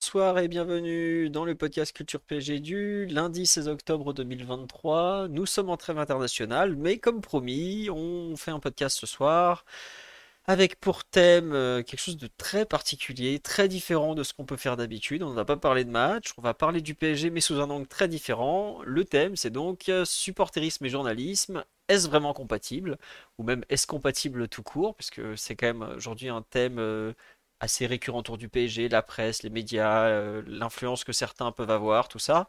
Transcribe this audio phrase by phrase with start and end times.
[0.00, 5.26] Bonsoir et bienvenue dans le podcast Culture PG du lundi 16 octobre 2023.
[5.28, 9.64] Nous sommes en trêve internationale, mais comme promis, on fait un podcast ce soir
[10.46, 14.56] avec pour thème euh, quelque chose de très particulier, très différent de ce qu'on peut
[14.56, 15.22] faire d'habitude.
[15.22, 17.68] On ne va pas parler de match, on va parler du PSG, mais sous un
[17.68, 18.80] angle très différent.
[18.84, 21.64] Le thème, c'est donc euh, supporterisme et journalisme.
[21.88, 22.98] Est-ce vraiment compatible?
[23.38, 24.94] Ou même est-ce compatible tout court?
[24.94, 27.12] Puisque c'est quand même aujourd'hui un thème euh,
[27.60, 32.08] assez récurrent autour du PSG, la presse, les médias, euh, l'influence que certains peuvent avoir,
[32.08, 32.48] tout ça.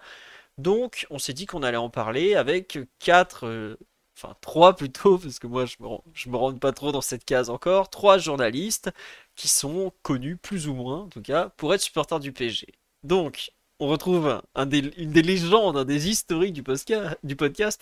[0.57, 3.77] Donc, on s'est dit qu'on allait en parler avec quatre, euh,
[4.17, 7.89] enfin trois plutôt, parce que moi je me, me pas trop dans cette case encore,
[7.89, 8.91] trois journalistes
[9.35, 12.67] qui sont connus plus ou moins, en tout cas, pour être supporters du PSG.
[13.03, 17.81] Donc, on retrouve une des légendes, des historiques du podcast,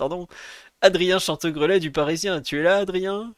[0.82, 2.42] Adrien Chantegrelet du Parisien.
[2.42, 3.34] Tu es là, Adrien?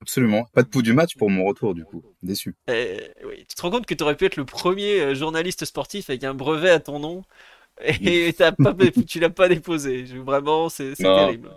[0.00, 0.46] Absolument.
[0.54, 2.02] Pas de pouls du match pour mon retour, du coup.
[2.22, 2.54] Déçu.
[2.70, 5.64] Euh, oui, tu te rends compte que tu aurais pu être le premier euh, journaliste
[5.64, 7.24] sportif avec un brevet à ton nom
[7.84, 8.74] et t'as pas,
[9.06, 10.04] tu l'as pas déposé.
[10.04, 11.50] Vraiment, c'est terrible.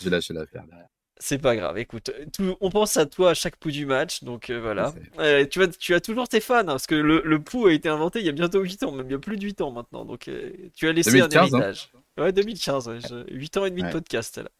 [0.00, 0.86] J'ai lâché l'affaire derrière.
[1.18, 1.78] C'est pas grave.
[1.78, 4.92] Écoute, tout- on pense à toi à chaque pouls du match, donc euh, voilà.
[5.20, 7.72] Euh, tu as, tu as toujours tes fans, hein, parce que le, le pouls a
[7.72, 9.60] été inventé il y a bientôt 8 ans, même il y a plus de 8
[9.60, 10.04] ans maintenant.
[10.04, 11.54] Donc euh, tu as laissé un 2015,
[11.94, 12.01] hein.
[12.18, 14.50] Ouais, 2015, ouais, je- 8 ans et demi de podcast là.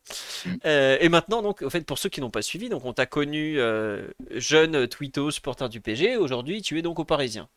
[0.64, 3.04] Euh, et maintenant, donc, au fait, pour ceux qui n'ont pas suivi, donc on t'a
[3.06, 6.16] connu euh, jeune twitto, supporter du PG.
[6.16, 7.48] Aujourd'hui, tu es donc au Parisien.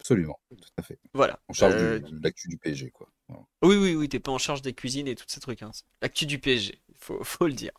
[0.00, 0.38] Absolument.
[0.50, 0.98] Tout à fait.
[1.14, 1.38] Voilà.
[1.48, 3.08] En charge Euh, du- de l'actu du PSG, quoi.
[3.28, 3.42] Voilà.
[3.62, 5.62] Oui, oui, oui, t'es pas en charge des cuisines et tous ces trucs.
[5.62, 5.70] Hein.
[6.02, 7.72] L'actu du PSG, faut, faut le dire.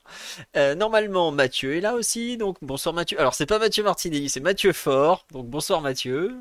[0.56, 3.20] Euh, normalement, Mathieu est là aussi, donc bonsoir Mathieu.
[3.20, 6.36] Alors, c'est pas Mathieu Martinelli, c'est Mathieu Fort, donc bonsoir Mathieu.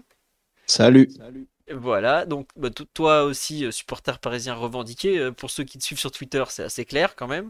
[1.10, 1.46] Salut.
[1.72, 5.84] Voilà, donc bah, to- toi aussi, euh, supporter parisien revendiqué, euh, pour ceux qui te
[5.84, 7.48] suivent sur Twitter, c'est assez clair quand même.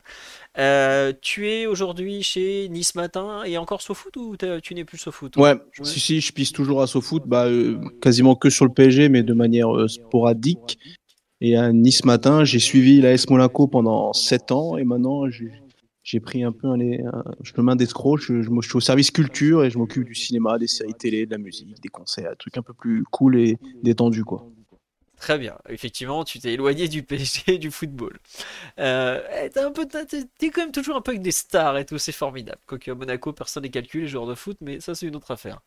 [0.57, 5.37] Euh, tu es aujourd'hui chez Nice Matin et encore SoFoot ou tu n'es plus SoFoot?
[5.37, 9.09] Ouais, si, si, je pisse toujours à SoFoot, bah, euh, quasiment que sur le PSG,
[9.09, 10.79] mais de manière euh, sporadique.
[11.41, 15.51] Et à Nice matin, j'ai suivi l'AS Monaco pendant 7 ans et maintenant j'ai
[16.05, 18.21] j'ai pris un peu un, un chemin d'escroc.
[18.21, 21.27] Je, je, je suis au service culture et je m'occupe du cinéma, des séries télé,
[21.27, 24.47] de la musique, des concerts, des trucs un peu plus cool et détendus, quoi.
[25.17, 25.57] Très bien.
[25.71, 28.19] Effectivement, tu t'es éloigné du PSG et du football.
[28.79, 32.61] Euh, t'es un quand même toujours un peu avec des stars et tout, c'est formidable.
[32.67, 35.31] Quoique à Monaco, personne n'est calculé, les joueurs de foot, mais ça, c'est une autre
[35.31, 35.63] affaire.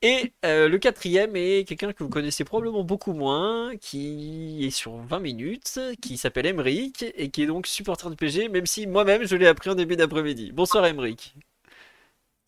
[0.00, 4.96] Et euh, le quatrième est quelqu'un que vous connaissez probablement beaucoup moins, qui est sur
[4.96, 9.24] 20 minutes, qui s'appelle Emeric et qui est donc supporter du PSG, même si moi-même
[9.24, 10.52] je l'ai appris en début d'après-midi.
[10.52, 11.34] Bonsoir Emeric.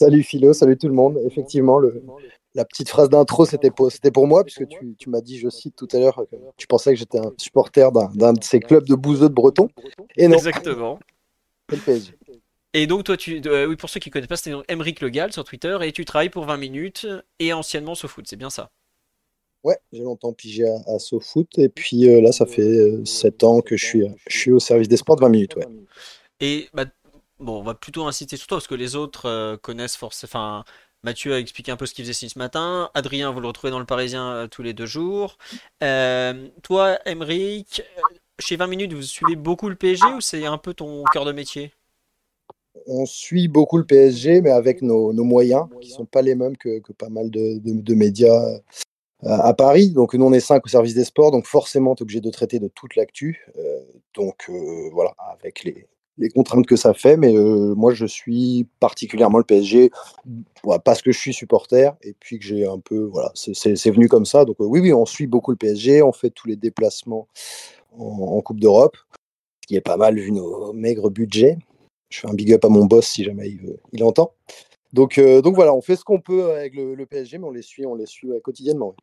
[0.00, 1.18] Salut Philo, salut tout le monde.
[1.26, 2.00] Effectivement, le,
[2.54, 5.48] la petite phrase d'intro, c'était pour, c'était pour moi, puisque tu, tu m'as dit, je
[5.50, 8.60] cite tout à l'heure, que tu pensais que j'étais un supporter d'un, d'un de ces
[8.60, 9.68] clubs de bouseux de Breton.
[10.16, 11.00] Et non, Exactement.
[11.68, 12.12] c'est le PSG.
[12.72, 15.44] Et donc toi, tu, euh, oui, pour ceux qui connaissent pas, c'est Emeric Legal sur
[15.44, 17.06] Twitter et tu travailles pour 20 minutes
[17.38, 18.70] et anciennement au foot, c'est bien ça?
[19.62, 23.60] Ouais, j'ai longtemps pigé à, à SoFoot, et puis euh, là, ça fait 7 ans
[23.60, 25.56] que je suis, je suis au service des sports de 20 minutes.
[25.56, 25.66] Ouais.
[26.40, 26.86] Et bah,
[27.38, 30.64] bon, on va plutôt inciter sur toi parce que les autres euh, connaissent forcément.
[31.02, 32.90] Mathieu a expliqué un peu ce qu'il faisait ce matin.
[32.94, 35.38] Adrien, vous le retrouvez dans le Parisien euh, tous les deux jours.
[35.82, 38.02] Euh, toi, Emeric, euh,
[38.38, 41.32] chez 20 minutes, vous suivez beaucoup le PSG ou c'est un peu ton cœur de
[41.32, 41.72] métier?
[42.86, 46.80] On suit beaucoup le PSG, mais avec nos, moyens, qui sont pas les mêmes que,
[46.92, 48.58] pas mal de, médias euh,
[49.22, 49.90] à Paris.
[49.90, 52.30] Donc, nous, on est cinq au service des sports, donc forcément, tu es obligé de
[52.30, 53.46] traiter de toute l'actu.
[53.58, 53.80] Euh,
[54.14, 55.86] donc, euh, voilà, avec les,
[56.34, 57.16] contraintes que ça fait.
[57.16, 59.90] Mais moi, je suis particulièrement le PSG,
[60.84, 64.26] parce que je suis supporter, et puis que j'ai un peu, voilà, c'est- venu comme
[64.26, 64.44] ça.
[64.44, 67.26] Donc, oui, oui, on suit beaucoup le PSG, on fait tous les déplacements
[67.98, 68.96] en, en Coupe d'Europe,
[69.62, 71.58] ce qui est pas mal vu nos maigres budgets.
[72.10, 74.34] Je fais un big up à mon boss si jamais il, veut- il entend.
[74.92, 77.52] Donc, euh, donc voilà, on fait ce qu'on peut avec le, le PSG, mais on
[77.52, 78.88] les suit, on les suit ouais, quotidiennement.
[78.88, 78.94] ouais.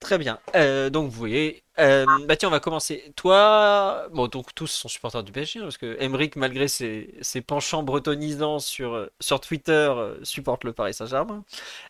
[0.00, 0.38] Très bien.
[0.54, 3.12] Euh, donc vous voyez, euh, bah tiens, on va commencer.
[3.16, 7.40] Toi, bon, donc tous sont supporters du PSG, hein, parce que Emeric, malgré ses, ses
[7.40, 11.44] penchants bretonisants sur, sur Twitter, supporte le Paris Saint-Germain.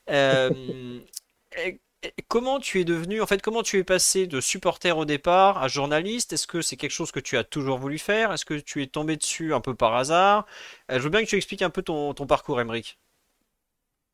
[2.29, 5.67] Comment tu es devenu, en fait, comment tu es passé de supporter au départ à
[5.67, 6.33] journaliste?
[6.33, 8.33] Est-ce que c'est quelque chose que tu as toujours voulu faire?
[8.33, 10.47] Est-ce que tu es tombé dessus un peu par hasard?
[10.93, 13.01] Euh, je veux bien que tu expliques un peu ton, parcours, Emeric.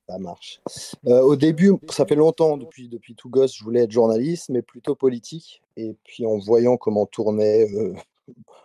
[0.08, 0.60] Ça marche.
[1.06, 4.62] Euh, au début, ça fait longtemps, depuis, depuis tout gosse, je voulais être journaliste, mais
[4.62, 5.62] plutôt politique.
[5.76, 7.94] Et puis en voyant comment tournait euh,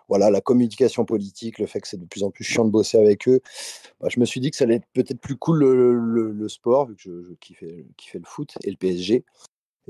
[0.07, 2.97] voilà, la communication politique, le fait que c'est de plus en plus chiant de bosser
[2.97, 3.41] avec eux,
[4.00, 6.95] bah, je me suis dit que ça allait être peut-être plus cool le, sport, vu
[6.95, 9.23] que je, kiffais, le foot et le PSG.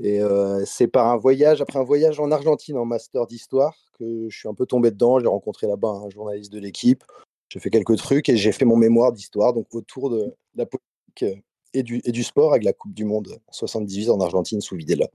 [0.02, 4.28] Et euh, c'est par un voyage, après un voyage en Argentine en master d'histoire, que
[4.28, 5.20] je suis un peu tombé dedans.
[5.20, 7.04] J'ai rencontré là-bas un journaliste de l'équipe.
[7.50, 11.22] J'ai fait quelques trucs et j'ai fait mon mémoire d'histoire, donc autour de la politique
[11.22, 11.34] euh,
[11.74, 15.08] et du, et du sport avec la Coupe du Monde 78 en Argentine sous Videla.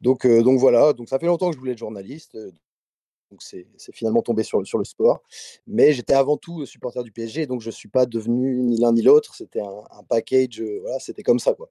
[0.00, 2.36] Donc, euh, donc voilà, donc ça fait longtemps que je voulais être journaliste.
[3.30, 5.22] Euh, donc c'est finalement tombé sur, le sport.
[5.66, 8.92] Mais j'étais avant tout supporter du PSG, donc je ne suis pas devenu ni l'un
[8.92, 9.34] ni l'autre.
[9.34, 11.54] C'était un, package, voilà, c'était comme ça.
[11.54, 11.62] Tu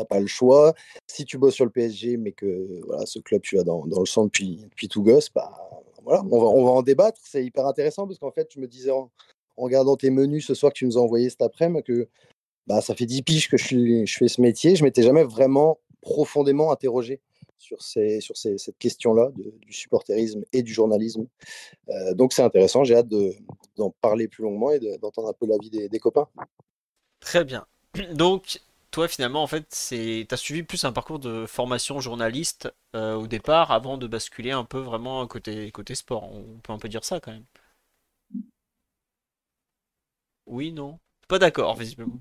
[0.00, 0.74] n'as pas le choix.
[1.06, 4.06] Si tu bosses sur le PSG, mais que voilà, ce club, tu as dans, le
[4.06, 5.50] sang depuis, tout gosse, bah,
[6.04, 7.20] voilà, on va, on va en débattre.
[7.24, 9.10] C'est hyper intéressant parce qu'en fait, je me disais en,
[9.56, 12.08] regardant tes menus ce soir que tu nous as envoyé cet après-midi que
[12.68, 14.76] bah, ça fait 10 piges que je, je fais ce métier.
[14.76, 17.20] Je m'étais jamais vraiment profondément interrogé
[17.58, 21.26] sur, ces, sur ces, cette question-là du supporterisme et du journalisme.
[21.88, 23.08] Euh, donc c'est intéressant, j'ai hâte
[23.76, 26.28] d'en parler plus longuement et d'entendre un peu l'avis des, copains.
[27.20, 27.66] Très bien.
[28.14, 28.60] Donc,
[28.90, 33.26] toi, finalement, en fait, tu as suivi plus un parcours de formation journaliste euh, au
[33.26, 36.24] départ avant de basculer un peu vraiment côté, côté sport.
[36.32, 37.44] On peut un peu dire ça quand même.
[40.46, 40.98] Oui, non?
[41.28, 42.18] Pas d'accord, visiblement.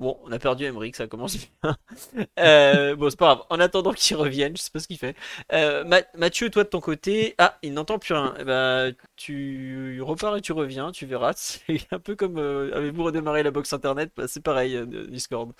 [0.00, 1.76] Bon, on a perdu Emmerich, ça commence bien.
[2.38, 3.46] Euh, bon, c'est pas grave.
[3.50, 5.14] En attendant qu'il revienne, je sais pas ce qu'il fait.
[5.52, 5.84] Euh,
[6.16, 8.34] Mathieu, toi de ton côté, ah, il n'entend plus rien.
[8.38, 11.32] Eh ben, tu repars et tu reviens, tu verras.
[11.36, 14.10] C'est un peu comme euh, avez-vous redémarré la box internet?
[14.16, 15.52] Bah, C'est pareil, Discord.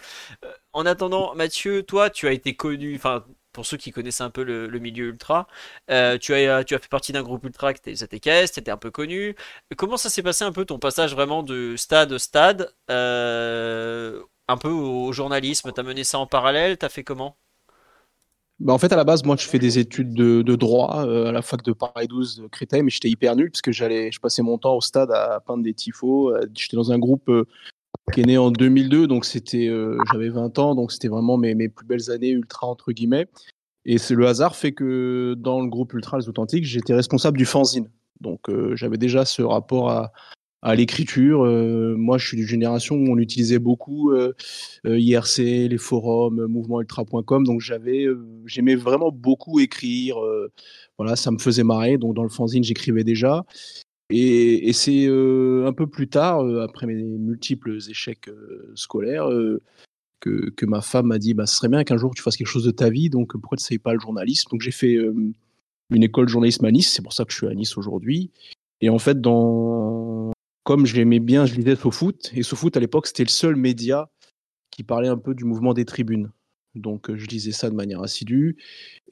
[0.73, 4.43] en attendant, Mathieu, toi, tu as été connu, enfin, pour ceux qui connaissaient un peu
[4.43, 5.47] le, milieu ultra,
[5.91, 8.71] euh, tu, as, tu as fait partie d'un groupe ultra qui était ZTKS, tu étais
[8.71, 9.35] un peu connu.
[9.77, 14.69] Comment ça s'est passé un peu ton passage vraiment de stade stade, euh, un peu
[14.69, 15.73] au journalisme?
[15.73, 16.79] Tu as mené ça en parallèle?
[16.79, 17.37] Tu as fait comment?
[18.61, 21.33] Bah en fait, à la base, moi, je fais des études de, droit euh, à
[21.33, 24.43] la fac de Paris 12 Créteil, mais j'étais hyper nul parce que j'allais, je passais
[24.43, 26.35] mon temps au stade à peindre des tifos.
[26.55, 27.31] J'étais dans un groupe
[28.13, 31.55] qui est né en 2002, donc c'était, euh, j'avais 20 ans, donc c'était vraiment mes,
[31.55, 33.27] mes, plus belles années ultra entre guillemets.
[33.85, 37.47] Et c'est le hasard fait que dans le groupe Ultra les Authentiques, j'étais responsable du
[37.47, 37.89] fanzine.
[38.21, 40.13] Donc euh, j'avais déjà ce rapport à,
[40.75, 41.47] l'écriture.
[41.47, 44.13] Euh, moi, je suis d'une génération où on utilisait beaucoup
[44.85, 47.47] IRC, les forums, mouvementultra.com.
[47.47, 48.05] Donc j'avais,
[48.45, 50.17] j'aimais vraiment beaucoup écrire.
[50.99, 51.97] voilà, ça me faisait marrer.
[51.97, 53.47] Donc dans le fanzine, j'écrivais déjà.
[54.11, 59.29] Et, c'est euh, un peu plus tard, euh, après mes multiples échecs euh, scolaires,
[60.21, 62.65] que, ma femme m'a dit bah, ce serait bien qu'un jour tu fasses quelque chose
[62.65, 64.51] de ta vie, donc pourquoi tu ne pas le journalisme?
[64.51, 64.97] Donc j'ai fait
[65.91, 68.31] une école de journalisme à Nice, c'est pour ça que je suis à Nice aujourd'hui.
[68.81, 70.33] Et en fait, dans...
[70.65, 74.11] comme j'aimais bien, je lisais SoFoot, et SoFoot à l'époque c'était le seul média
[74.71, 76.31] qui parlait un peu du mouvement des tribunes.
[76.75, 78.57] Donc je lisais ça de manière assidue.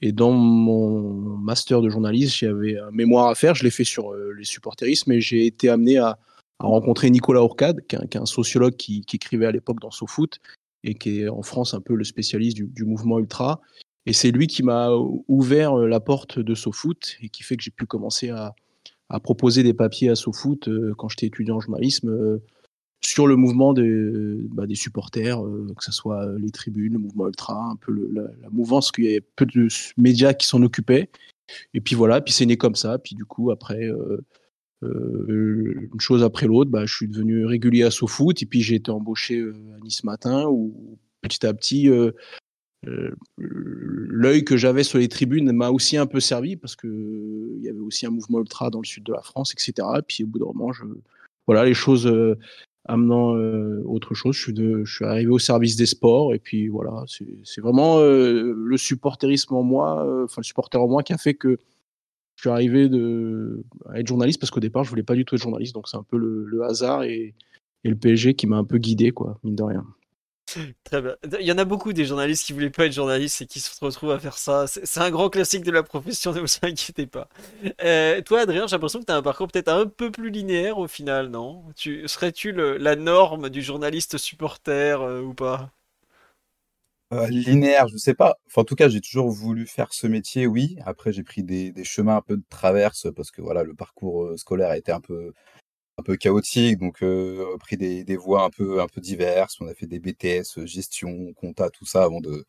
[0.01, 3.55] Et dans mon master de journaliste, j'avais un mémoire à faire.
[3.55, 6.19] Je l'ai fait sur les supporterismes mais j'ai été amené à,
[6.61, 10.41] rencontrer Nicolas Ourcade, qui est un, sociologue qui, écrivait à l'époque dans SoFoot
[10.83, 13.61] et qui est en France un peu le spécialiste du, mouvement ultra.
[14.07, 14.91] Et c'est lui qui m'a
[15.29, 18.55] ouvert la porte de SoFoot et qui fait que j'ai pu commencer à,
[19.23, 22.41] proposer des papiers à SoFoot quand j'étais étudiant en journalisme
[23.01, 26.99] sur le mouvement des, bah, des supporters, euh, que ce soit euh, les tribunes, le
[26.99, 31.11] mouvement ultra, un peu la, mouvance, qu'il y avait peu de médias qui s'en occupaient.
[31.75, 32.99] Et puis voilà, puis c'est né comme ça.
[32.99, 34.25] Puis du coup, après, euh,
[34.83, 38.43] une chose après l'autre, bah, je suis devenu régulier à SoFoot.
[38.43, 41.89] Et puis j'ai été embauché à Nice Matin, où petit à petit,
[43.39, 47.79] l'œil que j'avais sur les tribunes m'a aussi un peu servi, parce qu'il y avait
[47.79, 49.89] aussi un mouvement ultra dans le sud de la France, etc.
[49.99, 50.85] Et puis au bout d'un moment, je,
[51.47, 52.07] voilà, les choses
[52.89, 54.35] amenant euh, autre chose.
[54.35, 57.99] Je suis, de, je suis arrivé au service des sports et puis voilà, c'est vraiment
[57.99, 61.59] euh, le supporterisme en moi, euh, enfin le supporter en moi qui a fait que
[62.37, 65.35] je suis arrivé de, à être journaliste parce qu'au départ je voulais pas du tout
[65.35, 67.35] être journaliste, donc c'est un peu le, hasard et,
[67.85, 69.85] et, le PSG qui m'a un peu guidé quoi, mine de rien.
[70.85, 71.17] Très bien.
[71.41, 73.85] Il y en a beaucoup des journalistes qui voulaient pas être journalistes et qui se
[73.85, 74.67] retrouvent à faire ça.
[74.67, 77.29] C'est un grand classique de la profession, ne vous inquiétez pas.
[77.83, 80.79] Euh, toi, Adrien, j'ai l'impression que tu as un parcours peut-être un peu plus linéaire
[80.79, 81.65] au final, non?
[81.77, 85.71] Tu, Serais-tu la norme du journaliste supporter euh, ou pas?
[87.13, 88.39] Euh, linéaire, je sais pas.
[88.55, 90.77] En tout cas, j'ai toujours voulu faire ce métier, oui.
[90.85, 94.39] Après, j'ai pris des, des, chemins un peu de traverse parce que voilà, le parcours
[94.39, 95.33] scolaire a été un peu
[95.99, 99.61] un peu chaotique, donc euh, pris des, voies un peu un peu diverses.
[99.61, 102.47] On a fait des BTS, gestion, compta, tout ça avant de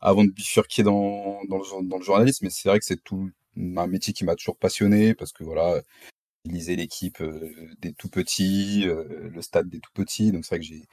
[0.00, 2.46] avant de bifurquer dans dans le, dans le journalisme.
[2.46, 5.80] Mais c'est vrai que c'est tout un métier qui m'a toujours passionné parce que voilà,
[6.44, 7.22] lisais l'équipe
[7.80, 10.32] des tout petits, le stade des tout petits.
[10.32, 10.84] Donc c'est vrai que j'ai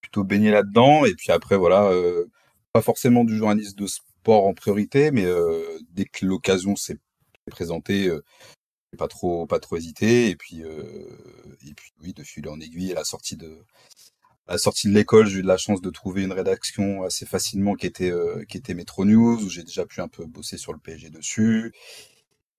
[0.00, 1.04] plutôt baigné là-dedans.
[1.04, 1.90] Et puis après, voilà,
[2.72, 5.26] pas forcément du journaliste de sport en priorité, mais
[5.90, 6.98] dès que l'occasion s'est
[7.50, 8.10] présentée,
[8.96, 10.28] pas trop, pas trop hésité.
[10.28, 13.58] Et puis, et puis oui, de fil en aiguille, à la sortie de,
[14.48, 17.74] la sortie de l'école, j'ai eu de la chance de trouver une rédaction assez facilement
[17.74, 18.12] qui était,
[18.48, 21.72] qui était Metro News, où j'ai déjà pu un peu bosser sur le PSG dessus.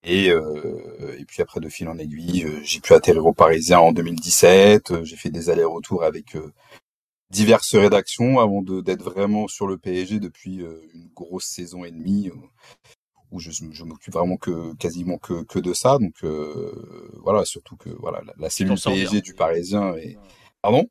[0.04, 3.78] Et, euh, et puis après, de fil en aiguille, euh, j'ai pu atterrir au Parisien
[3.78, 4.90] en 2017.
[4.90, 6.36] Euh, j'ai fait des allers-retours avec
[7.30, 10.56] diverses rédactions avant d'être vraiment sur le PSG depuis
[10.94, 12.30] une grosse saison et demie
[13.34, 15.98] où je, je m'occupe vraiment que quasiment que, que de ça.
[15.98, 16.24] Donc
[17.22, 20.16] voilà, surtout que voilà la, cellule PSG du Parisien et
[20.62, 20.88] pardon?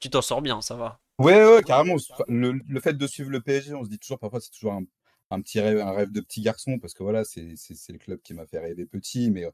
[0.00, 1.00] Tu t'en sors bien, ça va.
[1.18, 1.96] Ouais, ouais, carrément.
[2.28, 4.84] Le, le, fait de suivre le PSG, on se dit toujours parfois c'est toujours un,
[5.30, 7.54] un petit rêve, un rêve de petit garçon, parce que voilà, c'est
[7.88, 9.44] le club qui m'a fait rêver petit, mais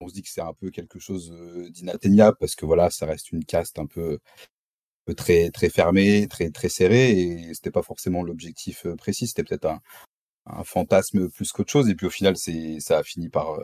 [0.00, 1.32] on se dit que c'est un peu quelque chose
[1.70, 4.18] d'inatteignable, parce que voilà, ça reste une caste un peu,
[5.16, 9.80] très, très fermée, très, très serrée, et c'était pas forcément l'objectif précis, c'était peut-être un,
[10.46, 13.58] un, fantasme plus qu'autre chose, et puis au final, c'est ça a fini par,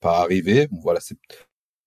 [0.00, 0.68] par arriver.
[0.82, 1.16] voilà, c'est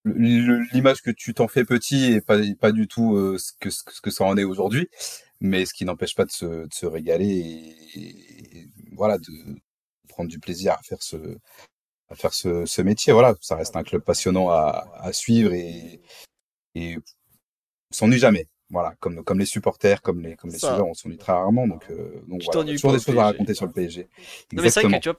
[0.04, 4.10] l'image que tu t'en fais petit et pas, pas du tout ce, que, ce que
[4.10, 4.88] ça en est aujourd'hui,
[5.40, 7.26] mais ce qui n'empêche pas de se, de se régaler
[7.94, 9.32] et, voilà, de
[10.08, 11.16] prendre du plaisir à faire ce,
[12.10, 13.12] à faire ce, ce métier.
[13.12, 16.00] Voilà, ça reste un club passionnant à, à suivre et,
[16.74, 16.98] et
[17.90, 18.46] s'ennuie jamais.
[18.70, 21.66] Voilà, comme, comme les supporters, comme les, comme les suiveurs, on s'ennuie très rarement.
[21.66, 24.08] Donc, euh, donc voilà, toujours des choses à raconter sur le PSG.
[24.52, 25.18] Non, mais c'est vrai que tu vois,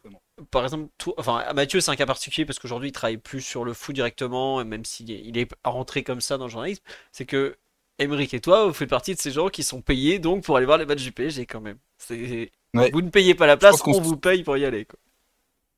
[0.51, 3.65] par exemple, tout, enfin, Mathieu, c'est un cas particulier parce qu'aujourd'hui, il travaille plus sur
[3.65, 6.83] le foot directement, même s'il est, il est rentré comme ça dans le journalisme.
[7.11, 7.57] C'est que
[7.97, 10.67] Emeric et toi, vous faites partie de ces gens qui sont payés donc pour aller
[10.67, 11.77] voir les matchs du PSG quand même.
[11.97, 14.87] C'est vous ne payez pas la place, on, vous paye pour y aller.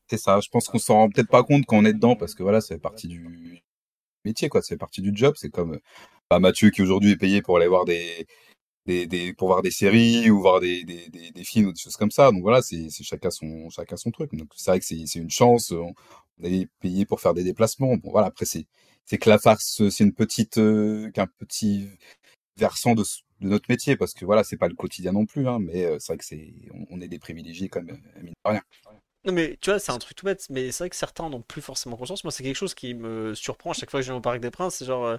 [0.08, 2.34] C'est ça, je pense qu'on s'en rend peut-être pas compte quand on est dedans, parce
[2.34, 3.62] que voilà, ça fait partie du
[4.24, 4.62] métier, quoi.
[4.62, 5.34] Ça fait partie du job.
[5.36, 5.80] C'est comme
[6.32, 8.26] bah, Mathieu qui aujourd'hui est payé pour aller voir des,
[9.36, 12.32] pour voir des séries ou voir des, des, films ou des choses comme ça.
[12.32, 14.34] Donc voilà, c'est chacun son, chacun son truc.
[14.34, 15.72] Donc c'est vrai que c'est une chance.
[15.72, 15.92] On,
[16.42, 17.96] est payé pour faire des déplacements.
[17.98, 18.66] Bon voilà, après c'est
[19.18, 21.90] que la farce, c'est une petite, euh, qu'un petit
[22.56, 23.02] versant de,
[23.40, 25.98] de notre métier parce que voilà, c'est pas le quotidien non plus, hein, mais euh,
[25.98, 26.54] c'est vrai que c'est,
[26.90, 28.62] on, est des privilégiés quand même, euh, mine de rien.
[29.24, 31.42] Non mais tu vois, c'est un truc tout bête, mais c'est vrai que certains n'ont
[31.42, 32.24] plus forcément conscience.
[32.24, 34.40] Moi, c'est quelque chose qui me surprend à chaque fois que je viens au Parc
[34.40, 34.76] des Princes.
[34.76, 35.16] C'est genre, euh,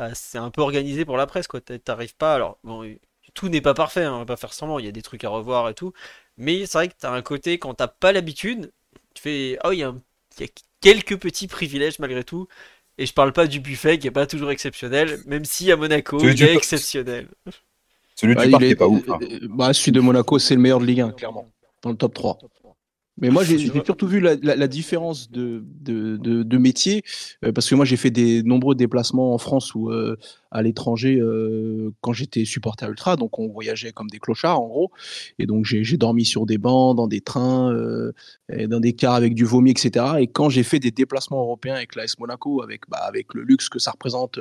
[0.00, 1.60] bah, c'est un peu organisé pour la presse, quoi.
[1.60, 2.90] T'arrives pas, alors bon,
[3.34, 4.78] tout n'est pas parfait, hein, on va pas faire semblant.
[4.78, 5.92] Il y a des trucs à revoir et tout,
[6.38, 8.72] mais c'est vrai que t'as un côté quand t'as pas l'habitude,
[9.12, 9.92] tu fais, oh, il y, a
[10.80, 12.48] quelques petits privilèges malgré tout.
[12.96, 16.18] Et je parle pas du buffet qui est pas toujours exceptionnel, même si à Monaco
[16.18, 17.28] il est exceptionnel.
[18.14, 19.06] Celui bah, du parc est, pas ouf.
[19.06, 19.18] Hein.
[19.20, 21.52] Euh, bah, celui de Monaco, c'est le meilleur de Ligue 1, clairement,
[21.82, 22.38] dans le top 3.
[23.20, 27.02] Mais moi, j'ai surtout vu la, la, différence de, de, de, de métier,
[27.44, 30.16] euh, parce que moi, j'ai fait des nombreux déplacements en France ou euh,
[30.50, 34.90] à l'étranger euh, quand j'étais supporter ultra, donc on voyageait comme des clochards, en gros.
[35.38, 37.74] Et donc, j'ai dormi sur des bancs, dans des trains,
[38.48, 40.06] dans des cars avec du vomi, etc.
[40.20, 43.68] Et quand j'ai fait des déplacements européens avec l'AS Monaco, avec, bah, avec le luxe
[43.68, 44.38] que ça représente,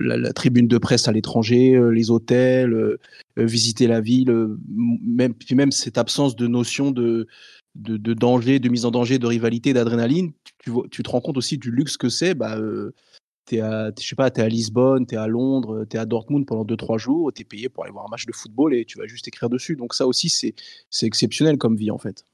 [0.00, 2.98] la, tribune de presse à l'étranger, euh, les hôtels, euh,
[3.38, 7.26] euh, visiter la ville, même, puis même cette absence de notion de,
[7.74, 10.32] danger, de mise en danger, de rivalité, d'adrénaline,
[10.90, 12.34] tu, te rends compte aussi du luxe que c'est.
[12.34, 12.58] Bah,
[13.46, 16.46] tu es à, je es à Lisbonne, tu es à Londres, tu es à Dortmund
[16.46, 18.98] pendant 2-3 jours, tu es payé pour aller voir un match de football et tu
[18.98, 19.76] vas juste écrire dessus.
[19.76, 22.24] Donc ça aussi, c'est exceptionnel comme vie en fait.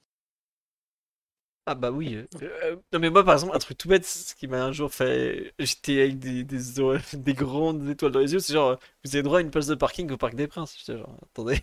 [1.71, 2.15] Ah bah oui.
[2.15, 4.73] Euh, euh, non mais moi par exemple un truc tout bête, ce qui m'a un
[4.73, 6.57] jour fait, j'étais avec des, des,
[7.13, 9.75] des, grandes étoiles dans les yeux, c'est genre vous avez droit à une place de
[9.75, 10.83] parking au Parc des Princes.
[10.87, 11.61] Genre attendez,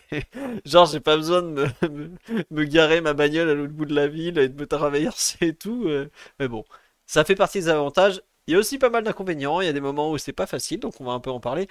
[0.63, 1.65] genre j'ai pas besoin de
[2.51, 5.55] me, garer ma bagnole à l'autre bout de la ville et de me traverser et
[5.55, 5.85] tout.
[5.87, 6.07] Euh.
[6.39, 6.65] Mais bon,
[7.07, 8.21] ça fait partie des avantages.
[8.45, 9.59] Il y a aussi pas mal d'inconvénients.
[9.59, 11.39] Il y a des moments où c'est pas facile, donc on va un peu en
[11.39, 11.67] parler.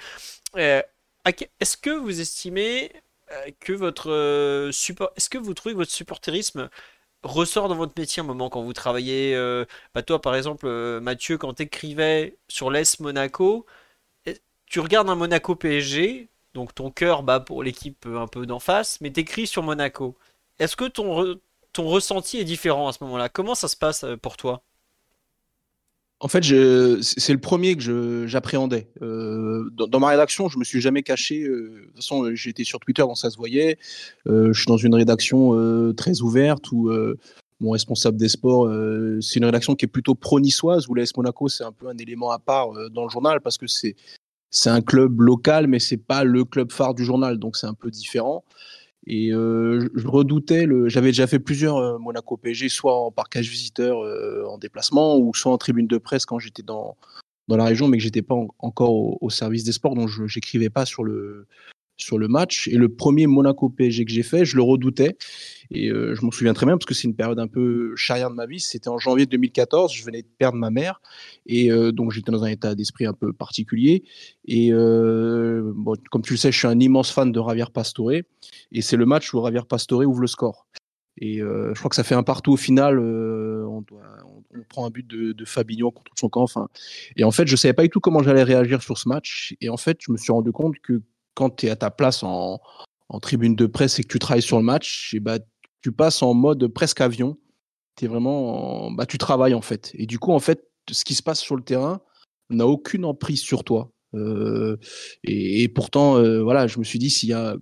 [0.57, 2.91] Est-ce que vous estimez
[3.61, 6.69] que votre support, est-ce que vous trouvez votre supporterisme
[7.25, 9.65] ressort dans votre métier un moment quand vous travaillez euh,
[9.95, 13.67] bah toi par exemple euh, Mathieu quand tu écrivais sur l'Est Monaco
[14.67, 19.01] tu regardes un Monaco PSG donc ton cœur bat pour l'équipe un peu d'en face
[19.01, 20.17] mais t'écris sur Monaco.
[20.59, 21.39] Est-ce que ton,
[21.73, 23.29] ton ressenti est différent à ce moment-là?
[23.29, 24.63] Comment ça se passe euh, pour toi?
[26.25, 28.89] En fait, c'est le premier que j'appréhendais.
[29.03, 31.43] Euh, dans, ma rédaction, je me suis jamais caché.
[31.43, 33.77] Euh, de toute façon, j'étais sur Twitter, donc ça se voyait.
[34.27, 35.53] Euh, je suis dans une rédaction
[35.93, 36.91] très ouverte où
[37.61, 38.73] mon responsable des sports,
[39.21, 42.31] c'est une rédaction qui est plutôt pro-niçoise, où l'AS Monaco, c'est un peu un élément
[42.31, 43.95] à part dans le journal parce que c'est
[44.65, 47.91] un club local, mais c'est pas le club phare du journal, donc c'est un peu
[47.91, 48.45] différent.
[49.07, 54.03] Et euh, je redoutais, j'avais déjà fait plusieurs euh, Monaco PSG, soit en parcage visiteur
[54.03, 56.97] euh, en déplacement, ou soit en tribune de presse quand j'étais dans,
[57.49, 60.71] dans la région, mais que j'étais pas encore au, service des sports, donc je n'écrivais
[60.71, 61.47] pas sur le,
[61.97, 62.69] sur le match.
[62.69, 65.17] Et le premier Monaco PSG que j'ai fait, je le redoutais.
[65.71, 68.31] Et euh, je m'en souviens très bien parce que c'est une période un peu charrière
[68.31, 68.61] de ma vie.
[68.61, 69.93] C'était en janvier 2014.
[69.93, 71.01] Je venais de perdre ma mère.
[71.47, 74.05] Et euh, donc, j'étais dans un état d'esprit un peu particulier.
[74.47, 75.73] Et euh,
[76.11, 78.13] comme tu le sais, je suis un immense fan de Javier Pastore.
[78.73, 80.67] Et c'est le match où Javier Pastore ouvre le score.
[81.17, 82.99] Et je crois que ça fait un partout au final.
[82.99, 83.85] On,
[84.69, 86.43] prend un but de, de, Fabinho contre son camp.
[86.43, 86.69] Enfin,
[87.17, 89.55] et en fait, je savais pas du tout comment j'allais réagir sur ce match.
[89.61, 91.03] Et en fait, je me suis rendu compte que
[91.35, 92.61] quand tu es à ta place en,
[93.23, 95.39] tribune de presse et que tu travailles sur le match, et bah,
[95.83, 97.39] tu passes en mode presque avion.
[98.03, 99.93] Es vraiment bah, tu travailles en fait.
[99.95, 102.01] Et du coup, en fait, ce qui se passe sur le terrain
[102.51, 103.93] n'a aucune emprise sur toi.
[104.15, 104.77] Euh,
[105.23, 107.57] et, pourtant, euh, voilà, je me suis dit, s'il y a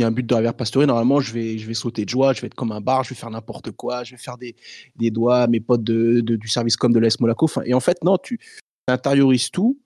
[0.00, 2.46] un but de Javier Pastore, normalement, je vais, je vais sauter de joie, je vais
[2.46, 4.56] être comme un bar, je vais faire n'importe quoi, je vais faire des,
[4.96, 7.48] des doigts à mes potes de, du service comme de l'AS Monaco.
[7.64, 8.38] et en fait, non, tu
[8.88, 9.78] intériorises tout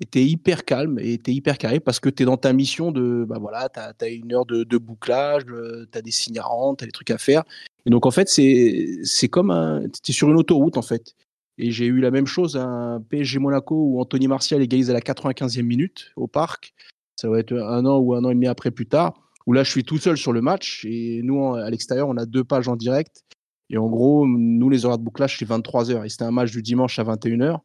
[0.00, 2.36] et tu es hyper calme et tu es hyper carré parce que tu es dans
[2.36, 6.10] ta mission de, bah voilà, tu as, une heure de, bouclage, euh, tu as des
[6.10, 7.44] signes à rendre, tu as des trucs à faire.
[7.86, 9.82] Et donc, en fait, c'est comme un.
[10.02, 11.14] Tu es sur une autoroute, en fait.
[11.58, 14.92] Et j'ai eu la même chose à un PSG Monaco où Anthony Martial égalise à
[14.92, 16.74] la 95e minute au parc.
[17.18, 19.14] Ça va être un an ou un an et demi après plus tard,
[19.46, 20.84] où là, je suis tout seul sur le match.
[20.84, 23.22] Et nous, à l'extérieur, on a deux pages en direct.
[23.70, 26.04] Et en gros, nous, les horaires de bouclage, c'est 23h.
[26.04, 27.60] Et c'était un match du dimanche à 21h.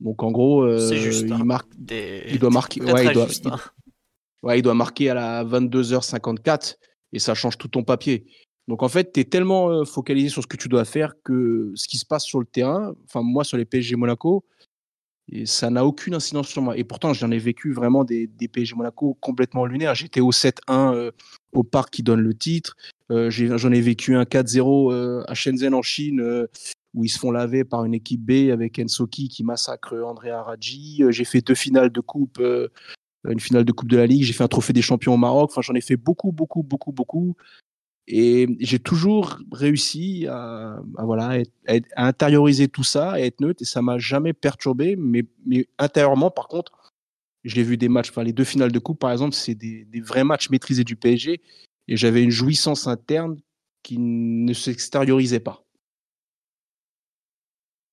[0.00, 1.44] Donc en gros, euh, il, hein.
[1.44, 2.82] marque, il doit marquer.
[2.82, 3.58] Ouais, il doit, hein.
[4.42, 6.76] ouais, il doit marquer à la 22h54
[7.12, 8.26] et ça change tout ton papier.
[8.68, 11.72] Donc en fait, tu es tellement euh, focalisé sur ce que tu dois faire que
[11.74, 14.44] ce qui se passe sur le terrain, enfin moi sur les PSG Monaco,
[15.28, 16.76] et ça n'a aucune incidence sur moi.
[16.76, 19.94] Et pourtant, j'en ai vécu vraiment des, des PSG Monaco complètement lunaires.
[19.94, 21.10] J'étais au 7-1 euh,
[21.52, 22.76] au parc qui donne le titre.
[23.08, 26.46] j'en ai, vécu un 4-0 à Shenzhen en Chine
[26.96, 31.02] où ils se font laver par une équipe B avec Ensoki qui massacre Andrea Raggi.
[31.02, 32.68] Euh, j'ai fait deux finales de coupe, euh,
[33.28, 34.24] une finale de coupe de la Ligue.
[34.24, 35.50] J'ai fait un trophée des champions au Maroc.
[35.52, 37.36] Enfin, j'en ai fait beaucoup, beaucoup, beaucoup, beaucoup.
[38.08, 43.82] Et j'ai toujours réussi à, voilà, à, intérioriser tout ça, à être neutre, et ça
[43.82, 44.96] m'a jamais perturbé.
[44.96, 46.72] Mais, mais intérieurement, par contre,
[47.44, 50.24] j'ai vu des matchs, enfin les deux finales de coupe, par exemple, c'est des, vrais
[50.24, 51.40] matchs maîtrisés du PSG,
[51.88, 53.36] et j'avais une jouissance interne
[53.82, 55.65] qui ne s'extériorisait pas.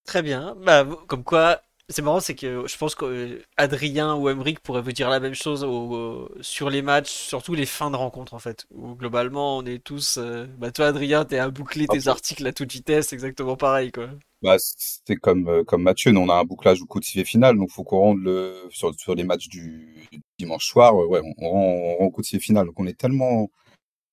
[0.06, 0.56] Très bien.
[0.60, 5.10] Bah, comme quoi, c'est marrant, c'est que je pense qu'Adrien ou Emric pourraient vous dire
[5.10, 5.68] la même chose
[6.42, 8.66] sur les matchs, surtout les fins de rencontre en fait.
[8.72, 10.18] Où globalement, on est tous.
[10.18, 14.10] Euh, bah, toi, Adrien, t'es à boucler tes articles à toute vitesse, exactement pareil quoi.
[14.42, 17.24] Bah, c'est comme, euh, comme Mathieu, nous, on a un bouclage au coup de sifflet
[17.24, 18.56] final, donc faut qu'on rende le.
[18.72, 20.08] Sur, sur les matchs du,
[20.40, 22.66] dimanche soir, ouais, on, rend, on rend au coup de sifflet final.
[22.68, 23.50] Donc on est tellement,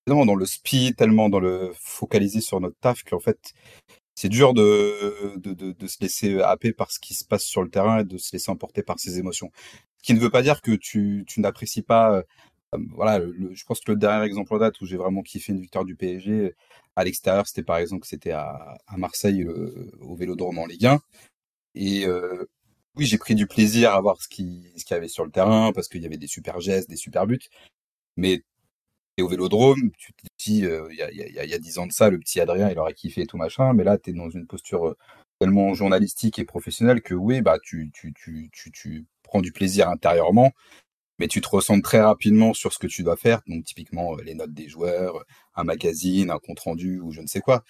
[0.05, 3.55] tellement dans le speed, tellement dans le focalisé sur notre taf qu'en fait,
[4.21, 7.71] c'est dur de, de, de, se laisser happer par ce qui se passe sur le
[7.71, 9.51] terrain et de se laisser emporter par ses émotions.
[9.97, 12.17] Ce qui ne veut pas dire que tu, tu n'apprécies pas.
[12.19, 12.23] Euh,
[12.91, 15.87] voilà, je pense que le dernier exemple en date où j'ai vraiment kiffé une victoire
[15.87, 16.55] du PSG
[16.97, 19.47] à l'extérieur, c'était par exemple c'était à, Marseille
[20.01, 21.01] au Vélodrome en Ligue 1.
[21.75, 22.45] Et euh,
[22.97, 25.31] oui, j'ai pris du plaisir à voir ce qui ce qu'il y avait sur le
[25.31, 27.49] terrain parce qu'il y avait des super gestes, des super buts.
[28.17, 28.43] Mais
[29.23, 32.41] au Vélodrome, tu te dis, euh, il y, a, dix ans de ça, le petit
[32.41, 34.97] Adrien, il aurait kiffé et tout machin, mais là, tu es dans une posture euh,
[35.39, 37.93] tellement journalistique et professionnelle que oui, bah, tu,
[39.23, 40.53] prends du plaisir intérieurement,
[41.19, 44.23] mais tu te ressens très rapidement sur ce que tu dois faire, donc typiquement euh,
[44.23, 47.65] les notes des joueurs, un magazine, un compte-rendu ou je ne sais quoi.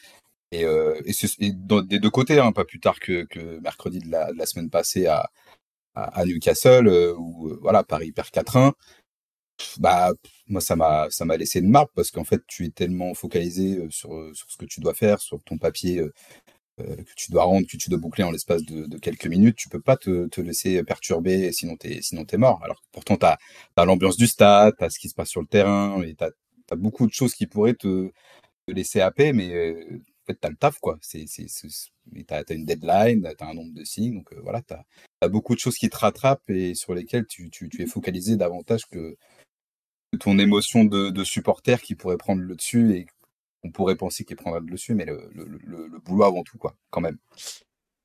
[0.52, 1.52] Et, et,
[1.84, 3.24] des deux côtés, hein, pas plus tard que,
[3.60, 5.30] mercredi de la, semaine passée à,
[6.24, 8.72] Newcastle, où voilà, Paris perd 4-1
[9.79, 10.12] bah
[10.49, 13.79] moi ça m'a ça m'a laissé une marque parce qu'en fait tu es tellement focalisé
[13.79, 16.11] euh, sur, euh, sur ce que tu dois faire, sur ton papier euh,
[16.79, 19.81] que tu dois rendre, que tu dois boucler en l'espace de, quelques minutes, tu peux
[19.81, 22.61] pas te, te laisser perturber sinon t'es sinon t'es mort.
[22.64, 23.38] Alors pourtant t'as
[23.77, 26.31] as, l'ambiance du stade, t'as ce qui se passe sur le terrain et t'as
[26.70, 28.11] as beaucoup de choses qui pourraient te,
[28.66, 30.99] te laisser happer, mais en fait t'as le taf quoi.
[31.03, 31.27] C'est
[32.27, 34.85] t'as as une deadline, t'as un nombre de signes, donc voilà t'as
[35.20, 38.37] as beaucoup de choses qui te rattrapent et sur lesquelles tu, tu, tu es focalisé
[38.37, 39.16] davantage que
[40.18, 43.07] ton émotion de, supporter qui pourrait prendre le dessus et
[43.62, 47.01] on pourrait penser qu'il prendra le dessus, mais le, le, boulot avant tout, quoi, quand
[47.01, 47.18] même.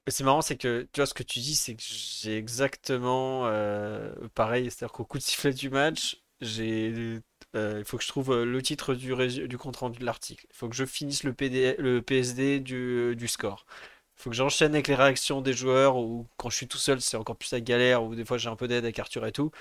[0.07, 4.13] C'est marrant, c'est que tu vois ce que tu dis, c'est que j'ai exactement euh,
[4.35, 7.21] pareil, c'est-à-dire qu'au coup de sifflet du match, j'ai
[7.55, 9.15] euh, il faut que je trouve le titre du,
[9.47, 10.45] du compte rendu de l'article.
[10.49, 13.65] Il faut que je finisse le, PD, le PSD du, du score.
[14.17, 17.01] Il faut que j'enchaîne avec les réactions des joueurs ou quand je suis tout seul,
[17.01, 19.31] c'est encore plus la galère ou des fois j'ai un peu d'aide avec Arthur et
[19.31, 19.51] tout.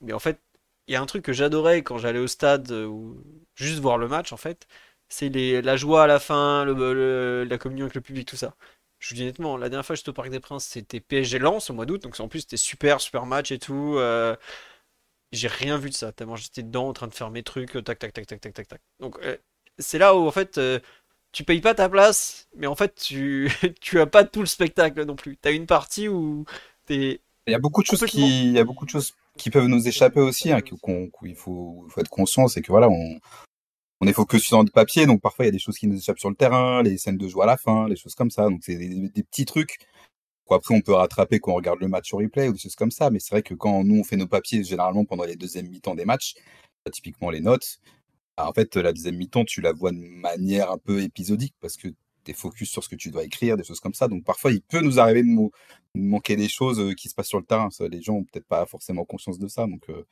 [0.00, 0.40] Mais en fait,
[0.88, 3.22] il y a un truc que j'adorais quand j'allais au stade, euh, ou
[3.54, 4.66] juste voir le match en fait,
[5.08, 5.30] c'est
[5.62, 8.54] la joie à la fin, le, la communion avec le public, tout ça.
[8.98, 11.38] je vous dis honnêtement, la dernière fois que j'étais au Parc des Princes, c'était PSG
[11.38, 13.96] Lens au mois d'août, donc en plus c'était super, super match et tout.
[13.98, 14.36] euh,
[15.32, 17.98] j'ai rien vu de ça, tellement j'étais dedans en train de faire mes trucs, tac,
[17.98, 18.80] tac, tac, tac, tac, tac, tac.
[19.00, 19.36] Donc euh,
[19.78, 20.78] c'est là où en fait euh,
[21.32, 25.04] tu payes pas ta place, mais en fait tu tu as pas tout le spectacle
[25.04, 25.36] non plus.
[25.38, 26.44] T'as une partie où
[26.86, 29.50] t'es Il y a beaucoup de choses qui, il y a beaucoup de choses qui
[29.50, 33.18] peuvent nous échapper aussi, hein, qu'on, qu'il faut, être conscient, c'est que voilà, on,
[34.00, 35.96] on est focus sur le papier, donc parfois il y a des choses qui nous
[35.96, 38.48] échappent sur le terrain, les scènes de jeu à la fin, les choses comme ça,
[38.48, 39.78] donc c'est des, petits trucs
[40.48, 42.90] qu'après on peut rattraper quand on regarde le match sur replay ou des choses comme
[42.90, 45.68] ça, mais c'est vrai que quand nous on fait nos papiers généralement pendant les deuxièmes
[45.68, 46.34] mi-temps des matchs,
[46.92, 47.78] typiquement les notes,
[48.36, 51.76] bah, en fait la deuxième mi-temps tu la vois de manière un peu épisodique parce
[51.76, 51.88] que
[52.24, 54.62] t'es focus sur ce que tu dois écrire, des choses comme ça, donc parfois il
[54.62, 55.50] peut nous arriver de nous
[55.94, 58.64] manquer des choses euh, qui se passent sur le terrain, les gens ont peut-être pas
[58.66, 60.04] forcément conscience de ça, donc euh,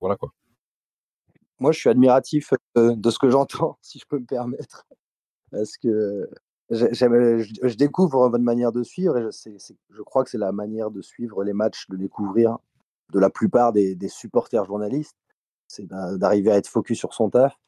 [0.00, 0.32] voilà quoi.
[1.60, 4.86] Moi, je suis admiratif euh, de ce que j'entends, si je peux me permettre,
[5.50, 6.28] parce que
[6.70, 11.02] je, je découvre votre manière de suivre et je, crois que c'est la manière de
[11.02, 12.58] suivre les matchs, de découvrir
[13.12, 15.16] de la plupart des, des supporters journalistes,
[15.66, 17.58] c'est d'a- d'arriver à être focus sur son taf.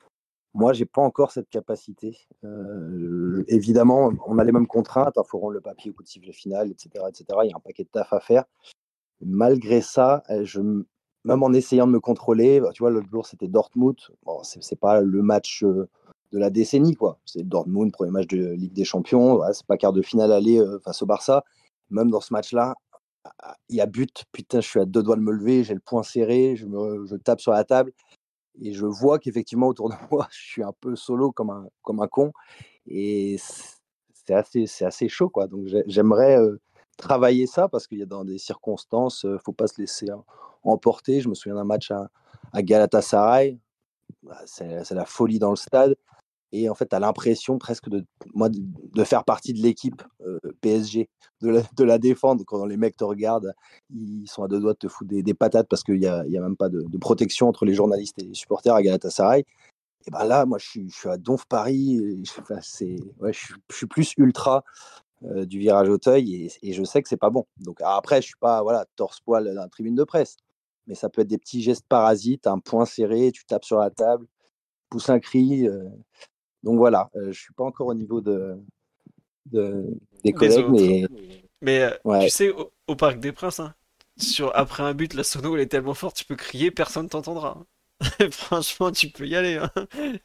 [0.54, 2.18] Moi, j'ai pas encore cette capacité.
[2.44, 6.08] Euh, évidemment, on a les mêmes contraintes, il faut rendre le papier au coup de
[6.08, 7.24] sifflet final, etc., etc.
[7.44, 8.44] Il y a un paquet de taf à faire.
[9.22, 10.44] Malgré ça, euh,
[11.24, 13.96] même en essayant de me contrôler, bah, tu vois, l'autre jour, c'était Dortmund.
[14.24, 15.88] Bon, c'est pas le match euh,
[16.32, 17.18] de la décennie, quoi.
[17.24, 19.36] C'est Dortmund, premier match de Ligue des Champions.
[19.36, 21.44] Voilà, c'est pas quart de finale aller face au Barça.
[21.90, 22.74] Même dans ce match-là,
[23.38, 24.24] ah, il y a but.
[24.32, 27.40] Putain, je suis à deux doigts de me lever, j'ai le poing serré, je tape
[27.40, 27.92] sur la table
[28.60, 32.00] et je vois qu'effectivement, autour de moi, je suis un peu solo comme un, comme
[32.00, 32.32] un con.
[32.86, 33.38] Et
[34.14, 35.46] c'est assez, c'est assez chaud, quoi.
[35.48, 36.38] Donc, j'ai- j'aimerais
[36.98, 40.06] travailler ça parce qu'il y a dans des circonstances, euh, faut pas se laisser
[40.64, 41.20] emporter.
[41.20, 42.10] Je me souviens d'un match à,
[42.52, 43.58] à Galatasaray.
[44.46, 45.96] C'est c'est la folie dans le stade.
[46.52, 50.02] Et en fait, tu as l'impression presque de, moi, de, faire partie de l'équipe
[50.60, 51.08] PSG,
[51.40, 52.44] de la, défendre.
[52.46, 53.54] Quand les mecs te regardent,
[53.90, 56.36] ils sont à deux doigts de te foutre des, patates parce qu'il n'y a, y
[56.36, 59.44] a même pas de, protection entre les journalistes et les supporters à Galatasaray.
[60.06, 62.00] Et ben là, moi, je suis, à Donf Paris.
[62.24, 62.40] je,
[63.20, 64.64] ouais, je, suis- plus ultra
[65.22, 67.46] du virage Auteuil et, et je sais que c'est pas bon.
[67.58, 70.36] Donc après, je suis pas voilà torse-poil dans la tribune de presse,
[70.86, 73.90] mais ça peut être des petits gestes parasites, un point serré, tu tapes sur la
[73.90, 74.26] table,
[74.90, 75.68] pousses un cri.
[76.62, 78.56] Donc voilà, euh, je suis pas encore au niveau de,
[79.46, 79.86] de-
[80.24, 81.06] des collègues, mais
[81.62, 82.20] Mais euh, Ouais.
[82.20, 83.74] tu sais, au, au Parc des Princes, hein,
[84.18, 87.64] sur, après un but, la sono elle est tellement forte, tu peux crier, personne t'entendra.
[88.32, 89.56] Franchement, tu peux y aller.
[89.58, 89.70] hein.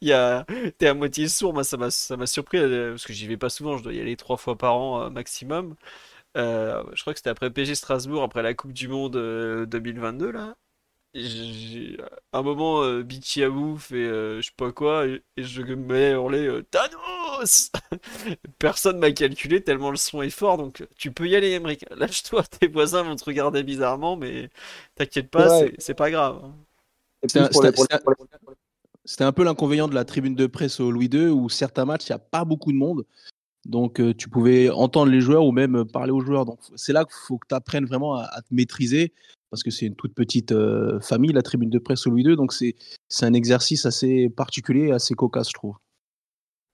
[0.00, 0.46] Il y a...
[0.78, 3.36] T'es à moitié sourd, moi ça m'a ça m'a surpris euh, parce que j'y vais
[3.38, 5.76] pas souvent, je dois y aller trois fois par an euh, maximum.
[6.36, 10.30] Euh, je crois que c'était après PSG Strasbourg, après la Coupe du Monde euh, 2022
[10.32, 10.56] là.
[11.14, 15.74] À un moment, euh, Bichiabou fait euh, je sais pas quoi et, et je me
[15.76, 17.72] mets à hurler euh, Thanos!
[18.58, 21.84] Personne m'a calculé tellement le son est fort, donc tu peux y aller, Emmerich.
[21.96, 24.50] Lâche-toi, tes voisins vont te regarder bizarrement, mais
[24.96, 25.74] t'inquiète pas, Ouais.
[25.78, 26.40] c'est pas grave.
[26.44, 26.54] hein.
[27.22, 28.54] c'est C'est plus un-
[29.04, 32.12] C'était peu l'inconvénient de la tribune de presse au Louis II où certains matchs, il
[32.12, 33.04] n'y a pas beaucoup de monde.
[33.64, 36.44] Donc, euh, tu pouvais entendre les joueurs ou même euh, parler aux joueurs.
[36.44, 39.12] Donc, c'est là qu'il faut que tu apprennes vraiment à, à te maîtriser
[39.50, 42.36] parce que c'est une toute petite euh, famille, la tribune de presse au Louis II.
[42.36, 42.74] Donc, c'est
[43.22, 45.76] un exercice assez particulier assez cocasse, je trouve.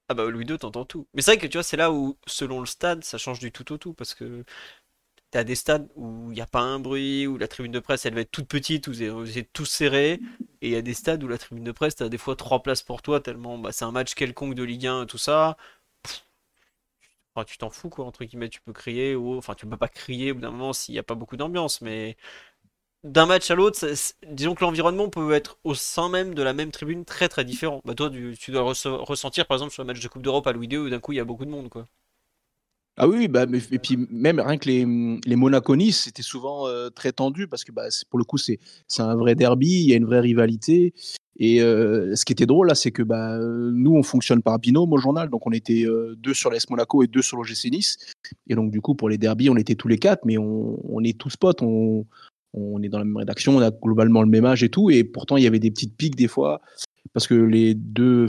[0.08, 1.06] Ah bah Louis II, t'entends tout.
[1.14, 3.52] Mais c'est vrai que tu vois, c'est là où, selon le stade, ça change du
[3.52, 4.44] tout au tout, parce que
[5.30, 8.04] t'as des stades où il n'y a pas un bruit, où la tribune de presse,
[8.06, 10.20] elle va être toute petite, où c'est tout serré,
[10.60, 12.62] et il y a des stades où la tribune de presse, t'as des fois trois
[12.62, 15.56] places pour toi, tellement bah, c'est un match quelconque de Ligue 1, tout ça.
[17.34, 19.88] Enfin, tu t'en fous, quoi, entre guillemets, tu peux crier, ou enfin, tu peux pas
[19.88, 22.16] crier au bout d'un moment s'il n'y a pas beaucoup d'ambiance, mais
[23.04, 23.86] d'un match à l'autre,
[24.26, 27.80] disons que l'environnement peut être au sein même de la même tribune très très différent.
[27.84, 30.68] Bah toi, tu, dois ressentir par exemple sur le match de Coupe d'Europe à Louis
[30.68, 31.86] II où d'un coup il y a beaucoup de monde quoi.
[32.96, 34.86] Ah oui, bah, et puis même rien que les,
[35.26, 38.60] les Monaco-Nice, c'était souvent euh, très tendu parce que bah, pour le coup, c'est
[38.98, 40.94] un vrai derby, il y a une vraie rivalité.
[41.36, 44.92] Et euh, ce qui était drôle là, c'est que bah, nous, on fonctionne par binôme
[44.92, 47.96] au journal, donc on était euh, deux sur l'AS Monaco et deux sur l'OGC Nice.
[48.46, 51.02] Et donc du coup, pour les derbies, on était tous les quatre, mais on, on
[51.02, 51.62] est tous potes,
[52.54, 54.90] on est dans la même rédaction, on a globalement le même âge et tout.
[54.90, 56.60] Et pourtant, il y avait des petites piques des fois
[57.12, 58.28] parce que les deux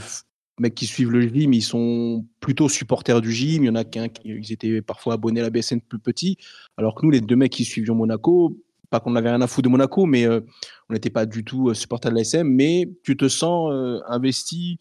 [0.60, 3.64] mecs qui suivent le gym, ils sont plutôt supporters du gym.
[3.64, 6.38] Il y en a qu'un qui ils étaient parfois abonnés à la BSN plus petit,
[6.78, 8.58] alors que nous, les deux mecs qui suivions Monaco,
[8.90, 10.42] pas qu'on avait rien à foutre de Monaco, mais euh,
[10.90, 14.80] on n'était pas du tout euh, supporters de l'ASM, mais tu te sens euh, investi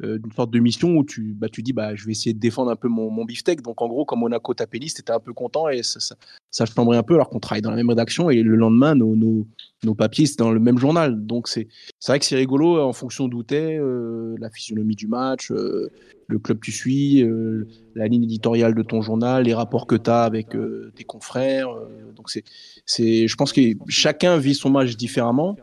[0.00, 2.70] d'une sorte de mission où tu, bah, tu dis bah, je vais essayer de défendre
[2.70, 3.62] un peu mon, mon beefsteak.
[3.62, 6.16] Donc en gros, comme Monaco tapait liste, tu étais un peu content et ça, ça,
[6.50, 9.46] ça un peu alors qu'on travaille dans la même rédaction et le lendemain, nos, nos,
[9.84, 11.26] nos papiers, c'était dans le même journal.
[11.26, 11.68] Donc c'est
[12.06, 15.90] vrai que c'est rigolo en fonction d'où tu es, euh, la physionomie du match, euh,
[16.26, 19.96] le club que tu suis, euh, la ligne éditoriale de ton journal, les rapports que
[19.96, 21.70] tu as avec euh, tes confrères.
[21.70, 22.30] euh, donc
[22.86, 25.56] c'est, je pense que chacun vit son match différemment.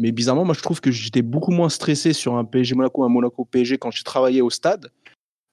[0.00, 3.10] Mais bizarrement, moi, je trouve que j'étais beaucoup moins stressé sur un PSG Monaco, un
[3.10, 4.90] Monaco PSG quand j'ai travaillé au stade.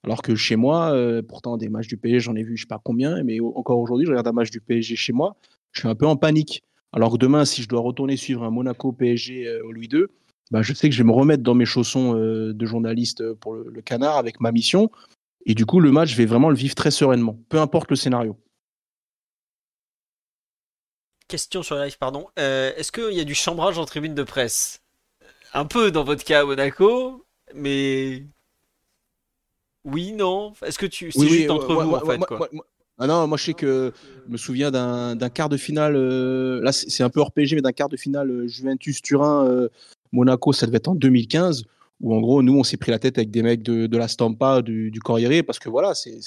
[0.06, 2.68] Alors que chez moi, euh, pourtant, des matchs du PSG, j'en ai vu je sais
[2.68, 5.36] pas combien, mais encore aujourd'hui, je regarde un match du PSG chez moi,
[5.74, 6.64] je suis un peu en panique.
[6.94, 10.06] Alors que demain, si je dois retourner suivre un Monaco PSG euh, au Louis II,
[10.50, 13.54] bah, je sais que je vais me remettre dans mes chaussons euh, de journaliste pour
[13.54, 14.90] le, le canard avec ma mission.
[15.46, 17.98] Et du coup, le match, je vais vraiment le vivre très sereinement, peu importe le
[17.98, 18.38] scénario.
[21.28, 22.28] Question sur le live, pardon.
[22.40, 24.82] Euh, Est-ce qu'il y a du chambrage en tribune de presse?
[25.54, 28.24] Un peu dans votre cas à Monaco, mais
[29.84, 30.54] oui, non.
[30.66, 32.50] Est-ce que tu, c'est Oui, juste oui, entre moi- vous moi- en fait moi- quoi?
[33.00, 33.94] Ah non, moi je sais que
[34.26, 35.96] je me souviens d'un quart de finale.
[35.96, 39.70] euh, là, c'est un peu hors mais d'un quart de finale euh, Juventus-Turin, euh,
[40.12, 41.64] Monaco, ça devait être en 2015,
[42.02, 44.08] où en gros, nous, on s'est pris la tête avec des mecs de, de la
[44.08, 46.20] Stampa, du, du Corriere, parce que voilà, c'est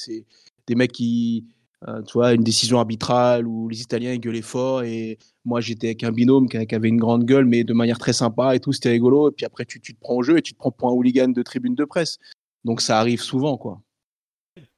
[0.69, 1.45] des mecs qui,
[1.88, 6.05] euh, tu vois, une décision arbitrale où les Italiens gueulaient fort et moi j'étais avec
[6.05, 8.90] un binôme qui, avait une grande gueule, mais de manière très sympa et tout, c'était
[8.90, 9.31] rigolo.
[9.31, 11.29] Et puis après, tu, te prends au jeu et tu te prends pour un hooligan
[11.29, 12.19] de tribune de presse.
[12.64, 13.81] Donc ça arrive souvent, quoi.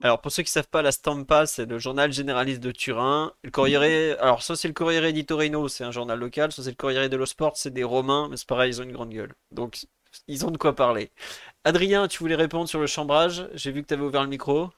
[0.01, 3.33] Alors pour ceux qui savent pas, la Stampa, c'est le journal généraliste de Turin.
[3.43, 6.71] Le Corriere, alors soit c'est le Corriere di Torino, c'est un journal local, soit c'est
[6.71, 9.35] le Corriere dello Sport, c'est des Romains, mais c'est pareil, ils ont une grande gueule.
[9.51, 9.87] Donc
[10.29, 11.11] ils ont de quoi parler.
[11.65, 13.49] Adrien, tu voulais répondre sur le chambrage?
[13.55, 14.71] J'ai vu que tu avais ouvert le micro.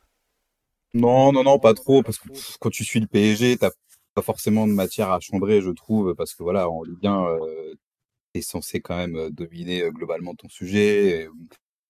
[0.94, 2.28] Non, non, non, pas trop, parce que
[2.60, 3.72] quand tu suis le PSG, t'as
[4.14, 7.74] pas forcément de matière à chambrer, je trouve, parce que voilà, en Ligue 1, euh,
[8.32, 11.24] t'es censé quand même euh, dominer euh, globalement ton sujet.
[11.24, 11.28] Et,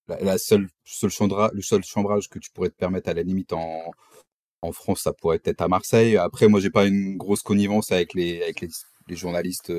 [0.09, 0.69] la, seule,
[1.03, 3.91] le seul chambrage que tu pourrais te permettre à la limite en,
[4.63, 6.17] en France, ça pourrait être à Marseille.
[6.17, 8.71] Après, moi, j'ai pas une grosse connivence avec les, avec les,
[9.17, 9.73] journalistes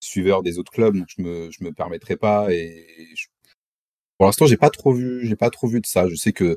[0.00, 2.52] suiveurs des autres clubs, donc je me, je me permettrai pas.
[2.52, 2.86] Et
[4.18, 6.08] pour l'instant, j'ai pas trop vu, j'ai pas trop vu de ça.
[6.08, 6.56] Je sais que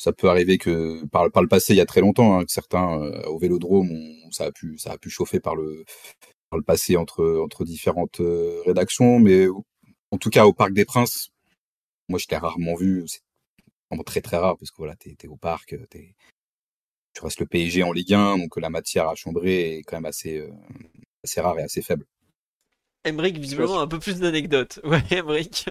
[0.00, 2.50] ça peut arriver que par, par le passé, il y a très longtemps, hein, que
[2.52, 5.84] certains euh, au Vélodrome, ont- ça a pu, ça a pu chauffer par le,
[6.50, 9.46] par le passé entre, entre différentes euh, rédactions, mais
[10.10, 11.30] en tout cas au Parc des Princes,
[12.08, 13.20] moi je t'ai rarement vu, c'est
[13.90, 16.14] vraiment très très rare parce que voilà, t'es, t'es au parc, euh, t'es,
[17.14, 20.06] tu restes le PSG en Ligue 1, donc la matière à chambrer est quand même
[20.06, 20.50] assez, euh,
[21.24, 22.06] assez rare et assez faible.
[23.04, 24.80] Emric, visiblement, un peu plus d'anecdotes.
[24.84, 25.66] Ouais, Emric.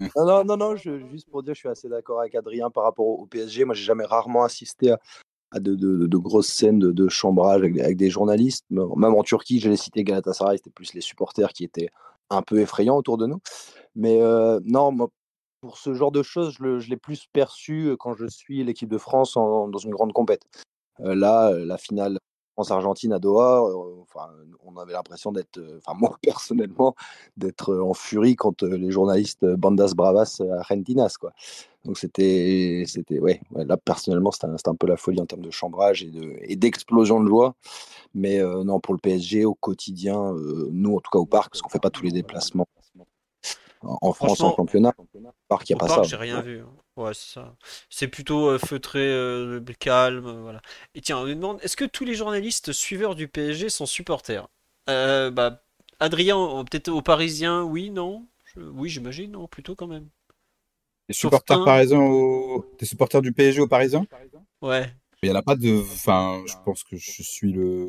[0.16, 3.06] Non, non, non, je- juste pour dire, je suis assez d'accord avec Adrien par rapport
[3.06, 3.64] au, PSG.
[3.64, 4.94] Moi, j'ai jamais rarement assisté
[5.50, 8.64] à, de, grosses scènes de, chambrage avec, des journalistes.
[8.70, 11.88] Même en Turquie, j'ai cité Galatasaray, c'était plus les supporters qui étaient
[12.30, 13.40] un peu effrayants autour de nous.
[13.96, 14.96] Mais euh, non,
[15.60, 18.88] pour ce genre de choses, je, je l'ai plus perçu euh, quand je suis l'équipe
[18.88, 20.42] de France dans une grande compète.
[21.00, 22.18] Euh, là, la finale
[22.58, 24.28] France-Argentine à Doha, euh, enfin,
[24.64, 26.96] on avait l'impression d'être, euh, enfin moi personnellement,
[27.36, 31.32] d'être euh, en furie euh, les journalistes Bandas Bravas Argentinas, quoi.
[31.84, 35.52] Donc c'était, c'était, ouais, là personnellement c'était un, un peu la folie en termes de
[35.52, 37.54] chambrage et de d'explosion de joie.
[38.12, 40.34] Mais non, pour le PSG au quotidien,
[40.72, 42.66] nous en tout cas au parc, parce qu'on fait pas tous les déplacements
[43.82, 46.10] en, France en championnat, au parc il y a Au pas parc, ça.
[46.10, 46.60] j'ai rien vu.
[46.60, 46.72] hein.
[46.96, 47.56] Ouais, c'est ça.
[47.90, 50.60] C'est plutôt euh, feutré, euh, calme, euh, voilà.
[50.94, 54.48] Et tiens, on nous demande, est-ce que tous les journalistes suiveurs du PSG sont supporters?
[54.88, 55.62] Euh, bah,
[56.00, 58.26] Adrien, peut-être aux Parisiens, oui, non?
[58.44, 60.08] Je- Oui, j'imagine, non, plutôt quand même.
[61.08, 61.64] Des supporters un.
[61.64, 62.64] parisiens au...
[62.78, 64.06] Des supporters du PSG aux Parisiens?
[64.60, 64.92] Ouais.
[65.22, 65.80] Il n'y en a pas de.
[65.80, 67.88] Enfin, je pense que je suis le,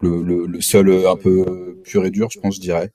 [0.00, 2.90] le, le, le seul un peu pur et dur, je pense, je dirais.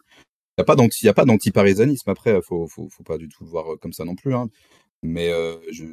[0.58, 2.10] Il n'y a pas d'anti, a pas d'anti-parisianisme.
[2.10, 4.36] Après, faut, faut, faut pas du tout le voir euh, comme ça non plus.
[4.36, 4.50] Hein.
[5.02, 5.86] Mais euh, je,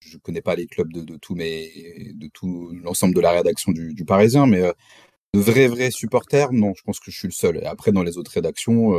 [0.00, 3.94] je connais pas les clubs de, tous mes, de tout l'ensemble de la rédaction du,
[3.94, 4.72] du Parisien, mais euh,
[5.34, 7.58] de vrais vrais supporters, non, je pense que je suis le seul.
[7.58, 8.94] Et après, dans les autres rédactions,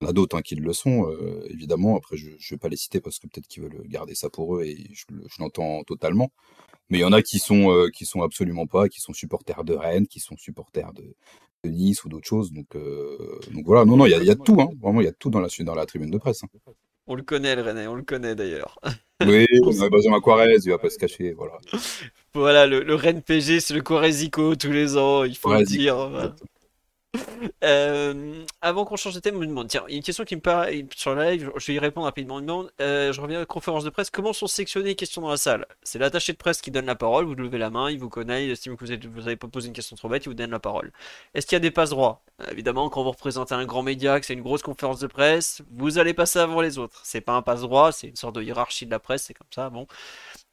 [0.00, 1.96] il y en a d'autres hein, qui le sont, euh, évidemment.
[1.96, 4.56] Après, je, je vais pas les citer parce que peut-être qu'ils veulent garder ça pour
[4.56, 6.30] eux et je, le- je l'entends totalement.
[6.90, 9.64] Mais il y en a qui sont euh, qui sont absolument pas, qui sont supporters
[9.64, 11.14] de Rennes, qui sont supporters de,
[11.64, 12.52] de Nice ou d'autres choses.
[12.52, 14.70] Donc euh, donc voilà, non non, il y a, y tout, hein.
[14.82, 16.44] Vraiment, il y a tout dans la dans la tribune de presse.
[16.44, 16.48] hein.
[17.06, 18.78] On le connaît, le Rennais, on le connaît d'ailleurs.
[19.24, 21.58] Oui, on a Benjamin Quarez, il va pas se cacher, voilà.
[22.34, 25.96] Voilà, le, le Rennes PG, c'est le Coresico tous les ans, il faut le dire.
[26.08, 26.34] voilà.
[27.64, 30.24] Euh, avant qu'on change de thème, on me demande, tiens, il y a une question
[30.24, 32.36] qui me paraît sur le live, je vais y répondre rapidement.
[32.36, 34.94] On me demande, euh, je reviens à la conférence de presse, comment sont sélectionnées les
[34.94, 35.66] questions dans la salle?
[35.82, 38.46] C'est l'attaché de presse qui donne la parole, vous levez la main, il vous connaît,
[38.46, 40.60] il estime que vous n'avez pas posé une question trop bête, il vous donne la
[40.60, 40.92] parole.
[41.34, 44.26] Est-ce qu'il y a des passes droits Évidemment, quand vous représentez un grand média, que
[44.26, 47.00] c'est une grosse conférence de presse, vous allez passer avant les autres.
[47.04, 49.48] C'est pas un passe droit, c'est une sorte de hiérarchie de la presse, c'est comme
[49.54, 49.86] ça, bon.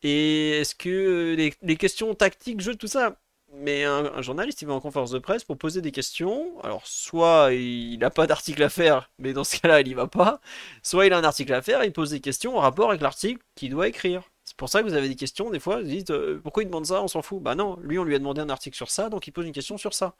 [0.03, 3.15] Et est-ce que les, les questions tactiques, jeu, tout ça?
[3.57, 6.59] Mais un, journaliste, il va en conférence de presse pour poser des questions.
[6.63, 10.07] Alors, soit il n'a pas d'article à faire, mais dans ce cas-là, il y va
[10.07, 10.41] pas.
[10.83, 13.41] Soit il a un article à faire, il pose des questions en rapport avec l'article
[13.55, 14.23] qu'il doit écrire.
[14.43, 16.67] C'est pour ça que vous avez des questions, des fois, vous dites euh, pourquoi il
[16.67, 17.41] demande ça, on s'en fout.
[17.41, 19.53] Bah non, lui, on lui a demandé un article sur ça, donc il pose une
[19.53, 20.15] question sur ça.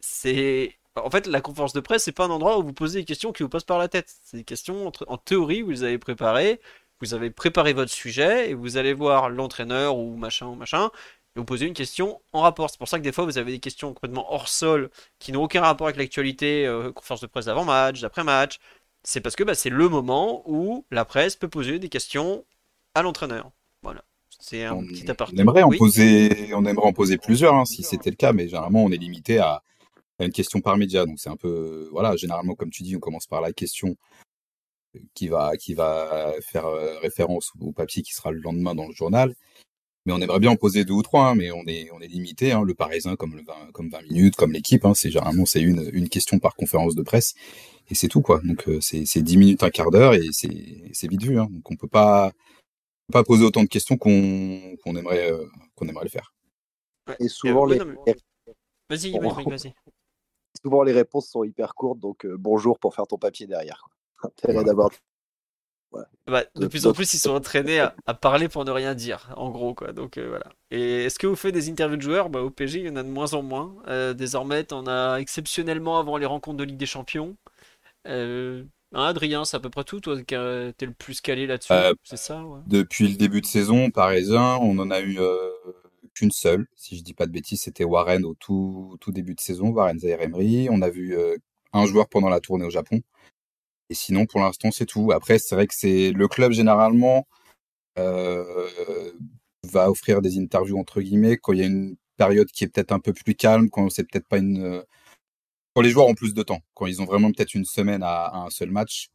[0.00, 0.78] C'est.
[0.96, 3.32] En fait, la conférence de presse, c'est pas un endroit où vous posez des questions
[3.32, 4.12] qui vous passent par la tête.
[4.24, 6.60] C'est des questions, en théorie, vous les avez préparées,
[7.00, 10.90] vous avez préparé votre sujet, et vous allez voir l'entraîneur ou machin ou machin,
[11.38, 12.70] vous posez une question en rapport.
[12.70, 15.42] C'est pour ça que des fois vous avez des questions complètement hors sol qui n'ont
[15.42, 18.58] aucun rapport avec l'actualité, euh, conférence de presse d'avant-match, d'après-match.
[19.04, 22.44] C'est parce que bah, c'est le moment où la presse peut poser des questions
[22.94, 23.50] à l'entraîneur.
[23.82, 24.02] Voilà.
[24.40, 25.34] C'est un petit aparté.
[25.36, 28.48] On aimerait, en poser, on aimerait en poser plusieurs hein, si c'était le cas, mais
[28.48, 29.62] généralement on est limité à,
[30.20, 31.06] une question par média.
[31.06, 31.88] Donc c'est un peu.
[31.92, 33.96] Voilà, généralement, comme tu dis, on commence par la question
[35.14, 38.94] qui va, qui va faire euh, référence au papier qui sera le lendemain dans le
[38.94, 39.34] journal.
[40.08, 42.06] Mais on aimerait bien en poser deux ou trois, hein, mais on est, on est
[42.06, 42.52] limité.
[42.52, 45.60] Hein, le Parisien, comme, le 20, comme 20 minutes, comme l'équipe, hein, c'est généralement c'est
[45.60, 47.34] une, une question par conférence de presse.
[47.90, 48.40] Et c'est tout, quoi.
[48.42, 51.38] Donc euh, c'est 10 minutes, un quart d'heure, et c'est vite vu.
[51.38, 51.48] Hein.
[51.50, 52.32] Donc on peut pas,
[53.12, 55.44] pas poser autant de questions qu'on qu'on aimerait, euh,
[55.74, 56.32] qu'on aimerait le faire.
[57.20, 57.76] Et souvent, les...
[57.76, 59.74] Vas-y, vas-y.
[60.62, 63.86] Souvent, les réponses sont hyper courtes, donc euh, bonjour pour faire ton papier derrière.
[64.22, 64.88] Intérêt d'avoir
[66.26, 69.50] bah, de plus en plus, ils sont entraînés à, parler pour ne rien dire, en
[69.50, 69.92] gros, quoi.
[69.92, 70.46] Donc euh, voilà.
[70.70, 72.30] Et est-ce que vous faites des interviews de joueurs?
[72.30, 73.74] Bah, Au PG, il y en a de moins en moins.
[73.88, 77.36] Euh, désormais, on a exceptionnellement avant les rencontres de Ligue des Champions.
[78.06, 80.36] Euh, hein, Adrien, c'est à peu près tout, toi, qui es
[80.80, 81.72] le plus calé là-dessus,
[82.04, 85.18] c'est ça Depuis le début de saison, parisien, on en a eu
[86.14, 89.40] qu'une seule, si je dis pas de bêtises, c'était Warren au tout, tout début de
[89.40, 90.68] saison, Warren Zaire Emery.
[90.70, 91.16] On a vu
[91.72, 93.00] un joueur pendant la tournée au Japon.
[93.90, 95.12] Et sinon, pour l'instant, c'est tout.
[95.12, 97.26] Après, c'est vrai que c'est le club généralement
[97.98, 98.70] euh,
[99.64, 102.92] va offrir des interviews entre guillemets quand il y a une période qui est peut-être
[102.92, 104.84] un peu plus calme, quand c'est peut-être pas une
[105.74, 108.34] quand les joueurs ont plus de temps, quand ils ont vraiment peut-être une semaine à,
[108.34, 109.10] un seul match.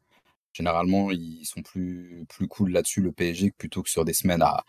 [0.53, 4.63] Généralement, ils sont plus plus cool là-dessus le PSG plutôt que sur des semaines à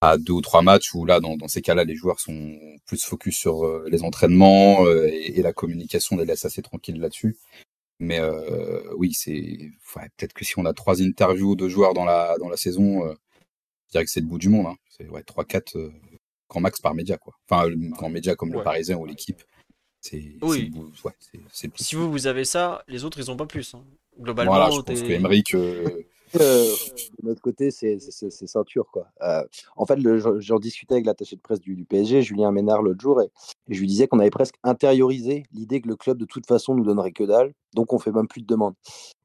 [0.00, 3.36] à deux ou trois matchs où là, dans, ces cas-là, les joueurs sont plus focus
[3.36, 7.38] sur euh, les entraînements euh, et, et, la communication les laisse assez tranquilles là-dessus.
[8.04, 12.36] Mais euh, oui, c'est peut-être que si on a trois interviews de joueurs dans la
[12.38, 13.14] dans la saison, euh,
[13.86, 14.66] je dirais que c'est le bout du monde.
[14.66, 14.76] Hein.
[14.90, 15.90] C'est ouais, 3-4 euh,
[16.48, 17.16] grand max par média.
[17.16, 17.34] Quoi.
[17.48, 19.42] Enfin, grand média comme le Parisien ou l'équipe.
[20.00, 20.70] C'est oui.
[21.76, 23.74] Si vous, vous avez ça, les autres, ils n'ont pas plus.
[23.74, 23.82] Hein.
[24.20, 26.02] Globalement, voilà, je pense que euh,
[26.38, 28.86] de notre côté, c'est ceinture.
[28.92, 29.06] Quoi.
[29.22, 29.44] Euh,
[29.76, 29.98] en fait,
[30.38, 33.30] j'en discutais avec l'attaché de presse du, PSG, Julien Ménard, l'autre jour, et,
[33.68, 36.84] je lui disais qu'on avait presque intériorisé l'idée que le club, de toute façon, nous
[36.84, 38.74] donnerait que dalle, donc on fait même plus de demandes.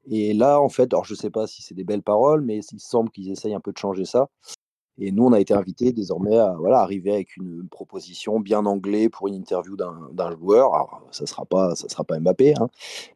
[0.06, 2.60] Et là, en fait, alors je ne sais pas si c'est des belles paroles, mais
[2.72, 4.28] il semble qu'ils essayent un peu de changer ça.
[5.02, 9.08] Et nous, on a été invités désormais à voilà, arriver avec une, proposition bien anglais
[9.08, 10.74] pour une interview d'un joueur.
[10.74, 12.68] Alors, ça ne sera, pas, ça sera pas Mbappé, hein,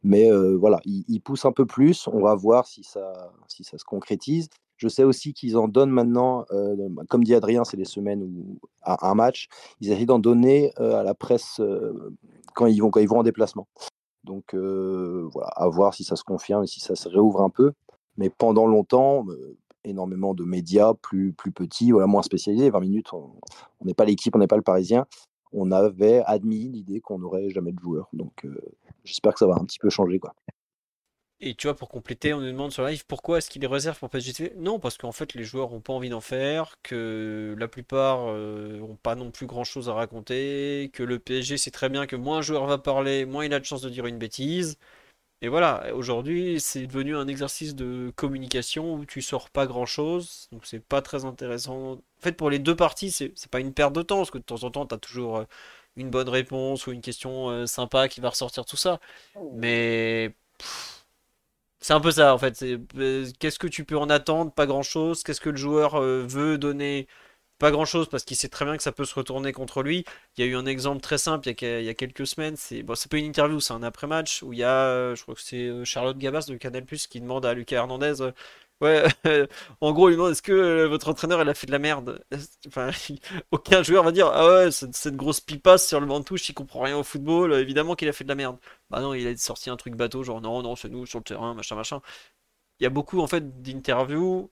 [0.03, 2.09] mais euh, voilà, il, pousse un peu plus.
[2.09, 4.49] On va voir si ça, si ça se concrétise.
[4.77, 6.75] Je sais aussi qu'ils en donnent maintenant, euh,
[7.11, 9.49] comme dit Adrien, c'est des semaines où, à un match,
[9.81, 11.61] ils essayent d'en donner euh, à la presse
[12.55, 13.69] quand, ils vont, quand ils vont en déplacement.
[14.25, 17.73] Donc voilà, à voir si ça se confirme et si ça se réouvre un peu.
[18.17, 19.27] Mais pendant longtemps,
[19.85, 22.71] énormément de médias plus, plus petits, voilà, moins spécialisés.
[22.71, 23.33] 20 minutes, on
[23.85, 25.07] n'est pas l'équipe, on n'est pas le Parisien.
[25.53, 28.09] On avait admis l'idée qu'on n'aurait jamais de joueurs.
[28.13, 28.57] Donc euh,
[29.05, 30.19] j'espère que ça va un petit peu changer.
[30.19, 30.35] Quoi.
[31.47, 33.99] Et tu vois, pour compléter, on nous demande sur live pourquoi est-ce qu'il les réserve
[33.99, 37.69] pour PSG Non, parce qu'en fait, les joueurs n'ont pas envie d'en faire, que la
[37.69, 42.07] plupart n'ont euh, pas non plus grand-chose à raconter, que le PSG sait très bien
[42.07, 44.79] que moins un joueur va parler, moins il a de chance de dire une bêtise.
[45.43, 50.49] Et voilà, aujourd'hui, c'est devenu un exercice de communication où tu sors pas grand chose,
[50.53, 51.93] donc c'est pas très intéressant.
[51.93, 54.43] En fait, pour les deux parties, c'est pas une perte de temps, parce que de
[54.45, 55.45] temps en temps, tu as toujours euh,
[55.97, 59.01] une bonne réponse ou une question euh, sympa qui va ressortir tout ça.
[59.55, 60.35] Mais
[61.81, 62.63] c'est un peu ça, en fait.
[62.63, 64.53] Euh, qu'est-ce que tu peux en attendre?
[64.53, 65.23] Pas grand chose.
[65.23, 67.07] Qu'est-ce que le joueur veut donner
[67.65, 70.05] pas grand chose parce qu'il sait très bien que ça peut se retourner contre lui.
[70.37, 72.57] Il y a eu un exemple très simple il y a, quelques semaines.
[72.57, 75.35] C'est bon, c'est pas une interview, c'est un après-match où il y a, je crois
[75.35, 78.17] que c'est Charlotte Gabas de Canal Plus qui demande à Lucas Hernandez.
[78.83, 79.05] Ouais,
[79.81, 82.23] en gros, il demande est-ce que votre entraîneur elle a fait de la merde?
[82.67, 82.91] Enfin,
[83.51, 86.55] aucun joueur va dire ah ouais, cette, grosse pipasse sur le banc de touche, il
[86.55, 88.59] comprend rien au football, évidemment qu'il a fait de la merde.
[88.91, 91.25] Bah non, il a sorti un truc bateau, genre non, non, c'est nous sur le
[91.25, 92.03] terrain, machin, machin.
[92.81, 94.51] Il y a beaucoup en fait d'interviews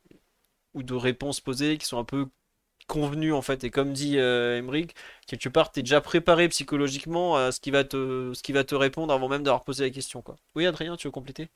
[0.75, 2.29] ou de réponses posées qui sont un peu
[2.93, 3.65] convenues en fait.
[3.65, 4.61] Et comme dit euh,
[5.27, 8.65] quelque part, tu es déjà préparé psychologiquement à ce qui va te, ce qui va
[8.65, 10.21] te répondre avant même d'avoir posé la question.
[10.21, 10.37] Quoi.
[10.55, 11.49] Oui, Adrien, tu veux compléter?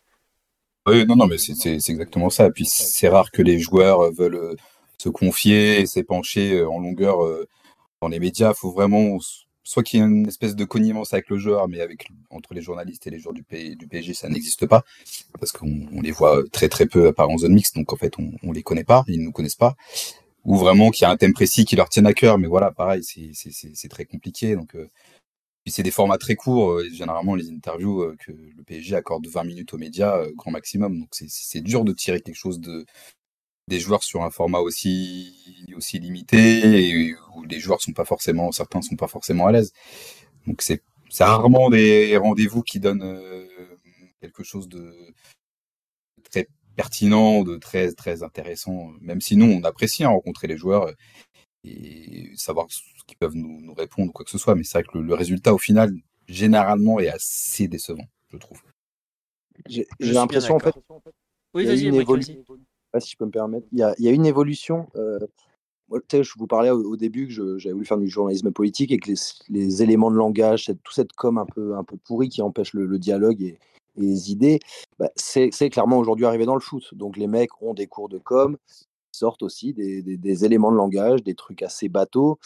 [0.87, 2.49] Oui, non, non, mais c'est exactement ça.
[2.51, 4.55] Puis c'est rare que les joueurs veulent euh,
[4.97, 7.19] se confier et s'épancher euh, en longueur
[8.01, 8.53] dans les médias.
[8.53, 9.19] Il faut vraiment
[9.63, 12.63] soit qu'il y ait une espèce de connivence avec le joueur, mais avec entre les
[12.63, 14.85] journalistes et les joueurs du, PSG, ça n'existe pas,
[15.39, 18.15] parce qu'on les voit très très peu à part en zone mixte, donc en fait
[18.21, 19.75] on, on les connaît pas, ils nous connaissent pas,
[20.47, 22.71] ou vraiment qu'il y a un thème précis qui leur tienne à cœur, mais voilà,
[22.73, 24.89] pareil, c'est très compliqué, donc euh,
[25.67, 29.45] c'est des formats très courts, euh, généralement les interviews euh, que le PSG accorde 20
[29.45, 32.87] minutes aux médias, grand maximum, donc c'est dur de tirer quelque chose de,
[33.69, 38.53] des joueurs sur un format aussi aussi limité et où les joueurs sont pas forcément
[38.53, 39.73] certains sont pas forcément à l'aise.
[40.47, 43.47] Donc c'est c'est rarement des rendez-vous qui donnent euh,
[44.21, 44.93] quelque chose de
[46.31, 48.93] très pertinent, de très très intéressant.
[49.01, 50.93] Même si nous on apprécie hein, rencontrer les joueurs
[51.65, 54.55] et savoir ce qu'ils peuvent nous, nous, répondre ou quoi que ce soit.
[54.55, 55.93] Mais c'est vrai que le, résultat au final
[56.29, 58.61] généralement est assez décevant, je trouve.
[59.69, 60.75] J'ai l'impression en fait.
[61.55, 61.91] Oui, vas-y,
[63.01, 63.67] si je peux me permettre.
[63.73, 64.89] Il y a, il y a une évolution.
[64.97, 65.19] Euh,
[65.91, 69.13] je vous parlais au, début que j'avais voulu faire du journalisme politique et que
[69.49, 72.73] les, éléments de langage, cette, tout cette com un peu, un peu pourri qui empêche
[72.75, 73.59] le, dialogue et,
[73.97, 74.61] les idées,
[74.99, 76.95] bah, c'est clairement aujourd'hui arrivé dans le foot.
[76.95, 78.57] Donc les mecs ont des cours de com,
[79.13, 82.39] sortent aussi des, éléments de langage, des trucs assez bateaux.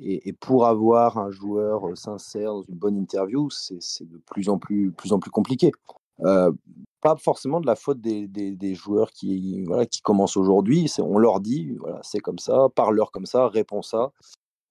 [0.00, 4.92] Et, pour avoir un joueur sincère dans une bonne interview, c'est de plus en plus,
[4.92, 5.72] plus en plus compliqué.
[6.20, 6.52] Euh,
[7.00, 10.90] pas forcément de la faute des, joueurs qui, voilà, qui commencent aujourd'hui.
[10.98, 14.12] On leur dit, voilà, c'est comme ça, parle-leur comme ça, réponds ça.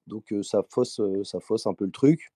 [0.07, 2.31] Donc ça, fausse, ça fausse un peu le truc.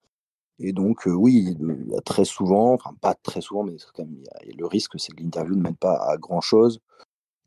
[0.61, 1.57] Et donc, oui,
[1.87, 3.75] y a très souvent, enfin pas très souvent, mais
[4.57, 6.79] le risque, c'est que l'interview ne mène pas à grand-chose.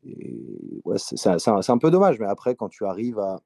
[0.03, 3.39] Et ouais, c'est un peu dommage, mais après, quand tu arrives à,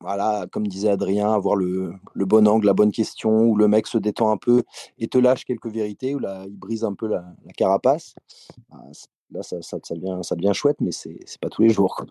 [0.00, 3.98] voilà, comme disait Adrien, avoir le, bon angle, la bonne question, où le mec se
[3.98, 4.62] détend un peu
[4.98, 7.24] et te lâche quelques vérités, où il brise un peu la,
[7.56, 8.14] carapace.
[8.70, 8.82] Bah,
[9.30, 12.04] là, ça, devient, chouette, mais c'est pas tous les jours.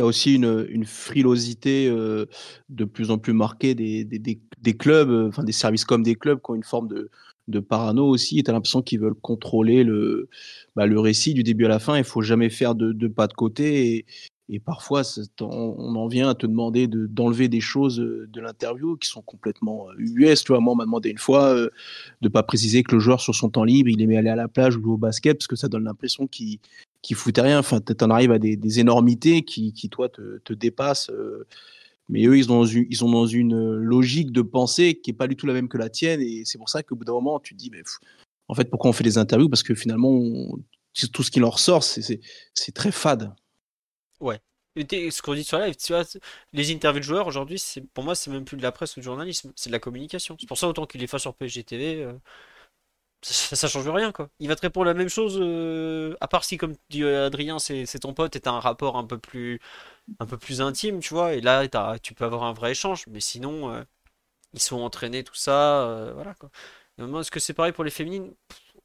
[0.00, 2.26] Y a aussi une, frilosité euh,
[2.68, 6.50] de plus en plus marquée des, clubs, euh, enfin des services comme des clubs qui
[6.50, 7.10] ont une forme de,
[7.60, 8.42] parano aussi.
[8.42, 10.28] Tu as l'impression qu'ils veulent contrôler le,
[10.76, 11.98] bah, le récit du début à la fin.
[11.98, 14.06] Il faut jamais faire de, pas de côté.
[14.48, 15.02] Et, parfois,
[15.40, 19.86] on en vient à te demander d'enlever des choses euh, de l'interview qui sont complètement
[19.98, 20.44] US.
[20.44, 21.56] Tu vois, moi, on m'a demandé une fois
[22.20, 24.48] de pas préciser que le joueur, sur son temps libre, il aimait aller à la
[24.48, 26.58] plage ou jouer au basket parce que ça donne l'impression qu'il
[27.02, 27.58] qu foutait rien.
[27.58, 31.10] Enfin, tu en arrives à des, énormités qui, qui, toi, te, te dépassent.
[32.08, 35.14] mais eux, ils sont, dans une, ils sont dans une logique de pensée qui est
[35.14, 36.20] pas du tout la même que la tienne.
[36.20, 37.82] Et c'est pour ça qu'au bout d'un moment, tu te dis, mais,
[38.48, 39.48] en fait, pourquoi on fait des interviews?
[39.48, 40.20] Parce que finalement,
[41.12, 43.32] tout ce qui leur sort, c'est très fade.
[44.20, 44.40] Ouais.
[44.76, 46.04] ce qu'on dit sur live, tu vois,
[46.52, 47.62] les interviews de joueurs aujourd'hui,
[47.94, 50.36] pour moi, c'est même plus de la presse ou du journalisme, c'est de la communication.
[50.38, 52.12] C'est pour ça autant qu'il est fait sur PSG TV, euh,
[53.22, 54.30] ça, change rien quoi.
[54.40, 57.58] Il va te répondre la même chose, euh, à part si comme dit euh, Adrien,
[57.58, 59.60] c'est ton pote et t'as un rapport un peu plus
[60.20, 61.34] un peu plus intime, tu vois.
[61.34, 61.68] Et là,
[62.02, 63.84] tu peux avoir un vrai échange, mais sinon,
[64.54, 66.50] ils sont entraînés tout ça, voilà quoi.
[66.98, 68.34] Est-ce que c'est pareil pour les féminines?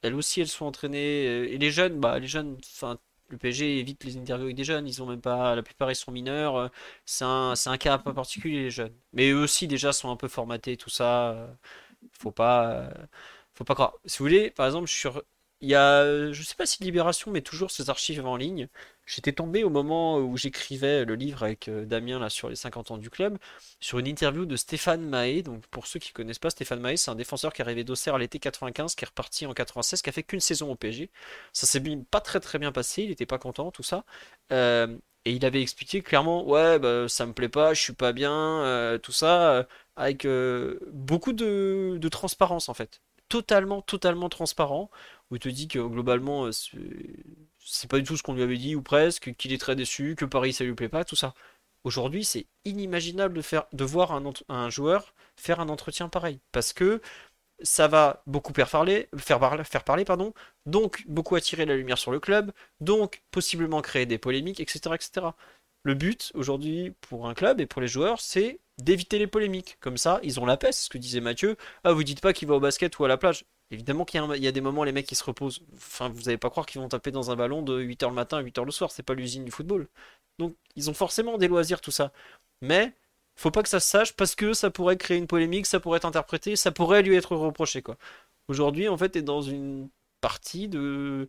[0.01, 1.25] Elles aussi, elles sont entraînées.
[1.53, 4.87] Et les jeunes, bah les jeunes, enfin le PSG évite les interviews avec des jeunes,
[4.87, 6.67] ils ont même pas, la plupart ils sont mineurs, euh,
[7.05, 8.93] c'est un, un, cas un peu particulier les jeunes.
[9.13, 11.31] Mais eux aussi déjà sont un peu formatés, tout ça.
[11.31, 11.47] Euh,
[12.13, 12.89] faut pas, euh,
[13.55, 13.95] faut pas croire.
[14.05, 15.23] Si vous voulez, par exemple, sur,
[15.61, 18.67] il y a, je sais pas si Libération, mais toujours ces archives en ligne.
[19.05, 22.91] J'étais tombé au moment où j'écrivais le livre avec euh, Damien là sur les 50
[22.91, 23.37] ans du club,
[23.79, 25.43] sur une interview de Stéphane Mahé.
[25.43, 28.17] Donc pour ceux qui connaissent pas, Stéphane Mahé, c'est un défenseur qui est arrivé d'Auxerre
[28.17, 31.09] l'été 95, qui est reparti en 96, qui a fait qu'une saison au PSG.
[31.53, 31.81] Ça s'est
[32.11, 34.05] pas très très bien passé, il était pas content, tout ça.
[34.51, 34.87] Euh,
[35.25, 38.31] et il avait expliqué clairement, ouais, bah, ça me plaît pas, je suis pas bien,
[38.63, 40.27] euh, tout ça, avec
[40.93, 44.89] beaucoup de transparence en fait totalement, totalement transparent,
[45.29, 48.75] où il te dit que globalement, c'est pas du tout ce qu'on lui avait dit,
[48.75, 51.33] ou presque, qu'il est très déçu, que Paris ça lui plaît pas, tout ça.
[51.83, 54.11] Aujourd'hui, c'est inimaginable de, faire, de voir
[54.49, 57.01] un, joueur faire un entretien pareil, parce que
[57.61, 59.39] ça va beaucoup faire parler, faire
[59.83, 60.33] parler, pardon,
[60.65, 62.51] donc beaucoup attirer la lumière sur le club,
[62.81, 65.27] donc possiblement créer des polémiques, etc., etc.
[65.85, 69.77] Le but aujourd'hui pour un club et pour les joueurs, c'est d'éviter les polémiques.
[69.79, 71.57] Comme ça, ils ont la paix, c'est ce que disait Mathieu.
[71.83, 73.45] Ah, vous dites pas qu'il va au basket ou à la plage.
[73.69, 75.61] Évidemment qu'il y, a des moments, les mecs qui se reposent.
[75.75, 78.37] Enfin, vous n'allez pas croire qu'ils vont taper dans un ballon de 8h le matin
[78.37, 78.89] à 8h le soir.
[78.91, 79.87] C'est pas l'usine du football.
[80.39, 82.11] Donc, ils ont forcément des loisirs, tout ça.
[82.61, 82.93] Mais,
[83.35, 85.97] faut pas que ça se sache parce que ça pourrait créer une polémique, ça pourrait
[85.97, 87.97] être interprété, ça pourrait lui être reproché, quoi.
[88.47, 89.89] Aujourd'hui, en fait, t'es dans une
[90.21, 91.27] partie de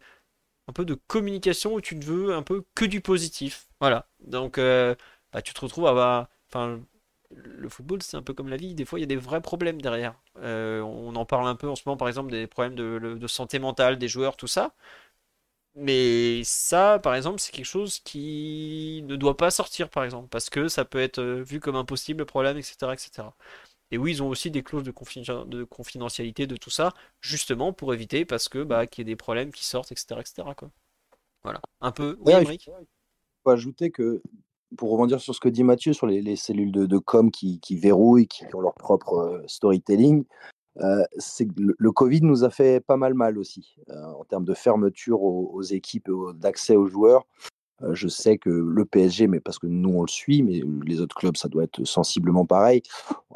[0.68, 3.68] un peu de communication où tu ne veux un peu que du positif.
[3.80, 4.08] Voilà.
[4.20, 4.94] Donc, euh,
[5.32, 6.28] bah, tu te retrouves à.
[6.48, 6.80] Enfin,
[7.30, 8.74] le football, c'est un peu comme la vie.
[8.74, 10.14] Des fois, il y a des vrais problèmes derrière.
[10.38, 13.58] Euh, on en parle un peu en ce moment, par exemple, des problèmes de, santé
[13.58, 14.74] mentale des joueurs, tout ça.
[15.74, 20.48] Mais ça, par exemple, c'est quelque chose qui ne doit pas sortir, par exemple, parce
[20.48, 23.28] que ça peut être euh, vu comme impossible, problème, etc., etc.
[23.90, 28.24] Et oui, ils ont aussi des clauses de, confidentialité de tout ça, justement pour éviter
[28.24, 30.20] parce que bah, qu'il y ait des problèmes qui sortent, etc.
[30.20, 30.48] etc.
[30.56, 30.70] Quoi.
[31.44, 31.60] Voilà.
[31.80, 32.16] Un peu.
[32.20, 32.58] Oui, il
[33.44, 34.22] faut ajouter que,
[34.76, 38.44] pour rebondir sur ce que dit Mathieu sur les, cellules de, com qui, verrouillent, qui
[38.54, 40.24] ont leur propre euh, storytelling,
[40.78, 44.52] euh, c'est le, Covid nous a fait pas mal mal aussi euh, en termes de
[44.52, 47.26] fermeture aux équipes, d'accès aux joueurs.
[47.92, 51.14] Je sais que le PSG, mais parce que nous on le suit, mais les autres
[51.14, 52.82] clubs, ça doit être sensiblement pareil.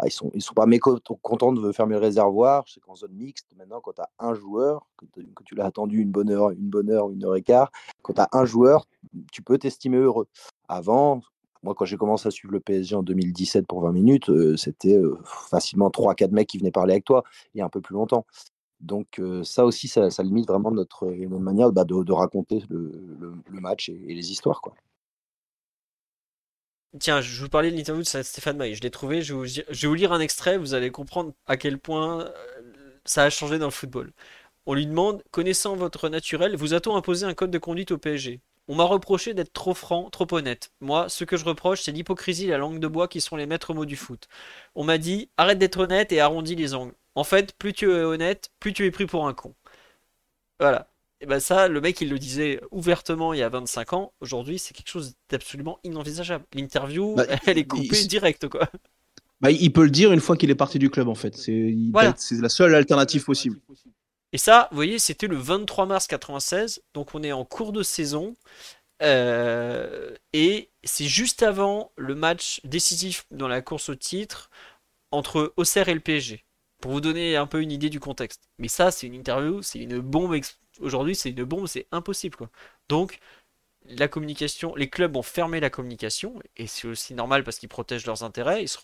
[0.05, 2.65] Ils sont, ils sont pas mécontents de fermer le réservoir.
[2.67, 5.05] Je sais qu'en zone mixte, maintenant, quand tu as un joueur, que,
[5.45, 7.71] tu l'as attendu une bonne heure, une bonne heure, une heure et quart,
[8.03, 8.87] quand tu as un joueur,
[9.31, 10.27] tu peux t'estimer heureux.
[10.69, 11.21] Avant,
[11.63, 15.91] moi, quand j'ai commencé à suivre le PSG en 2017 pour 20 minutes, c'était facilement
[15.91, 17.25] 3-4 mecs qui venaient parler avec toi,
[17.55, 18.25] et un peu plus longtemps.
[18.81, 21.07] Donc ça aussi, ça, limite vraiment notre,
[21.39, 24.61] manière bah, de, raconter le, match et, les histoires.
[24.61, 24.75] Quoi.
[26.99, 28.75] Tiens, je vous parlais de l'interview de Stéphane Maille.
[28.75, 29.23] Je l'ai trouvé.
[29.23, 30.59] Je vais, vous, lire un extrait.
[30.59, 32.29] Vous allez comprendre à quel point
[33.05, 34.13] ça a changé dans le football.
[34.67, 38.41] On lui demande Connaissant votre naturel, vous a-t-on imposé un code de conduite au PSG
[38.69, 40.73] On m'a reproché d'être trop franc, trop honnête.
[40.81, 43.47] Moi, ce que je reproche, c'est l'hypocrisie et la langue de bois qui sont les
[43.47, 44.29] maîtres mots du foot.
[44.75, 46.95] On m'a dit Arrête d'être honnête et arrondis les angles.
[47.15, 49.55] En fait, plus tu es honnête, plus tu es pris pour un con.
[50.59, 50.89] Voilà.
[51.21, 54.13] Et ben ça, le mec, il le disait ouvertement il y a 25 ans.
[54.21, 56.45] Aujourd'hui, c'est quelque chose d'absolument inenvisageable.
[56.55, 58.71] L'interview, bah, elle est coupée direct, quoi.
[59.41, 61.37] Bah, il peut le dire une fois qu'il est parti du club, en fait.
[61.37, 61.75] C'est
[62.41, 63.59] la seule alternative possible.
[64.33, 66.83] Et ça, vous voyez, c'était le 23 mars 96.
[66.95, 68.37] Donc on est en cours de saison.
[69.03, 74.51] Euh, et c'est juste avant le match décisif dans la course au titre
[75.11, 76.45] entre Auxerre et le PSG
[76.81, 78.49] pour vous donner un peu une idée du contexte.
[78.59, 80.39] Mais ça, c'est une interview, c'est une bombe.
[80.81, 82.37] Aujourd'hui, c'est une bombe, c'est impossible.
[82.37, 82.51] Quoi.
[82.89, 83.19] Donc,
[83.87, 88.07] la communication, les clubs ont fermé la communication, et c'est aussi normal parce qu'ils protègent
[88.07, 88.63] leurs intérêts.
[88.63, 88.79] Ils, se,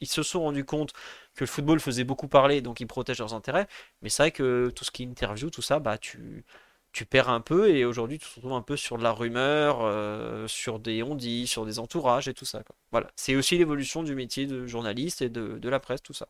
[0.00, 0.92] ils se sont rendus compte
[1.34, 3.66] que le football faisait beaucoup parler, donc ils protègent leurs intérêts.
[4.02, 6.44] Mais c'est vrai que tout ce qui est interview, tout ça, bah tu,
[6.92, 9.80] tu perds un peu, et aujourd'hui, tu te retrouves un peu sur de la rumeur,
[9.82, 12.62] euh, sur des on-dit, sur des entourages et tout ça.
[12.92, 16.28] Voilà, c'est aussi l'évolution du métier de journaliste et de, de la presse, tout ça.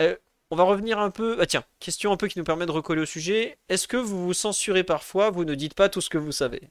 [0.00, 0.16] Euh,
[0.50, 1.36] on va revenir un peu.
[1.40, 3.58] Ah tiens, question un peu qui nous permet de recoller au sujet.
[3.68, 5.30] Est-ce que vous vous censurez parfois?
[5.30, 6.68] Vous ne dites pas tout ce que vous savez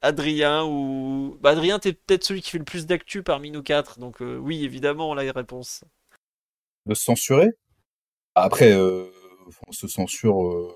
[0.00, 1.36] Adrien ou.
[1.40, 4.36] Bah, Adrien, t'es peut-être celui qui fait le plus d'actu parmi nous quatre, donc euh,
[4.36, 5.84] oui, évidemment, on a les réponses.
[6.86, 7.48] De se censurer?
[8.34, 9.10] Après, euh,
[9.66, 10.72] on se censure.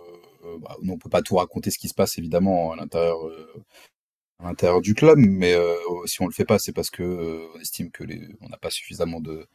[0.60, 5.18] Bah, on peut pas tout raconter ce qui se passe évidemment à l'intérieur du club,
[5.18, 5.56] mais
[6.04, 8.04] si on le fait pas, c'est parce que on estime que
[8.40, 9.48] on n'a pas suffisamment de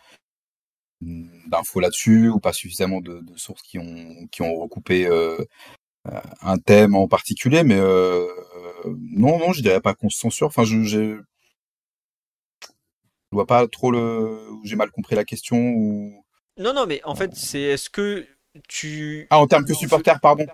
[1.02, 5.38] d'infos là-dessus ou pas suffisamment de, sources qui ont qui ont recoupé euh,
[6.08, 8.28] euh, un thème en particulier mais euh,
[8.86, 10.48] non non je dirais pas qu'on se censure.
[10.48, 11.18] Enfin je je
[13.32, 16.24] vois pas trop le j'ai mal compris la question ou
[16.58, 18.28] non non mais en fait c'est est-ce que
[18.68, 20.46] tu ah en termes que supporter pardon.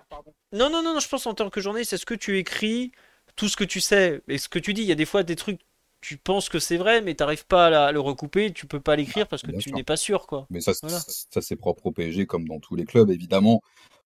[0.52, 2.92] non non non non je pense en tant que journaliste est-ce que tu écris
[3.36, 4.20] tout ce que tu sais?
[4.28, 5.60] Et ce que tu dis il y a des fois des trucs
[6.00, 8.96] tu penses que c'est vrai, mais tu n'arrives pas à, le recouper, tu peux pas
[8.96, 10.26] l'écrire parce que tu n'es pas sûr.
[10.26, 10.46] Quoi.
[10.50, 13.60] Mais ça, ça c'est propre au PSG comme dans tous les clubs, évidemment.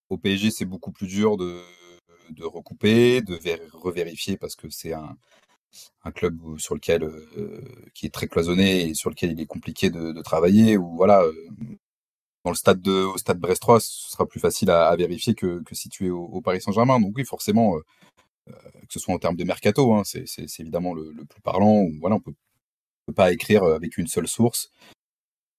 [0.09, 1.61] Au PSG, c'est beaucoup plus dur de,
[2.31, 3.39] de recouper, de
[3.73, 5.17] revérifier parce que c'est un,
[6.03, 7.61] un, club sur lequel, euh,
[7.93, 10.77] qui est très cloisonné et sur lequel il est compliqué de, travailler.
[10.77, 11.33] Ou voilà, euh,
[12.43, 15.75] dans le stade de, au stade Brest-3, ce sera plus facile à, vérifier que, que
[15.75, 16.99] si tu es au, Paris Saint-Germain.
[16.99, 17.81] Donc oui, forcément, euh,
[18.45, 21.81] que ce soit en termes de mercato, hein, c'est évidemment le, plus parlant.
[21.81, 22.33] Où, voilà, on peut,
[23.05, 24.71] peut pas écrire euh, avec une seule source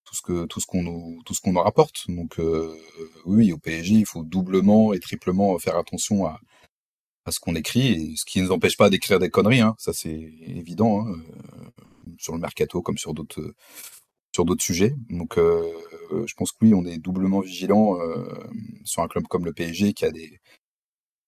[0.04, 0.14] tout
[0.60, 2.08] ce qu'on nous tout ce qu'on rapporte.
[2.08, 2.72] Donc euh,
[3.24, 6.40] oui, au PSG, il faut doublement et triplement faire attention à,
[7.30, 10.10] ce qu'on écrit, ce qui ne nous empêche pas d'écrire des conneries, hein, ça c'est
[10.46, 11.16] évident, hein,
[12.18, 13.54] sur le mercato comme sur d'autres
[14.60, 14.94] sujets.
[15.10, 17.98] Donc je pense que oui, on est doublement vigilant
[18.84, 20.38] sur un club comme le PSG qui a des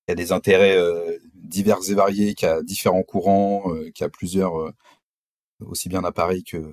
[0.09, 0.79] y a des intérêts
[1.35, 4.73] divers et variés, qui a différents courants, qui a plusieurs,
[5.61, 6.73] aussi bien à Paris que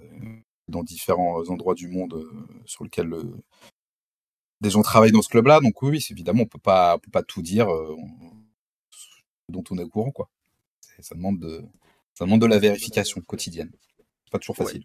[0.67, 2.25] dans différents endroits du monde
[2.65, 3.13] sur lesquels
[4.61, 5.59] des gens travaillent dans ce club-là.
[5.61, 7.67] Donc oui, évidemment, on peut pas, peut pas tout dire
[9.49, 10.29] dont on est au courant, quoi.
[10.99, 11.61] Ça demande de,
[12.13, 13.71] ça demande de la vérification quotidienne.
[13.97, 14.83] C'est pas toujours facile.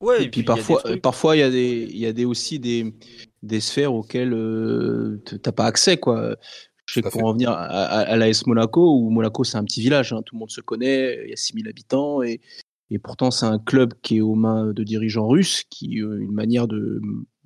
[0.00, 0.24] Ouais.
[0.24, 2.94] et, puis, parfois, parfois il y a des, il y a des aussi des,
[3.42, 4.30] des sphères auxquelles
[5.26, 6.36] tu n'as pas accès, quoi.
[6.90, 9.80] Je sais que pour en venir à, à, l'AS Monaco, où Monaco c'est un petit
[9.80, 12.40] village, hein, tout le monde se connaît, il y a 6000 habitants, et,
[12.90, 16.32] et pourtant c'est un club qui est aux mains de dirigeants russes, qui euh, une
[16.32, 17.00] manière de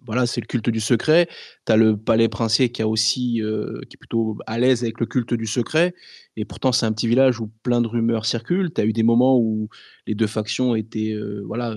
[0.07, 1.29] voilà, c'est le culte du secret.
[1.67, 4.99] Tu as le palais princier qui a aussi euh, qui est plutôt à l'aise avec
[4.99, 5.95] le culte du secret.
[6.37, 8.73] Et pourtant, c'est un petit village où plein de rumeurs circulent.
[8.73, 9.69] Tu as eu des moments où
[10.07, 11.75] les deux factions étaient euh, voilà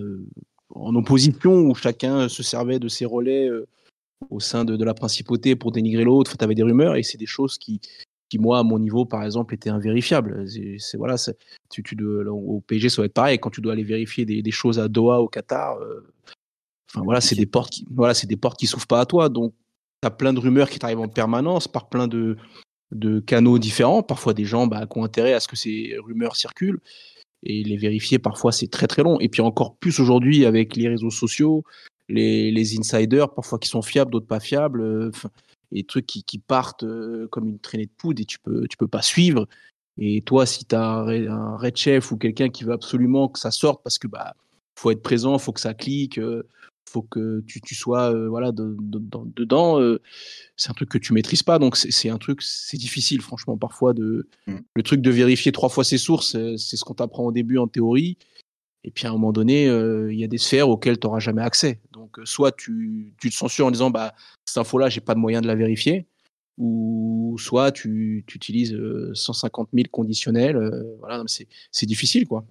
[0.69, 3.49] en opposition, où chacun se servait de ses relais
[4.29, 6.37] au sein de, la principauté pour dénigrer l'autre.
[6.37, 7.79] tu avais des rumeurs et c'est des choses qui,
[8.29, 10.45] qui, moi, à mon niveau, par exemple, étaient invérifiables.
[10.79, 11.15] C'est, voilà,
[11.69, 13.39] tu, tu au PSG, ça va être pareil.
[13.39, 16.07] Quand tu dois aller vérifier des, choses à Doha, au Qatar, euh,
[16.95, 19.29] voilà, c'est des portes qui, voilà, c'est des portes qui s'ouvrent pas à toi.
[19.29, 19.53] Donc,
[20.01, 22.37] tu as plein de rumeurs qui t'arrivent en permanence par plein de,
[22.91, 24.03] de canaux différents.
[24.03, 26.79] Parfois, des gens bah, qui ont intérêt à ce que ces rumeurs circulent.
[27.43, 29.19] Et les vérifier, parfois, c'est très très long.
[29.19, 31.63] Et puis encore plus aujourd'hui avec les réseaux sociaux,
[32.09, 35.11] les, insiders, parfois qui sont fiables, d'autres pas fiables, euh,
[35.71, 38.87] et trucs qui, partent euh, comme une traînée de poudre et tu peux, tu peux
[38.87, 39.47] pas suivre.
[39.97, 43.51] Et toi, si tu as un, red chef ou quelqu'un qui veut absolument que ça
[43.51, 44.35] sorte parce que bah
[44.75, 46.43] faut être présent, faut que ça clique, euh,
[46.87, 49.81] faut que tu, tu sois voilà dedans.
[50.55, 53.93] c'est un truc que tu maîtrises pas, donc c'est un truc, c'est difficile franchement parfois
[53.93, 54.55] de mmh.
[54.75, 57.67] le truc de vérifier trois fois ses sources, c'est ce qu'on t'apprend au début en
[57.67, 58.17] théorie.
[58.87, 61.19] Et puis à un moment donné, euh, il y a des sphères auxquelles tu n'auras
[61.19, 61.81] jamais accès.
[61.91, 64.15] Donc euh, soit tu, te censures en disant bah
[64.45, 66.07] cette info-là, j'ai pas de moyen de la vérifier,
[66.57, 68.77] ou soit tu, utilises
[69.13, 70.57] 150 euh, 000 conditionnels.
[70.99, 72.45] voilà, c'est difficile quoi.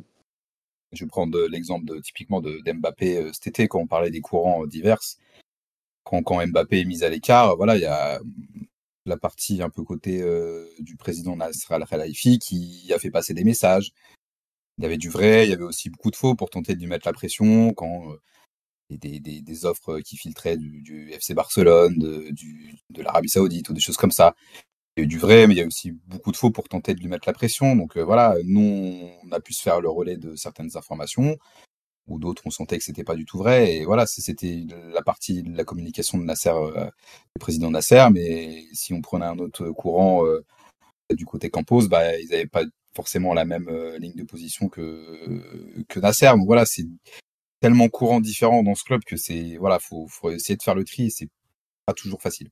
[0.92, 5.00] Je vais prendre l'exemple typiquement de d'Mbappé cet été quand on parlait des courants divers.
[6.04, 8.20] Quand, quand Mbappé est mis à l'écart, voilà, il y a
[9.06, 10.22] la partie un peu côté
[10.80, 13.92] du président Nasser Al-Khelaifi qui a fait passer des messages,
[14.78, 16.80] il y avait du vrai, il y avait aussi beaucoup de faux pour tenter de
[16.80, 18.16] lui mettre la pression quand euh,
[18.90, 24.10] des, des, offres qui filtraient du, FC Barcelone, de, l'Arabie Saoudite ou des choses comme
[24.12, 24.34] ça.
[24.96, 26.68] Il y a eu du vrai, mais il y a aussi beaucoup de faux pour
[26.68, 27.76] tenter de lui mettre la pression.
[27.76, 31.36] Donc euh, voilà, nous, on a pu se faire le relais de certaines informations,
[32.08, 33.76] ou d'autres, on sentait que c'était pas du tout vrai.
[33.76, 38.06] Et voilà, c'était la partie de la communication de Nasser, euh, du président Nasser.
[38.12, 40.24] Mais si on prenait un autre courant
[41.10, 42.64] du côté Campos, bah, ils n'avaient pas
[42.96, 46.26] forcément la même euh, ligne de position que, que Nasser.
[46.26, 46.86] Donc voilà, c'est
[47.60, 50.84] tellement courant différent dans ce club que c'est voilà, faut, faut essayer de faire le
[50.84, 51.28] tri et c'est
[51.84, 52.48] pas toujours facile.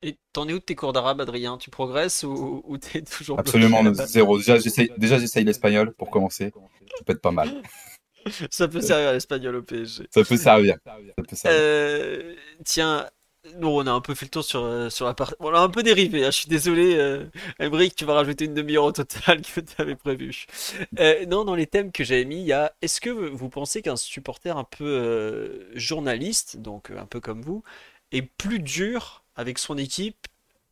[0.00, 1.58] Et t'en es où de tes cours d'arabe, Adrien?
[1.58, 4.38] Tu progresses ou, ou t'es toujours Absolument zéro.
[4.38, 6.52] Déjà, j'essaye, déjà, j'essaye l'espagnol pour commencer.
[6.96, 7.62] Ça peut être pas mal.
[8.50, 10.06] Ça peut servir l'espagnol au PSG.
[10.10, 10.76] Ça peut servir.
[10.84, 11.60] Ça peut servir.
[11.60, 12.34] Euh,
[12.64, 13.08] tiens,
[13.56, 15.34] non, on a un peu fait le tour sur, euh, sur la partie.
[15.40, 16.96] on a un peu dérivé, hein, je suis désolé.
[16.96, 17.24] Euh...
[17.96, 20.46] tu vas rajouter une demi-heure au total que tu avais prévu.
[20.98, 23.82] Euh, non, dans les thèmes que j'avais mis, il y a est-ce que vous pensez
[23.82, 27.62] qu'un supporter un peu euh, journaliste, donc un peu comme vous,
[28.12, 30.26] est plus dur avec son équipe,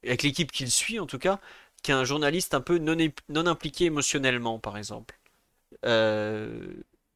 [0.04, 1.40] avec l'équipe qu'il suit en tout cas,
[1.82, 2.96] qu'un journaliste un peu non,
[3.28, 5.18] non impliqué émotionnellement, par exemple?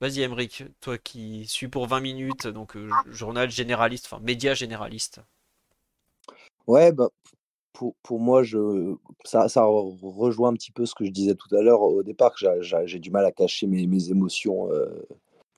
[0.01, 2.75] Vas-y, Emric, toi qui suis pour 20 minutes, donc
[3.11, 5.21] journal généraliste, enfin média généraliste.
[6.67, 7.09] Ouais, bah,
[7.73, 8.95] pour, pour moi, je,
[9.25, 12.35] ça, ça rejoint un petit peu ce que je disais tout à l'heure au départ,
[12.35, 14.69] que j'ai du mal à cacher mes, mes émotions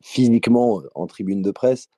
[0.02, 1.88] physiquement en tribune de presse.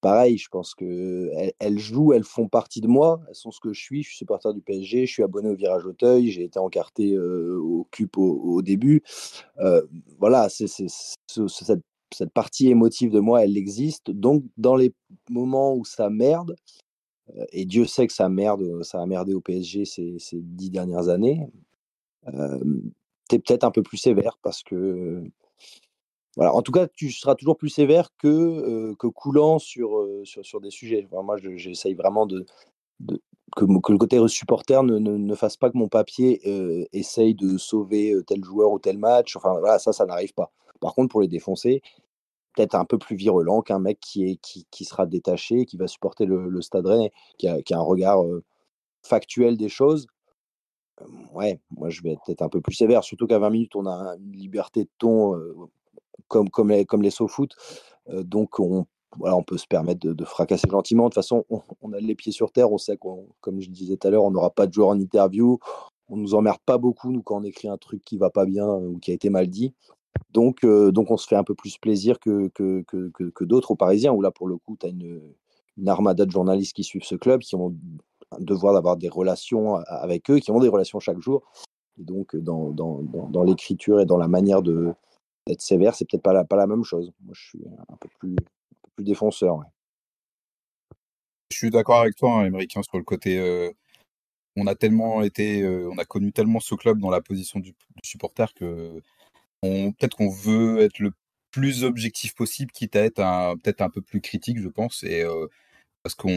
[0.00, 3.72] Pareil, je pense qu'elles elles jouent, elles font partie de moi, elles sont ce que
[3.72, 4.02] je suis.
[4.02, 7.86] Je suis supporter du PSG, je suis abonné au Virage Auteuil, j'ai été encarté au
[7.90, 9.02] CUP au, début.
[10.18, 14.10] voilà, cette, cette, partie émotive de moi, elle existe.
[14.10, 14.92] Donc, dans les
[15.30, 16.56] moments où ça merde,
[17.52, 21.46] et Dieu sait que ça merde, ça a merdé au PSG ces, dix dernières années.
[22.26, 25.22] tu es peut-être un peu plus sévère parce que.
[26.36, 26.54] Voilà.
[26.54, 31.06] En tout cas, tu seras toujours plus sévère que, que coulant sur, sur, des sujets.
[31.12, 32.46] moi, j'essaye vraiment de,
[33.54, 36.40] que, le côté supporter ne, ne, ne, fasse pas que mon papier
[36.92, 39.36] essaye de sauver tel joueur ou tel match.
[39.36, 40.52] Enfin, voilà, ça, ça n'arrive pas.
[40.80, 41.82] Par contre, pour les défoncer,
[42.54, 44.38] peut-être un peu plus virulent qu'un mec qui,
[44.84, 48.22] sera détaché, qui va supporter le, Stade Rennais, qui a, un regard
[49.02, 50.06] factuel des choses.
[51.32, 53.86] ouais, moi je vais être peut-être un peu plus sévère, surtout qu'à 20 minutes, on
[53.86, 55.38] a une liberté de ton
[56.28, 57.54] comme, les, les foot
[58.08, 58.86] donc on,
[59.42, 61.04] peut se permettre de, fracasser gentiment.
[61.04, 61.44] De toute façon,
[61.80, 64.24] on, a les pieds sur terre, on sait qu'on, comme je disais tout à l'heure,
[64.24, 65.58] on n'aura pas de joueur en interview,
[66.08, 68.68] on nous emmerde pas beaucoup, nous, quand on écrit un truc qui va pas bien
[68.68, 69.74] ou qui a été mal dit.
[70.30, 73.76] Donc, donc on se fait un peu plus plaisir que, que, que, que d'autres aux
[73.76, 75.20] Parisiens, où là, pour le coup, tu as une,
[75.86, 77.74] armada de journalistes qui suivent ce club, qui ont
[78.30, 81.42] un devoir d'avoir des relations avec eux, qui ont des relations chaque jour.
[81.98, 84.94] Et donc, dans, dans, dans, l'écriture et dans la manière de,
[85.46, 87.12] d'être sévère, c'est peut-être pas la, pas la même chose.
[87.20, 88.36] Moi, je suis un peu plus,
[88.94, 89.60] plus défenseur.
[91.50, 93.72] Je suis d'accord avec toi, hein, hein sur le côté.
[94.56, 98.52] On a tellement été, on a connu tellement ce club dans la position du, supporter
[98.54, 99.00] que
[99.62, 101.12] peut-être qu'on veut être le
[101.50, 103.22] plus objectif possible, quitte à être
[103.62, 105.04] peut-être un peu plus critique, je pense.
[105.04, 105.46] Et euh,
[106.02, 106.30] parce qu'on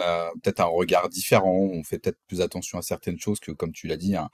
[0.00, 3.72] a peut-être un regard différent, on fait peut-être plus attention à certaines choses que, comme
[3.72, 4.30] tu l'as dit, un,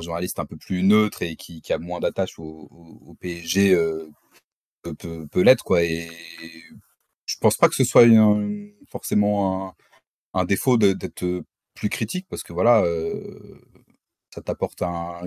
[0.00, 4.10] journaliste un peu plus neutre et qui, a moins d'attache au, PSG euh,
[4.98, 5.82] peut, l'être, quoi.
[5.84, 6.08] Et
[7.26, 8.06] je pense pas que ce soit
[8.90, 9.74] forcément
[10.34, 11.42] un, défaut d'être
[11.74, 13.60] plus critique, parce que voilà, euh,
[14.34, 15.20] ça t'apporte un,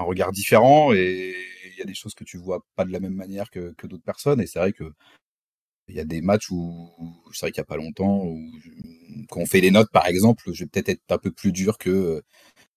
[0.00, 1.34] un regard différent et
[1.66, 3.86] il y a des choses que tu vois pas de la même manière que, que
[3.86, 4.40] d'autres personnes.
[4.40, 4.92] Et c'est vrai que
[5.88, 6.90] il y a des matchs où,
[7.32, 8.38] c'est vrai qu'il n'y a pas longtemps, où,
[9.28, 11.78] quand on fait les notes, par exemple, je vais peut-être être un peu plus dur
[11.78, 12.22] que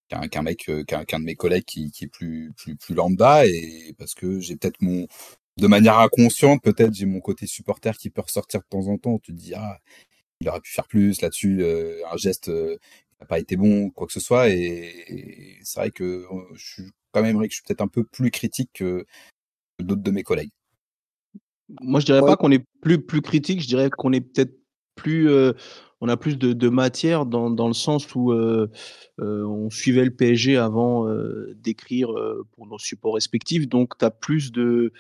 [0.10, 4.40] qu'un mec, qu'un de mes collègues qui, est plus, plus, plus lambda, et parce que
[4.40, 5.08] j'ai peut-être mon,
[5.58, 9.20] de manière inconsciente, peut-être j'ai mon côté supporter qui peut ressortir de temps en temps.
[9.20, 9.80] Tu te dis, ah,
[10.40, 14.20] il aurait pu faire plus là-dessus, un geste n'a pas été bon, quoi que ce
[14.20, 17.88] soit, et, c'est vrai que je suis quand même vrai que je suis peut-être un
[17.88, 19.06] peu plus critique que
[19.80, 20.52] d'autres de mes collègues.
[21.82, 24.54] Moi, je dirais pas qu'on est plus, plus critique, je dirais qu'on est peut-être
[24.96, 25.30] plus.
[25.30, 25.54] Euh,
[26.02, 28.70] on a plus de, matière dans, dans, le sens où euh,
[29.22, 31.08] euh, on suivait le PSG avant
[31.56, 32.10] d'écrire
[32.52, 33.70] pour nos supports respectifs.
[33.70, 34.92] Donc, tu as plus de,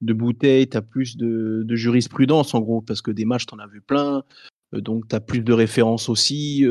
[0.00, 3.54] de bouteilles, tu as plus de, de, jurisprudence en gros, parce que des matchs, tu
[3.54, 4.24] en as vu plein.
[4.72, 6.64] Donc, tu as plus de références aussi.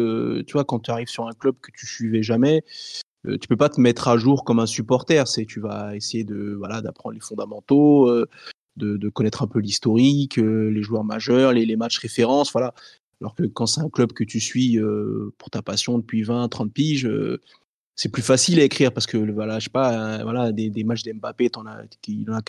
[0.46, 2.62] tu vois, quand tu arrives sur un club que tu suivais jamais,
[3.28, 5.28] euh, tu peux pas te mettre à jour comme un supporter.
[5.28, 8.28] C'est tu vas essayer de voilà d'apprendre les fondamentaux, euh,
[8.78, 12.74] de, connaître un peu l'historique, euh, les joueurs majeurs, les, les, matchs références, voilà.
[13.22, 14.78] Alors que quand c'est un club que tu suis
[15.38, 17.10] pour ta passion depuis 20, 30 piges,
[17.96, 21.50] c'est plus facile à écrire parce que voilà, je pas, voilà, des, des matchs d'Mbappé,
[21.56, 21.84] en as,
[22.28, 22.42] en a,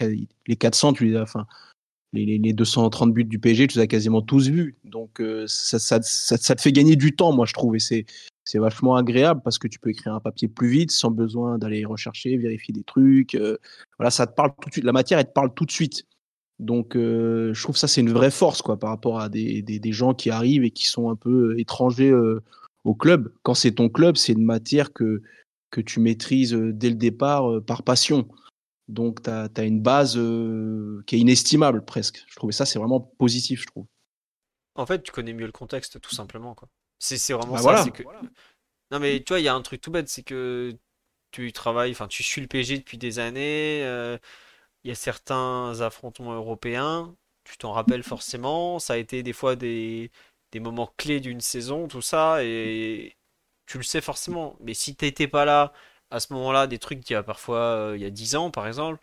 [0.48, 1.46] les 400, tu les as, enfin,
[2.12, 4.76] les, les, 230 buts du PSG, tu les as quasiment tous vus.
[4.84, 7.80] Donc ça, ça, te fait gagner du temps, moi je trouve, et
[8.46, 11.84] c'est vachement agréable parce que tu peux écrire un papier plus vite sans besoin d'aller
[11.84, 13.34] rechercher, vérifier des trucs.
[13.34, 13.58] Euh,
[13.98, 14.84] voilà, ça te parle tout de suite.
[14.84, 16.04] La matière, elle te parle tout de suite.
[16.60, 20.14] Donc, euh, je trouve ça c'est une vraie force quoi par rapport à des, gens
[20.14, 22.14] qui arrivent et qui sont un peu euh, étrangers
[22.84, 23.32] au club.
[23.42, 25.20] Quand c'est ton club, c'est une matière que
[25.84, 28.28] tu maîtrises dès le départ par passion.
[28.88, 30.14] Donc, tu as, une base
[31.06, 32.24] qui est inestimable presque.
[32.28, 33.86] Je trouvais ça, c'est vraiment positif, je trouve.
[34.76, 36.54] En fait, tu connais mieux le contexte, tout simplement.
[36.54, 36.68] Quoi.
[36.98, 37.90] C'est vraiment bah ça.
[37.90, 38.02] Que...
[38.90, 40.76] Non, mais tu vois, il y a un truc tout bête, c'est que
[41.30, 43.82] tu travailles, enfin, tu suis le PSG depuis des années.
[43.84, 44.18] Euh,
[44.84, 47.14] il y a certains affrontements européens,
[47.44, 48.78] tu t'en rappelles forcément.
[48.78, 50.10] Ça a été des fois des,
[50.52, 53.16] des moments clés d'une saison, tout ça, et
[53.66, 54.56] tu le sais forcément.
[54.60, 55.72] Mais si t'étais pas là
[56.10, 58.50] à ce moment-là, des trucs qu'il y a parfois euh, il y a 10 ans,
[58.50, 59.00] par exemple,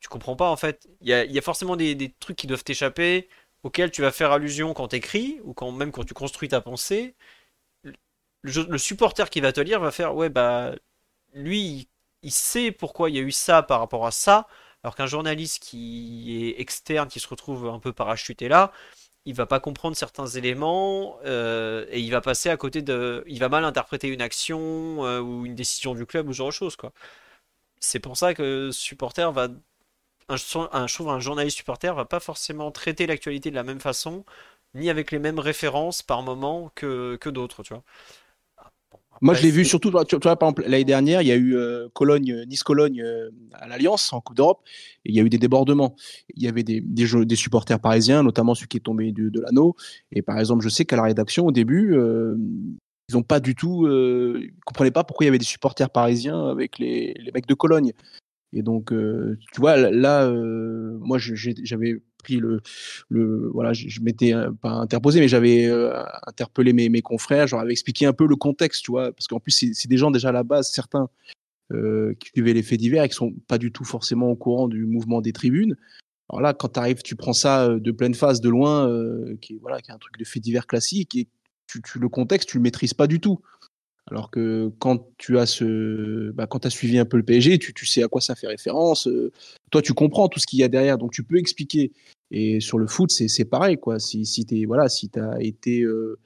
[0.00, 0.88] tu comprends pas en fait.
[1.02, 3.28] Il y a, forcément des, trucs qui doivent t'échapper
[3.62, 6.60] auquel tu vas faire allusion quand tu écris, ou quand même quand tu construis ta
[6.60, 7.14] pensée,
[8.42, 10.74] le, supporter qui va te lire va faire ouais bah
[11.34, 11.88] lui
[12.22, 14.46] il, sait pourquoi il y a eu ça par rapport à ça,
[14.82, 18.72] alors qu'un journaliste qui est externe, qui se retrouve un peu parachuté là,
[19.26, 23.38] il va pas comprendre certains éléments euh, et il va passer à côté de, il
[23.38, 26.52] va mal interpréter une action euh, ou une décision du club ou ce genre de
[26.52, 26.92] choses quoi.
[27.80, 29.48] C'est pour ça que supporter va
[30.28, 34.24] un journaliste supporter va pas forcément traiter l'actualité de la même façon,
[34.74, 37.82] ni avec les mêmes références par moment que, que d'autres, tu vois.
[39.22, 41.54] Moi, je l'ai vu surtout, tu, vois, par exemple, l'année dernière, il y a eu
[41.54, 44.60] euh, Cologne, Nice-Cologne euh, à l'Alliance en Coupe d'Europe,
[45.04, 45.94] et il y a eu des débordements.
[46.34, 49.40] Il y avait des, des, des supporters parisiens, notamment celui qui est tombé de, de
[49.40, 49.76] l'anneau.
[50.10, 52.34] Et par exemple, je sais qu'à la rédaction, au début, euh,
[53.10, 56.46] ils n'ont pas du tout, ils comprenaient pas pourquoi il y avait des supporters parisiens
[56.46, 57.92] avec les, les mecs de Cologne.
[58.52, 62.60] Et donc, euh, tu vois, là, euh, moi, j'avais pris le,
[63.08, 65.70] le voilà, je, m'étais euh, pas interposé, mais j'avais
[66.26, 69.72] interpellé mes, mes confrères, j'aurais expliqué un peu le contexte, tu vois, parce qu'en plus,
[69.72, 71.08] c'est des gens déjà à la base, certains
[72.18, 74.86] qui suivaient les faits divers et qui sont pas du tout forcément au courant du
[74.86, 75.76] mouvement des tribunes.
[76.28, 78.90] Alors là, quand tu arrives, tu prends ça de pleine face, de loin,
[79.40, 81.28] qui est voilà, qui est un truc de faits divers classique, et
[81.68, 83.40] tu, tu, le contexte, tu le maîtrises pas du tout.
[84.10, 85.62] Alors que quand tu as
[86.34, 89.06] bah, as suivi un peu le PSG, tu, sais à quoi ça fait référence.
[89.06, 89.32] Euh,
[89.70, 91.92] toi, tu comprends tout ce qu'il y a derrière, donc tu peux expliquer.
[92.30, 93.98] Et sur le foot, c'est pareil, quoi.
[93.98, 96.18] Si, si voilà, si t'as été euh,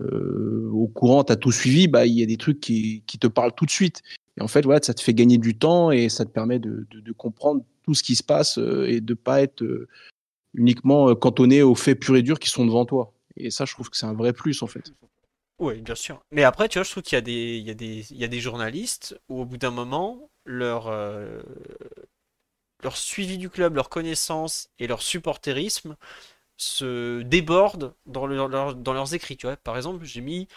[0.00, 3.54] au courant, tu as tout suivi, bah, il y a des trucs qui, te parlent
[3.54, 4.02] tout de suite.
[4.38, 6.86] Et en fait, voilà, ça te fait gagner du temps et ça te permet de,
[6.90, 9.64] de, de comprendre tout ce qui se passe et de pas être
[10.54, 13.14] uniquement cantonné aux faits purs et durs qui sont devant toi.
[13.36, 14.92] Et ça, je trouve que c'est un vrai plus, en fait.
[15.62, 16.20] Oui, bien sûr.
[16.32, 17.58] Mais après, tu vois, je trouve qu'il y a des,
[18.10, 21.40] il y a des, journalistes où, au bout d'un moment, leur, euh,
[22.82, 25.96] leur suivi du club, leur connaissance et leur supporterisme
[26.56, 29.38] se débordent dans, leurs écrits.
[29.62, 30.48] Par exemple, j'ai mis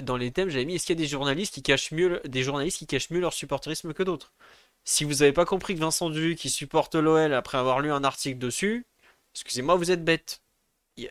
[0.00, 2.42] dans les thèmes, j'avais mis est-ce qu'il y a des journalistes qui cachent mieux, des
[2.42, 4.32] journalistes qui cachent mieux leur supporterisme que d'autres?
[4.84, 8.04] Si vous n'avez pas compris que Vincent Duc qui supporte l'OL après avoir lu un
[8.04, 8.86] article dessus,
[9.34, 10.40] excusez-moi, vous êtes bête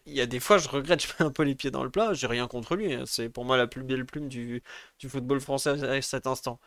[0.06, 1.90] il y, a des fois, je regrette, je mets un peu les pieds dans le
[1.90, 2.14] plat.
[2.14, 2.94] J'ai rien contre lui.
[2.94, 3.04] Hein.
[3.06, 4.64] C'est pour moi la plus belle plume du,
[5.00, 6.60] du football français à cet instant.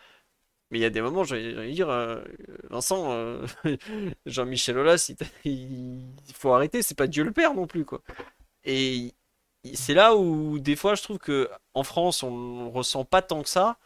[0.71, 2.23] Mais il y a des moments, je vais dire, euh,
[2.71, 3.47] Vincent, euh,
[4.27, 5.13] Jean-Michel Aulas,
[5.45, 6.03] il,
[6.35, 6.83] faut arrêter.
[6.83, 8.03] C'est pas Dieu le Père non plus, quoi.
[8.65, 9.15] Et
[9.75, 13.49] c'est là où des fois, je trouve que en France, on ressent pas tant que
[13.51, 13.79] ça,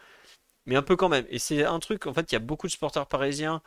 [0.66, 1.26] mais un peu quand même.
[1.30, 3.62] Et c'est un truc, en fait, il y a beaucoup de supporters parisiens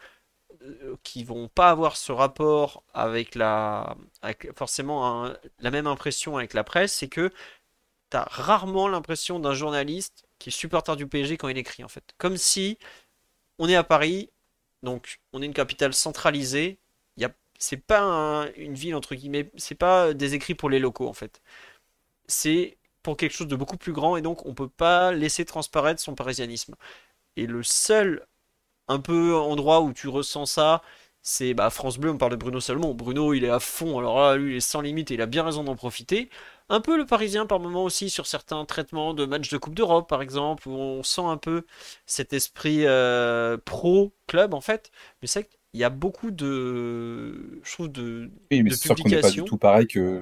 [1.03, 3.95] qui vont pas avoir ce rapport avec la
[4.55, 7.31] forcément la même impression avec la presse, c'est que
[8.11, 11.87] tu as rarement l'impression d'un journaliste qui est supporter du PSG quand il écrit en
[11.87, 12.03] fait.
[12.17, 12.77] Comme si
[13.59, 14.31] on est à Paris,
[14.83, 16.79] donc on est une capitale centralisée,
[17.17, 21.07] il a c'est pas une ville entre guillemets, c'est pas des écrits pour les locaux
[21.07, 21.41] en fait.
[22.27, 26.01] C'est pour quelque chose de beaucoup plus grand et donc on peut pas laisser transparaître
[26.01, 26.75] son parisianisme.
[27.37, 28.27] Et le seul
[28.89, 30.81] un peu endroit où tu ressens ça,
[31.21, 32.93] c'est bah, France Bleu, on parle de Bruno Salomon.
[32.93, 35.25] Bruno, il est à fond, alors là, lui, il est sans limite et il a
[35.25, 36.29] bien raison d'en profiter.
[36.69, 40.07] Un peu le Parisien par moment aussi sur certains traitements de matchs de Coupe d'Europe,
[40.07, 41.65] par exemple, où on sent un peu
[42.05, 44.91] cet esprit euh, pro-club, en fait.
[45.21, 47.59] Mais c'est qu'il y a beaucoup de.
[47.63, 48.31] Je trouve de.
[48.51, 50.21] Oui, mais c'est sûr qu'on n'est pas du tout pareil que,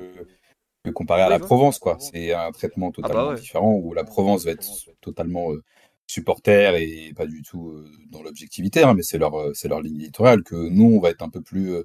[0.93, 1.97] comparé à la Provence, quoi.
[1.99, 4.67] C'est un traitement ah bah totalement différent où la Provence va être
[5.01, 5.51] totalement.
[5.51, 5.63] Euh,
[6.07, 9.81] supporters et pas du tout euh, dans l'objectivité, hein, mais c'est leur, euh, c'est leur
[9.81, 11.83] ligne éditoriale que nous, on va être un peu plus, euh,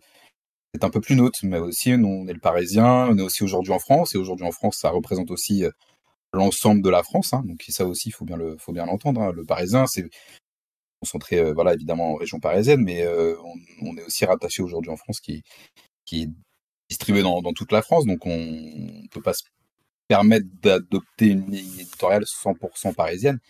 [0.80, 3.72] un peu plus neutre, mais aussi, nous, on est le Parisien, on est aussi aujourd'hui
[3.72, 5.64] en France, et aujourd'hui en France, ça représente aussi
[6.32, 9.20] l'ensemble de la France, hein, donc ça aussi, il faut bien faut bien l'entendre.
[9.20, 9.32] Hein.
[9.32, 10.08] Le Parisien, c'est
[11.00, 13.06] concentré, voilà, évidemment en région parisienne, mais
[13.82, 15.42] on, est aussi rattaché aujourd'hui en France, qui,
[16.06, 16.30] qui est
[16.88, 19.42] distribué dans, dans, toute la France, donc on ne peut pas se
[20.08, 23.40] permettre d'adopter une ligne éditoriale 100% parisienne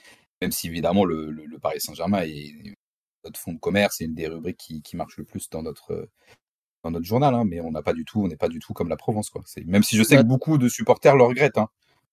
[0.43, 2.74] même si évidemment le, Paris Saint-Germain est
[3.24, 6.09] notre fonds de commerce et une des rubriques qui, marche le plus dans notre
[6.82, 8.72] dans notre journal, hein, mais on n'a pas du tout, on n'est pas du tout
[8.72, 9.45] comme la Provence, quoi.
[9.66, 11.68] Même si je sais que beaucoup de supporters le regrettent, hein,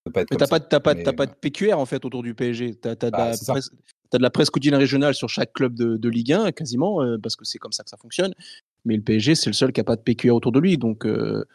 [0.05, 2.75] de pas être t'as pas, pas, pas de PQR en fait autour du PSG.
[2.75, 7.01] T'as as, bah, de la presse quotidienne régionale sur chaque club de, Ligue 1 quasiment,
[7.01, 8.35] euh, parce que c'est comme ça que ça fonctionne.
[8.85, 11.07] Mais le PSG, c'est le seul qui n'a pas de PQR autour de lui, donc
[11.07, 11.45] euh,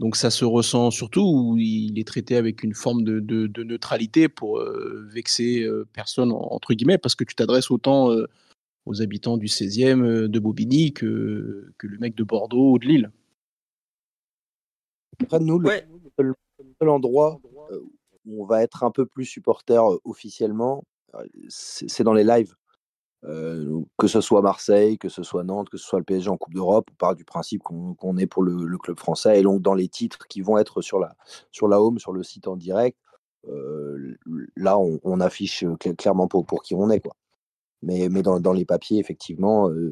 [0.00, 4.28] donc ça se ressent surtout où il est traité avec une forme de, de, neutralité
[4.28, 8.28] pour euh, vexer euh, personne, entre guillemets, parce que tu t'adresses autant euh,
[8.86, 13.10] aux habitants du 16e de Bobigny que, que le mec de Bordeaux ou de Lille.
[15.22, 15.70] Après, nous, le,
[16.18, 17.40] seul, endroit
[18.26, 20.82] où on va être un peu plus supporter officiellement,
[21.48, 22.56] c'est dans les lives.
[23.26, 26.36] Euh, que ce soit Marseille, que ce soit Nantes, que ce soit le PSG en
[26.36, 29.40] Coupe d'Europe, on part du principe qu'on est pour le, club français.
[29.40, 31.16] Et donc, dans les titres qui vont être sur la,
[31.50, 32.98] sur la home, sur le site en direct,
[33.48, 34.16] euh,
[34.56, 35.64] là, on, affiche
[35.98, 37.00] clairement pour, pour qui on est.
[37.00, 37.14] Quoi.
[37.82, 39.70] Mais, mais dans, dans les papiers, effectivement.
[39.70, 39.90] Euh,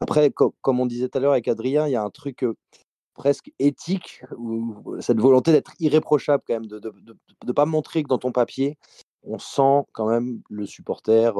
[0.00, 2.44] après, comme on disait tout à l'heure avec Adrien, il y a un truc
[3.14, 4.22] presque éthique,
[5.00, 6.80] cette volonté d'être irréprochable quand même, de
[7.46, 8.76] ne pas montrer que dans ton papier,
[9.26, 11.32] on sent quand même le supporter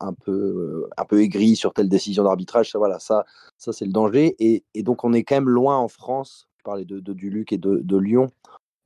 [0.00, 2.70] un peu un peu aigri sur telle décision d'arbitrage.
[2.70, 3.24] Ça, voilà, ça,
[3.58, 4.36] ça c'est le danger.
[4.38, 6.48] Et, donc on est quand même loin en France.
[6.58, 8.28] Je parlais de, de Duluc et de, Lyon.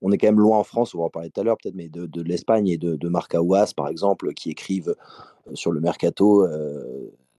[0.03, 1.75] On est quand même loin en France, on va en parler tout à l'heure peut-être,
[1.75, 4.95] mais de, l'Espagne et de, de par exemple, qui écrivent
[5.55, 6.47] sur le mercato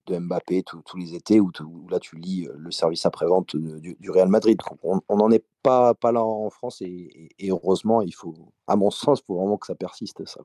[0.08, 1.52] de Mbappé tous les étés, où,
[1.90, 4.60] là tu lis le service après-vente du, Real Madrid.
[4.84, 8.34] On n'en est pas, là en France et, heureusement, il faut,
[8.68, 10.42] à mon sens, il faut vraiment que ça persiste, ça.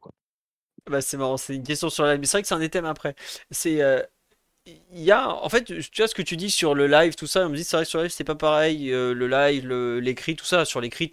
[0.90, 2.18] Bah, c'est marrant, c'est une question sur live.
[2.20, 3.14] Mais c'est vrai que c'est un des thèmes après.
[3.50, 3.82] C'est.
[3.82, 4.02] Euh,
[4.66, 5.28] il y a.
[5.30, 7.46] En fait, tu vois ce que tu dis sur le live, tout ça.
[7.46, 8.92] On me dit, c'est vrai que sur le live, c'est pas pareil.
[8.92, 9.68] Euh, le live,
[10.00, 10.64] l'écrit, tout ça.
[10.64, 11.10] Sur l'écrit,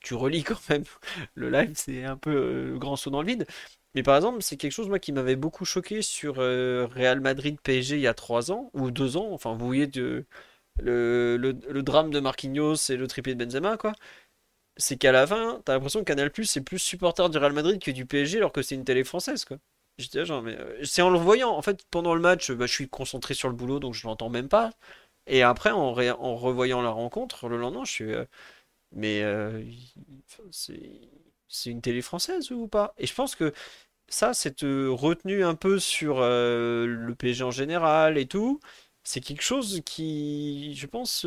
[0.00, 0.84] tu relis quand même.
[1.34, 2.30] Le live, c'est un peu
[2.74, 3.46] euh, grand saut dans le vide.
[3.94, 7.96] Mais par exemple, c'est quelque chose moi qui m'avait beaucoup choqué sur Real Madrid PSG
[7.96, 9.28] il y a 3 ans ou 2 ans.
[9.32, 13.92] Enfin, vous voyez le, le, le, drame de Marquinhos et le triplé de Benzema, quoi
[14.76, 17.80] c'est qu'à la fin, t'as l'impression que Canal Plus c'est plus supporter du Real Madrid
[17.82, 19.58] que du PSG alors que c'est une télé française quoi.
[19.98, 21.50] J'étais genre, mais euh, c'est en le voyant.
[21.50, 24.30] En fait, pendant le match, bah, je suis concentré sur le boulot donc je l'entends
[24.30, 24.72] même pas.
[25.26, 28.12] Et après, en, revoyant la rencontre, le lendemain, je suis.
[28.12, 28.24] Euh,
[28.92, 29.64] mais euh,
[30.58, 32.94] c'est une télé française ou pas?
[32.98, 33.52] Et je pense que
[34.08, 38.60] ça, cette retenue un peu sur le PSG en général et tout,
[39.04, 41.26] c'est quelque chose qui, je pense,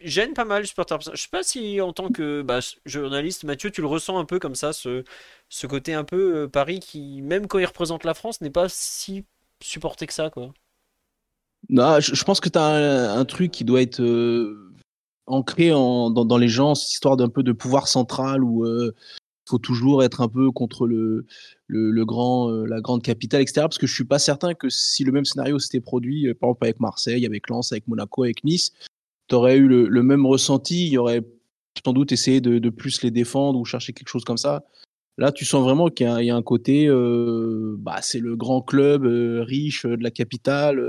[0.00, 1.00] gêne pas mal les supporters.
[1.00, 4.38] Je sais pas si en tant que bah, journaliste, Mathieu, tu le ressens un peu
[4.38, 5.04] comme ça, ce,
[5.48, 9.24] ce côté un peu Paris qui, même quand il représente la France, n'est pas si
[9.62, 10.52] supporté que ça, quoi.
[11.68, 14.02] Non, je, pense que tu as un, truc qui doit être
[15.26, 18.66] ancré en, dans, les gens, cette histoire d'un peu de pouvoir central où
[19.48, 21.26] faut toujours être un peu contre le,
[21.66, 23.62] le, grand, euh, la grande capitale, etc.
[23.62, 26.50] Parce que je suis pas certain que si le même scénario s'était produit, euh, par
[26.50, 28.72] exemple avec Marseille, avec Lens, avec Monaco, avec Nice,
[29.28, 30.88] tu aurais eu le, même ressenti.
[30.88, 31.22] Il aurait
[31.84, 34.64] sans doute essayé de, plus les défendre ou chercher quelque chose comme ça.
[35.18, 39.04] Là, tu sens vraiment qu'il y, a un côté, euh, bah, c'est le grand club
[39.04, 40.82] riche de la capitale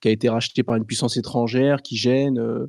[0.00, 2.68] qui a été racheté par une puissance étrangère qui gêne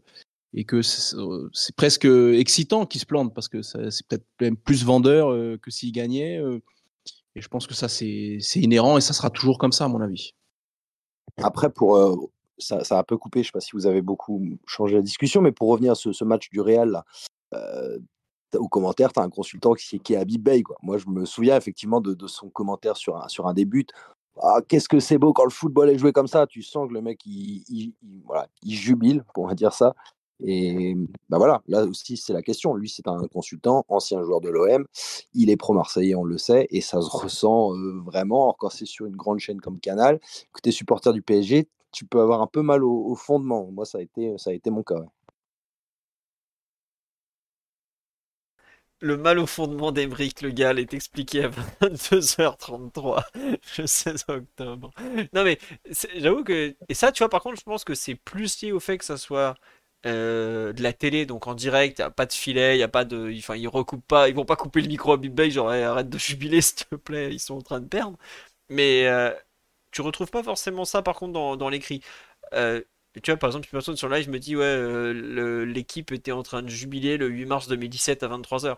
[0.53, 4.85] et que euh, c'est presque excitant qu'il se plante parce que c'est peut-être même plus
[4.85, 6.37] vendeur euh, que s'il gagnait.
[6.39, 6.61] Euh,
[7.35, 10.01] et je pense que ça, c'est inhérent et ça sera toujours comme ça, à mon
[10.01, 10.35] avis.
[11.37, 12.29] Après, pour,
[12.63, 15.01] ça, a un peu coupé, je ne sais pas si vous avez beaucoup changé la
[15.01, 17.05] discussion, mais pour revenir à ce, match du Real, là,
[18.57, 20.63] au commentaire, tu as un consultant qui, est Bey.
[20.63, 20.77] Quoi.
[20.81, 23.85] Moi, je me souviens effectivement de, son commentaire sur un, sur début.
[24.41, 26.47] Ah, qu'est-ce que c'est beau quand le football est joué comme ça.
[26.47, 27.93] Tu sens que le mec, il,
[28.65, 29.93] jubile, va dire ça.
[30.45, 30.95] Et
[31.29, 32.73] bah voilà, là aussi c'est la question.
[32.73, 34.85] Lui, c'est un consultant, ancien joueur de l'OM.
[35.33, 37.71] Il est pro-marseillais, on le sait, et ça se ressent
[38.03, 38.53] vraiment.
[38.57, 40.19] quand c'est sur une grande chaîne comme Canal,
[40.51, 43.71] que tu es supporter du PSG, tu peux avoir un peu mal au, fondement.
[43.71, 45.03] Moi, ça a été, ça a été mon cas.
[49.01, 51.49] Le mal au fondement d'Emeric Le Gall est expliqué à
[51.81, 53.23] 22h33
[53.77, 54.91] le 16 octobre.
[55.33, 55.59] Non mais
[56.15, 56.73] j'avoue que...
[56.87, 59.03] Et ça, tu vois, par contre, je pense que c'est plus lié au fait que
[59.05, 59.55] ça soit
[60.05, 63.05] euh, de la télé, donc en direct, y a pas de filet, y a pas
[63.05, 65.69] de, enfin ils recoupent pas, ils vont pas couper le micro à Big Bay, genre
[65.69, 68.17] arrête de jubiler s'il te plaît, ils sont en train de perdre.
[68.69, 69.31] Mais euh,
[69.93, 72.01] tu retrouves pas forcément ça par contre dans, dans l'écrit.
[72.53, 72.81] Euh,
[73.21, 76.63] tu vois, par exemple, une personne sur live me dit ouais, l'équipe était en train
[76.63, 78.77] de jubiler le 8 mars 2017 à 23h.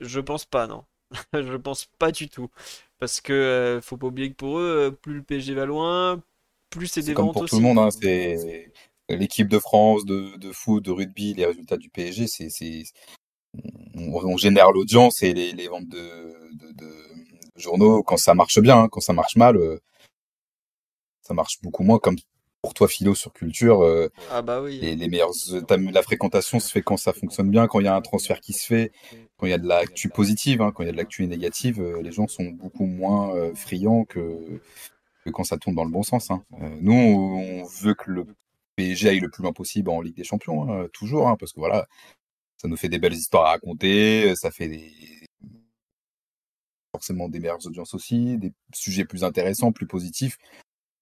[0.00, 0.84] Je pense pas, non.
[1.32, 2.50] Je pense pas du tout.
[2.98, 6.22] Parce que faut pas oublier que pour eux, plus le PSG va loin,
[6.68, 8.70] plus c'est des ventes pour tout le monde, hein, c'est
[9.08, 12.48] l'équipe de France de, de, foot, de rugby, les résultats du PSG, c'est,
[13.96, 16.34] on, génère l'audience et les, les ventes de,
[16.74, 16.92] de,
[17.56, 18.78] journaux quand ça marche bien.
[18.78, 18.88] Hein.
[18.88, 19.80] Quand ça marche mal, euh,
[21.30, 22.00] ça marche beaucoup moins.
[22.00, 22.16] Comme
[22.60, 24.80] pour toi, Philo, sur Culture, euh, ah bah oui.
[24.80, 25.30] les, les meilleurs,
[25.70, 28.52] la fréquentation se fait quand ça fonctionne bien, quand il y a un transfert qui
[28.52, 28.92] se fait,
[29.36, 31.80] quand il y a de l'actu positive, hein, quand il y a de l'actu négative,
[31.80, 34.60] euh, les gens sont beaucoup moins friands que,
[35.24, 36.30] que quand ça tourne dans le bon sens.
[36.32, 36.42] Hein.
[36.80, 38.26] nous, on veut que le
[38.76, 41.86] PSG aille le plus loin possible en Ligue des Champions, hein, toujours, parce que voilà,
[42.56, 44.92] ça nous fait des belles histoires à raconter, ça fait des...
[46.92, 50.36] forcément des meilleures audiences aussi, des sujets plus intéressants, plus positifs,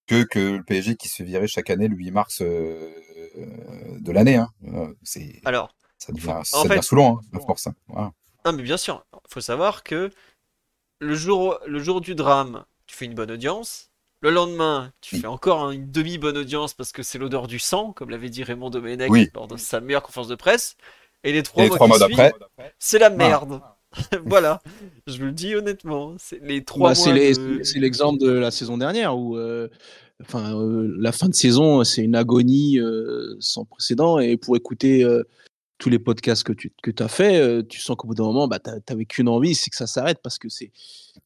[0.08, 2.90] que, que le PSG qui se fait virer chaque année le 8 mars euh,
[4.00, 4.36] de l'année.
[4.36, 4.50] Hein.
[5.04, 7.68] c'est Alors, ça devient, ça devient saoulant, hein, force.
[7.88, 10.10] Non, mais bien sûr, il faut savoir que
[11.00, 13.90] le jour, le jour du drame, tu fais une bonne audience,
[14.20, 18.10] le lendemain, tu fais encore une demi-bonne audience parce que c'est l'odeur du sang, comme
[18.10, 20.76] l'avait dit Raymond Domenech lors de sa meilleure conférence de presse.
[21.22, 22.32] Et les trois, mois, d'après,
[22.78, 23.60] c'est la merde.
[24.26, 24.60] voilà,
[25.06, 26.14] je vous le dis honnêtement.
[26.18, 29.68] C'est les trois bah, C'est l'exemple de la saison dernière où, euh,
[30.22, 34.18] enfin, euh, la fin de saison, c'est une agonie euh, sans précédent.
[34.18, 35.06] Et pour écouter
[35.78, 38.58] tous les podcasts que tu que as fait, tu sens qu'au bout d'un moment, bah,
[38.58, 40.70] tu n'avais qu'une envie, c'est que ça s'arrête parce que c'est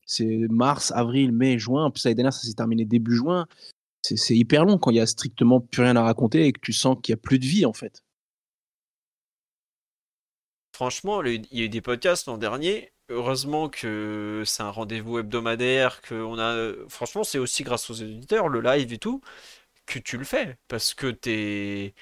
[0.06, 1.86] c'est mars, avril, mai, juin.
[1.86, 3.46] En plus, l'année dernière, ça s'est terminé début juin.
[4.02, 6.72] C'est hyper long quand il y a strictement plus rien à raconter et que tu
[6.72, 8.02] sens qu'il n'y a plus de vie, en fait.
[10.82, 12.90] Franchement, il y a eu des podcasts l'an dernier.
[13.08, 16.72] Heureusement que c'est un rendez-vous hebdomadaire, que on a.
[16.88, 19.20] Franchement, c'est aussi grâce aux éditeurs, le live et tout,
[19.86, 20.58] que tu le fais.
[20.68, 21.94] Parce que t'es.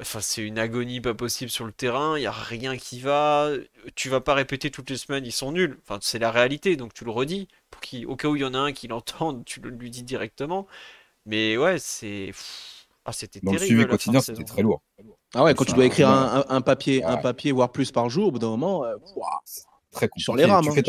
[0.00, 3.50] Enfin, c'est une agonie pas possible sur le terrain, il n'y a rien qui va.
[3.96, 5.78] Tu vas pas répéter toutes les semaines, ils sont nuls.
[5.82, 7.48] Enfin, c'est la réalité, donc tu le redis.
[7.70, 10.04] Pour au cas où il y en a un qui l'entende, tu le lui dis
[10.04, 10.68] directement.
[11.26, 12.32] Mais ouais, c'est.
[13.04, 13.60] Ah, c'était terrible.
[13.60, 14.82] le suivi quotidien, c'était très lourd.
[15.34, 18.30] Ah ouais, quand tu dois écrire un, papier, un papier, voire plus par jour, au
[18.32, 18.96] bout d'un moment, euh,
[19.90, 20.24] très compliqué.
[20.24, 20.66] Sur les rames.
[20.68, 20.82] Hein.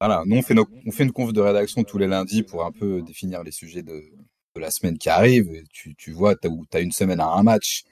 [0.00, 2.72] Voilà, nous on fait, on fait une conf de rédaction tous les lundis pour un
[2.72, 4.02] peu définir les sujets de,
[4.56, 5.62] la semaine qui arrive.
[5.72, 7.84] Tu, tu vois, tu as, as, une semaine à un match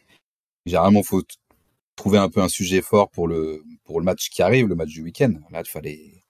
[0.69, 1.23] généralement, faut
[1.97, 4.91] trouver un peu un sujet fort pour le, pour le match qui arrive, le match
[4.91, 5.35] du week-end.
[5.51, 6.25] Là, il fallait,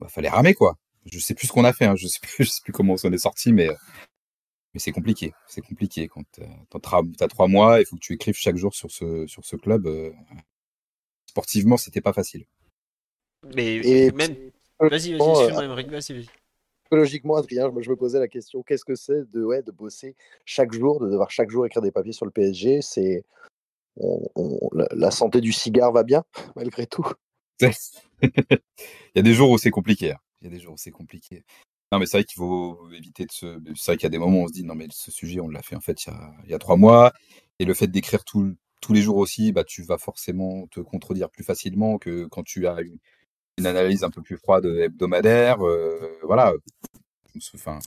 [0.00, 0.76] bah, fallait ramer, quoi.
[1.06, 1.94] Je sais plus ce qu'on a fait, hein.
[1.96, 3.68] je sais plus, je sais plus comment on s'en est sorti, mais,
[4.74, 5.32] mais c'est compliqué.
[5.46, 6.42] C'est compliqué quand tu
[7.20, 9.86] as trois mois, il faut que tu écrives chaque jour sur ce, sur ce club.
[9.86, 10.12] Euh,
[11.26, 12.46] sportivement, c'était pas facile.
[13.54, 14.50] Mais Et même.
[14.80, 16.28] Vas-y, vas-y, euh, vas-y, vas-y.
[16.84, 20.14] psychologiquement, Adrien, moi, je me posais la question qu'est-ce que c'est de, ouais, de bosser
[20.44, 23.24] chaque jour, de devoir chaque jour écrire des papiers sur le PSG C'est
[23.96, 26.24] on- on- la, la santé du cigare va bien
[26.56, 27.06] malgré tout.
[28.22, 28.60] Il
[29.16, 30.12] y a des jours où c'est compliqué.
[30.12, 30.18] hein.
[30.40, 31.42] Il y a des jours où c'est compliqué.
[31.92, 33.58] Non, mais c'est vrai qu'il faut éviter de se.
[33.74, 35.40] C'est vrai qu'il y a des moments où on se dit non, mais ce sujet,
[35.40, 37.12] on l'a fait en fait il y a, trois mois.
[37.58, 41.30] Et le fait d'écrire tout- tous les jours aussi, bah, tu vas forcément te contredire
[41.30, 42.98] plus facilement que quand tu as une,
[43.66, 45.60] analyse un peu plus froide hebdomadaire.
[45.66, 46.52] euh, voilà.
[47.54, 47.78] Enfin,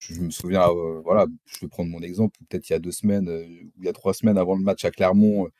[0.00, 2.92] je me souviens, euh, voilà, je vais prendre mon exemple, peut-être il y a deux
[2.92, 5.50] semaines euh, ou il y a trois semaines avant le match à Clermont, euh,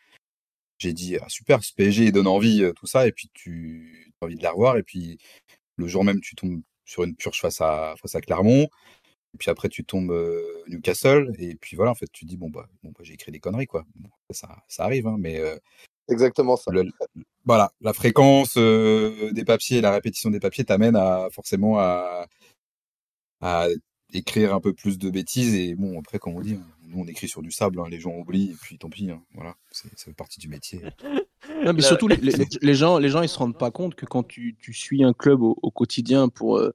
[0.79, 4.27] j'ai dit ah, super, ce PSG donne envie, euh, tout ça, et puis tu as
[4.27, 5.19] envie de la revoir, et puis
[5.77, 8.65] le jour même tu tombes sur une purge face à, face à Clermont,
[9.35, 12.51] et puis après tu tombes euh, Newcastle, et puis voilà, en fait tu dis bon
[12.51, 15.57] bah, bon, bah, j'ai écrit des conneries quoi, Bon, ça, ça arrive, hein, mais euh,
[16.09, 16.71] Exactement ça.
[16.73, 16.91] le-
[17.45, 22.27] voilà, la fréquence euh, des papiers, la répétition des papiers t'amène à forcément à,
[23.41, 23.67] à
[24.13, 25.55] écrire un peu plus de bêtises.
[25.55, 26.59] Et bon après comme on dit,
[26.93, 29.23] nous on écrit sur du sable, hein, les gens oublient et puis tant pis, hein,
[29.35, 30.81] voilà, c'est ça fait partie du métier.
[31.65, 34.07] Non, mais surtout, les, les- les gens, les gens, ils se rendent pas compte que
[34.07, 36.75] quand tu, tu suis un club au, au quotidien pour, euh,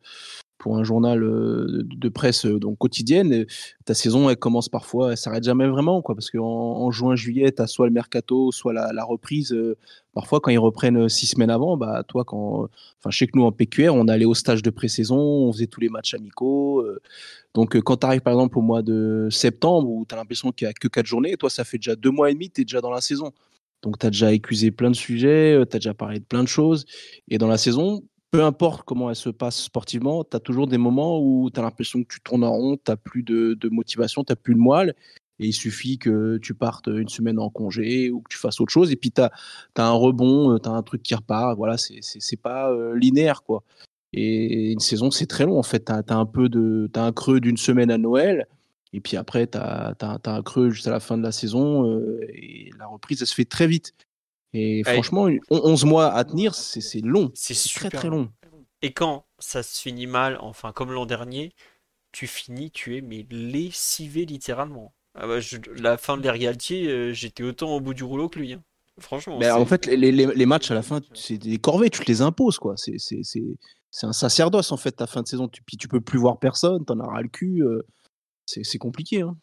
[0.57, 3.45] pour un journal euh, de, presse euh, donc quotidienne,
[3.85, 7.51] ta saison, elle commence parfois, elle s'arrête jamais vraiment, quoi, parce qu'en en juin, juillet,
[7.51, 9.53] tu as soit le mercato, soit la, la reprise.
[9.53, 9.77] euh,
[10.13, 12.69] parfois, quand ils reprennent six semaines avant, bah, toi, quand,
[13.03, 15.89] enfin, que nous, en PQR, on allait au stage de pré-saison, on faisait tous les
[15.89, 16.85] matchs amicaux.
[17.53, 20.67] donc, quand tu arrives, par exemple, au mois de septembre, où tu as l'impression qu'il
[20.67, 22.63] n'y a que quatre journées, toi, ça fait déjà deux mois et demi, tu es
[22.65, 23.31] déjà dans la saison.
[23.83, 26.47] Donc, tu as déjà écusé plein de sujets, tu as déjà parlé de plein de
[26.47, 26.85] choses.
[27.29, 28.01] Et dans la saison,
[28.31, 31.63] peu importe comment elle se passe sportivement, tu as toujours des moments où tu as
[31.63, 34.95] l'impression que tu tournes en rond, tu plus de, motivation, tu plus de moelle.
[35.39, 38.73] Et il suffit que tu partes une semaine en congé ou que tu fasses autre
[38.73, 38.91] chose.
[38.91, 39.31] Et puis, tu as,
[39.75, 41.55] un rebond, tu as un truc qui repart.
[41.55, 43.63] Voilà, c'est pas euh, linéaire, quoi.
[44.13, 45.85] Et une saison, c'est très long, en fait.
[45.85, 48.47] Tu as, un peu de, as un creux d'une semaine à Noël.
[48.93, 51.87] Et puis après, tu as, un creux jusqu'à la fin de la saison.
[51.87, 53.93] euh, et la reprise, elle se fait très vite.
[54.53, 54.93] Et Ouais.
[54.93, 57.31] franchement, une- 11 mois à tenir, c'est long.
[57.33, 58.31] C'est très super très long.
[58.81, 61.53] Et quand ça se finit mal, enfin comme l'an dernier,
[62.11, 64.93] tu finis, tu es mais lessivé littéralement.
[65.15, 68.39] Ah bah, je- la fin de Galtier, euh, j'étais autant au bout du rouleau que
[68.39, 68.53] lui.
[68.53, 68.63] hein.
[68.99, 69.37] Franchement.
[69.37, 72.07] Mais en fait, les, les- les matchs à la fin, c'est des corvées, tu te
[72.07, 72.75] les imposes, quoi.
[72.77, 75.47] C'est un sacerdoce, en fait, ta fin de saison.
[75.47, 77.61] Tu, puis tu peux plus voir personne, t'en as ras le cul.
[77.63, 77.83] euh,
[78.45, 79.21] c'est compliqué.
[79.21, 79.37] Hein.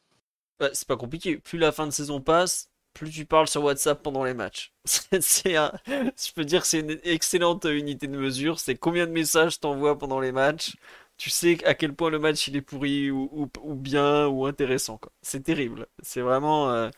[0.61, 1.37] Ouais, c'est pas compliqué.
[1.39, 4.73] Plus la fin de saison passe, plus tu parles sur WhatsApp pendant les matchs.
[5.21, 8.59] C'est, je peux dire que c'est une excellente unité de mesure.
[8.61, 10.77] C'est combien de messages t'envoies pendant les matchs.
[11.17, 15.01] Tu sais à quel point le match il est pourri ou, bien ou intéressant.
[15.23, 15.87] C'est terrible.
[16.03, 16.71] C'est vraiment.
[16.73, 16.91] euh,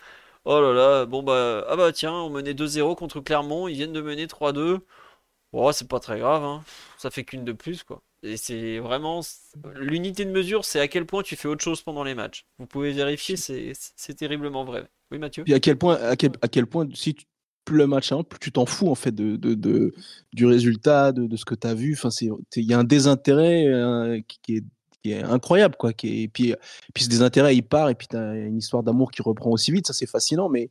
[0.45, 1.65] Oh là là, bon bah.
[1.69, 3.69] Ah bah tiens, on menait 2-0 contre Clermont.
[3.69, 4.81] Ils viennent de mener 3-2.
[5.53, 6.65] Oh, c'est pas très grave, hein.
[6.99, 8.03] Ça fait qu'une de plus, quoi.
[8.23, 9.21] Et c'est vraiment.
[9.75, 12.47] L'unité de mesure, c'est à quel point tu fais autre chose pendant les matchs.
[12.59, 14.89] Vous pouvez vérifier, c'est terriblement vrai.
[15.11, 15.45] Oui, Mathieu?
[15.45, 17.27] Puis à quel point, à quel, point si tu-
[17.65, 19.37] plus le match plus tu t'en fous, en fait, de,
[20.33, 21.95] du résultat, de, ce que tu as vu.
[21.95, 22.09] Enfin,
[22.55, 24.63] il y a un désintérêt euh, qui,
[25.05, 25.91] est, incroyable, quoi.
[26.03, 26.55] Et puis,
[26.95, 29.73] puis ce désintérêt, il part, et puis tu as une histoire d'amour qui reprend aussi
[29.73, 29.87] vite.
[29.87, 30.71] Ça, c'est fascinant, mais.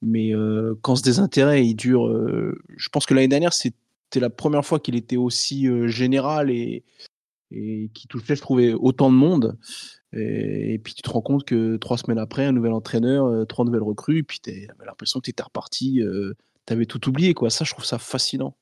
[0.00, 2.06] Mais euh, quand ce désintérêt, il dure.
[2.06, 6.84] euh, je pense que l'année dernière, c'était la première fois qu'il était aussi général et,
[7.50, 9.58] et qui touchait, je trouvais, autant de monde.
[10.12, 13.44] Et, et puis tu te rends compte que trois semaines après, un nouvel entraîneur, euh,
[13.44, 16.02] trois nouvelles recrues, et puis tu as l'impression que tu étais reparti,
[16.66, 17.34] tu avais tout oublié.
[17.34, 17.50] Quoi.
[17.50, 18.56] Ça, je trouve ça fascinant.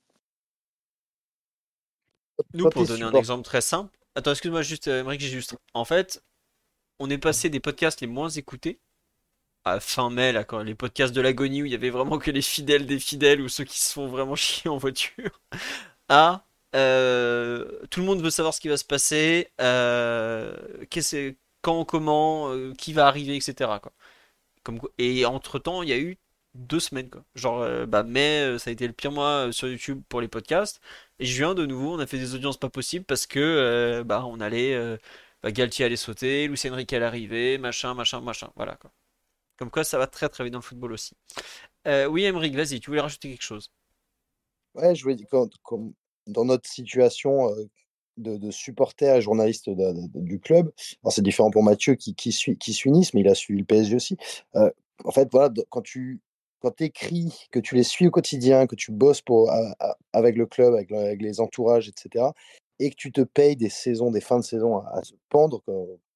[2.55, 3.97] Nous, pour donner un exemple très simple.
[4.15, 5.57] Attends, excuse-moi juste, euh, Émeric, j'ai juste.
[5.75, 6.23] En fait,
[6.99, 8.81] on est passé des podcasts les moins écoutés
[9.65, 12.31] à fin mai, là, quand les podcasts de l'agonie où il y avait vraiment que
[12.31, 15.41] les fidèles des fidèles ou ceux qui se font vraiment chier en voiture,
[16.09, 16.46] à
[16.77, 20.55] euh, tout le monde veut savoir ce qui va se passer, euh,
[21.62, 23.70] quand, comment, euh, qui va arriver, etc.
[23.83, 23.93] Quoi.
[24.99, 26.18] Et entre-temps, il y a eu
[26.55, 27.11] deux semaines.
[27.11, 27.24] Quoi.
[27.35, 30.81] Genre, bah, mai, ça a été le pire mois sur YouTube pour les podcasts.
[31.18, 34.41] Et juin, de nouveau, on a fait des audiences pas possibles parce que bah, on
[34.41, 34.77] allait.
[35.43, 38.51] bah, Galtier allait sauter, Luis Enrique allait arriver, machin, machin, machin.
[38.57, 38.79] Voilà.
[39.59, 41.14] Comme quoi, ça va très très vite dans le football aussi.
[41.87, 43.70] Oui, Emeric, vas-y, tu voulais rajouter quelque chose?
[44.74, 45.29] Ouais, je voulais dire,
[45.62, 45.95] comme
[46.27, 47.51] dans notre situation
[48.16, 49.68] de, supporter et journaliste
[50.14, 50.70] du club,
[51.11, 53.67] c'est différent pour Mathieu qui, qui, suit, qui suit Nice, mais il a suivi le
[53.67, 54.17] PSG aussi.
[54.55, 56.21] En fait, voilà, quand tu
[56.61, 59.51] quand écris, que tu les suis au quotidien, que tu bosses pour,
[60.13, 62.26] avec le club, avec, le- avec les entourages, etc.,
[62.79, 65.63] et que tu te payes des saisons, des fins de saison à, se pendre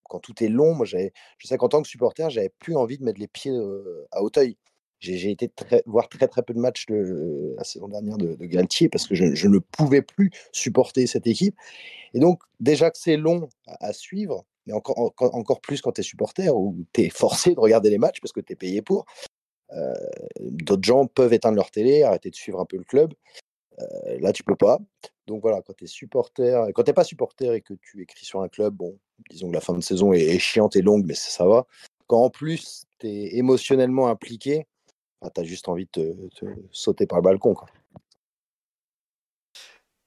[0.08, 1.10] quand, tout est long, moi, je
[1.44, 4.56] sais qu'en tant que supporter, j'avais plus envie de mettre les pieds euh, à Auteuil.
[5.00, 8.88] J'ai été très, voir très très peu de matchs de, la saison dernière de, Galtier
[8.88, 11.56] parce que je, ne pouvais plus supporter cette équipe.
[12.12, 16.04] Et donc, déjà que c'est long à, suivre, mais encore, encore, plus quand tu es
[16.04, 19.06] supporter ou tu es forcé de regarder les matchs parce que tu es payé pour.
[19.72, 19.94] Euh,
[20.40, 23.14] d'autres gens peuvent éteindre leur télé, arrêter de suivre un peu le club.
[23.78, 24.78] Euh, là, tu peux pas.
[25.26, 28.42] Donc voilà, quand tu es supporter, quand tu pas supporter et que tu écris sur
[28.42, 28.98] un club, bon,
[29.30, 31.66] disons que la fin de saison est, chiante et longue, mais ça, va.
[32.06, 34.66] Quand en plus tu es émotionnellement impliqué,
[35.20, 37.54] bah, tu as juste envie de te, sauter par le balcon.
[37.54, 37.68] Quoi.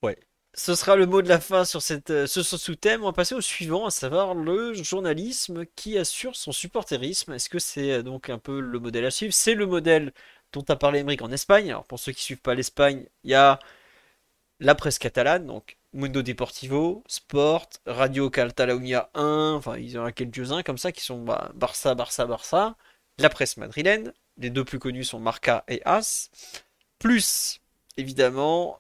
[0.02, 0.18] Ouais,
[0.53, 3.02] ce sera le mot de la fin sur cette, euh, ce sous-thème.
[3.02, 7.34] On va passer au suivant, à savoir le journalisme qui assure son supporterisme.
[7.34, 9.34] Est-ce que c'est euh, donc un peu le modèle à suivre?
[9.34, 10.14] C'est le modèle
[10.52, 11.69] dont a parlé Emmerich en Espagne.
[11.69, 13.60] Alors pour ceux qui ne suivent pas l'Espagne, il y a
[14.60, 20.64] la presse catalane, donc Mundo Deportivo, Sport, Radio Catalunya 1, enfin ils en ont quelques-uns
[20.64, 22.76] comme ça qui sont bah, Barça, Barça, Barça,
[23.19, 26.30] la presse madrilène, les deux plus connus sont Marca et As,
[26.99, 27.60] plus
[27.97, 28.80] évidemment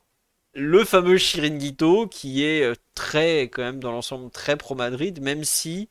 [0.53, 5.43] le fameux Chiringuito qui est euh, très quand même dans l'ensemble très pro Madrid même
[5.43, 5.89] si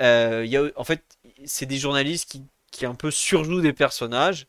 [0.00, 1.02] euh, y a, en fait
[1.44, 4.46] c'est des journalistes qui, qui un peu surjouent des personnages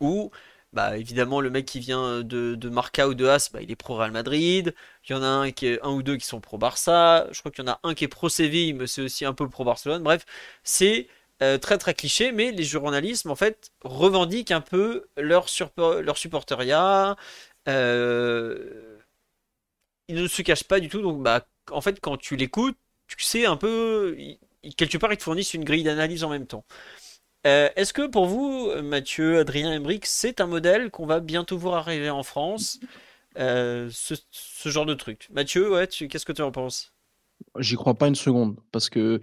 [0.00, 0.30] ou
[0.72, 3.76] bah évidemment le mec qui vient de, de Marca ou de As bah, il est
[3.76, 4.74] pro Real Madrid.
[5.08, 7.40] Il y en a un qui est un ou deux qui sont pro Barça je
[7.40, 9.48] crois qu'il y en a un qui est pro Séville mais c'est aussi un peu
[9.48, 10.24] pro Barcelone bref
[10.64, 11.08] c'est
[11.42, 15.46] euh, très très cliché, mais les journalistes en fait revendiquent un peu leur,
[16.02, 17.16] leur supporteria,
[17.68, 18.98] euh,
[20.08, 21.02] ils ne se cachent pas du tout.
[21.02, 22.76] Donc, bah, en fait, quand tu l'écoutes,
[23.06, 24.16] tu sais un peu,
[24.76, 26.64] quelque part, ils te fournissent une grille d'analyse en même temps.
[27.46, 31.74] Euh, est-ce que pour vous, Mathieu, Adrien Embrick, c'est un modèle qu'on va bientôt voir
[31.74, 32.80] arriver en France
[33.38, 35.28] euh, ce, genre de truc?
[35.32, 36.92] Mathieu, ouais, qu'est-ce que tu en penses?
[37.58, 39.20] J'y crois pas une seconde parce que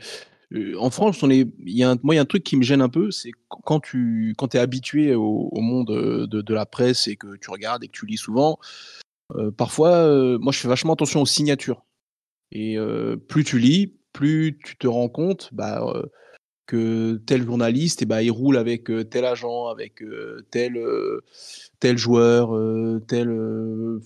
[0.77, 2.55] en France, on est, il y a un, moi, il y a un truc qui
[2.55, 7.07] me gêne un peu, c'est quand tu quand es habitué au, monde de, la presse
[7.07, 8.57] et que tu regardes et que tu lis souvent,
[9.57, 11.83] parfois, moi, je fais vachement attention aux signatures.
[12.51, 12.77] Et
[13.27, 15.83] plus tu lis, plus tu te rends compte bah,
[16.67, 20.03] que tel journaliste, et eh ben, il roule avec tel agent, avec
[20.51, 20.77] tel
[21.79, 24.01] tel joueur, euh, tel euh,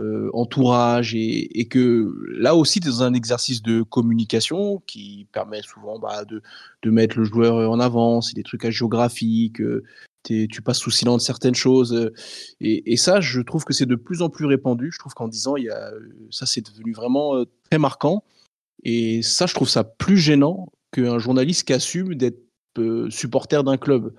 [0.00, 5.62] euh, entourage, et, que là aussi, tu es dans un exercice de communication qui permet
[5.62, 6.42] souvent bah, de,
[6.82, 9.60] de, mettre le joueur en avant, c'est des trucs à géographique,
[10.22, 12.10] tu passes sous silence certaines choses.
[12.60, 14.90] Et, ça, je trouve que c'est de plus en plus répandu.
[14.92, 15.92] Je trouve qu'en disant, il y a,
[16.30, 18.24] ça, c'est devenu vraiment très marquant.
[18.82, 22.46] Et ça, je trouve ça plus gênant qu'un journaliste qui assume d'être
[23.10, 24.12] supporter d'un club.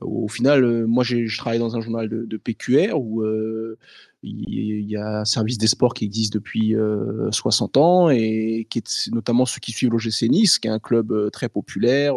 [0.00, 3.76] Au final, euh, moi, je travaille dans un journal de, PQR où euh,
[4.22, 6.74] il y a un service des sports qui existe depuis
[7.30, 10.78] 60 euh, ans et qui est notamment ceux qui suivent l'OGC Nice, qui est un
[10.78, 12.14] club très populaire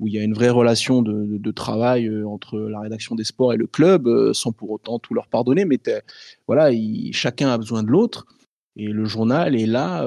[0.00, 3.56] où il y a une vraie relation de, travail entre la rédaction des sports et
[3.56, 5.64] le club, sans pour autant tout leur pardonner.
[5.64, 5.80] Mais
[6.46, 6.70] voilà,
[7.12, 8.26] chacun a besoin de l'autre.
[8.76, 10.04] Et le journal est là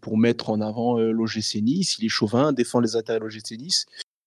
[0.00, 1.98] pour mettre en avant l'OGC Nice.
[1.98, 3.86] Il est chauvin, défend les intérêts de l'OGC Nice.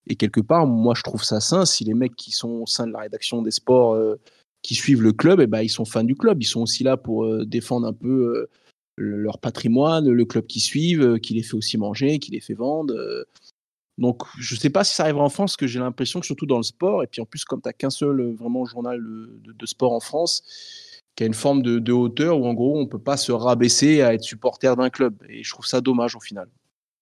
[0.10, 2.88] Et quelque part, moi, je trouve ça sain si les mecs qui sont au sein
[2.88, 4.20] de la rédaction des sports, euh,
[4.64, 6.42] qui suivent le club, eh ben, ils sont fans du club.
[6.42, 8.50] Ils sont aussi là pour euh, défendre un peu euh,
[8.98, 12.94] leur patrimoine, le club qu'ils suivent, qui les fait aussi manger, qui les fait vendre.
[13.98, 16.46] Donc, je ne sais pas si ça arrivera en France, que j'ai l'impression que surtout
[16.46, 19.66] dans le sport, et puis en plus, comme tu n'as qu'un seul vraiment journal de,
[19.66, 20.44] sport en France,
[21.20, 24.02] qui a une forme de, hauteur où en gros, on ne peut pas se rabaisser
[24.02, 25.22] à être supporter d'un club.
[25.28, 26.48] Et je trouve ça dommage au final.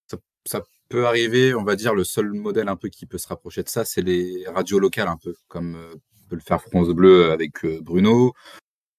[0.09, 3.27] Ça, ça peut arriver, on va dire, le seul modèle un peu qui peut se
[3.27, 5.93] rapprocher de ça, c'est les radios locales un peu, comme euh,
[6.29, 8.33] peut le faire France Bleu avec euh, Bruno,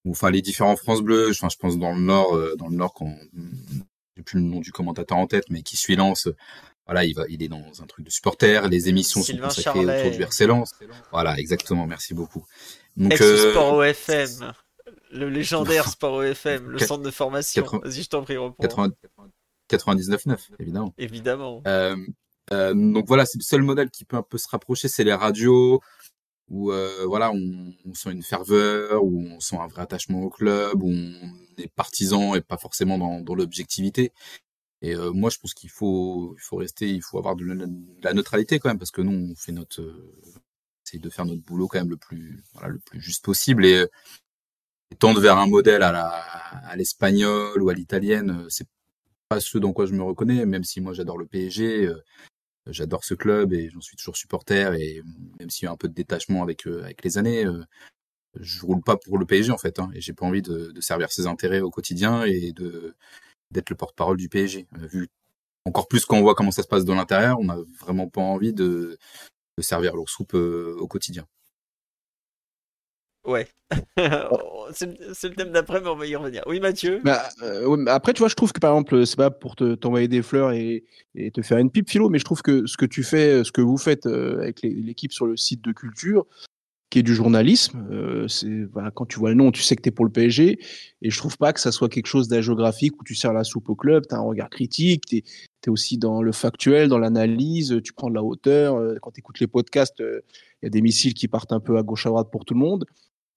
[0.04, 1.30] ou enfin les différents France Bleu.
[1.30, 3.12] Enfin, je pense dans le Nord, euh, dans le Nord, quand
[4.16, 6.28] j'ai plus le nom du commentateur en tête, mais qui suit Lance.
[6.86, 8.68] Voilà, il va, il est dans un truc de supporter.
[8.68, 10.70] Les émissions sont consacrées autour du RC Lens.
[11.10, 11.88] Voilà, exactement.
[11.88, 12.46] Merci beaucoup.
[12.96, 14.52] Donc, Sport OFM,
[15.10, 17.64] le légendaire Sport OFM, le centre de formation.
[17.82, 18.88] Vas-y, je t'en prie, reprends.
[19.70, 20.94] 99.9, évidemment.
[20.98, 21.62] Évidemment.
[21.66, 21.96] Euh,
[22.52, 25.12] euh, donc voilà, c'est le seul modèle qui peut un peu se rapprocher, c'est les
[25.12, 25.80] radios
[26.48, 30.82] où euh, voilà, on, sent une ferveur, où on sent un vrai attachement au club,
[30.82, 31.14] où on
[31.58, 34.12] est partisan et pas forcément dans, dans l'objectivité.
[34.80, 37.44] Et moi, je pense qu'il faut, il faut rester, il faut avoir de
[38.00, 39.82] la, neutralité quand même, parce que nous, on fait notre,
[40.86, 43.84] essaye de faire notre boulot quand même le plus, voilà, le plus juste possible et,
[44.98, 46.08] tendre vers un modèle à la,
[46.68, 48.66] à l'espagnol ou à l'italienne, c'est
[49.28, 52.02] pas ce dans quoi je me reconnais, même si moi j'adore le PSG, euh,
[52.66, 55.02] j'adore ce club et j'en suis toujours supporter et
[55.40, 57.64] même s'il y a un peu de détachement avec euh, avec les années, euh,
[58.40, 61.12] je roule pas pour le PSG en fait hein, et j'ai pas envie de, servir
[61.12, 62.94] ses intérêts au quotidien et de
[63.50, 64.66] d'être le porte-parole du PSG.
[64.72, 65.08] vu
[65.64, 68.20] encore plus quand on voit comment ça se passe dans l'intérieur, on n'a vraiment pas
[68.22, 68.98] envie de,
[69.58, 71.26] de servir leur soupe au quotidien.
[73.28, 73.46] Ouais.
[74.72, 76.42] c'est le thème d'après, mais on va y revenir.
[76.46, 77.02] Oui, Mathieu?
[77.04, 80.22] Bah, euh, Après, tu vois, je trouve que par exemple, c'est pas pour t'envoyer des
[80.22, 80.84] fleurs et,
[81.34, 83.60] te faire une pipe, Philo, mais je trouve que ce que tu fais, ce que
[83.60, 86.24] vous faites euh, avec l'équipe sur le site de culture,
[86.88, 89.82] qui est du journalisme, euh, c'est voilà, quand tu vois le nom, tu sais que
[89.82, 90.58] tu es pour le PSG,
[91.02, 93.68] et je trouve pas que ça soit quelque chose d'agéographique où tu sers la soupe
[93.68, 97.78] au club, tu as un regard critique, tu es, aussi dans le factuel, dans l'analyse,
[97.84, 100.22] tu prends de la hauteur, quand tu écoutes les podcasts, il
[100.62, 102.60] y a des missiles qui partent un peu à gauche à droite pour tout le
[102.60, 102.86] monde.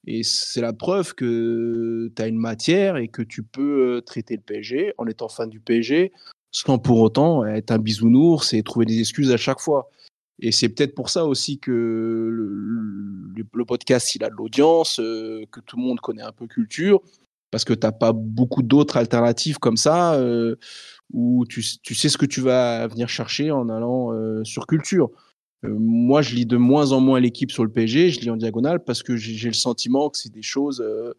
[0.08, 4.42] Et c'est la preuve que tu as une matière et que tu peux traiter le
[4.42, 6.12] PSG en étant fan du PSG
[6.52, 9.90] sans pour autant être un bisounours et trouver des excuses à chaque fois.
[10.40, 15.78] Et c'est peut-être pour ça aussi que le, podcast, il a de l'audience, que tout
[15.78, 17.02] le monde connaît un peu culture,
[17.52, 20.20] parce que tu n'as pas beaucoup d'autres alternatives comme ça,
[21.14, 25.12] où tu, tu, sais ce que tu vas venir chercher en allant sur culture.
[25.66, 28.38] Euh, moi, je lis de moins en moins l'équipe sur le PSG, je lis en
[28.38, 30.82] diagonale parce que j'ai le sentiment que c'est des choses.
[30.82, 31.14] Euh,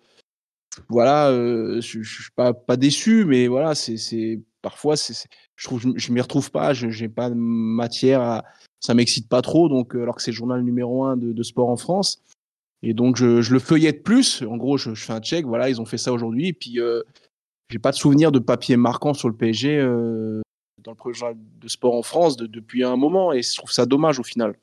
[0.88, 5.92] voilà, euh, je, ne suis pas, pas déçu, mais voilà, c'est parfois, c'est je trouve,
[5.94, 8.44] je, m'y retrouve pas, je n'ai pas de matière à,
[8.80, 11.76] ça m'excite pas trop, donc alors que c'est le journal numéro un de, sport en
[11.76, 12.22] France,
[12.82, 14.42] et donc je, je, le feuillette plus.
[14.42, 17.02] En gros, je, fais un check, voilà, ils ont fait ça aujourd'hui, et puis euh,
[17.70, 19.78] j'ai pas de souvenir de papier marquant sur le PSG
[20.82, 24.18] dans le projet de sport en France depuis un moment et je trouve ça dommage
[24.18, 24.56] au final.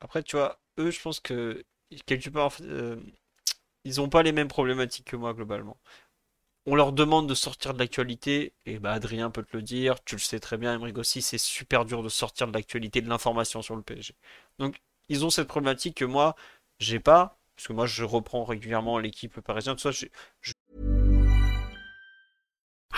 [0.00, 1.64] Après, tu vois, eux, je pense que
[2.06, 2.96] quelque part, euh,
[3.84, 5.78] ils n'ont pas les mêmes problématiques que moi globalement.
[6.66, 10.16] On leur demande de sortir de l'actualité, et bah Adrien peut te le dire, tu
[10.16, 13.62] le sais très bien, Emmerich aussi, c'est super dur de sortir de l'actualité, de l'information
[13.62, 14.14] sur le PSG.
[14.58, 16.36] Donc, ils ont cette problématique que moi,
[16.78, 20.52] j'ai pas, parce que moi, je reprends régulièrement l'équipe parisienne, je,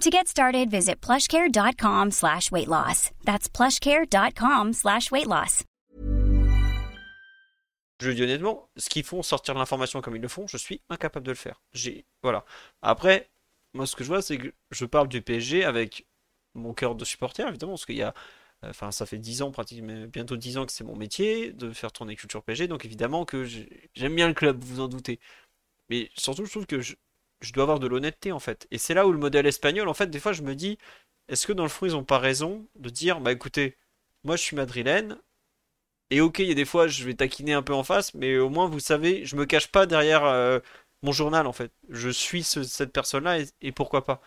[0.00, 3.10] To get started, visit plushcare.com slash weight loss.
[3.26, 5.64] That's plushcare.com slash weight loss.
[8.00, 11.26] Je dis honnêtement, ce qu'ils font, sortir l'information comme ils le font, je suis incapable
[11.26, 11.60] de le faire.
[11.74, 12.46] J'ai, voilà.
[12.80, 13.28] Après,
[13.74, 16.06] moi, ce que je vois, c'est que je parle du PSG avec
[16.54, 18.14] mon cœur de supporter, évidemment, parce qu'il y a,
[18.64, 21.92] enfin, ça fait 10 ans, pratiquement, bientôt 10 ans que c'est mon métier de faire
[21.92, 25.20] tourner culture PSG, donc évidemment que j'aime bien le club, vous vous en doutez.
[25.90, 26.94] Mais surtout, je trouve que je,
[27.40, 28.66] je dois avoir de l'honnêteté en fait.
[28.70, 30.78] Et c'est là où le modèle espagnol, en fait, des fois je me dis,
[31.28, 33.76] est-ce que dans le fond ils ont pas raison de dire, bah écoutez,
[34.24, 35.18] moi je suis madrilène,
[36.10, 38.38] et ok, il y a des fois je vais taquiner un peu en face, mais
[38.38, 40.58] au moins vous savez, je me cache pas derrière euh,
[41.02, 41.72] mon journal en fait.
[41.88, 44.20] Je suis cette personne-là et, pourquoi pas.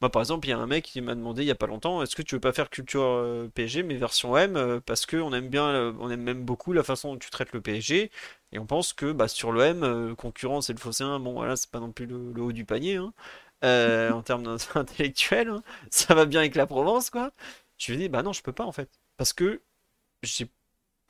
[0.00, 1.66] Moi par exemple, il y a un mec qui m'a demandé il y a pas
[1.66, 5.06] longtemps, est-ce que tu veux pas faire culture euh, PSG mais version M euh, parce
[5.06, 8.10] que on aime bien, on aime même beaucoup la façon dont tu traites le PSG
[8.52, 11.70] et on pense que bah, sur l'OM, euh, concurrence et le Fosséen, bon voilà, c'est
[11.70, 13.12] pas non plus le, haut du panier hein,
[13.64, 15.48] euh, en termes intellectuels.
[15.48, 15.62] Hein.
[15.90, 17.32] ça va bien avec la Provence, quoi.
[17.78, 18.90] Je lui dit, bah non, je peux pas en fait.
[19.16, 19.62] Parce que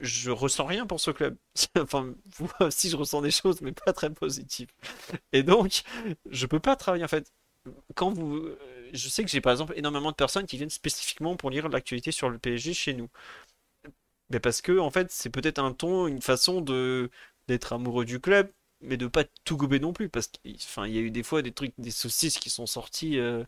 [0.00, 1.36] je ressens rien pour ce club.
[1.78, 2.14] enfin,
[2.60, 4.70] aussi, je ressens des choses, mais pas très positives.
[5.32, 5.82] Et donc,
[6.30, 7.32] je peux pas travailler en fait.
[7.94, 8.48] Quand vous.
[8.92, 12.10] Je sais que j'ai par exemple énormément de personnes qui viennent spécifiquement pour lire l'actualité
[12.12, 13.08] sur le PSG chez nous.
[14.30, 17.10] Mais parce que, en fait, c'est peut-être un ton, une façon de
[17.50, 18.50] d'être amoureux du club,
[18.80, 21.52] mais de pas tout gober non plus, parce qu'il y a eu des fois des
[21.52, 23.18] trucs, des saucisses qui sont sortis.
[23.18, 23.44] Euh,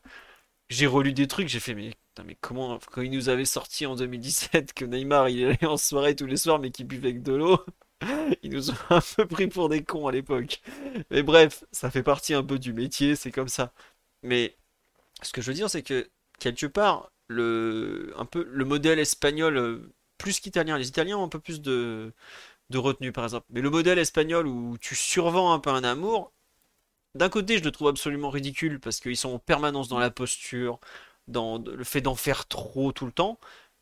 [0.71, 1.93] j'ai relu des trucs, j'ai fait, mais,
[2.25, 6.17] mais comment, quand il nous avait sorti en 2017 que Neymar il allait en soirée
[6.17, 7.59] tous les soirs, mais qu'il buvait avec de l'eau,
[8.43, 10.61] ils nous ont un peu pris pour des cons à l'époque.
[11.11, 13.73] Mais bref, ça fait partie un peu du métier, c'est comme ça.
[14.23, 14.57] Mais
[15.23, 16.09] ce que je veux dire, c'est que
[16.39, 21.29] quelque part, le, un peu, le modèle espagnol, euh, plus qu'italien, les Italiens ont un
[21.29, 22.13] peu plus de
[22.73, 23.47] de retenue par exemple.
[23.51, 26.33] Mais le modèle espagnol où tu survends un peu un amour,
[27.15, 30.81] d'un côté je le trouve absolument ridicule parce qu'ils sont en permanence dans la posture,
[31.29, 33.39] dans le fait d'en faire trop tout le temps.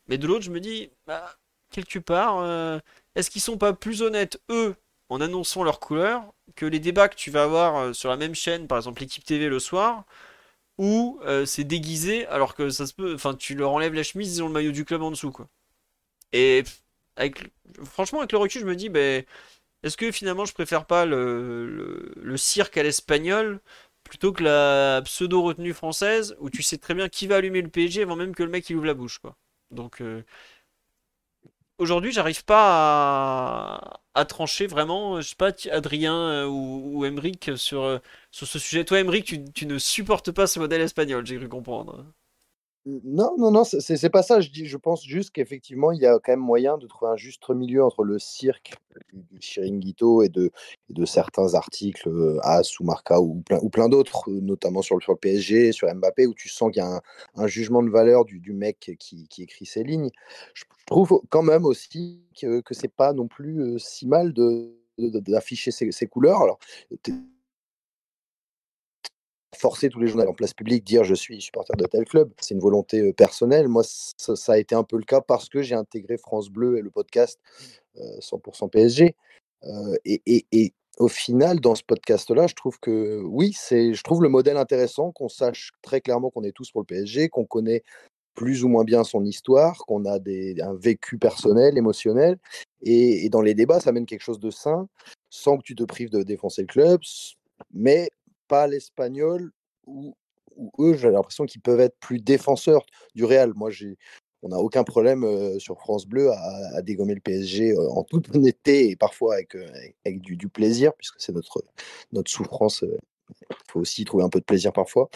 [0.07, 1.37] Mais de l'autre je me dis, bah,
[1.71, 2.79] quelque part, euh,
[3.15, 4.75] est-ce qu'ils sont pas plus honnêtes eux
[5.09, 6.23] en annonçant leur couleur
[6.55, 9.23] que les débats que tu vas avoir euh, sur la même chaîne, par exemple l'équipe
[9.25, 10.05] TV le soir,
[10.77, 13.13] ou euh, c'est déguisé alors que ça se peut.
[13.15, 15.47] Enfin, tu leur enlèves la chemise, ils ont le maillot du club en dessous, quoi.
[16.33, 16.63] Et
[17.85, 19.23] franchement, avec le recul, je me dis, ben,
[19.83, 23.59] est-ce que finalement je préfère pas le, cirque à l'espagnol
[24.03, 27.69] plutôt que la pseudo retenue française où tu sais très bien qui va allumer le
[27.69, 29.35] PSG avant même que le mec il ouvre la bouche, quoi.
[29.71, 30.23] Donc euh,
[31.81, 35.21] aujourd'hui, j'arrive pas à, trancher vraiment.
[35.21, 37.99] Je sais pas, Adrien euh, ou, ou euh,
[38.31, 38.85] sur ce sujet.
[38.85, 42.05] Toi, Emric, tu ne supportes pas ce modèle espagnol, j'ai cru comprendre.
[42.85, 44.41] Non, non, non, c'est pas ça.
[44.41, 47.83] Je, pense juste qu'effectivement, il y a quand même moyen de trouver un juste milieu
[47.83, 48.73] entre le cirque
[49.13, 50.51] du, chiringuito et de,
[50.89, 54.95] de certains articles euh, As ou Marca ou plein, ou plein d'autres, euh, notamment sur
[54.95, 57.01] le, PSG, sur Mbappé, où tu sens qu'il y a
[57.35, 60.09] un, jugement de valeur du, mec qui, écrit ces lignes.
[60.55, 65.69] Je, trouve quand même aussi que, que c'est pas non plus euh, si mal d'afficher
[65.69, 66.41] de, ces, ces, couleurs.
[66.41, 66.57] Alors,
[69.57, 72.31] forcer tous les journalistes en place publique dire je suis supporter de tel club.
[72.39, 73.67] C'est une volonté personnelle.
[73.67, 76.81] Moi, ça, a été un peu le cas parce que j'ai intégré France Bleu et
[76.81, 77.39] le podcast
[77.97, 79.15] 100% PSG.
[80.05, 84.57] et, au final, dans ce podcast-là, je trouve que oui, c'est, je trouve le modèle
[84.57, 87.81] intéressant, qu'on sache très clairement qu'on est tous pour le PSG, qu'on connaît
[88.35, 92.37] plus ou moins bien son histoire, qu'on a des, un vécu personnel, émotionnel.
[92.83, 94.87] Et, et, dans les débats, ça amène quelque chose de sain,
[95.29, 97.01] sans que tu te prives de défoncer le club.
[97.73, 98.09] Mais
[98.51, 99.49] pas l'espagnol
[99.87, 100.13] où,
[100.77, 103.53] eux, j'ai l'impression qu'ils peuvent être plus défenseurs du Real.
[103.55, 103.97] Moi, j'ai,
[104.43, 105.25] on n'a aucun problème
[105.57, 109.55] sur France Bleu à, dégommer le PSG en toute honnêteté et parfois avec,
[110.05, 111.63] avec du, plaisir, puisque c'est notre,
[112.11, 112.83] notre souffrance.
[113.49, 115.09] Il faut aussi trouver un peu de plaisir parfois.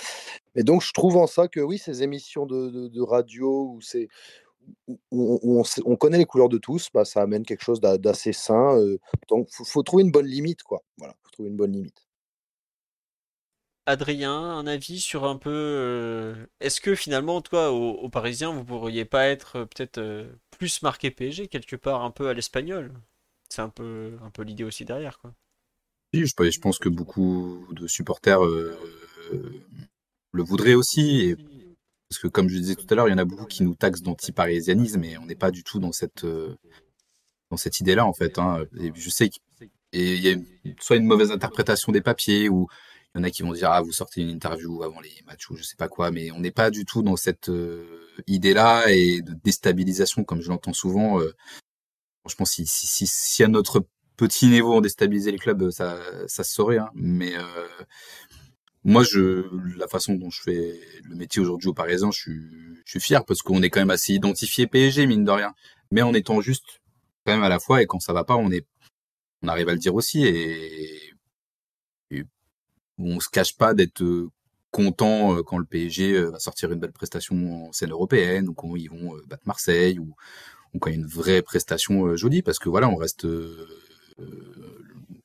[0.56, 4.08] Mais donc, je trouve en ça que oui, ces émissions de, radio où, c'est,
[5.12, 8.80] où, on, on, connaît les couleurs de tous, bah, ça amène quelque chose d'assez sain.
[9.28, 10.64] donc, il faut, trouver une bonne limite.
[10.64, 10.82] Quoi.
[10.98, 12.05] Voilà, faut trouver une bonne limite.
[13.88, 15.52] Adrien, un avis sur un peu.
[15.52, 20.82] Euh, est-ce que finalement, toi, au, Parisien, vous pourriez pas être euh, peut-être euh, plus
[20.82, 22.92] marqué PSG quelque part un peu à l'espagnol?
[23.50, 25.34] C'est un peu, un peu l'idée aussi derrière, quoi.
[26.14, 31.36] Oui, je, pense que beaucoup de supporters le voudraient aussi.
[32.10, 33.76] parce que, comme je disais tout à l'heure, il y en a beaucoup qui nous
[33.76, 38.40] taxent d'anti-parisianisme et on n'est pas du tout dans cette, dans cette idée-là, en fait.
[38.40, 38.64] Hein.
[38.80, 40.38] Et je sais qu'il y a
[40.80, 42.68] soit une mauvaise interprétation des papiers ou
[43.16, 45.50] il y en a qui vont dire ah vous sortez une interview avant les matchs
[45.50, 48.92] ou je sais pas quoi, mais on n'est pas du tout dans cette euh, idée-là
[48.92, 51.22] et de déstabilisation comme je l'entends souvent.
[51.22, 51.34] Euh,
[52.20, 53.86] franchement, si, si, si, à notre
[54.18, 55.98] petit niveau on déstabilisait les clubs, ça,
[56.28, 56.78] ça se saurait.
[56.78, 56.90] Hein.
[56.94, 57.68] Mais euh,
[58.84, 59.46] moi, je,
[59.78, 62.42] la façon dont je fais le métier aujourd'hui au Parisien, je suis,
[62.84, 65.54] je suis fier parce qu'on est quand même assez identifié PSG mine de rien,
[65.90, 66.82] mais en étant juste
[67.26, 68.68] quand même à la fois et quand ça va pas, on est,
[69.42, 71.15] on arrive à le dire aussi et
[72.98, 74.30] où on se cache pas d'être euh,
[74.72, 78.54] content euh, quand le PSG euh, va sortir une belle prestation en scène européenne ou
[78.54, 80.16] quand ils vont battre Marseille ou,
[80.80, 83.26] quand il y a une vraie prestation jolie parce que voilà on reste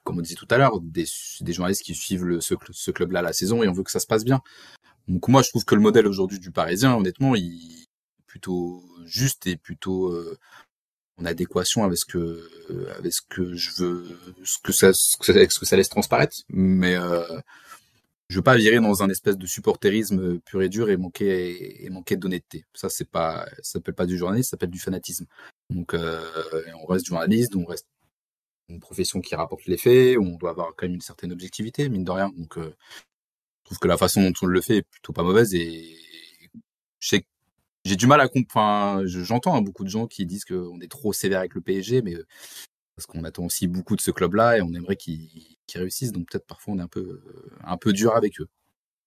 [0.04, 1.06] comme on disait tout à l'heure des,
[1.48, 4.42] journalistes qui suivent ce club-là la saison et on veut que ça se passe bien.
[5.08, 7.88] Donc moi je trouve que le modèle aujourd'hui du Parisien honnêtement il est
[8.28, 10.16] plutôt juste et plutôt
[11.20, 12.48] en adéquation avec ce que
[12.98, 16.36] avec ce que je veux ce que ça ce que ça laisse transparaître.
[16.48, 17.22] Mais euh,
[18.28, 21.90] je veux pas virer dans un espèce de supporterisme pur et dur et manquer et
[21.90, 22.64] manquer d'honnêteté.
[22.74, 25.26] Ça c'est pas ça s'appelle pas du journalisme ça s'appelle du fanatisme.
[25.70, 26.22] Donc euh,
[26.82, 27.86] on reste journaliste on reste
[28.68, 32.04] une profession qui rapporte les faits on doit avoir quand même une certaine objectivité mine
[32.04, 32.30] de rien.
[32.36, 32.74] Donc euh,
[33.64, 35.96] je trouve que la façon dont on le fait est plutôt pas mauvaise et
[37.00, 37.24] je sais
[37.84, 39.06] j'ai du mal à comprendre.
[39.06, 42.14] J'entends hein, beaucoup de gens qui disent qu'on est trop sévère avec le PSG, mais
[42.14, 42.26] euh,
[42.96, 46.12] parce qu'on attend aussi beaucoup de ce club-là et on aimerait qu'ils réussissent.
[46.12, 47.22] Donc peut-être parfois on est un peu,
[47.64, 48.48] un peu dur avec eux.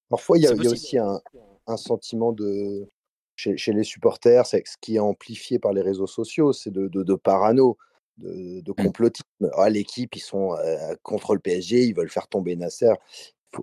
[0.09, 2.87] Parfois, il y a, aussi un, sentiment de
[3.35, 7.15] chez, les supporters, c'est ce qui est amplifié par les réseaux sociaux, c'est de, de,
[7.15, 7.77] parano,
[8.17, 8.75] de, de mmh.
[8.75, 9.49] complotisme.
[9.53, 12.93] Ah, l'équipe, ils sont euh, contre le PSG, ils veulent faire tomber Nasser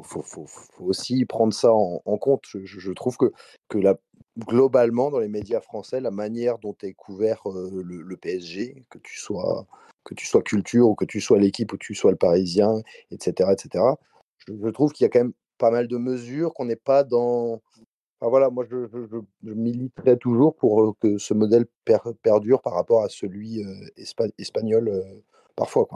[0.02, 0.46] faut, faut,
[0.80, 2.44] aussi prendre ça en, compte.
[2.52, 3.32] Je, trouve que,
[4.38, 9.66] globalement, dans les médias français, la manière dont est couvert le, PSG, que tu sois
[10.44, 13.84] culture ou que tu sois l'équipe ou que tu sois le Parisien, etc., etc.
[14.46, 17.60] Je, trouve qu'il y a quand même pas mal de mesures qu'on n'est pas dans.
[18.22, 21.66] Voilà, moi, je, je, militerai toujours pour que ce modèle
[22.22, 23.64] perdure par rapport à celui
[24.38, 25.22] espagnol
[25.56, 25.88] parfois.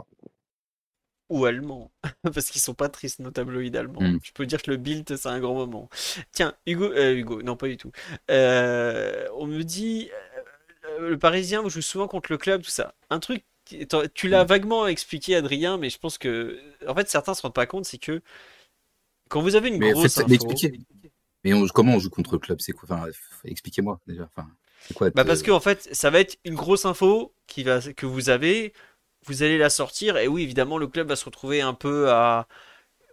[1.29, 1.91] Ou allemand,
[2.23, 4.01] parce qu'ils sont pas tristes nos tabloïds allemands.
[4.01, 4.19] Hmm.
[4.23, 5.89] Je peux dire que le Bild, c'est un grand moment.
[6.31, 7.91] Tiens, Hugo, euh, Hugo, non pas du tout.
[8.29, 10.09] Euh, on me dit,
[10.85, 12.93] euh, le Parisien vous joue souvent contre le club, tout ça.
[13.09, 14.47] Un truc, tu l'as hmm.
[14.47, 17.97] vaguement expliqué, Adrien, mais je pense que, en fait, certains se rendent pas compte, c'est
[17.97, 18.21] que
[19.29, 20.27] quand vous avez une grosse info,
[21.43, 22.61] Mais on, comment on joue contre le club?
[22.61, 22.87] C'est quoi?
[22.91, 23.07] Enfin,
[23.43, 24.29] expliquez-moi déjà.
[24.35, 24.47] Enfin,
[24.93, 28.05] quoi bah parce que en fait, ça va être une grosse info qui va que
[28.05, 28.73] vous avez.
[29.25, 32.47] Vous allez la sortir et oui, évidemment, le club va se retrouver un peu à,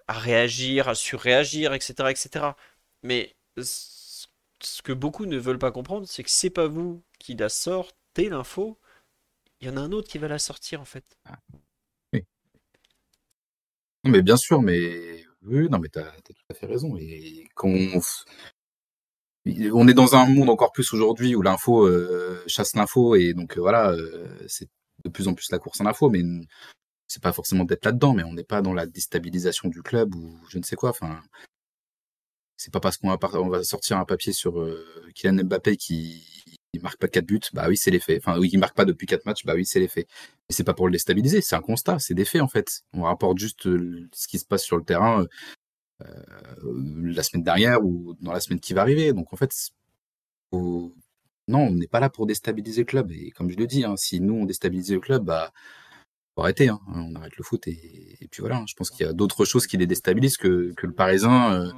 [0.09, 2.47] réagir, à surréagir, etc., etc.
[3.03, 7.49] Mais ce que beaucoup ne veulent pas comprendre, c'est que c'est pas vous qui la
[7.49, 8.79] sortez l'info,
[9.61, 11.05] il y en a un autre qui va la sortir en fait.
[11.25, 11.39] Ah.
[12.13, 12.25] Oui.
[14.05, 16.97] Mais bien sûr, mais oui, non, mais t'as as tout à fait raison.
[16.99, 18.01] Et quand on...
[19.89, 23.61] est dans un monde encore plus aujourd'hui où l'info euh, chasse l'info et donc euh,
[23.61, 24.69] voilà, euh, c'est
[25.05, 26.23] de plus en plus la course en info, mais
[27.09, 30.39] c'est pas forcément d'être là-dedans, mais on n'est pas dans la déstabilisation du club ou
[30.49, 30.91] je ne sais quoi.
[30.91, 31.21] Enfin,
[32.57, 36.25] c'est pas parce qu'on va, sortir un papier sur euh, Kylian Mbappé qui
[36.75, 38.23] il marque pas quatre buts, bah oui, c'est les faits.
[38.25, 40.07] Enfin, oui, il marque pas depuis quatre matchs, bah oui, c'est les faits.
[40.49, 42.83] Mais c'est pas pour le déstabiliser, c'est un constat, c'est des faits en fait.
[42.95, 45.27] On rapporte juste euh, ce qui se passe sur le terrain
[46.03, 46.07] euh,
[47.05, 49.13] la semaine dernière ou dans la semaine qui va arriver.
[49.13, 49.53] Donc en fait,
[51.49, 53.11] non, on n'est pas là pour déstabiliser le club.
[53.13, 55.53] Et comme je le dis, hein, si nous on déstabilisait le club, bah
[56.35, 56.81] faut arrêter, hein.
[56.89, 58.65] on arrête le foot et, puis voilà.
[58.67, 61.55] Je pense qu'il y a d'autres choses qui les déstabilisent que, le Parisien.
[61.55, 61.73] Euh,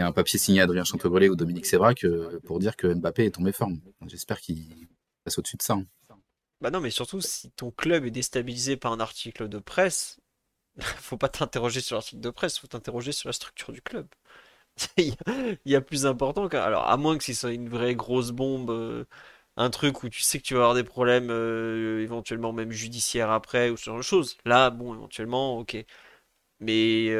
[0.00, 2.06] a un papier signé Adrien Chantegrelet ou Dominique Sévrac
[2.46, 3.78] pour dire que Mbappé est tombé forme.
[4.06, 4.88] J'espère qu'il
[5.22, 5.74] passe au-dessus de ça.
[5.74, 5.84] Hein.
[6.62, 10.20] Bah non, mais surtout si ton club est déstabilisé par un article de presse,
[10.78, 14.06] faut pas t'interroger sur l'article de presse, faut t'interroger sur la structure du club.
[14.96, 15.14] il
[15.66, 19.04] y a plus important Alors, à moins que ce soit une vraie grosse bombe, euh,
[19.56, 23.30] un truc où tu sais que tu vas avoir des problèmes euh, éventuellement même judiciaires
[23.30, 24.36] après ou ce genre de choses.
[24.44, 25.76] Là, bon, éventuellement, ok.
[26.60, 27.10] Mais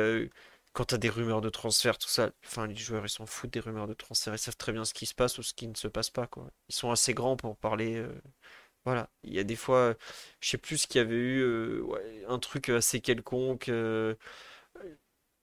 [0.73, 3.61] quand t'as des rumeurs de transfert, tout ça, enfin, les joueurs, ils s'en foutent des
[3.61, 5.75] rumeurs de transfert, ils savent très bien ce qui se passe ou ce qui ne
[5.77, 6.29] se passe pas.
[6.69, 7.97] Ils sont assez grands pour parler.
[7.97, 8.13] Euh,
[8.85, 9.95] voilà, il y a des fois,
[10.41, 11.85] je sais plus qu'il y avait eu euh,
[12.29, 13.71] un truc assez quelconque.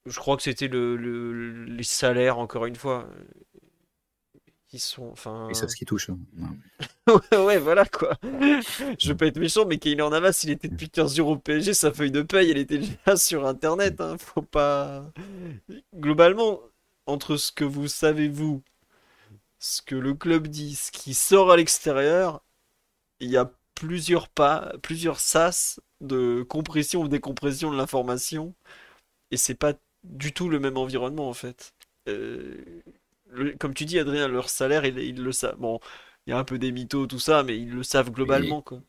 [0.05, 0.95] Je crois que c'était le,
[1.65, 3.07] les salaires, encore une fois
[4.77, 5.47] sont, enfin.
[5.49, 6.11] Ils savent ce qui touche.
[6.11, 6.19] Hein.
[7.31, 8.17] ouais, voilà quoi.
[8.21, 11.73] Je veux pas être méchant, mais Kaylor Navas, il était depuis 15 jours au PSG,
[11.73, 13.99] sa feuille de paye, elle était déjà sur internet.
[13.99, 14.17] Hein.
[14.19, 15.11] Faut pas.
[15.95, 16.59] Globalement,
[17.07, 18.61] entre ce que vous savez, vous,
[19.57, 22.43] ce que le club dit, ce qui sort à l'extérieur,
[23.19, 28.53] il y a plusieurs pas, plusieurs sas de compression ou décompression de l'information.
[29.31, 29.73] Et c'est pas
[30.03, 31.73] du tout le même environnement en fait.
[32.07, 32.81] Euh,
[33.59, 35.57] comme tu dis, Adrien, leur salaire, ils, le savent.
[35.57, 35.80] Bon,
[36.26, 38.81] il y a un peu des mythos, tout ça, mais ils le savent globalement, quoi.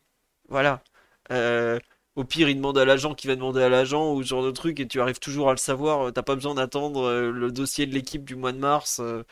[0.49, 0.83] Voilà.
[1.31, 1.79] Euh,
[2.15, 4.51] au pire, ils demandent à l'agent qui va demander à l'agent ou ce genre de
[4.51, 6.11] truc, et tu arrives toujours à le savoir.
[6.13, 9.23] T'as pas besoin d'attendre euh, le dossier de l'équipe du mois de mars euh,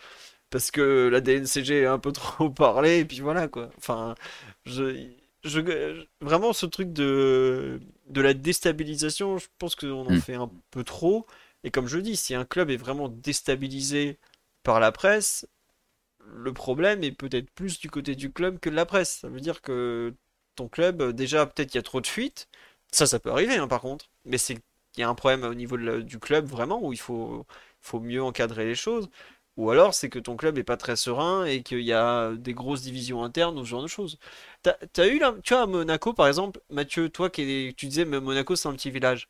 [0.50, 3.70] parce que la DNCG a un peu trop parlé, et puis voilà, quoi.
[3.78, 4.16] Enfin,
[4.66, 5.08] je,
[5.44, 10.22] je, vraiment, ce truc de, de la déstabilisation, je pense qu'on en hmm.
[10.22, 11.26] fait un peu trop.
[11.64, 14.20] Et comme je dis, si un club est vraiment déstabilisé
[14.64, 15.48] par la presse,
[16.26, 19.20] le problème est peut-être plus du côté du club que de la presse.
[19.22, 20.16] Ça veut dire que
[20.56, 22.48] ton club, déjà, peut-être qu'il y a trop de fuites.
[22.92, 24.10] Ça, ça peut arriver, hein, par contre.
[24.26, 27.46] Mais c'est qu'il y a un problème au niveau du club, vraiment, où il faut,
[27.82, 29.10] faut mieux encadrer les choses.
[29.58, 32.54] Ou alors, c'est que ton club est pas très serein et qu'il y a des
[32.54, 34.18] grosses divisions internes ou ce genre de choses.
[34.64, 38.22] T'as, as eu tu vois, à Monaco, par exemple, Mathieu, toi qui tu disais, mais
[38.22, 39.28] Monaco, c'est un petit village.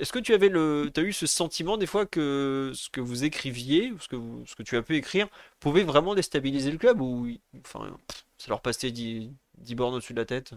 [0.00, 3.24] Est-ce que tu avais le, as eu ce sentiment des fois que ce que vous
[3.24, 5.28] écriviez, ce que, ce que tu as pu écrire,
[5.60, 7.28] pouvait vraiment déstabiliser le club ou
[7.64, 7.96] enfin,
[8.38, 9.30] ça leur passait 10,
[9.76, 10.54] bornes au-dessus de la tête?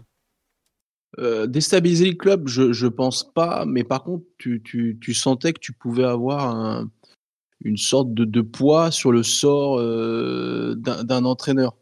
[1.18, 5.52] Euh, déstabiliser le club, je, je pense pas, mais par contre, tu, tu, tu sentais
[5.52, 6.90] que tu pouvais avoir un,
[7.64, 11.76] une sorte de, de, poids sur le sort euh, d'un entraîneur.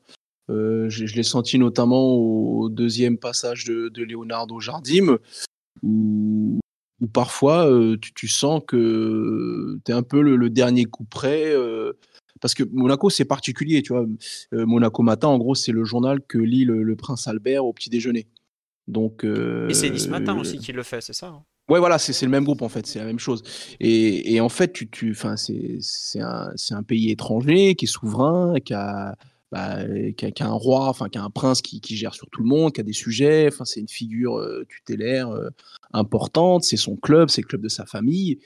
[0.50, 5.18] Euh, je, je l'ai senti notamment au deuxième passage de, de Leonardo Jardim,
[5.82, 6.58] où
[7.00, 11.52] ou parfois euh, tu, tu, sens que tu es un peu le, dernier coup près.
[11.52, 11.92] Euh,
[12.40, 14.06] parce que Monaco, c'est particulier, tu vois.
[14.52, 17.90] Euh, Monaco Matin, en gros, c'est le journal que lit le, prince Albert au petit
[17.90, 18.26] déjeuner.
[18.86, 21.42] Donc, et c'est Nice Matin aussi qui le fait, c'est ça hein?
[21.68, 23.42] Ouais, voilà, c'est le même groupe en fait, c'est la même chose.
[23.78, 25.14] Et, et en fait, tu, tu,
[25.80, 29.16] c'est un, un pays étranger qui est souverain, qui a,
[29.52, 29.78] bah,
[30.16, 32.72] qui, a, un roi, enfin qui a un prince qui, gère sur tout le monde,
[32.72, 33.48] qui a des sujets.
[33.48, 35.30] Enfin, c'est une figure tutélaire
[35.92, 36.64] importante.
[36.64, 38.38] C'est son club, c'est le club de sa famille.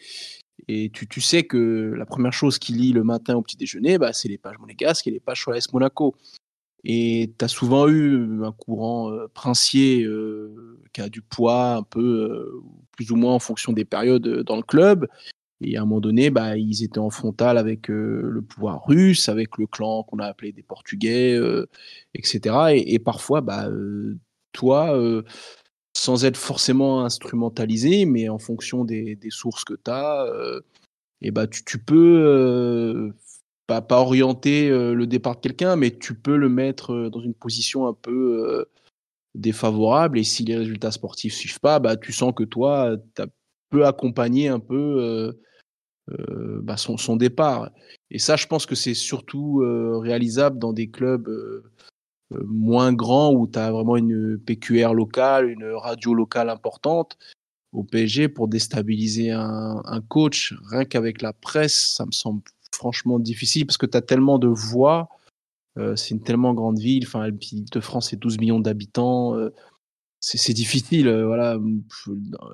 [0.68, 4.12] Et tu, sais que la première chose qu'il lit le matin au petit déjeuner, bah,
[4.12, 6.14] c'est les pages monégasques et les pages sur Monaco.
[6.84, 10.06] Et tu as souvent eu un courant princier
[10.92, 12.62] qui a du poids un peu,
[12.92, 15.08] plus ou moins en fonction des périodes dans le club.
[15.62, 19.28] Et à un moment donné, bah, ils étaient en frontal avec euh, le pouvoir russe,
[19.28, 21.66] avec le clan qu'on a appelé des Portugais, euh,
[22.14, 22.74] etc.
[22.74, 24.18] Et, parfois, bah, euh,
[24.52, 24.98] toi,
[25.96, 30.26] sans être forcément instrumentalisé, mais en fonction des, des sources que tu as,
[31.22, 33.12] et bah, tu, peux
[33.66, 37.86] pas, pas orienter le départ de quelqu'un, mais tu peux le mettre dans une position
[37.86, 38.66] un peu
[39.34, 40.18] défavorable.
[40.18, 43.22] Et si les résultats sportifs suivent pas, bah, tu sens que toi, tu
[43.70, 45.34] peux accompagner un peu
[46.08, 47.70] bah, son, départ.
[48.10, 49.62] Et ça, je pense que c'est surtout
[50.00, 51.28] réalisable dans des clubs
[52.44, 57.18] moins grands où tu as vraiment une PQR locale, une radio locale importante.
[57.72, 62.42] Au PSG, pour déstabiliser un, coach, rien qu'avec la presse, ça me semble
[62.74, 65.08] franchement difficile parce que tu as tellement de voix.
[65.78, 67.04] Euh, c'est une tellement grande ville.
[67.06, 69.34] Enfin, de France, c'est 12 millions d'habitants.
[69.36, 69.54] Euh,
[70.20, 71.08] c'est difficile.
[71.08, 71.58] Euh, voilà.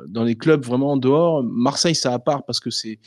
[0.07, 3.01] Dans les clubs vraiment en dehors, Marseille, c'est à part parce que c'est.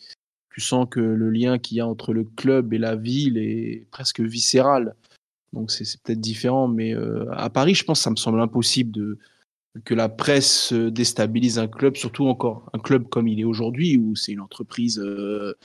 [0.53, 3.85] Tu sens que le lien qu'il y a entre le club et la ville est
[3.91, 4.95] presque viscéral.
[5.53, 6.67] Donc c'est peut-être différent.
[6.67, 6.93] Mais
[7.31, 9.17] à Paris, je pense que ça me semble impossible de,
[9.85, 14.15] que la presse déstabilise un club, surtout encore un club comme il est aujourd'hui, où
[14.15, 15.55] c'est une entreprise euh,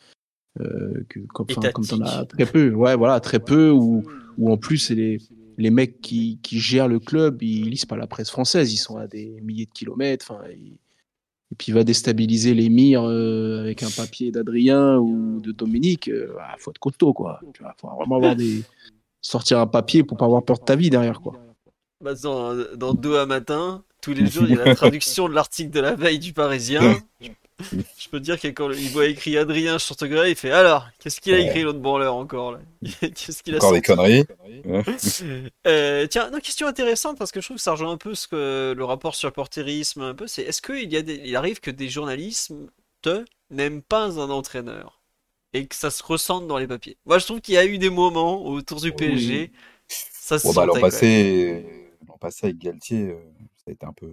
[1.09, 4.05] que, comme, t'en as très peu, ouais, voilà, très peu, ou,
[4.39, 5.19] ou en plus, les,
[5.59, 8.97] les mecs qui, qui gèrent le club, ils lisent pas la presse française, ils sont
[8.97, 10.43] à des milliers de kilomètres, enfin,
[11.57, 16.37] et puis il va déstabiliser l'émir euh, avec un papier d'Adrien ou de Dominique, euh,
[16.39, 17.41] ah, faut être costaud, quoi.
[17.55, 18.63] Tu vois, faut vraiment avoir des
[19.23, 21.33] sortir un papier pour pas avoir peur de ta vie derrière, quoi.
[22.05, 25.35] Bah, dans, dans deux à matin, tous les jours, il y a la traduction de
[25.35, 26.99] l'article de la veille du Parisien.
[27.23, 27.29] Je
[28.11, 31.35] peux te dire que quand il voit écrit Adrien sur il fait alors, qu'est-ce qu'il
[31.35, 32.61] a écrit l'autre branleur encore là?
[33.01, 34.25] Qu'est-ce qu'il a Encore des conneries.
[35.67, 38.29] euh, tiens, une question intéressante parce que je trouve que ça rejoint un peu ce
[38.29, 40.27] que le rapport sur le portérisme un peu.
[40.27, 42.53] C'est est-ce qu'il y a il arrive que des journalistes
[43.51, 45.01] n'aiment pas un entraîneur?
[45.53, 46.99] Et que ça se ressente dans les papiers?
[47.07, 49.53] Moi, je trouve qu'il y a eu des moments autour du PSG.
[49.89, 51.65] Ça se bah, l'an passé,
[52.21, 53.17] passé avec Galtier, euh,
[53.57, 54.11] ça a été un peu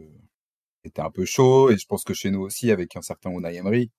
[0.84, 3.56] était un peu chaud et je pense que chez nous aussi avec un certain Unai
[3.56, 3.92] Emery.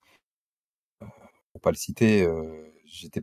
[1.01, 1.07] Euh,
[1.53, 3.21] pour pas le citer, euh, j'étais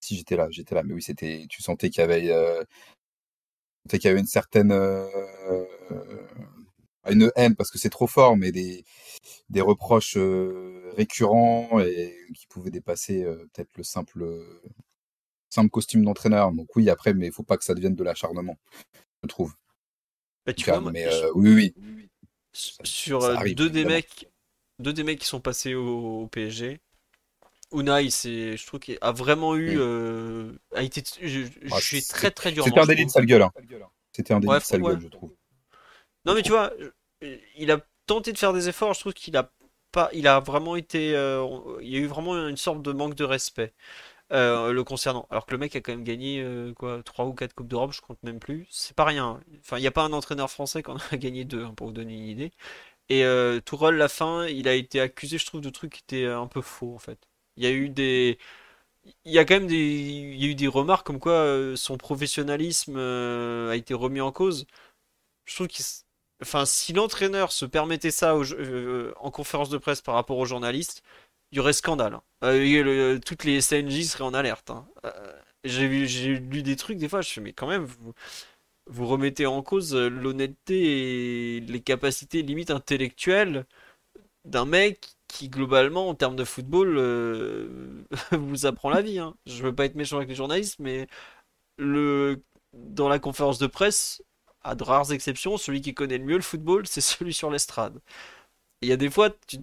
[0.00, 2.64] si j'étais là, j'étais là, mais oui, c'était tu sentais qu'il y avait euh,
[3.90, 4.72] qu'il y avait une certaine
[7.10, 8.84] une haine parce que c'est trop fort, mais des
[9.50, 10.16] des reproches
[10.96, 14.26] récurrents et qui pouvaient dépasser peut-être le simple
[15.50, 16.52] simple costume d'entraîneur.
[16.52, 18.58] Donc oui, après, mais il faut pas que ça devienne de l'acharnement,
[19.22, 19.54] je trouve.
[20.46, 21.97] Bah, tu vois, mais oui, oui
[22.52, 24.28] sur euh, deux des mecs
[24.78, 26.80] deux des mecs qui sont passés au, PSG
[27.72, 31.02] Unai c'est je trouve qu'il a vraiment eu euh, a été
[31.70, 33.52] ah, j'ai très très dur c'était un délit de sale gueule hein.
[34.12, 35.34] c'était un délit de sale gueule je trouve.
[36.24, 36.72] Non mais tu vois
[37.56, 39.50] il a tenté de faire des efforts je trouve qu'il a
[39.92, 41.46] pas il a vraiment été euh,
[41.80, 43.72] il y a eu vraiment une sorte de manque de respect
[44.32, 45.26] euh, le concernant.
[45.30, 47.92] Alors que le mec a quand même gagné euh, quoi, 3 ou 4 Coupes d'Europe,
[47.92, 48.66] je compte même plus.
[48.70, 49.40] C'est pas rien.
[49.60, 51.88] Enfin, il n'y a pas un entraîneur français qui en a gagné deux, hein, pour
[51.88, 52.52] vous donner une idée.
[53.08, 53.60] Et euh,
[53.92, 56.94] la fin, il a été accusé, je trouve, de trucs qui étaient un peu faux,
[56.94, 57.18] en fait.
[57.56, 58.38] Il y a eu des.
[59.24, 61.96] Il y a quand même des, il y a eu des remarques comme quoi son
[61.98, 64.66] professionnalisme a été remis en cause.
[65.46, 65.84] Je trouve qu'il
[66.40, 71.02] Enfin, si l'entraîneur se permettait ça en conférence de presse par rapport aux journalistes,
[71.52, 72.14] il y aurait scandale.
[72.14, 72.22] Hein.
[72.44, 74.70] Euh, toutes les CNJ seraient en alerte.
[74.70, 74.86] Hein.
[75.04, 75.32] Euh,
[75.64, 77.86] j'ai lu des trucs des fois, mais quand même,
[78.86, 83.66] vous, remettez en cause l'honnêteté et les capacités limite intellectuelles
[84.44, 89.18] d'un mec qui globalement en termes de football euh, vous apprend la vie.
[89.18, 89.34] Hein.
[89.46, 91.06] Je veux pas être méchant avec les journalistes, mais
[91.78, 92.42] le
[92.74, 94.22] dans la conférence de presse,
[94.62, 98.00] à de rares exceptions, celui qui connaît le mieux le football, c'est celui sur l'estrade
[98.82, 99.58] il y a des fois, tu,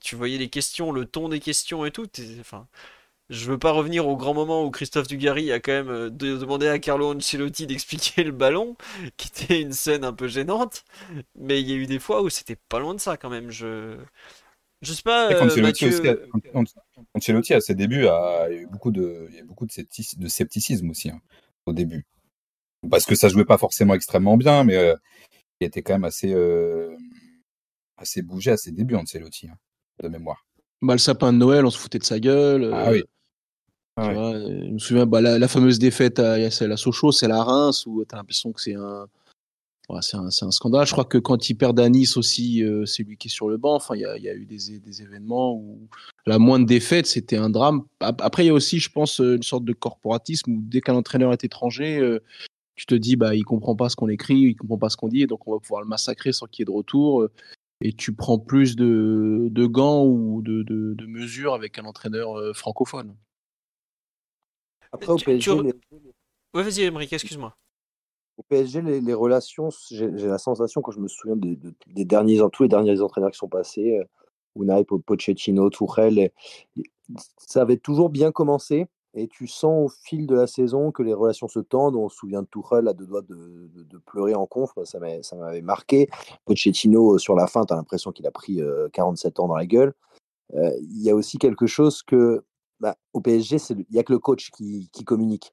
[0.00, 2.06] tu voyais les questions, le ton des questions et tout.
[2.40, 2.66] Enfin,
[3.30, 6.66] je veux pas revenir au grand moment où Christophe Dugarry a quand même euh, demandé
[6.66, 8.76] à Carlo Ancelotti d'expliquer le ballon,
[9.16, 10.84] qui était une scène un peu gênante.
[11.38, 13.50] Mais il y a eu des fois où c'était pas loin de ça quand même.
[13.50, 13.96] Je,
[14.82, 15.32] je sais pas.
[15.32, 15.40] Euh,
[17.14, 20.90] Ancelotti, à ses débuts, a, a eu beaucoup de, il y a beaucoup de scepticisme
[20.90, 21.20] aussi hein,
[21.66, 22.04] au début,
[22.90, 24.96] parce que ça jouait pas forcément extrêmement bien, mais euh,
[25.60, 26.34] il était quand même assez
[28.00, 29.56] assez bougé à ses débuts, Ancelotti, hein,
[30.02, 30.44] de mémoire.
[30.82, 32.70] Bah, le sapin de Noël, on se foutait de sa gueule.
[32.72, 33.02] Ah oui.
[33.98, 34.32] Euh, ah
[34.66, 38.14] je me souviens, bah, la, fameuse défaite à, à Sochaux, c'est la Reims, où tu
[38.14, 39.06] as l'impression que c'est un,
[40.00, 40.86] c'est un, un, scandale.
[40.86, 43.48] Je crois que quand il perd à Nice aussi, euh, c'est lui qui est sur
[43.48, 43.74] le banc.
[43.74, 45.88] Enfin, il y a, y a, eu des, des, événements où
[46.26, 47.82] la moindre défaite, c'était un drame.
[48.00, 51.32] Après, il y a aussi, je pense, une sorte de corporatisme où dès qu'un entraîneur
[51.32, 52.22] est étranger, euh,
[52.76, 55.08] tu te dis, bah, il comprend pas ce qu'on écrit, il comprend pas ce qu'on
[55.08, 57.28] dit, et donc on va pouvoir le massacrer sans qu'il y ait de retour
[57.80, 62.38] et tu prends plus de, de gants ou de, de, de, mesures avec un entraîneur
[62.38, 63.16] euh, francophone.
[64.92, 65.62] Après, au PSG.
[65.62, 65.72] Les...
[66.54, 67.56] Ouais, vas-y, Emmerich, excuse-moi.
[68.36, 72.40] Au PSG, les, les relations, j'ai la sensation, quand je me souviens des, des derniers,
[72.52, 74.04] tous les derniers entraîneurs qui sont passés, euh,
[74.56, 76.30] Unai, Pochettino, Tuchel,
[77.38, 78.86] ça avait toujours bien commencé.
[79.14, 81.96] Et tu sens au fil de la saison que les relations se tendent.
[81.96, 84.70] On se souvient de Tuchel à deux doigts de, de, pleurer en conf.
[84.84, 86.08] Ça m'avait marqué.
[86.44, 88.60] Pochettino, sur la fin, tu as l'impression qu'il a pris
[88.92, 89.94] 47 ans dans la gueule.
[90.54, 92.44] Il y a aussi quelque chose que,
[92.78, 95.52] bah, au PSG, il n'y a que le coach qui, qui communique.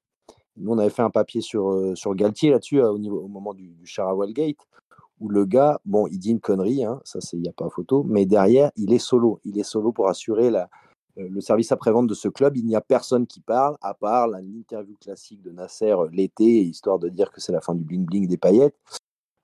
[0.58, 3.76] Nous, on avait fait un papier sur, euh, sur Galtier là-dessus, au, au moment du,
[3.76, 4.58] du Charawell Gate,
[5.20, 8.04] où le gars, bon, il dit une connerie, hein, ça, il n'y a pas photo,
[8.04, 9.40] mais derrière, il est solo.
[9.44, 10.66] Il est solo pour assurer la, euh,
[11.18, 12.58] le service après-vente de ce club.
[12.58, 17.00] Il n'y a personne qui parle, à part l'interview classique de Nasser euh, l'été, histoire
[17.00, 18.76] de dire que c'est la fin du bling-bling des paillettes.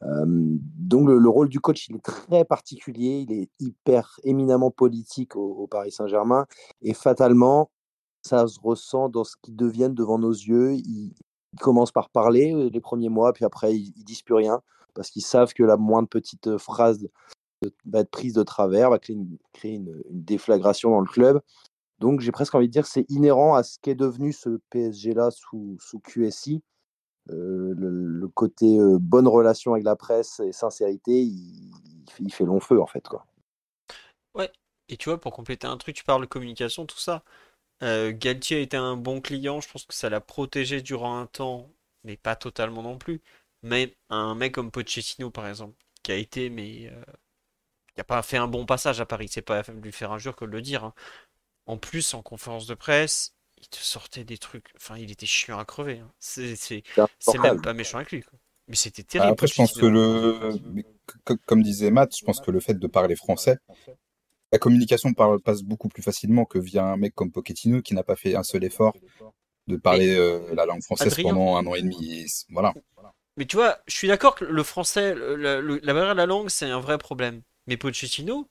[0.01, 5.65] donc le, rôle du coach, il est très particulier, il est hyper éminemment politique au,
[5.67, 6.45] Paris Saint-Germain,
[6.81, 7.71] et fatalement,
[8.21, 10.73] ça se ressent dans ce qu'ils deviennent devant nos yeux.
[10.73, 11.13] Ils,
[11.61, 14.61] commencent par parler euh, les premiers mois, puis après, ils, ne disent plus rien
[14.95, 17.07] parce qu'ils savent que la moindre petite euh, phrase
[17.85, 19.15] va être prise de travers, va créer
[19.76, 21.41] une, déflagration dans le club.
[21.99, 25.30] Donc, j'ai presque envie de dire que c'est inhérent à ce qu'est devenu ce PSG-là
[25.31, 26.61] sous, QSI.
[27.30, 32.88] Euh, le, côté bonne relation avec la presse et sincérité, il, fait long feu en
[32.88, 33.07] fait.
[33.07, 33.26] Quoi.
[34.35, 34.52] Ouais,
[34.90, 37.23] et tu vois, pour compléter un truc, tu parles de communication, tout ça.
[37.84, 41.26] Euh, Galtier a été un bon client, je pense que ça l'a protégé durant un
[41.26, 41.69] temps,
[42.03, 43.22] mais pas totalement non plus.
[43.64, 46.91] Mais un mec comme Pochettino, par exemple, qui a été, mais
[47.93, 50.35] euh, qui a pas fait un bon passage à Paris, c'est pas lui faire injure
[50.35, 50.83] que de le dire.
[50.83, 50.93] Hein.
[51.65, 55.57] En plus, en conférence de presse, il te sortait des trucs, enfin, il était chiant
[55.57, 55.99] à crever.
[55.99, 56.11] Hein.
[56.19, 56.83] C'est
[57.39, 58.23] même pas méchant avec lui.
[58.67, 59.31] Mais c'était terrible.
[59.31, 60.51] Après, je pense que le,
[61.45, 63.57] comme disait Matt, je pense que le fait de parler français,
[64.51, 68.15] la communication passe beaucoup plus facilement que via un mec comme Pochettino qui n'a pas
[68.15, 68.95] fait un seul effort
[69.67, 72.25] de parler euh, la langue française pendant un an et demi.
[72.49, 72.73] voilà.
[73.35, 76.69] Mais tu vois, je suis d'accord que le français, la, barrière de la langue, c'est
[76.69, 77.41] un vrai problème.
[77.68, 78.49] Mais Pochettino,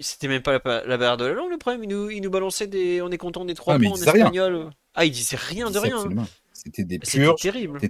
[0.00, 1.84] c'était même pas la, barrière de la langue le problème.
[1.84, 3.02] Il nous, il nous balançait des.
[3.02, 4.70] On est content des trois ah, points en espagnol.
[4.94, 6.04] Ah, il disait rien de rien.
[6.52, 7.34] C'était des purs.
[7.38, 7.80] C'était terrible.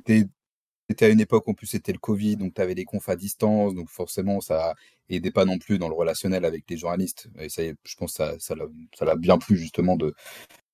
[0.89, 3.16] C'était à une époque en plus c'était le Covid, donc tu avais des confs à
[3.16, 4.74] distance, donc forcément ça
[5.09, 7.28] aidait pas non plus dans le relationnel avec les journalistes.
[7.41, 8.55] Et ça, je pense que ça,
[8.93, 10.15] ça l'a bien plu justement de,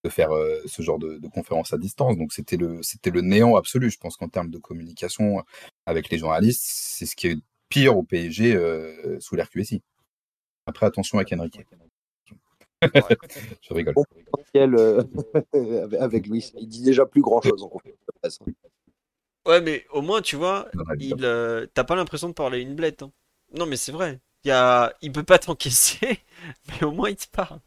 [0.05, 2.19] de faire euh, ce genre de, de conférences à distance.
[2.19, 3.91] Donc c'était le c'était le néant absolu.
[3.91, 5.43] Je pense qu'en termes de communication
[5.87, 7.39] avec les journalistes, c'est ce qui est
[7.73, 9.82] pire au PSG euh, sous l'RQSI.
[10.66, 11.61] Après attention avec Enrique.
[13.62, 13.94] je rigole.
[14.57, 15.03] Euh,
[16.01, 17.97] avec Louis, il dit déjà plus grand chose en conférence.
[18.24, 18.53] Hein.
[19.47, 20.69] Ouais, mais au moins, tu vois,
[20.99, 23.03] il, euh, t'as pas l'impression de parler une blette.
[23.03, 23.12] Hein.
[23.57, 24.20] Non, mais c'est vrai.
[24.44, 24.93] Il, y a...
[25.01, 26.20] il peut pas t'encaisser,
[26.69, 27.61] mais au moins il te parle.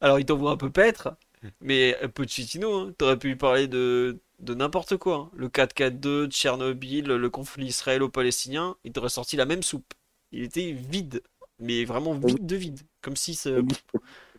[0.00, 1.16] Alors, il t'envoie un peu paître,
[1.60, 5.16] mais un peu de Pochettino, hein, t'aurais pu lui parler de, de n'importe quoi.
[5.16, 5.30] Hein.
[5.34, 9.94] Le 4-4-2, de Tchernobyl, le conflit israélo-palestinien, il t'aurait sorti la même soupe.
[10.32, 11.22] Il était vide,
[11.58, 12.80] mais vraiment vide de vide.
[13.00, 13.54] Comme si c'est.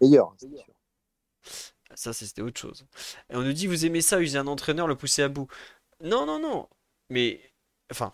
[0.01, 0.35] Meilleur,
[1.95, 2.85] Ça, c'était autre chose.
[3.29, 5.47] Et on nous dit, vous aimez ça, user un entraîneur, le pousser à bout.
[6.01, 6.69] Non, non, non.
[7.09, 7.41] Mais,
[7.91, 8.13] enfin,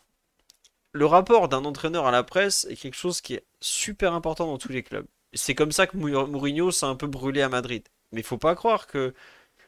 [0.94, 4.58] le rapport d'un entraîneur à la presse est quelque chose qui est super important dans
[4.58, 5.06] tous les clubs.
[5.34, 7.84] C'est comme ça que Mourinho s'est un peu brûlé à Madrid.
[8.14, 9.14] Mais il faut pas croire que,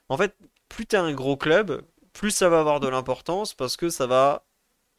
[0.07, 0.33] en fait,
[0.69, 1.83] plus t'es un gros club,
[2.17, 4.43] plus ça va avoir de l'importance parce que ça va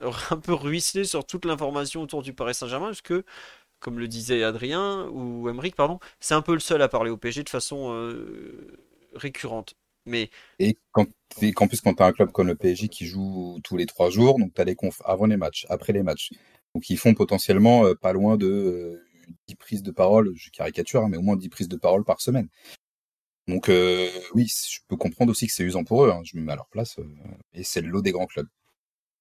[0.30, 3.24] un peu ruisseler sur toute l'information autour du Paris Saint-Germain, parce que,
[3.80, 7.16] comme le disait Adrien ou Emeric, pardon, c'est un peu le seul à parler au
[7.16, 8.78] PSG de façon euh,
[9.14, 9.74] récurrente.
[10.06, 10.30] Mais...
[10.60, 11.06] Et qu'en
[11.66, 14.38] plus, quand tu as un club comme le PSG qui joue tous les trois jours,
[14.38, 16.30] donc tu as les confs avant les matchs, après les matchs.
[16.74, 19.02] Donc ils font potentiellement euh, pas loin de
[19.48, 22.04] 10 euh, prises de parole, je caricature, hein, mais au moins 10 prises de parole
[22.04, 22.48] par semaine.
[23.48, 26.42] Donc euh, oui, je peux comprendre aussi que c'est usant pour eux, hein, je me
[26.42, 26.96] mets à leur place,
[27.54, 28.48] et c'est le lot des grands clubs.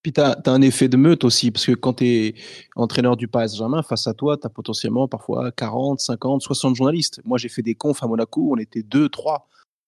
[0.02, 2.36] Puis tu as, un effet de meute aussi, parce que quand tu es
[2.76, 7.22] entraîneur du Paris Saint-Germain, face à toi, tu as potentiellement parfois 40, 50, 60 journalistes.
[7.26, 9.48] Moi, j'ai fait des confs à Monaco, on était 2, 3.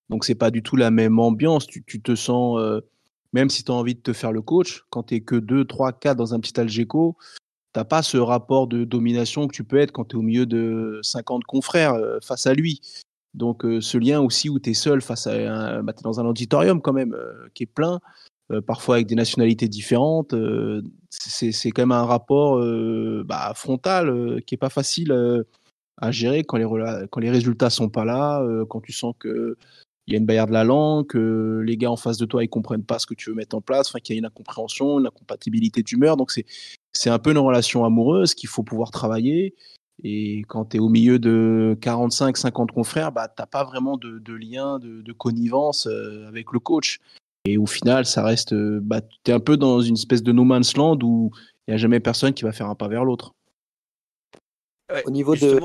[0.10, 1.68] Donc, c'est pas du tout la même ambiance.
[1.68, 2.82] Tu, te sens, euh,
[3.34, 5.66] même si tu as envie de te faire le coach, quand tu es que 2,
[5.66, 7.16] 3, 4 dans un petit Algeco,
[7.74, 10.24] tu n'as pas ce rapport de domination que tu peux être quand tu es au
[10.24, 12.82] milieu de 50 confrères euh, face à lui.
[13.34, 16.26] Donc, euh, ce lien aussi où tu es seul face à un, bah, dans un
[16.26, 17.16] auditorium quand même
[17.54, 18.00] qui est plein,
[18.66, 20.34] parfois avec des nationalités différentes,
[21.10, 22.60] c'est quand même un rapport
[23.24, 25.14] bah, frontal qui est pas facile
[25.98, 26.66] à gérer quand les,
[27.12, 29.56] quand les résultats sont pas là, quand tu sens que
[30.10, 32.44] il y a une barrière de la langue, que les gars en face de toi,
[32.44, 35.00] ils comprennent pas ce que tu veux mettre en place, qu'il y a une incompréhension,
[35.00, 36.18] une incompatibilité d'humeur.
[36.18, 36.48] Donc, c'est,
[36.94, 39.54] c'est un peu une relation amoureuse qu'il faut pouvoir travailler.
[40.04, 43.98] Et quand tu es au milieu de 45, 50 confrères, bah, tu n'as pas vraiment
[43.98, 47.00] de, de lien, de, connivence euh, avec le coach.
[47.46, 48.54] Et au final, ça reste.
[48.54, 51.32] Euh, bah, tu es un peu dans une espèce de no man's land où
[51.68, 53.34] il n'y a jamais personne qui va faire un pas vers l'autre.
[55.06, 55.60] au niveau de,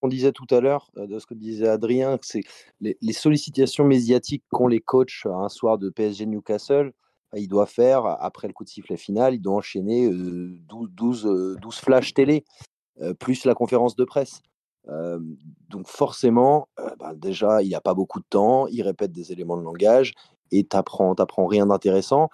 [0.00, 2.42] qu'on disait tout à l'heure, de ce que disait Adrien, c'est
[2.80, 6.92] les, les, sollicitations médiatiques qu'ont les coachs un soir de PSG Newcastle.
[7.36, 11.74] Il doit faire, après le coup de sifflet final, il doit enchaîner 12, 12, 12
[11.76, 12.44] flashs télé,
[13.18, 14.40] plus la conférence de presse.
[15.68, 19.56] donc forcément, bah, déjà, il n'y a pas beaucoup de temps, il répète des éléments
[19.56, 20.14] de langage,
[20.52, 22.28] et tu n'apprends rien d'intéressant.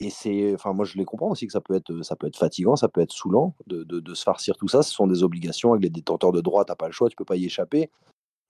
[0.00, 2.38] Et c'est, enfin, moi je les comprends aussi que ça peut être, ça peut être
[2.38, 4.82] fatigant, ça peut être saoulant de, de, se farcir tout ça.
[4.82, 7.16] Ce sont des obligations avec les détenteurs de droit, tu n'as pas le choix, tu
[7.16, 7.90] peux pas y échapper.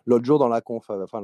[0.07, 1.23] L'autre jour, dans la conf, euh, enfin,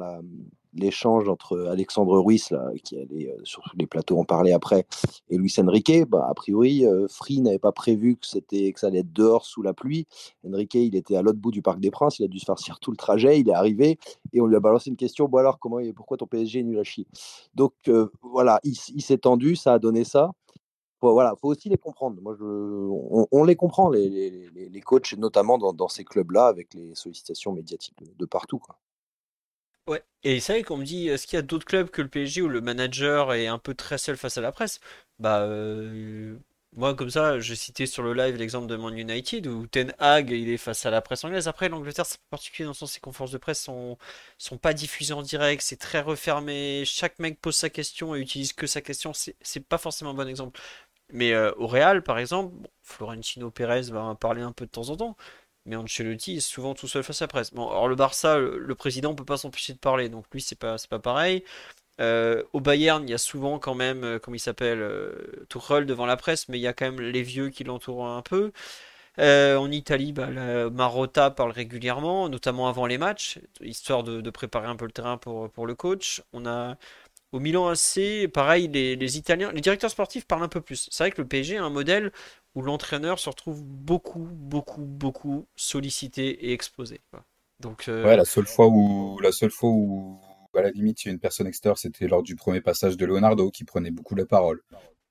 [0.74, 2.54] l'échange entre Alexandre Ruiz,
[2.84, 4.86] qui allait euh, sur les plateaux en parler après,
[5.30, 8.88] et Luis Enrique, bah, a priori, euh, Free n'avait pas prévu que, c'était, que ça
[8.88, 10.06] allait être dehors sous la pluie.
[10.46, 12.78] Enrique, il était à l'autre bout du Parc des Princes, il a dû se farcir
[12.78, 13.98] tout le trajet, il est arrivé,
[14.32, 16.78] et on lui a balancé une question bon alors, comment, pourquoi ton PSG est nul
[16.78, 17.06] à chier?
[17.54, 17.72] Donc
[18.22, 20.32] voilà, il, il s'est tendu, ça a donné ça
[21.06, 22.20] faut, voilà, faut aussi les comprendre.
[22.20, 26.94] Moi, je, on, les comprend, les, les, coachs, notamment dans, dans ces clubs-là, avec les
[26.94, 28.58] sollicitations médiatiques de, partout.
[28.58, 28.78] Quoi.
[29.86, 32.08] Ouais, et c'est vrai qu'on me dit, est-ce qu'il y a d'autres clubs que le
[32.08, 34.80] PSG où le manager est un peu très seul face à la presse?
[35.18, 35.46] Bah,
[36.76, 40.30] moi, comme ça, j'ai cité sur le live l'exemple de Man United où Ten Hag,
[40.30, 41.48] il est face à la presse anglaise.
[41.48, 43.96] Après, l'Angleterre, c'est particulier dans le sens ses conférences de presse sont,
[44.36, 46.84] sont pas diffusées en direct, c'est très refermé.
[46.84, 49.12] Chaque mec pose sa question et utilise que sa question.
[49.14, 50.60] C'est pas forcément un bon exemple.
[51.12, 54.90] Mais euh, au Real, par exemple, Florentino Pérez va en parler un peu de temps
[54.90, 55.16] en temps,
[55.64, 57.52] mais Ancelotti est souvent tout seul face à la presse.
[57.54, 60.58] Bon, alors le Barça, le, président ne peut pas s'empêcher de parler, donc lui, c'est
[60.58, 61.44] pas, pas pareil.
[62.00, 64.84] Euh, au Bayern, il y a souvent quand même, euh, comment il s'appelle,
[65.48, 68.22] Tuchel devant la presse, mais il y a quand même les vieux qui l'entourent un
[68.22, 68.52] peu.
[69.18, 70.28] en Italie, bah,
[70.70, 75.18] Marotta parle régulièrement, notamment avant les matchs, histoire de, de, préparer un peu le terrain
[75.18, 76.22] pour, pour le coach.
[76.32, 76.76] On a
[77.32, 80.88] au Milan AC, pareil, les, Italiens, les directeurs sportifs parlent un peu plus.
[80.90, 82.12] C'est vrai que le PSG a un modèle
[82.54, 87.00] où l'entraîneur se retrouve beaucoup, beaucoup, beaucoup sollicité et exposé.
[87.60, 90.20] Donc, euh, ouais, la seule fois où, la seule fois où,
[90.54, 93.04] à la limite, il y a une personne extérieure, c'était lors du premier passage de
[93.04, 94.62] Leonardo qui prenait beaucoup la parole.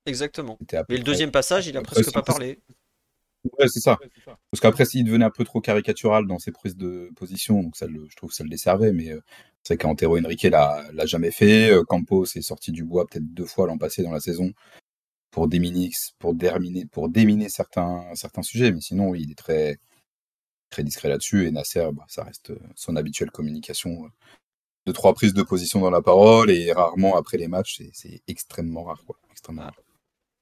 [0.06, 0.58] Exactement.
[0.90, 2.60] Mais le deuxième passage, il a presque pas parlé.
[3.60, 3.98] Ouais, c'est ça.
[4.26, 7.88] Parce qu'après, s'il devenait un peu trop caricatural dans ses prises de position, donc ça
[7.88, 9.22] je trouve que ça le desservait, mais euh,
[9.64, 11.72] c'est qu'Antero Henrique l'a, l'a jamais fait.
[11.72, 14.52] Euh, Campos est sorti du bois peut-être deux fois l'an passé dans la saison
[15.32, 19.80] pour déminer, pour déminer, pour déminer certains, certains sujets, mais sinon, il est très,
[20.70, 21.46] très discret là-dessus.
[21.46, 24.10] Et Nasser, bah, ça reste euh, son habituelle communication
[24.86, 27.82] de trois prises de position dans la parole et rarement après les matchs.
[27.94, 29.18] C'est, extrêmement rare, quoi.
[29.32, 29.80] Extrêmement rare.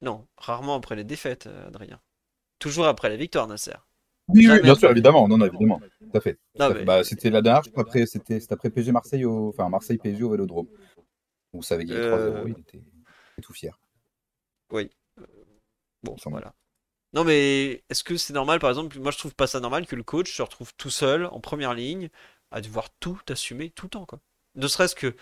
[0.01, 1.99] Non, rarement après les défaites, Adrien.
[2.63, 3.73] Toujours après la victoire, Nasser.
[4.29, 6.39] Oui, bien sûr, évidemment, non, évidemment, tout à fait.
[6.55, 9.49] Bah, c'était la dernière, après, c'était après PSG Marseille, au...
[9.49, 10.69] enfin Marseille PSG au Vélodrome.
[11.51, 12.81] Vous savez qu'il y a 3-0, il était...
[13.41, 13.77] tout fier.
[14.71, 14.89] Oui.
[16.03, 16.53] Bon, voilà.
[17.11, 19.97] Non, mais est-ce que c'est normal, par exemple, moi je trouve pas ça normal que
[19.97, 22.07] le coach se retrouve tout seul en première ligne
[22.49, 24.21] à devoir tout assumer tout le temps, quoi.
[24.55, 25.17] Ne serait-ce que,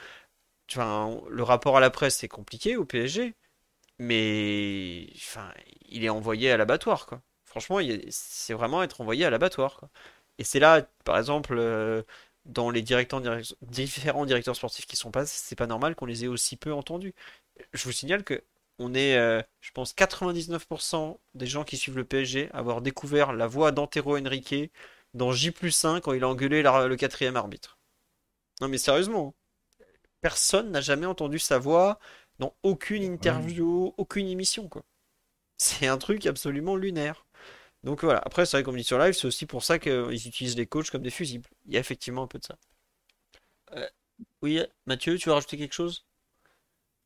[0.67, 3.33] tu vois, le rapport à la presse c'est compliqué au PSG,
[3.97, 5.51] mais enfin,
[5.89, 7.23] il est envoyé à l'abattoir, quoi.
[7.51, 7.79] Franchement,
[8.11, 9.81] c'est vraiment être envoyé à l'abattoir.
[10.37, 12.01] Et c'est là, par exemple, euh,
[12.45, 13.21] dans les directeurs,
[13.61, 17.13] différents directeurs sportifs qui sont passés, c'est pas normal qu'on les ait aussi peu entendus.
[17.73, 18.41] Je vous signale que
[18.79, 23.33] on est, euh, je pense, 99% des gens qui suivent le PSG à avoir découvert
[23.33, 24.71] la voix d'Antero Henrique
[25.13, 25.53] dans J
[25.83, 27.79] 1 quand il a engueulé le quatrième arbitre.
[28.61, 29.35] Non mais sérieusement,
[30.21, 31.99] personne n'a jamais entendu sa voix
[32.39, 34.83] dans aucune interview, aucune émission quoi.
[35.57, 37.25] C'est un truc absolument lunaire.
[37.83, 40.57] Donc voilà, après c'est vrai qu'on dit sur live, c'est aussi pour ça qu'ils utilisent
[40.57, 41.49] les coachs comme des fusibles.
[41.65, 42.55] Il y a effectivement un peu de ça.
[43.75, 43.87] Euh,
[44.41, 46.05] oui, Mathieu, tu veux rajouter quelque chose?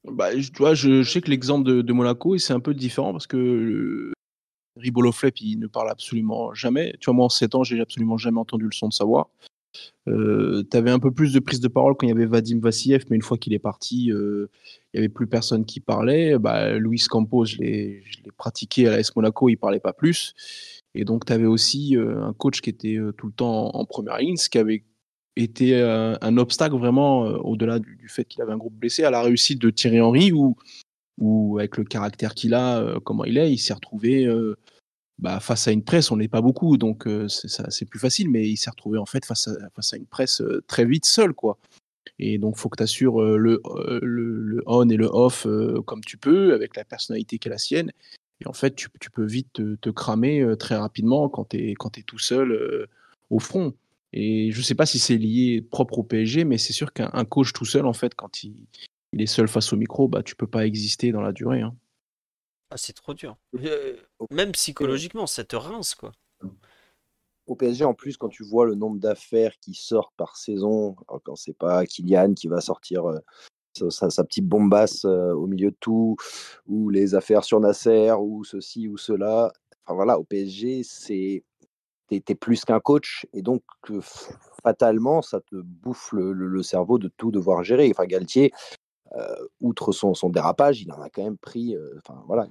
[0.04, 4.12] Bah, je, vois, je, sais que l'exemple de, Monaco, c'est un peu différent parce que
[4.78, 6.96] Ribolo Flep, il ne parle absolument jamais.
[7.00, 9.32] Tu vois, moi en 7 ans, j'ai absolument jamais entendu le son de sa voix.
[10.08, 12.60] Euh, tu avais un peu plus de prise de parole quand il y avait Vadim
[12.60, 14.50] Vassiev, mais une fois qu'il est parti, euh,
[14.94, 16.38] il n'y avait plus personne qui parlait.
[16.38, 18.04] Bah, Luis Campos, je l'ai
[18.38, 20.34] pratiqué à l'AS Monaco, il parlait pas plus.
[20.94, 24.18] Et donc, tu avais aussi euh, un coach qui était tout le temps en, première
[24.18, 24.84] ligne, ce qui avait
[25.36, 29.60] été un obstacle vraiment, au-delà du, fait qu'il avait un groupe blessé, à la réussite
[29.60, 30.56] de Thierry Henry, où,
[31.18, 34.26] où avec le caractère qu'il a, comment il est, il s'est retrouvé
[35.20, 38.58] bah, face à une presse, on n'est pas beaucoup, donc c'est plus facile, mais il
[38.58, 41.58] s'est retrouvé en fait face à, une presse très vite seul, quoi.
[42.20, 43.62] Et donc, faut que tu assures le,
[44.02, 45.48] le, on et le off
[45.86, 47.92] comme tu peux, avec la personnalité qui est la sienne.
[48.42, 52.88] Et en fait, tu, peux vite te, cramer très rapidement quand tu es, tout seul
[53.30, 53.74] au front.
[54.18, 57.52] Et je sais pas si c'est lié propre au PSG, mais c'est sûr qu'un coach
[57.52, 58.56] tout seul, en fait, quand il,
[59.12, 61.62] il, est seul face au micro, bah, tu peux pas exister dans la durée.
[61.62, 61.76] Hein.
[62.70, 63.38] Ah, c'est trop dur.
[63.56, 63.96] Euh,
[64.32, 66.12] même psychologiquement, ça te rince, quoi.
[67.48, 71.36] au PSG, en plus, quand tu vois le nombre d'affaires qui sortent par saison, quand
[71.36, 73.04] c'est pas Kylian qui va sortir
[73.90, 76.16] sa, petite bombasse au milieu de tout,
[76.66, 79.52] ou les affaires sur Nasser, ou ceci ou cela.
[79.86, 81.44] Enfin voilà, au PSG, c'est
[82.08, 83.64] t'es es plus qu'un coach, et donc
[84.64, 87.90] fatalement, ça te bouffe le, cerveau de tout devoir gérer.
[87.92, 88.52] Enfin, Galtier,
[89.62, 91.76] outre son, dérapage, il en a quand même pris.
[91.98, 92.48] enfin voilà,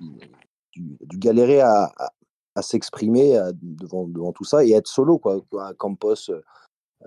[0.73, 1.93] dû, galérer à,
[2.55, 5.41] à, s'exprimer devant, tout ça et être solo quoi.
[5.79, 6.31] Campos,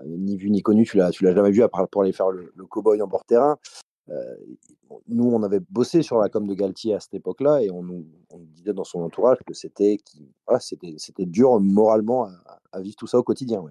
[0.04, 2.52] ni vu ni connu, tu l'as, l'as jamais vu à part pour aller faire le,
[2.54, 3.58] le cow-boy en bord terrain.
[4.10, 4.36] Euh,
[5.06, 8.06] nous, on avait bossé sur la com de Galtier à cette époque-là et on nous,
[8.54, 9.98] disait dans son entourage que c'était
[10.58, 12.28] c'était dur moralement
[12.72, 13.62] à, vivre tout ça au quotidien.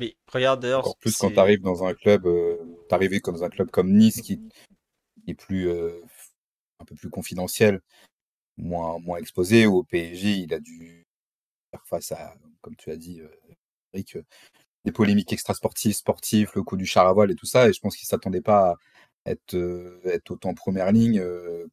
[0.00, 0.80] Mais regarde d'ailleurs.
[0.80, 2.56] Encore plus quand tu arrives dans un club, euh,
[2.88, 4.40] t'arrives comme un club comme Nice qui,
[5.28, 6.02] est plus euh,
[6.80, 7.80] un peu plus confidentiel,
[8.56, 9.66] moins moins exposé.
[9.66, 11.06] Au PSG, il a dû
[11.70, 13.20] faire face à, comme tu as dit,
[13.92, 14.16] Eric,
[14.84, 17.68] des polémiques extrasportives, sportives, le coup du char à voile et tout ça.
[17.68, 18.76] Et je pense qu'il s'attendait pas à,
[19.26, 21.66] être, euh, être autant première ligne euh,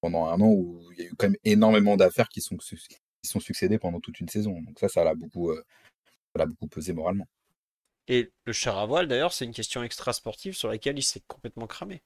[0.00, 3.28] pendant un an où il y a eu quand même énormément d'affaires qui sont, qui
[3.28, 4.60] sont succédées pendant toute une saison.
[4.62, 5.62] Donc ça, ça l'a beaucoup, euh,
[6.36, 7.26] ça beaucoup pesé moralement.
[8.08, 11.66] Et le char à voile, d'ailleurs, c'est une question extra-sportive sur laquelle il s'est complètement
[11.66, 12.02] cramé.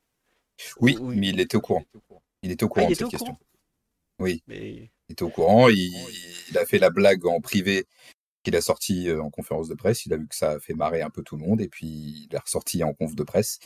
[0.80, 1.84] Oui, mais il était au courant.
[2.42, 3.36] Il était au courant de cette question.
[4.18, 4.42] Oui.
[4.48, 5.68] Il était au courant.
[5.68, 5.92] Il,
[6.50, 7.86] il, a fait la blague en privé
[8.42, 10.04] qu'il a sorti en conférence de presse.
[10.06, 11.86] Il a vu que ça a fait marrer un peu tout le monde et puis
[11.86, 13.60] il est ressorti en conf de presse.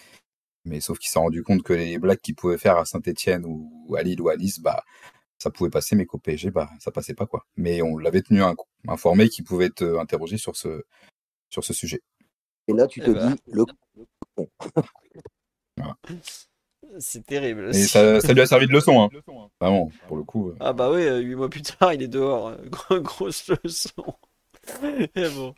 [0.64, 3.94] Mais sauf qu'il s'est rendu compte que les blagues qu'il pouvait faire à Saint-Etienne ou
[3.96, 4.84] à Lille ou à Nice, bah,
[5.38, 7.46] ça pouvait passer, mais qu'au PSG, bah, ça passait pas, quoi.
[7.56, 8.42] Mais on l'avait tenu
[8.88, 10.84] informé qu'il pouvait être euh, interrogé sur ce,
[11.50, 12.02] sur ce sujet.
[12.68, 13.30] Et là, tu te eh ben.
[13.30, 13.64] dis, le
[16.98, 17.70] C'est terrible.
[17.74, 19.08] Et ça, lui a servi de leçon, hein.
[19.60, 20.48] Vraiment, pour le coup.
[20.48, 20.56] Euh.
[20.60, 22.52] Ah bah oui, euh, huit mois plus tard, il est dehors.
[22.90, 24.16] Grosse leçon.
[25.34, 25.54] bon.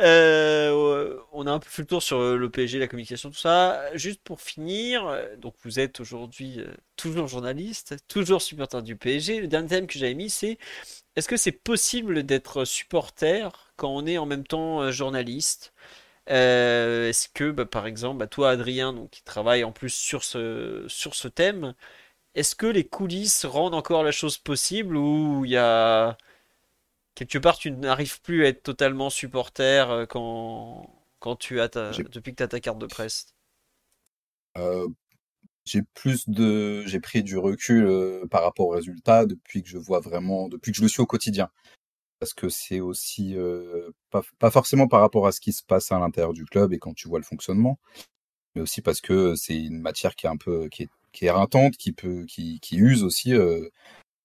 [0.00, 3.80] Euh, on a un peu fait le tour sur le PSG, la communication, tout ça.
[3.94, 9.40] Juste pour finir, donc vous êtes aujourd'hui euh, toujours journaliste, toujours supporter du PSG.
[9.40, 10.58] Le dernier thème que j'avais mis, c'est
[11.16, 14.90] est-ce que c'est possible d'être supporter quand on est en même temps
[16.30, 20.24] euh, Est-ce que, bah, par exemple, bah, toi, Adrien, donc, qui travaille en plus sur
[20.24, 21.74] ce, sur ce thème,
[22.34, 26.18] est-ce que les coulisses rendent encore la chose possible ou il y a
[27.14, 31.92] quelque part, tu n'arrives plus à être totalement supporter euh, quand, quand tu as ta,
[31.92, 33.26] depuis que tu as ta carte de presse?
[34.56, 34.88] Euh,
[35.66, 39.78] J'ai plus de, j'ai pris du recul euh, par rapport aux résultats depuis que je
[39.78, 41.50] vois vraiment, depuis que je le suis au quotidien.
[42.20, 43.36] Parce que c'est aussi
[44.10, 46.94] pas, forcément par rapport à ce qui se passe à l'intérieur du club et quand
[46.94, 47.78] tu vois le fonctionnement,
[48.54, 51.76] mais aussi parce que c'est une matière qui est un peu, qui est, qui éreintante,
[51.76, 53.34] qui peut, qui, use aussi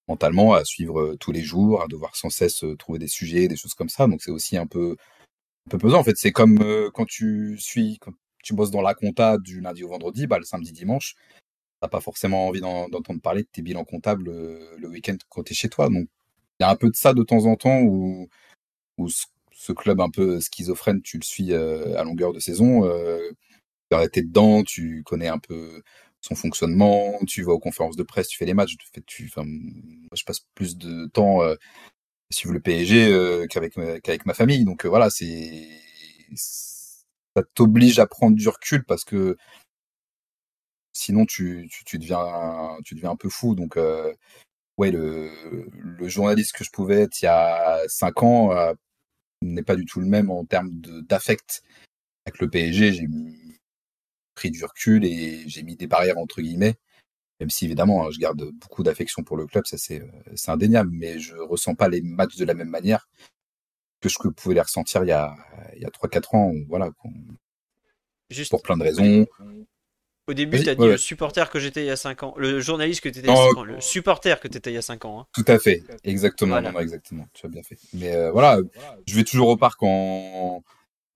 [0.07, 3.76] mentalement à suivre tous les jours, à devoir sans cesse trouver des sujets, des choses
[3.76, 4.07] comme ça.
[4.07, 4.98] Donc c'est aussi un peu,
[5.70, 5.99] peu pesant.
[5.99, 6.60] En fait, c'est comme
[6.94, 8.14] quand tu suis, quand
[8.44, 11.15] tu bosses dans la compta du lundi au vendredi, bah, le samedi, dimanche,
[11.82, 14.26] t'as pas forcément envie d'entendre parler de tes bilans comptables
[14.78, 15.90] le week-end quand tu es chez toi.
[15.90, 16.07] Donc
[16.64, 18.27] a un peu de ça de temps en temps où,
[19.56, 22.85] ce club un peu schizophrène, tu le suis à longueur de saison.
[22.85, 23.19] Euh,
[23.91, 25.81] tu es dedans, tu connais un peu
[26.23, 28.77] son fonctionnement, tu vas aux conférences de presse, tu fais les matchs,
[29.26, 29.44] enfin,
[30.14, 31.57] je passe plus de temps euh, à
[32.34, 34.65] suivre le PSG euh, qu'avec ma famille.
[34.65, 35.68] Donc euh, voilà, c'est
[36.35, 39.38] ça t'oblige à prendre du recul parce que
[40.94, 43.56] sinon tu, tu, deviens tu deviens un peu fou.
[43.56, 43.77] Donc
[44.78, 45.30] ouais, le,
[45.74, 48.52] le journaliste que je pouvais être il y a cinq ans
[49.41, 50.72] n'est pas du tout le même en termes
[51.08, 51.64] d'affect
[52.26, 52.94] avec le PSG.
[52.94, 53.08] J'ai
[54.36, 56.76] pris du recul et j'ai mis des barrières entre guillemets.
[57.40, 60.91] Même si évidemment, hein, je garde beaucoup d'affection pour le club, ça c'est euh, indéniable,
[60.94, 63.10] mais je ressens pas les matchs de la même manière
[64.00, 65.36] que je pouvais les ressentir il y a,
[65.76, 66.54] il y a 3-4 ans.
[66.68, 66.90] Voilà,
[68.30, 69.26] Juste pour plein de raisons.
[70.28, 72.62] Au début, tu as dit le supporter que j'étais il y a 5 ans, le
[72.62, 74.76] journaliste que tu étais il y a 5 ans, le supporter que tu étais il
[74.76, 75.20] y a 5 ans.
[75.20, 75.28] Hein.
[75.34, 77.78] Tout à fait, exactement, non, exactement, tu as bien fait.
[77.94, 78.60] Mais euh, voilà,
[79.06, 80.64] je vais toujours au parc en,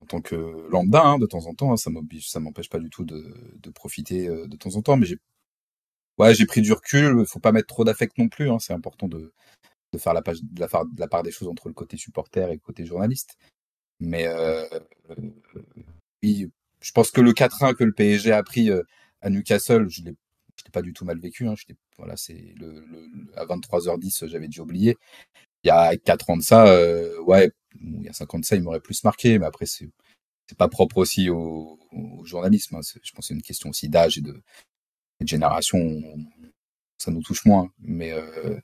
[0.01, 2.79] en tant que lambda, hein, de temps en temps, hein, ça m'oblige, ça m'empêche pas
[2.79, 5.17] du tout de, de profiter euh, de temps en temps, mais j'ai,
[6.17, 7.25] ouais, j'ai pris du recul.
[7.25, 8.49] Faut pas mettre trop d'affect non plus.
[8.59, 9.31] C'est important de,
[9.93, 12.49] de faire la, page, de, la, de la part des choses entre le côté supporter
[12.49, 13.38] et le côté journaliste.
[13.99, 14.65] Mais euh,
[16.21, 16.51] oui,
[16.88, 18.81] je pense que le 4-1 que le PSG a pris euh,
[19.19, 20.15] à Newcastle, je l'ai,
[20.72, 21.45] pas du tout mal vécu.
[21.45, 21.55] Hein,
[21.97, 24.95] voilà, c'est le, le, à 23h10, j'avais dû oublier.
[25.64, 27.51] Il y a 4 ans de ça, euh, ouais,
[27.81, 29.89] il y a 50 ça, il m'aurait plus marqué, mais après, c'est,
[30.47, 31.77] c'est pas propre aussi au,
[32.23, 32.77] journalisme.
[32.77, 32.81] Hein.
[32.81, 34.41] Je pense que c'est une question aussi d'âge et de,
[35.22, 36.01] génération.
[36.99, 37.69] Ça nous touche moins.
[37.80, 38.57] Mais euh,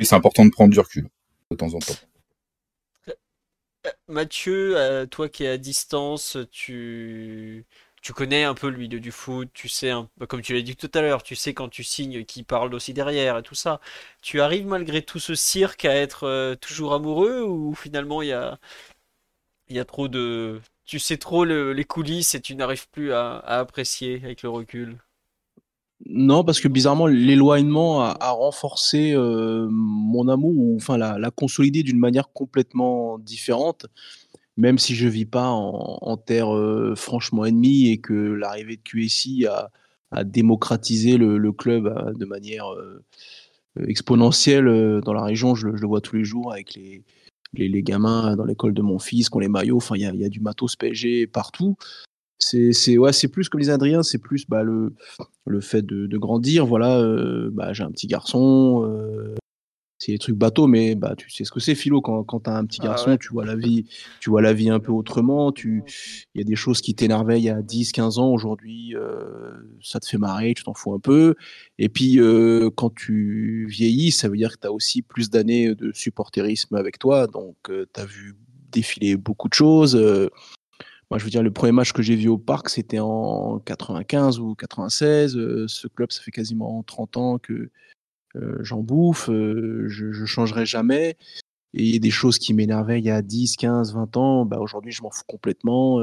[0.00, 1.08] c'est important de prendre du recul
[1.50, 1.94] de temps en temps.
[4.08, 7.64] Mathieu, euh, toi qui es à distance, tu,
[8.02, 9.92] tu connais un peu le milieu du foot, tu sais,
[10.28, 12.92] comme tu l'as dit tout à l'heure, tu sais quand tu signes qui parle aussi
[12.94, 13.80] derrière et tout ça.
[14.22, 18.32] Tu arrives malgré tout ce cirque à être euh, toujours amoureux ou finalement il y
[18.32, 18.58] a,
[19.70, 20.60] y a trop de...
[20.84, 24.98] Tu sais trop le- les coulisses et tu n'arrives plus à apprécier avec le recul?
[26.12, 32.00] Non, parce que bizarrement, l'éloignement a, renforcé euh, mon amour, ou enfin l'a, consolidé d'une
[32.00, 33.86] manière complètement différente,
[34.56, 39.46] même si je vis pas en, terre euh, franchement ennemie et que l'arrivée de QSI
[39.46, 39.70] a,
[40.24, 42.66] démocratisé le, club euh, de manière
[43.86, 45.54] exponentielle dans la région.
[45.54, 49.36] Je, le vois tous les jours avec les, gamins dans l'école de mon fils qui
[49.36, 49.76] ont les maillots.
[49.76, 51.76] Enfin, il y y a du matos PSG partout.
[52.42, 54.94] C'est, c'est, ouais, c'est plus, comme disait Adrien, c'est plus bah, le,
[55.46, 56.66] le fait de, de grandir.
[56.66, 58.82] Voilà, euh, bah, j'ai un petit garçon.
[58.86, 59.34] euh,
[59.98, 62.00] c'est des trucs bateaux, mais bah, tu sais ce que c'est, Philo.
[62.00, 63.18] Quand, quand tu as un petit Ah garçon, ouais.
[63.18, 63.84] tu vois la vie,
[64.20, 65.52] tu vois la vie un peu autrement.
[65.52, 65.82] Tu,
[66.34, 68.30] il y a des choses qui t'énervaient il y a 10, 15 ans.
[68.32, 69.52] Aujourd'hui, euh,
[69.82, 71.34] ça te fait marrer, tu t'en fous un peu.
[71.78, 75.74] Et puis, euh, quand tu vieillis, ça veut dire que tu as aussi plus d'années
[75.74, 77.26] de supporterisme avec toi.
[77.26, 78.34] Donc, tu as vu
[78.72, 79.94] défiler beaucoup de choses.
[81.10, 84.38] Moi, je veux dire, le premier match que j'ai vu au parc, c'était en 95
[84.38, 85.36] ou 96.
[85.36, 87.70] Euh, ce club, ça fait quasiment 30 ans que
[88.36, 89.28] euh, j'en bouffe.
[89.28, 91.16] Euh, je ne changerai jamais.
[91.74, 94.44] Et des choses qui m'énervaient il y a 10, 15, 20 ans.
[94.44, 96.00] Bah, Aujourd'hui, je m'en fous complètement.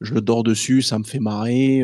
[0.00, 1.82] Je dors dessus, ça me fait marrer.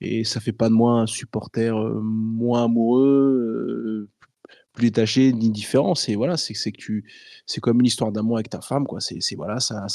[0.00, 1.72] et ça fait pas de moi un supporter
[2.02, 4.08] moins amoureux,
[4.74, 5.52] plus détaché, ni.
[5.94, 8.86] C'est voilà, c'est comme une histoire d'amour avec ta femme.
[9.00, 9.86] C'est voilà, ça,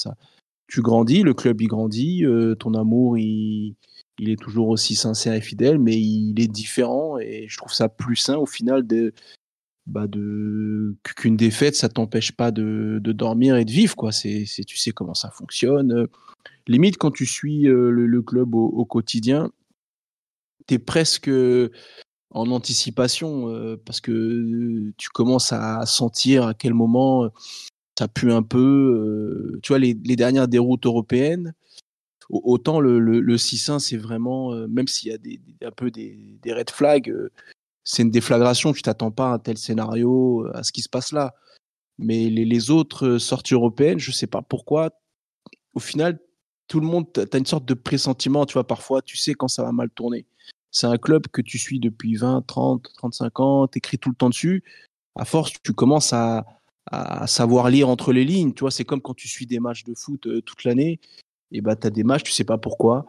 [0.72, 3.76] tu grandis, le club il grandit, euh, ton amour il,
[4.19, 7.89] il est toujours aussi sincère et fidèle, mais il est différent et je trouve ça
[7.89, 9.14] plus sain au final de,
[9.85, 14.14] bah de qu'une défaite, ça t'empêche pas de, de dormir et de vivre quoi.
[14.14, 16.07] C'est, tu sais comment ça fonctionne.
[16.68, 19.52] Limite quand tu suis euh, le, club au, quotidien,
[20.68, 21.30] t'es presque
[22.30, 27.30] en anticipation euh, parce que tu commences à sentir à quel moment
[28.02, 28.57] ça pue un peu.
[29.56, 31.53] euh, tu vois, les, dernières déroutes européennes,
[32.32, 35.91] au- autant le, le, le 6-1, c'est vraiment, euh, même s'il y a un peu
[35.91, 37.32] des, red flags, euh,
[37.84, 38.73] c'est une déflagration.
[38.73, 41.36] Tu t'attends pas à tel scénario, à ce qui se passe là.
[41.99, 44.90] Mais les, autres sorties européennes, je sais pas pourquoi,
[45.76, 46.19] au final,
[46.68, 49.48] tout le monde, tu as une sorte de pressentiment, tu vois, parfois, tu sais quand
[49.48, 50.26] ça va mal tourner.
[50.72, 54.15] C'est un club que tu suis depuis 20, 30, 35 ans, tu écris tout le
[54.15, 54.64] temps dessus.
[55.15, 56.45] À force, tu commences à,
[56.88, 58.53] à savoir lire entre les lignes.
[58.53, 60.99] Tu vois, c'est comme quand tu suis des matchs de foot euh, toute l'année.
[61.52, 63.06] Et bah, tu as des matchs, tu sais pas pourquoi.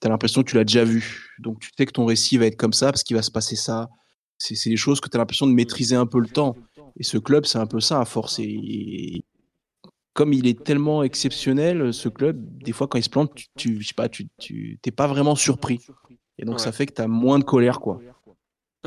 [0.00, 1.32] Tu as l'impression que tu l'as déjà vu.
[1.38, 3.56] Donc, tu sais que ton récit va être comme ça parce qu'il va se passer
[3.56, 3.88] ça.
[4.36, 6.56] C'est des choses que tu as l'impression de maîtriser un peu le temps.
[6.96, 8.38] Et ce club, c'est un peu ça à force.
[8.38, 9.24] Et
[10.12, 13.80] comme il est tellement exceptionnel, ce club, des fois, quand il se plante, tu, tu,
[13.80, 15.80] je sais pas, tu, tu t'es pas vraiment surpris.
[16.38, 18.00] Et donc, ça fait que tu as moins de colère, quoi.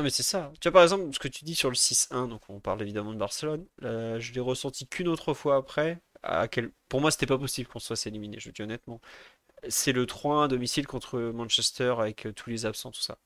[0.02, 0.50] Non mais c'est ça.
[0.60, 3.12] Tu vois par exemple ce que tu dis sur le 6-1, donc on parle évidemment
[3.12, 6.00] de Barcelone, euh, je l'ai ressenti qu'une autre fois après.
[6.24, 6.72] À quel...
[6.88, 9.00] Pour moi c'était pas possible qu'on se fasse éliminer, je le dis honnêtement.
[9.68, 13.18] C'est le 3-1 à domicile contre Manchester avec euh, tous les absents, tout ça.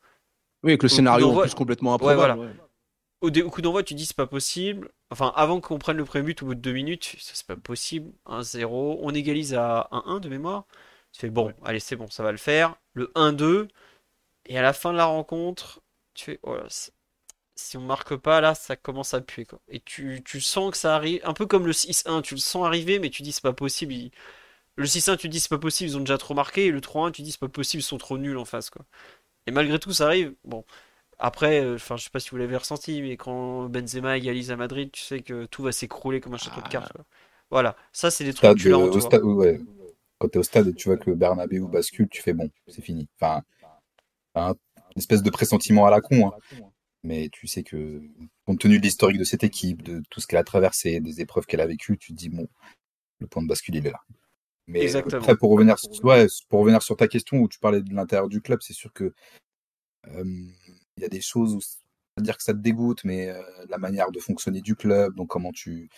[0.62, 2.16] Oui, avec le Au scénario en plus complètement Ouais, improbable.
[2.16, 2.40] voilà.
[2.40, 2.54] ouais.
[3.22, 4.90] Au, dé- au coup d'envoi tu dis c'est pas possible.
[5.10, 7.56] Enfin avant qu'on prenne le premier but au bout de deux minutes, ça c'est pas
[7.56, 8.12] possible.
[8.26, 10.66] 1-0, on égalise à 1-1 de mémoire.
[11.12, 12.76] Tu fais bon, allez c'est bon, ça va le faire.
[12.94, 13.68] Le 1-2,
[14.46, 15.80] et à la fin de la rencontre,
[16.16, 16.66] tu oh là,
[17.56, 19.60] si on marque pas là, ça commence à puer quoi.
[19.68, 22.66] Et tu, tu sens que ça arrive, un peu comme le 6-1, tu le sens
[22.66, 23.92] arriver, mais tu dis c'est pas possible.
[23.94, 24.10] ils-
[24.76, 27.12] Le 6-1, tu dis c'est pas possible, ils ont déjà trop marqué, et le 3-1,
[27.12, 28.84] tu dis c'est pas possible, ils sont trop nuls en face quoi.
[29.46, 30.34] Et malgré tout, ça arrive.
[30.44, 30.64] Bon,
[31.18, 34.56] après, euh, enfin, je sais pas si vous l'avez ressenti, mais quand Benzema égalise à
[34.56, 36.92] Madrid, tu sais que tout va s'écrouler comme un château de cartes.
[36.92, 37.04] quoi.
[37.50, 39.60] Voilà, ça c'est des trucs tu l'as euh, en stade, ouais.
[40.18, 42.50] Quand tu es au stade et tu vois que le Bernabeu bascule, tu fais bon,
[42.68, 43.08] c'est fini.
[43.20, 43.42] Enfin,
[44.96, 46.28] une espèce de pressentiment à la con.
[46.28, 46.32] hein.
[47.04, 48.02] Mais tu sais que,
[48.44, 51.46] compte tenu de l'historique de cette équipe, de tout ce qu'elle a traversé, des épreuves
[51.46, 52.48] qu'elle a vécues, tu te dis, bon,
[53.20, 54.00] le point de bascule, il est là.
[54.66, 55.20] Mais euh, Exactement.
[55.22, 58.28] après, pour revenir, sur- ouais, pour revenir sur ta question où tu parlais de l'intérieur
[58.28, 59.14] du club, c'est sûr que
[60.08, 60.24] euh,
[60.96, 61.60] il y a des choses où
[62.18, 65.28] à dire que ça te dégoûte, mais euh, la manière de fonctionner du club, donc
[65.28, 65.90] comment tu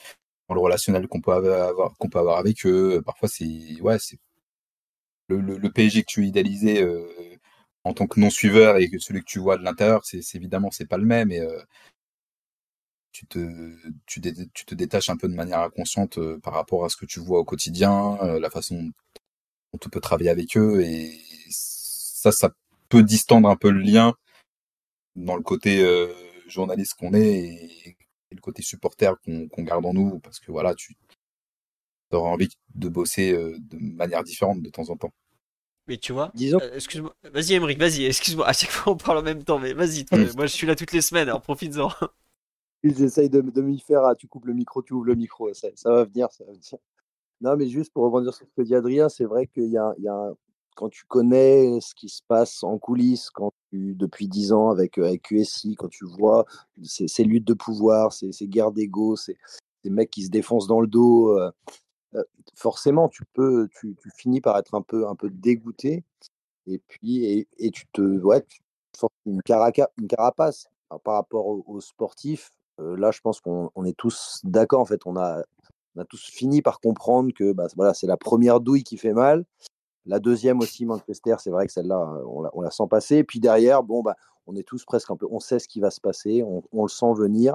[0.49, 4.19] dans le relationnel qu'on peut avoir qu'on peut avoir avec eux, parfois c'est ouais, c'est
[5.29, 7.07] le, le, le PSG que tu idéalisais euh,
[7.89, 10.70] en tant que non suiveur et que celui que tu vois de l'intérieur, c'est évidemment
[10.70, 11.62] c'est pas le même euh,
[13.12, 17.19] tu te détaches un peu de manière inconsciente euh, par rapport à ce que tu
[17.20, 18.90] vois au quotidien, euh, la façon
[19.73, 21.19] dont tu peux travailler avec eux et
[21.51, 22.51] ça ça
[22.90, 24.15] peut distendre un peu le lien
[25.16, 25.85] dans le côté
[26.47, 27.97] journaliste qu'on est et,
[28.31, 30.94] le côté supporter qu'on qu'on garde en nous parce que voilà tu
[32.12, 35.12] auras envie de bosser de manière différente de temps en temps.
[35.89, 39.23] Mais tu vois, Disons, excuse-moi, vas-y Emric, vas-y, excuse-moi, à chaque fois on parle en
[39.23, 40.05] même temps, mais vas-y,
[40.36, 41.89] moi je suis là toutes les semaines, alors profites-en.
[42.82, 44.05] ils essayent de, de m'y faire.
[44.05, 45.52] ah, tu coupes le micro, tu ouvres le micro.
[45.55, 46.62] Ça, ça va venir, ça va venir.
[47.40, 49.94] Non, mais juste pour rebondir sur ce que dit Adrien, c'est vrai qu'il y a,
[49.98, 50.35] il y a un-
[50.77, 54.98] quand tu connais ce qui se passe en coulisses, quand tu, depuis 10 ans avec,
[54.98, 56.44] euh, avec QSI, quand tu vois
[56.85, 59.36] ces, ces luttes de pouvoir, ces, ces guerres d'ego, ces,
[59.82, 61.51] ces mecs qui se défoncent dans le dos, euh,
[62.55, 66.05] forcément, tu peux, tu, finis par être un peu, un peu dégoûté.
[66.66, 68.44] Et puis, et, tu te, ouais,
[69.26, 70.68] une, carapace.
[71.05, 74.80] Par rapport aux, sportifs, là, je pense qu'on on est tous d'accord.
[74.80, 75.43] En fait, on a,
[75.94, 79.12] on a tous fini par comprendre que bah, voilà, c'est la première douille qui fait
[79.12, 79.44] mal.
[80.06, 83.16] La deuxième aussi, Manchester, c'est vrai que celle-là, on la, on la sent passer.
[83.16, 84.16] Et puis derrière, bon, bah,
[84.47, 86.82] on est tous presque un peu, on sait ce qui va se passer, on, on
[86.85, 87.55] le sent venir.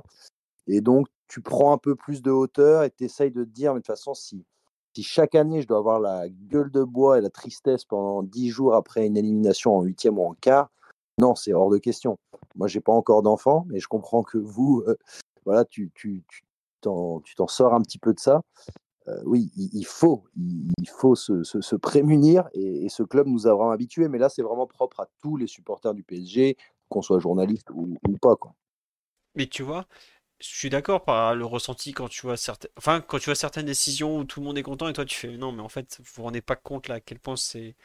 [0.68, 3.74] Et donc, tu prends un peu plus de hauteur et tu essayes de te dire,
[3.74, 4.46] mais de toute façon, si,
[4.96, 8.50] si chaque année, je dois avoir la gueule de bois et la tristesse pendant dix
[8.50, 10.70] jours après une élimination en huitième ou en quart,
[11.20, 12.18] non, c'est hors de question.
[12.56, 14.96] Moi, j'ai pas encore d'enfant, mais je comprends que vous, euh,
[15.46, 16.44] voilà, tu, tu, tu
[16.82, 18.42] t'en, tu t'en sors un petit peu de ça.
[19.10, 23.54] Euh, oui, il, faut, il, faut se, se- prémunir et, et ce club nous a
[23.54, 24.08] vraiment habitués.
[24.08, 26.56] Mais là, c'est vraiment propre à tous les supporters du PSG,
[26.88, 28.38] qu'on soit journaliste ou, ou pas.
[28.38, 28.54] Quoi.
[29.36, 29.88] Mais tu vois,
[30.44, 33.66] je suis d'accord par le ressenti quand tu vois certaines, enfin, quand tu vois certaines
[33.66, 35.98] décisions où tout le monde est content et toi tu fais non, mais en fait,
[36.00, 37.76] vous vous rendez pas compte là à quel point c'est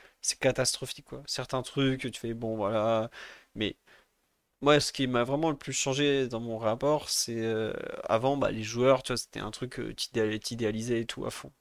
[0.41, 1.23] catastrophique quoi.
[1.27, 3.11] Certains trucs, tu fais bon voilà,
[3.55, 3.77] mais
[4.63, 7.73] moi, ce qui m'a vraiment le plus changé dans mon rapport, c'est euh,
[8.05, 11.53] avant, bah, les joueurs, tu vois, c'était un truc t'idéal- t'idéalisais et tout à fond.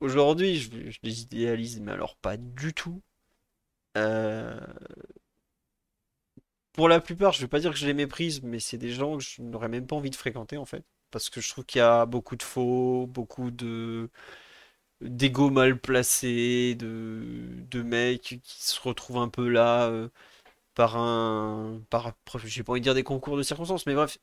[0.00, 3.02] Aujourd'hui, je, je les idéalise, mais alors pas du tout.
[3.98, 4.60] Euh,
[6.74, 9.18] pour la plupart, je vais pas dire que je les méprise, mais c'est des gens
[9.18, 10.84] que je n'aurais même pas envie de fréquenter en fait.
[11.12, 14.10] Parce que je trouve qu'il y a beaucoup de faux, beaucoup de
[15.00, 17.22] d'ego mal placé, de,
[17.70, 20.08] de mecs qui se retrouvent un peu là euh,
[20.74, 21.82] par un...
[21.90, 22.14] Par,
[22.44, 24.18] j'ai pas envie de dire des concours de circonstances, mais bref,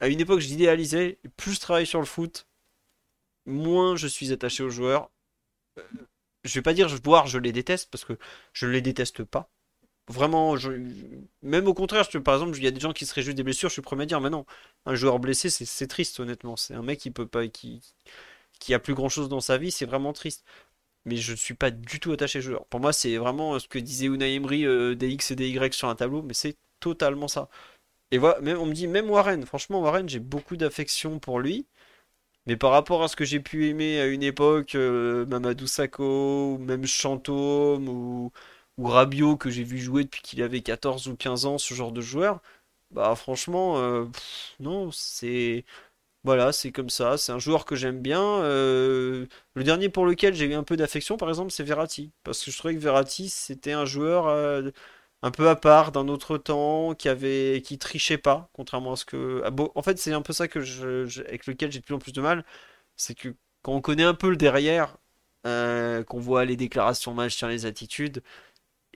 [0.00, 2.46] à une époque, j'idéalisais, plus je travaille sur le foot,
[3.46, 5.10] moins je suis attaché aux joueurs.
[6.44, 8.16] Je vais pas dire voire je les déteste, parce que
[8.52, 9.50] je les déteste pas.
[10.08, 10.56] Vraiment,
[11.42, 13.68] même au contraire, par exemple, il y a des gens qui se réjouissent des blessures,
[13.68, 14.44] je suis premier à dire, mais non,
[14.84, 16.56] un joueur blessé, c'est triste, honnêtement.
[16.56, 17.80] C'est un mec qui peut pas, qui,
[18.58, 20.44] qui a plus grand-chose dans sa vie, c'est vraiment triste.
[21.06, 22.66] Mais je ne suis pas du tout attaché au joueur.
[22.66, 25.74] Pour moi, c'est vraiment ce que disait Unai Emery, euh, des X et des Y
[25.74, 27.48] sur un tableau, mais c'est totalement ça.
[28.12, 31.66] Et voilà, même, on me dit, même Warren, franchement, Warren, j'ai beaucoup d'affection pour lui.
[32.46, 36.54] Mais par rapport à ce que j'ai pu aimer à une époque, euh, Mamadou Sakho,
[36.54, 38.32] ou même Chantôme, ou,
[38.78, 41.92] ou Rabiot, que j'ai vu jouer depuis qu'il avait 14 ou 15 ans, ce genre
[41.92, 42.40] de joueur,
[42.90, 44.06] bah franchement, euh,
[44.60, 45.64] non, c'est...
[46.24, 48.22] Voilà, c'est comme ça, c'est un joueur que j'aime bien.
[48.22, 52.12] euh, le dernier pour lequel j'ai eu un peu d'affection, par exemple, c'est Verratti.
[52.24, 54.70] Parce que je trouvais que Verratti, c'était un joueur euh,
[55.22, 59.04] un peu à part, d'un autre temps, qui avait, qui trichait pas, contrairement à ce
[59.04, 59.42] que...
[59.44, 61.98] ah en fait, c'est un peu ça que je, avec lequel j'ai de plus en
[61.98, 62.44] plus de mal.
[62.96, 63.30] C'est que
[63.62, 64.96] quand on connaît un peu le derrière,
[65.44, 68.22] qu'on voit les déclarations match sur les attitudes,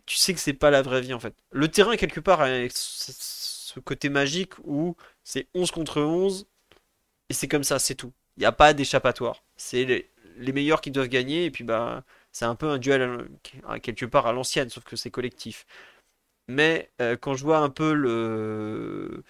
[0.07, 1.35] tu sais que c'est pas la vraie vie en fait.
[1.51, 6.47] Le terrain, quelque part, a ce côté magique où c'est 11 contre 11
[7.29, 8.13] et c'est comme ça, c'est tout.
[8.37, 9.45] Il n'y a pas d'échappatoire.
[9.57, 13.29] C'est les, meilleurs qui doivent gagner et puis bah c'est un peu un duel
[13.67, 15.67] à quelque part à l'ancienne, sauf que c'est collectif.
[16.49, 19.25] Mais euh, quand je vois un peu le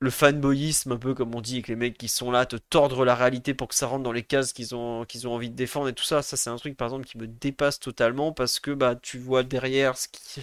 [0.00, 3.04] le fanboyisme, un peu comme on dit, avec les mecs qui sont là, te tordre
[3.04, 5.56] la réalité pour que ça rentre dans les cases qu'ils ont, qu'ils ont envie de
[5.56, 8.60] défendre et tout ça, ça c'est un truc par exemple qui me dépasse totalement parce
[8.60, 10.40] que bah tu vois derrière ce qui-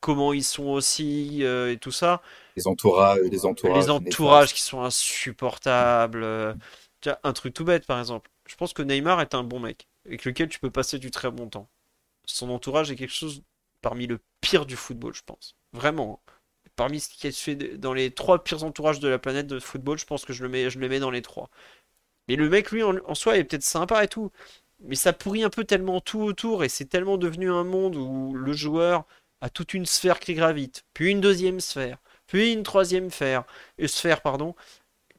[0.00, 2.20] comment ils sont aussi euh, et tout ça.
[2.56, 3.84] Les entourages, les entourages.
[3.84, 6.22] Les entourages qui sont insupportables.
[6.22, 6.54] euh,
[7.00, 8.30] tu vois, un truc tout bête par exemple.
[8.46, 11.30] Je pense que Neymar est un bon mec avec lequel tu peux passer du très
[11.30, 11.68] bon temps.
[12.26, 13.42] Son entourage est quelque chose
[13.82, 15.56] parmi le pire du football, je pense.
[15.72, 16.22] Vraiment.
[16.28, 16.32] hein.
[16.76, 19.98] Parmi ce qui est fait dans les trois pires entourages de la planète de football,
[19.98, 21.50] je pense que je le mets, je le mets dans les trois.
[22.28, 24.30] Mais le mec, lui, en, soi, est peut-être sympa et tout.
[24.80, 28.34] Mais ça pourrit un peu tellement tout autour et c'est tellement devenu un monde où
[28.34, 29.06] le joueur
[29.40, 33.44] a toute une sphère qui gravite, puis une deuxième sphère, puis une troisième sphère,
[33.80, 34.54] euh, sphère, pardon,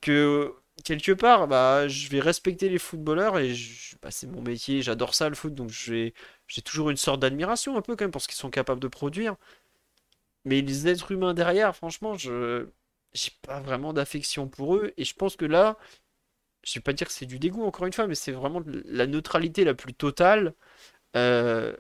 [0.01, 0.53] que
[0.83, 3.53] quelque part, bah, je vais respecter les footballeurs et
[4.01, 6.13] bah, c'est mon métier, j'adore ça le foot, donc j'ai
[6.65, 9.35] toujours une sorte d'admiration un peu quand même pour ce qu'ils sont capables de produire.
[10.47, 12.67] Mais les êtres humains derrière, franchement, je
[13.13, 15.77] j'ai pas vraiment d'affection pour eux et je pense que là,
[16.63, 19.07] je vais pas dire que c'est du dégoût encore une fois, mais c'est vraiment la
[19.07, 20.53] neutralité la plus totale.
[21.15, 21.75] Euh,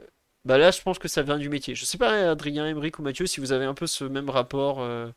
[0.45, 1.75] bah là, je pense que ça vient du métier.
[1.75, 4.81] Je sais pas, Adrien, Emeric ou Mathieu, si vous avez un peu ce même rapport
[4.81, 5.11] euh,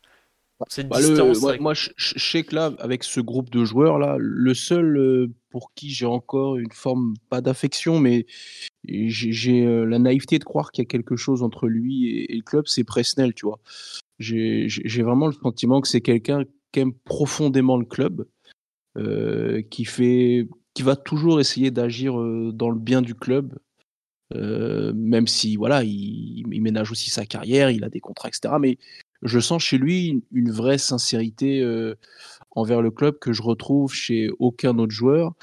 [0.69, 3.63] Cette Bah, le- moi, avec- moi, je, je- sais que là, avec ce groupe de
[3.65, 8.25] joueurs là, le seul euh, pour qui j'ai encore une forme, pas d'affection, mais
[8.85, 12.35] j'ai euh, la naïveté de croire qu'il y a quelque chose entre lui et, et
[12.37, 13.59] le club, c'est Presnel, tu vois.
[14.19, 14.67] J'ai
[15.01, 18.25] vraiment le sentiment que c'est quelqu'un qui aime profondément le club,
[18.97, 22.13] euh, qui fait, qui va toujours essayer d'agir
[22.53, 23.57] dans le bien du club,
[24.35, 28.53] euh, même si voilà, il, il ménage aussi sa carrière, il a des contrats, etc.
[28.59, 28.77] Mais
[29.23, 31.95] je sens chez lui une, vraie sincérité euh,
[32.51, 35.33] envers le club que je retrouve chez aucun autre joueur.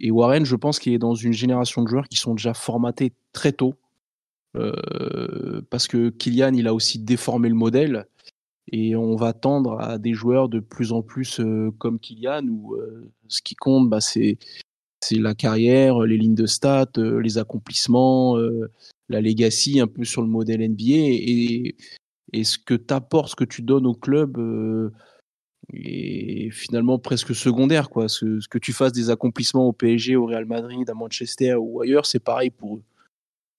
[0.00, 3.12] Et Warren, je pense qu'il est dans une génération de joueurs qui sont déjà formatés
[3.32, 3.74] très tôt.
[4.56, 8.06] euh, parce que Kylian, il a aussi déformé le modèle.
[8.70, 12.74] Et on va tendre à des joueurs de plus en plus euh, comme Kylian, où
[12.74, 14.38] euh, ce qui compte, bah, c'est
[15.02, 18.70] c'est la carrière, les lignes de stats, euh, les accomplissements, euh,
[19.08, 20.84] la legacy, un peu sur le modèle NBA.
[20.86, 21.76] Et,
[22.32, 24.90] et ce que tu apportes, ce que tu donnes au club euh,
[25.72, 27.90] est finalement presque secondaire.
[27.90, 28.08] Quoi.
[28.08, 32.06] Ce, que tu fasses des accomplissements au PSG, au Real Madrid, à Manchester ou ailleurs,
[32.06, 32.82] c'est pareil pour eux.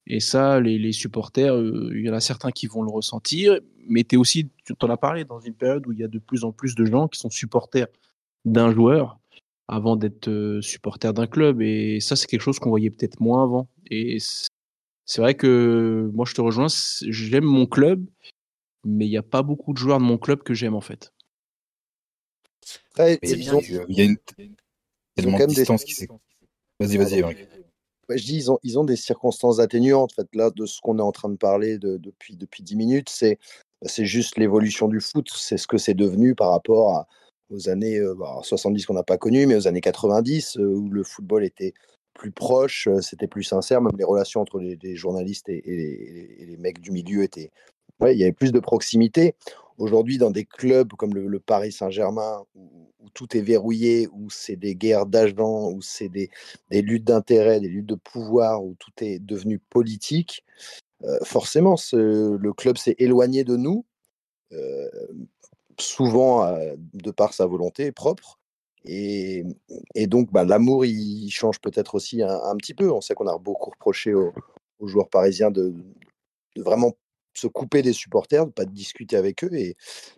[0.05, 4.03] Et ça, les, supporters, euh, il y en a certains qui vont le ressentir, mais
[4.03, 6.43] tu aussi, tu en as parlé, dans une période où il y a de plus
[6.43, 7.87] en plus de gens qui sont supporters
[8.43, 9.17] d'un joueur
[9.69, 11.61] avant d'être euh, supporter d'un club.
[11.61, 13.69] Et ça, c'est quelque chose qu'on voyait peut-être moins avant.
[13.89, 14.17] Et
[15.05, 16.67] c'est vrai que moi, je te rejoins,
[17.07, 18.05] j'aime mon club,
[18.85, 21.11] mais il n'y a pas beaucoup de joueurs de mon club que j'aime en fait.
[22.97, 24.18] Il ils bien ont- y a- il y a une
[25.15, 26.07] tellement quand de distance qui s'est.
[26.80, 27.23] Vas-y, vas-y.
[28.10, 30.11] Ouais, je dis, ils ont, ils ont des circonstances atténuantes.
[30.11, 32.76] En fait, là, de ce qu'on est en train de parler de- depuis, depuis 10
[32.76, 33.39] minutes, c'est
[33.81, 35.30] bah, c'est juste l'évolution du foot.
[35.34, 37.07] C'est ce que c'est devenu par rapport à-
[37.49, 40.89] aux années euh, bah, 70 qu'on n'a pas connues, mais aux années 90, euh, où
[40.89, 41.73] le football était
[42.14, 43.81] plus proche, euh, c'était plus sincère.
[43.81, 47.23] Même les relations entre les, les journalistes et, et les, et les mecs du milieu
[47.23, 47.51] étaient.
[48.11, 49.35] Il y avait plus de proximité.
[49.77, 52.69] Aujourd'hui, dans des clubs comme le, Paris Saint-Germain, où,
[53.13, 56.30] tout est verrouillé, où c'est des guerres d'agents, où c'est des,
[56.71, 60.43] luttes d'intérêt, des luttes de pouvoir, où tout est devenu politique,
[61.03, 63.85] euh, forcément, le club s'est éloigné de nous,
[64.53, 64.89] euh,
[65.80, 68.39] souvent euh, de par sa volonté propre.
[68.85, 69.43] Et,
[70.07, 72.91] donc, bah, l'amour, il change peut-être aussi un, petit peu.
[72.91, 74.34] On sait qu'on a beaucoup reproché aux,
[74.80, 75.73] aux joueurs parisiens de,
[76.55, 76.93] de vraiment
[77.34, 79.53] se couper des supporters, de ne pas discuter avec eux.
[79.53, 79.76] Et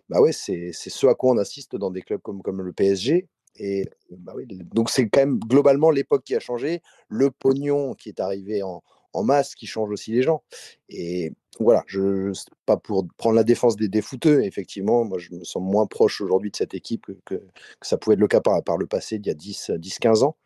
[0.08, 3.28] bah ouais, c'est ce à quoi on assiste dans des clubs comme, comme le PSG.
[3.58, 8.10] Et bah oui, donc c'est quand même globalement l'époque qui a changé, le pognon qui
[8.10, 8.82] est arrivé en,
[9.24, 10.42] masse qui change aussi les gens.
[10.90, 12.32] Et voilà, je,
[12.66, 16.20] pas pour prendre la défense des, des footeux, effectivement, moi je me sens moins proche
[16.20, 17.42] aujourd'hui de cette équipe que, que,
[17.80, 20.22] ça pouvait être le cas par, par le passé d'il y a 10, 10 15
[20.22, 20.36] ans.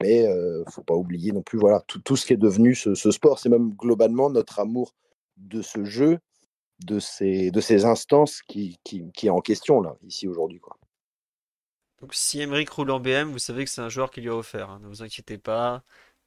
[0.00, 2.94] Mais euh, faut pas oublier non plus voilà, tout, tout ce qui est devenu ce
[2.94, 3.40] sport.
[3.40, 4.94] C'est même globalement notre amour
[5.36, 6.18] de ce jeu,
[6.80, 10.60] de ces, de ces instances qui, qui, qui est en question là, ici aujourd'hui.
[10.60, 10.78] quoi.
[12.00, 14.34] Donc si Emeric roule en BM, vous savez que c'est un joueur qui lui a
[14.36, 14.70] offert.
[14.70, 15.84] hein, Ne vous inquiétez pas.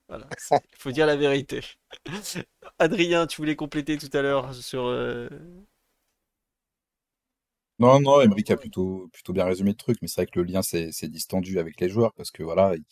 [0.09, 0.31] Voilà,
[0.73, 1.61] il faut dire la vérité.
[2.79, 4.85] Adrien, tu voulais compléter tout à l'heure sur.
[4.87, 5.29] euh,
[7.79, 10.45] Non, non, Emeric a plutôt, plutôt bien résumé le truc, mais c'est vrai que le
[10.45, 12.83] lien s'est s'est distendu avec les joueurs parce que voilà, il-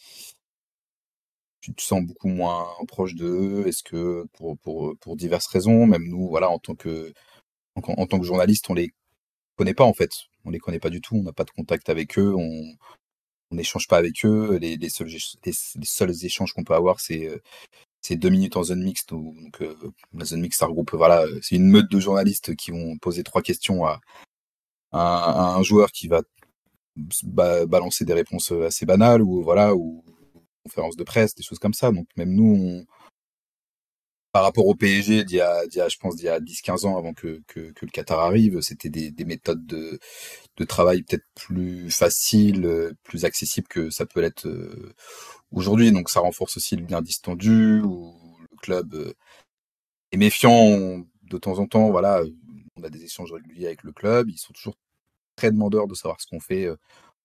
[1.66, 3.66] tu te sens beaucoup moins proche d'eux?
[3.68, 7.14] Est-ce que pour, pour, pour diverses raisons, même nous, voilà, en tant que,
[7.76, 8.92] en, en tant que journaliste, on les
[9.58, 10.12] connaît pas en fait.
[10.46, 12.76] On les connaît pas du tout, on n'a pas de contact avec eux, on
[13.52, 14.58] n'échange pas avec eux.
[14.58, 17.40] Les, les, seuls, les, les seuls échanges qu'on peut avoir, c'est euh,
[18.12, 19.12] deux minutes en zone mixte.
[19.12, 19.76] où- euh,
[20.14, 23.24] la zone mixte, ça regroupe, voilà, euh, c'est une meute de journalistes qui vont poser
[23.24, 24.00] trois questions à,
[24.92, 26.22] un joueur qui va
[27.24, 30.04] ba- balancer des réponses assez banales ou voilà ou
[30.66, 31.92] conférences de presse, des choses comme ça.
[31.92, 32.86] Donc même nous,
[34.36, 36.98] par rapport au PSG d'il y y a, je pense, d'il y a 10-15 ans
[36.98, 39.98] avant que, le Qatar arrive, c'était des, des méthodes de,
[40.66, 44.94] travail peut-être plus faciles, plus accessibles que ça peut l'être euh,
[45.52, 45.94] aujourd'hui.
[45.94, 48.14] Donc ça renforce aussi le lien distendu où
[48.52, 49.14] le club euh,
[50.12, 51.90] est méfiant de temps en temps.
[51.92, 52.22] Voilà,
[52.76, 54.30] on a des échanges réguliers avec le club.
[54.30, 54.76] Ils sont toujours
[55.38, 56.76] très demandeurs de savoir ce qu'on fait euh,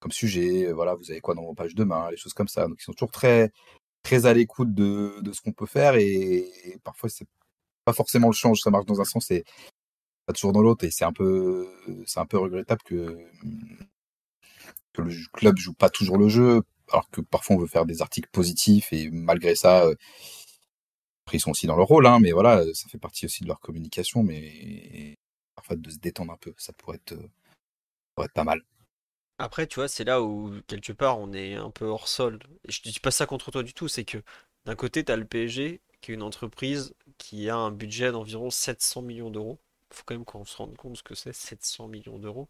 [0.00, 0.66] comme sujet.
[0.66, 2.66] Euh, Voilà, vous avez quoi dans vos pages demain, les choses comme ça.
[2.68, 3.52] Donc ils sont toujours très
[4.02, 6.46] très à l'écoute de, de ce qu'on peut faire et,
[6.84, 7.26] parfois c'est
[7.84, 8.60] pas forcément le change.
[8.60, 9.44] Ça marche dans un sens et
[10.26, 10.84] pas toujours dans l'autre.
[10.84, 11.68] Et c'est un peu
[12.06, 13.18] c'est un peu regrettable que
[14.92, 18.02] que le club joue pas toujours le jeu, alors que parfois on veut faire des
[18.02, 19.94] articles positifs et malgré ça, euh,
[21.26, 23.48] après ils sont aussi dans leur rôle, hein, mais voilà, ça fait partie aussi de
[23.48, 25.16] leur communication, mais
[25.54, 27.30] parfois de se détendre un peu, ça pourrait être, euh,
[28.14, 28.62] pourrait être pas mal.
[29.40, 32.38] Après, tu vois, c'est là où, quelque part, on est un peu hors sol.
[32.68, 34.18] Et je ne dis pas ça contre toi du tout, c'est que
[34.66, 38.50] d'un côté, tu as le PSG, qui est une entreprise qui a un budget d'environ
[38.50, 39.58] 700 millions d'euros.
[39.90, 42.48] Il faut quand même qu'on se rende compte ce que c'est 700 millions d'euros.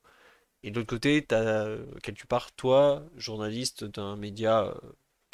[0.64, 4.74] Et de l'autre côté, t'as quelque part, toi, journaliste d'un média euh,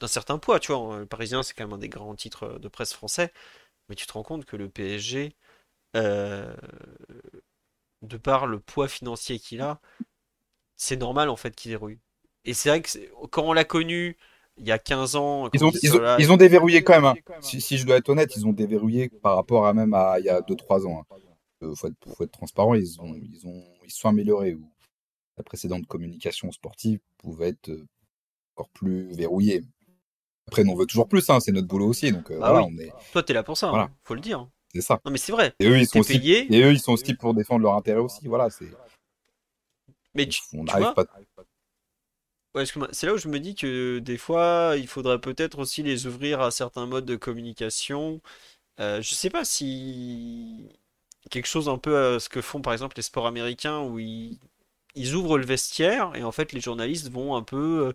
[0.01, 0.99] d'un certain poids, tu vois.
[1.01, 3.33] Le Parisien, c'est quand même un des grands titres de presse français.
[3.89, 5.37] Mais tu te rends compte que le PSG,
[5.97, 6.55] euh,
[8.03, 9.81] de par le poids financier qu'il a,
[10.77, 11.98] c'est normal en fait qu'il dérouille.
[12.44, 12.90] Et c'est vrai que
[13.31, 14.16] quand on l'a connu
[14.59, 15.70] il y a 15 ans, ils ont,
[16.19, 17.05] ils, ont, déverrouillé quand même.
[17.05, 17.15] Hein.
[17.40, 20.31] Si, je dois être honnête, ils ont déverrouillé par rapport à même à il y
[20.31, 21.05] a 2-3 ans.
[21.61, 21.73] Il hein.
[21.74, 21.89] faut,
[22.24, 24.57] être, transparent, ils, ont, ils, ont, ils sont améliorés.
[25.36, 27.86] La précédente communication sportive pouvait être euh,
[28.55, 29.62] encore plus verrouillée.
[30.47, 32.11] Après, on veut toujours plus, hein, c'est notre boulot aussi.
[32.11, 32.90] Donc, euh, bah voilà, on est...
[33.12, 34.48] Toi, t'es là pour ça, hein, faut le dire.
[34.73, 34.98] C'est ça.
[35.05, 35.53] Non, mais c'est vrai.
[35.61, 36.16] Et eux, ils sont aussi...
[36.16, 38.27] Et eux, ils sont aussi pour défendre leur intérêt aussi.
[38.27, 38.70] Voilà, c'est.
[40.17, 41.05] Mais tu, on n'arrive pas.
[42.55, 46.07] Ouais, c'est là où je me dis que des fois, il faudrait peut-être aussi les
[46.07, 48.23] ouvrir à certains modes de communication.
[48.81, 50.69] Euh, je sais pas si
[51.31, 54.39] quelque chose un peu à ce que font par exemple les sports américains où ils,
[54.95, 57.93] ils ouvrent le vestiaire et en fait les journalistes vont un peu euh,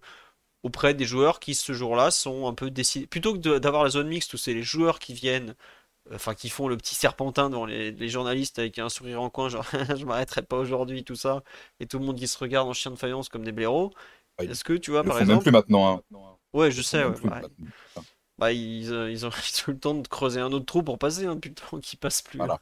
[0.63, 3.07] auprès des joueurs qui ce jour-là sont un peu décidés.
[3.07, 5.55] Plutôt que d'avoir la zone mixte où c'est les joueurs qui viennent,
[6.13, 9.65] enfin qui font le petit serpentin devant les, journalistes avec un sourire en coin, genre
[9.97, 11.43] je m'arrêterai pas aujourd'hui, tout ça,
[11.79, 13.91] et tout le monde qui se regarde en chien de faïence comme des blaireaux.
[14.39, 15.33] Est-ce que tu vois, par exemple.
[15.33, 16.03] même plus maintenant.
[16.11, 16.37] Hein.
[16.53, 17.03] Ouais, je sais.
[17.03, 17.13] Ouais,
[18.37, 21.25] Bah, ils, euh, ils, ont, eu le temps de creuser un autre trou pour passer,
[21.25, 22.37] hein, depuis le temps qu'ils passent plus.
[22.37, 22.61] Voilà.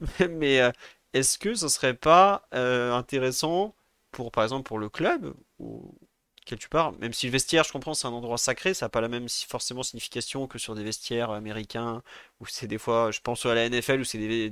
[0.30, 0.70] mais, euh,
[1.12, 3.74] est-ce que ce serait pas euh, intéressant
[4.10, 5.94] pour, par exemple, pour le club, ou
[6.54, 9.00] tu parles, même si le vestiaire, je comprends, c'est un endroit sacré, ça n'a pas
[9.00, 12.02] la même forcément signification que sur des vestiaires américains,
[12.40, 14.50] où c'est des fois, je pense à la NFL, où c'est des,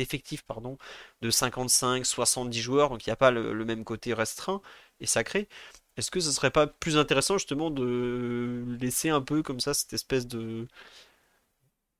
[0.00, 0.78] effectifs pardon,
[1.22, 4.60] de 55, 70 joueurs, donc il n'y a pas le, même côté restreint
[5.00, 5.48] et sacré.
[5.96, 9.92] Est-ce que ce serait pas plus intéressant justement de laisser un peu comme ça cette
[9.92, 10.66] espèce de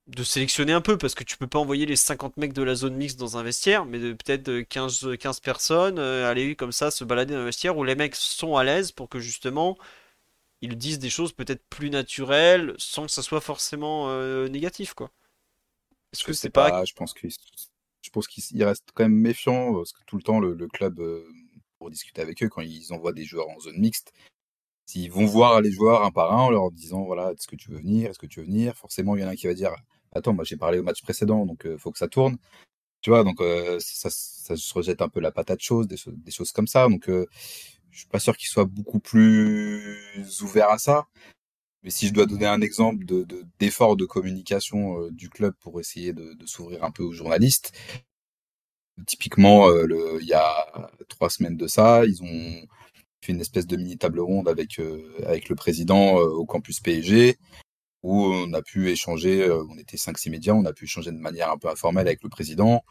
[0.07, 2.75] de sélectionner un peu parce que tu peux pas envoyer les 50 mecs de la
[2.75, 7.05] zone mixte dans un vestiaire, mais peut-être 15, 15 personnes euh, aller comme ça se
[7.05, 9.79] balader dans un vestiaire où les mecs sont à l'aise pour que justement
[10.61, 15.11] ils disent des choses peut-être plus naturelles sans que ça soit forcément euh, négatif quoi.
[16.13, 16.85] Est-ce que c'est pas...
[16.85, 20.39] Je pense qu'il je pense qu'il reste quand même méfiant parce que tout le temps
[20.39, 21.27] le, club euh,
[21.79, 24.13] pour discuter avec eux quand ils envoient des joueurs en zone mixte
[24.87, 27.71] S'ils vont voir les joueurs un par un en leur disant voilà, est-ce que tu
[27.71, 29.55] veux venir, est-ce que tu veux venir, forcément il y en a un qui va
[29.55, 29.75] dire
[30.15, 32.37] attends, moi j'ai parlé au match précédent, donc il faut que ça tourne.
[33.03, 33.41] Tu vois, donc
[33.81, 36.89] ça, ça, se rejette un peu la patate chaude, des, des choses comme ça.
[36.89, 41.07] Donc je suis pas sûr qu'ils soient beaucoup plus ouverts à ça.
[41.83, 43.27] Mais si je dois donner un exemple de,
[43.59, 47.73] d'effort de, communication du club pour essayer de, s'ouvrir un peu aux journalistes,
[49.07, 49.71] typiquement,
[50.21, 52.67] il y a trois semaines de ça, ils ont
[53.23, 54.81] fait une espèce de mini table ronde avec,
[55.27, 57.39] avec le président au campus PSG
[58.05, 61.17] où on a pu échanger, euh, on était 5-6 médias, on a pu échanger de
[61.17, 62.85] manière un peu informelle avec le président,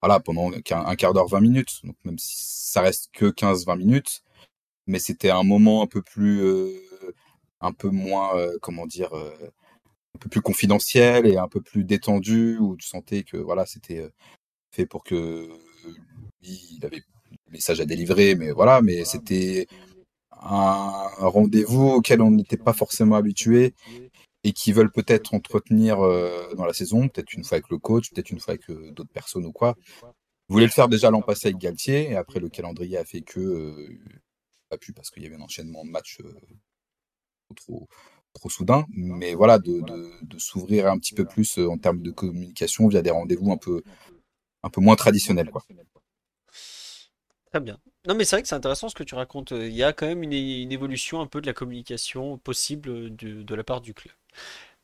[0.00, 0.60] voilà, pendant un,
[0.96, 1.80] quart d'heure, 20 minutes.
[1.84, 4.22] Donc même si ça reste que 15-20 minutes,
[4.86, 6.80] mais c'était un moment un peu plus, euh,
[7.60, 12.58] un peu moins, euh, comment dire, un peu plus confidentiel et un peu plus détendu,
[12.58, 14.08] où tu sentais que voilà, c'était
[14.70, 15.48] fait pour que
[16.42, 17.02] lui, il avait
[17.46, 19.66] le message à délivrer, mais voilà, mais c'était
[20.40, 23.74] un rendez-vous auquel on n'était pas forcément habitué
[24.44, 28.10] et qui veulent peut-être entretenir euh, dans la saison, peut-être une fois avec le coach,
[28.10, 29.76] peut-être une fois avec euh, d'autres personnes ou quoi.
[30.02, 33.22] Vous voulez le faire déjà l'an passé avec Galtier, et après le calendrier a fait
[33.22, 33.98] que euh,
[34.68, 36.18] pas pu parce qu'il y avait un enchaînement de matchs
[37.54, 37.88] trop,
[38.32, 38.84] trop soudain.
[38.90, 39.82] Mais voilà, de,
[40.38, 43.82] s'ouvrir un petit peu plus en termes de communication via des rendez-vous un peu,
[44.62, 45.50] un peu moins traditionnels.
[47.50, 47.78] Très bien.
[48.06, 49.52] Non, mais c'est vrai que c'est intéressant ce que tu racontes.
[49.52, 50.32] Il y a quand même une,
[50.72, 54.12] évolution un peu de la communication possible de la part du club.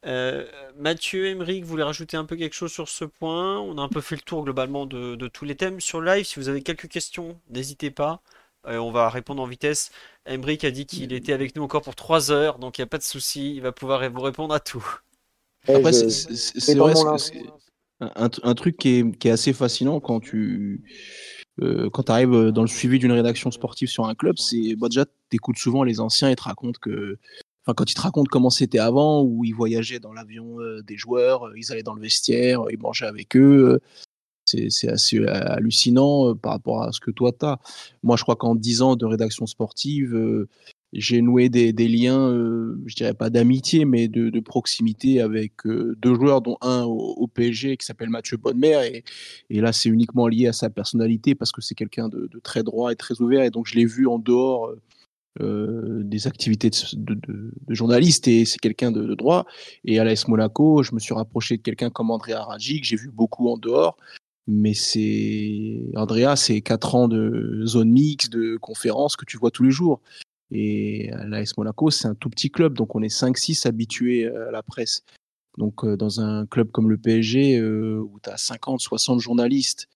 [0.07, 0.47] Euh,
[0.77, 3.59] Mathieu, Emeric, vous voulez rajouter un peu quelque chose sur ce point?
[3.61, 6.25] On a un peu fait le tour globalement de, tous les thèmes sur live.
[6.25, 8.23] Si vous avez quelques questions, n'hésitez pas.
[8.67, 9.91] Euh, on va répondre en vitesse.
[10.27, 12.89] Emeric a dit qu'il était avec nous encore pour 3 heures, donc il n'y a
[12.89, 13.55] pas de souci.
[13.55, 14.87] Il va pouvoir vous répondre à tout.
[15.67, 17.43] Après, c'est vrai, c'est
[18.01, 20.85] un, truc qui est, assez fascinant quand tu
[21.61, 25.05] euh, quand arrives dans le suivi d'une rédaction sportive sur un club, c'est bah, déjà
[25.05, 27.19] tu écoutes souvent les anciens et te racontent que
[27.75, 31.47] quand ils te racontent comment c'était avant, où ils voyageaient dans l'avion euh, des joueurs,
[31.47, 33.81] euh, ils allaient dans le vestiaire, ils mangeaient avec eux.
[34.47, 37.59] c'est assez hallucinant par rapport à ce que toi tu as.
[38.03, 40.47] Moi, je crois qu'en 10 ans de rédaction sportive,
[40.95, 42.31] j'ai noué des, liens,
[42.87, 47.85] je dirais pas d'amitié, mais de, proximité avec deux joueurs, dont un au, PSG qui
[47.85, 48.87] s'appelle Mathieu Bonnemer.
[48.87, 49.05] Et,
[49.51, 52.91] et là, c'est uniquement lié à sa personnalité parce que c'est quelqu'un de, très droit
[52.91, 53.43] et très ouvert.
[53.43, 54.73] Et donc, je l'ai vu en dehors
[55.41, 59.47] euh, des activités de, journaliste et c'est quelqu'un de, droit.
[59.85, 62.97] Et à l'AS Monaco, je me suis rapproché de quelqu'un comme André Araji, que j'ai
[62.97, 63.97] vu beaucoup en dehors.
[64.47, 69.63] Mais c'est Andrea, c'est quatre ans de zone mixte, de conférences que tu vois tous
[69.63, 70.01] les jours.
[70.51, 74.63] Et l'AS Monaco, c'est un tout petit club, donc on est 5-6 habitués à la
[74.63, 75.05] presse.
[75.59, 79.89] Donc dans un club comme le PSG, où tu as 50, 60 journalistes,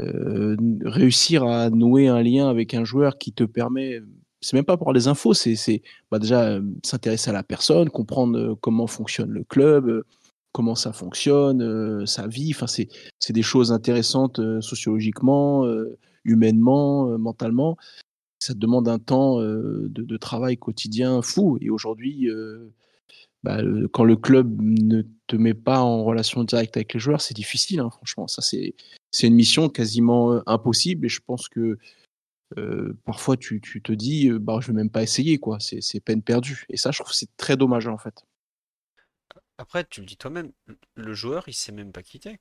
[0.00, 4.00] réussir à nouer un lien avec un joueur qui te permet,
[4.44, 8.86] c'est même pas pour les infos, c'est bah déjà s'intéresser à la personne, comprendre comment
[8.86, 10.04] fonctionne le club,
[10.52, 12.52] comment ça fonctionne, sa vie.
[12.54, 15.66] Enfin, c'est des choses intéressantes sociologiquement,
[16.24, 17.78] humainement, mentalement.
[18.38, 21.56] Ça te demande un temps de, travail quotidien fou.
[21.62, 22.28] Et aujourd'hui,
[23.44, 23.62] bah,
[23.92, 27.80] quand le club ne te met pas en relation directe avec les joueurs, c'est difficile.
[27.80, 31.06] Hein, franchement, ça c'est une mission quasiment impossible.
[31.06, 31.78] Et je pense que
[33.04, 35.58] parfois tu, tu, te dis, bah, je vais même pas essayer, quoi.
[35.60, 36.64] C'est peine perdue.
[36.68, 38.24] Et ça, je trouve c'est très dommage en fait.
[39.58, 40.50] Après, tu le dis toi-même,
[40.94, 42.40] le joueur, il sait même pas quitter.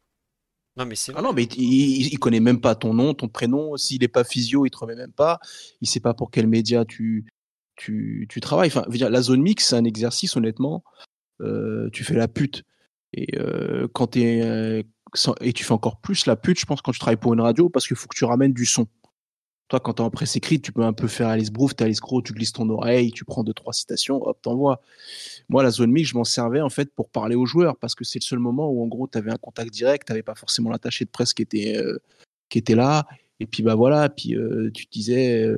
[0.75, 3.77] Non, mais c'est ah non, mais il, il, connaît même pas ton nom, ton prénom.
[3.77, 5.39] S'il n'est pas physio, il te remet même pas.
[5.81, 7.25] Il sait pas pour quel média tu,
[7.75, 8.69] tu, tu travailles.
[8.69, 10.83] Enfin, la zone mix, c'est un exercice, honnêtement.
[11.41, 12.63] Euh, tu fais la pute.
[13.13, 14.81] Et euh, quand tu euh,
[15.41, 17.69] et tu fais encore plus la pute, je pense, quand tu travailles pour une radio,
[17.69, 18.87] parce qu'il faut que tu ramènes du son.
[19.69, 21.83] Toi, quand tu es en presse écrite, tu peux un peu faire Alice Brouf, tu
[21.83, 24.81] Alice Gros, tu glisses ton oreille, tu prends deux, trois citations, hop, t'envoies.
[25.49, 28.03] Moi, la zone mix, je m'en servais en fait pour parler aux joueurs, parce que
[28.03, 30.69] c'est le seul moment où, en gros, tu avais un contact direct, tu pas forcément
[30.69, 31.81] l'attaché de presse qui était,
[32.49, 33.07] qui était là.
[33.39, 34.35] Et puis, bah voilà, puis
[34.73, 35.53] tu te disais,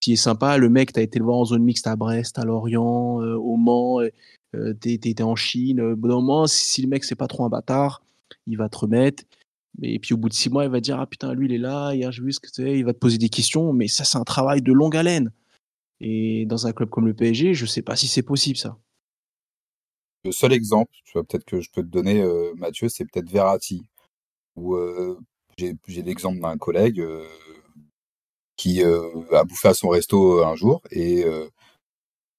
[0.00, 0.56] qui est sympa.
[0.56, 3.36] Le mec, tu as été le voir en zone mixte à Brest, à Lorient, euh,
[3.36, 5.80] au Mans, euh, tu étais en Chine.
[5.80, 8.02] Au bout d'un moment, si, le mec, c'est pas trop un bâtard,
[8.46, 9.24] il va te remettre.
[9.82, 11.58] Et puis au bout de six mois, il va dire Ah putain, lui, il est
[11.58, 12.62] là, hier, j'ai vu ce que.
[12.62, 15.32] Il va te poser des questions, mais ça, c'est un travail de longue haleine.
[16.00, 18.78] Et dans un club comme le PSG, je sais pas si c'est possible, ça.
[20.24, 23.30] Le seul exemple, tu vois, peut-être que je peux te donner, euh, Mathieu, c'est peut-être
[23.30, 23.82] Verratti,
[24.56, 24.76] où
[25.56, 27.02] j'ai l'exemple d'un collègue
[28.60, 31.48] qui euh, a bouffé à son resto euh, un jour et euh,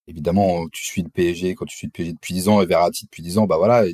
[0.06, 3.06] évidemment tu suis le PSG quand tu suis le PSG depuis 10 ans et Verratti
[3.06, 3.86] depuis 10 ans bah voilà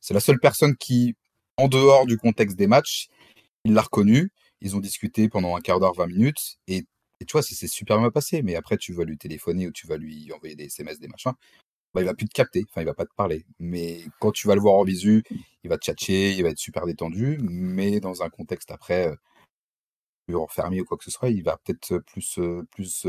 [0.00, 1.14] c'est la seule personne qui
[1.56, 3.08] en dehors du contexte des matchs
[3.64, 4.30] il l'a reconnu
[4.60, 6.84] ils ont discuté pendant un quart d'heure 20 minutes et,
[7.26, 9.96] tu vois c'est super bien passé mais après tu vas lui téléphoner ou tu vas
[9.96, 11.32] lui envoyer des SMS des machins
[11.94, 13.46] bah, il va plus te capter, enfin il va pas te parler.
[13.58, 15.24] Mais quand tu vas le voir en visu,
[15.64, 19.16] il va te tchatcher, il va être super détendu, mais dans un contexte après,
[20.34, 22.38] enfermé ou quoi que ce soit, il va peut-être plus,
[22.70, 23.06] plus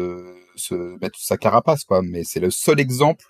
[0.55, 2.01] se mettre sa carapace, quoi.
[2.01, 3.25] Mais c'est le seul exemple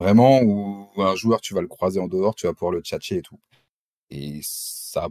[0.00, 3.18] vraiment où un joueur, tu vas le croiser en dehors, tu vas pouvoir le tchatcher
[3.18, 3.38] et tout.
[4.12, 5.08] Et ça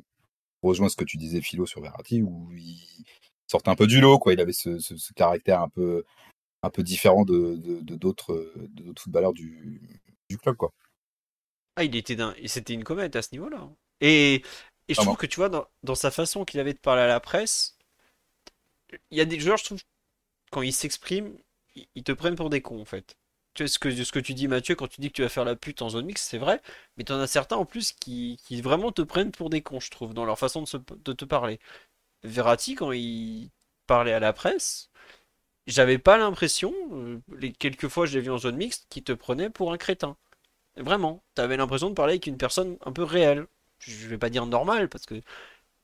[0.62, 3.04] rejoint ce que tu disais, Philo, sur Verratti, où il
[3.48, 4.34] sortait un peu du lot, quoi.
[4.34, 6.06] Il avait ce, ce, caractère un peu,
[6.62, 10.00] un peu différent de, d'autres, de, d'autres footballeurs du,
[10.30, 10.72] du club, quoi.
[11.78, 12.16] Ah, il était
[12.46, 13.58] c'était une comète à ce niveau-là.
[13.62, 13.76] Hein.
[14.02, 14.44] Et,
[14.88, 17.08] et je trouve que tu vois, dans, dans sa façon qu'il avait de parler à
[17.08, 17.80] la presse,
[19.10, 19.82] il y a des joueurs, je trouve,
[20.52, 21.36] quand ils s'expriment,
[21.96, 23.18] ils te prennent pour des cons en fait.
[23.54, 25.44] Tu ce que, ce que tu dis Mathieu quand tu dis que tu vas faire
[25.46, 26.62] la pute en zone mix, c'est vrai,
[26.98, 29.80] mais tu en as certains en plus qui, qui, vraiment te prennent pour des cons,
[29.82, 31.60] je trouve, dans leur façon de, te parler.
[32.24, 33.52] Verratti, quand il
[33.88, 34.90] parlait à la presse,
[35.68, 37.20] j'avais pas l'impression, euh,
[37.60, 40.18] quelques fois je l'ai vu en zone mixte, qu'il te prenait pour un crétin.
[40.78, 43.48] Vraiment, tu avais l'impression de parler avec une personne un peu réelle.
[43.80, 45.22] Je vais pas dire normale, parce que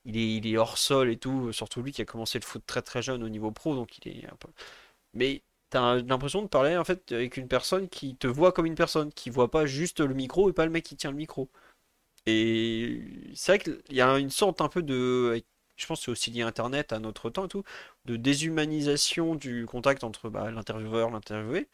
[0.08, 3.02] il est, hors sol et tout, surtout lui qui a commencé le foot très très
[3.02, 4.50] jeune au niveau pro, donc il est un peu.
[5.14, 8.76] Mais t'as l'impression de parler en fait avec une personne qui te voit comme une
[8.76, 11.50] personne, qui voit pas juste le micro et pas le mec qui tient le micro.
[12.26, 13.02] Et
[13.36, 15.42] c'est vrai qu'il y a une sorte un peu de.
[15.78, 17.64] Je pense que c'est aussi lié à Internet, à notre temps et tout,
[18.06, 21.68] de déshumanisation du contact entre bah, l'intervieweur, l'interviewé.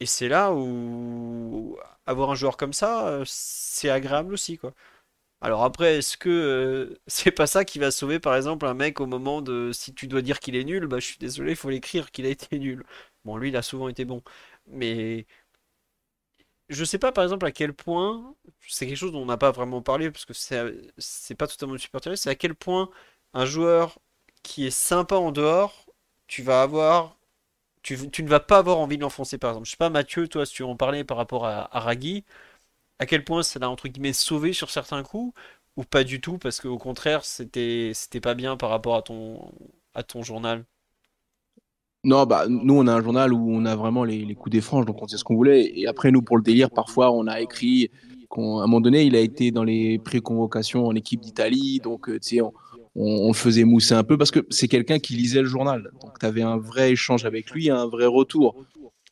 [0.00, 4.74] Et c'est là où avoir un joueur comme ça, c'est agréable aussi, quoi.
[5.44, 9.00] Alors après, est-ce que euh, c'est pas ça qui va sauver par exemple un mec
[9.00, 11.56] au moment de si tu dois dire qu'il est nul, bah je suis désolé, il
[11.56, 12.84] faut l'écrire qu'il a été nul.
[13.24, 14.22] Bon, lui il a souvent été bon,
[14.66, 15.26] mais
[16.68, 18.34] je sais pas par exemple à quel point
[18.66, 22.16] c'est quelque chose dont on n'a pas vraiment parlé parce que c'est pas totalement supporter,
[22.16, 22.90] c'est à quel point
[23.34, 23.98] un joueur
[24.42, 25.86] qui est sympa en dehors,
[26.26, 27.16] tu vas avoir
[27.82, 29.66] tu, ne vas pas avoir envie de l'enfoncer par exemple.
[29.66, 31.80] Je sais pas Mathieu, toi si tu en parlais par rapport à, à
[32.98, 35.34] à quel point ça l'a entre guillemets sauvé sur certains coups
[35.76, 39.52] ou pas du tout parce qu'au contraire c'était c'était pas bien par rapport à ton
[39.94, 40.64] à ton journal?
[42.04, 44.84] Non, bah, nous, on a un journal où on a vraiment les, coups des franges,
[44.84, 45.72] donc on sait ce qu'on voulait.
[45.74, 47.90] Et après, nous, pour le délire, parfois, on a écrit
[48.30, 51.80] qu'à un moment donné, il a été dans les pré-convocations en équipe d'Italie.
[51.82, 52.52] Donc, euh, tu sais, on,
[52.94, 55.90] on, le faisait mousser un peu parce que c'est quelqu'un qui lisait le journal.
[56.02, 58.54] Donc, tu avais un vrai échange avec lui, un vrai retour.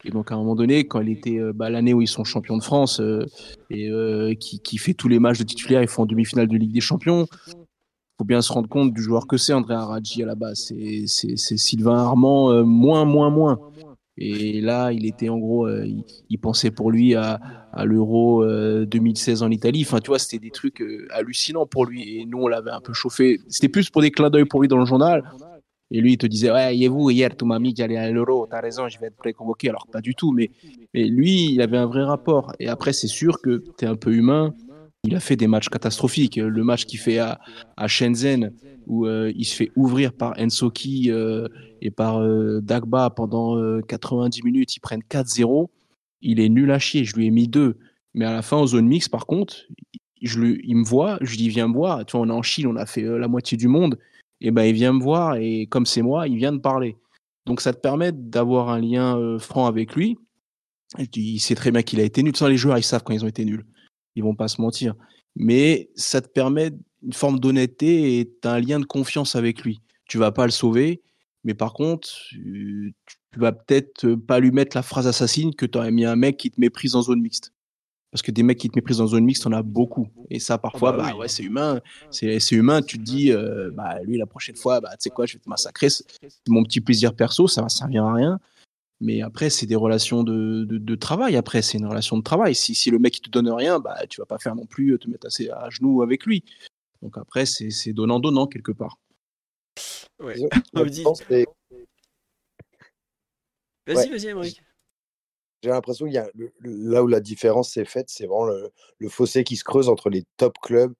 [0.04, 2.24] Et donc à un moment donné, quand il était euh, bah, l'année où ils sont
[2.24, 3.24] champions de France euh,
[3.70, 6.72] et euh, qui, fait tous les matchs de titulaire, ils font en demi-finale de Ligue
[6.72, 7.26] des Champions.
[8.18, 10.72] faut bien se rendre compte du joueur que c'est André Aradji à la base.
[11.06, 13.58] C'est Sylvain Armand moins, moins, moins.
[14.18, 17.40] Et là, il était en gros, il, pensait pour lui à
[17.84, 18.44] l'Euro
[18.84, 19.84] 2016 en Italie.
[19.86, 22.18] Enfin, tu vois, c'était des trucs hallucinants pour lui.
[22.18, 23.40] Et nous, on l'avait un peu chauffé.
[23.48, 25.24] C'était plus pour des clins d'œil pour lui dans le journal.
[25.94, 28.10] Et lui, il te disait, ouais, et vous, hier, tu m'as mis que j'allais à
[28.10, 29.68] l'Euro, t'as raison, je vais être préconvoqué.
[29.68, 30.50] Alors, pas du tout, mais,
[30.94, 32.54] mais lui, il avait un vrai rapport.
[32.58, 34.54] Et après, c'est sûr que tu es un peu humain.
[35.04, 36.36] Il a fait des matchs catastrophiques.
[36.36, 37.40] Le match qu'il fait à,
[37.76, 38.52] à Shenzhen,
[38.86, 41.46] où euh, il se fait ouvrir par Ensoki euh,
[41.82, 45.68] et par euh, Dagba pendant 90 minutes, ils prennent 4-0.
[46.22, 47.04] Il est nul à chier.
[47.04, 47.76] Je lui ai mis deux.
[48.14, 49.56] Mais à la fin, en zone mix, par contre,
[50.22, 52.06] je lui, il me voit, je lui dis, viens me voir.
[52.06, 53.98] Tu vois, on est en Chine, on a fait la moitié du monde
[54.42, 56.96] et ben il vient me voir et comme c'est moi, il vient de parler.
[57.46, 60.18] Donc ça te permet d'avoir un lien euh, franc avec lui.
[61.14, 62.36] Il sait très bien qu'il a été nul.
[62.36, 63.64] Sans les joueurs, ils savent quand ils ont été nuls.
[64.14, 64.94] Ils vont pas se mentir.
[65.36, 69.80] Mais ça te permet une forme d'honnêteté et as un lien de confiance avec lui.
[70.08, 71.02] Tu vas pas le sauver,
[71.44, 72.94] mais par contre, tu,
[73.32, 76.36] tu vas peut-être pas lui mettre la phrase assassine que tu aurais mis un mec
[76.36, 77.51] qui te méprise en zone mixte.
[78.12, 80.06] Parce que des mecs qui te méprisent dans zone mixte, on a beaucoup.
[80.28, 81.80] Et ça, parfois, ah bah, bah ouais, c'est humain.
[82.10, 82.82] C'est humain.
[82.82, 85.38] Tu te dis, euh, bah, lui, la prochaine fois, bah, tu sais quoi, je vais
[85.38, 85.88] te massacrer.
[85.88, 86.12] C'est
[86.48, 88.38] mon petit plaisir perso, ça va servir à rien.
[89.00, 91.36] Mais après, c'est des relations de, de, travail.
[91.36, 92.54] Après, c'est une relation de travail.
[92.54, 94.98] Si, si le mec, il te donne rien, bah, tu vas pas faire non plus
[94.98, 96.44] te mettre assez à genoux avec lui.
[97.00, 98.98] Donc après, c'est donnant-donnant quelque part.
[100.20, 100.36] Ouais.
[103.84, 104.62] Vas-y, vas-y, Émeric
[105.62, 106.28] j'ai l'impression qu'il y a
[106.60, 108.46] là où la différence s'est faite, c'est vraiment
[108.98, 110.94] le, fossé qui se creuse entre les top clubs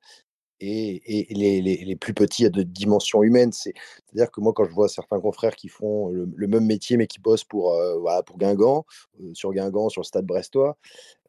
[0.60, 3.52] et, les, plus petits de dimension humaine.
[3.52, 7.18] C'est-à-dire que moi, quand je vois certains confrères qui font le, même métier mais qui
[7.18, 8.86] bossent pour, euh, pour Guingamp,
[9.20, 10.76] euh, sur Guingamp, sur le stade brestois,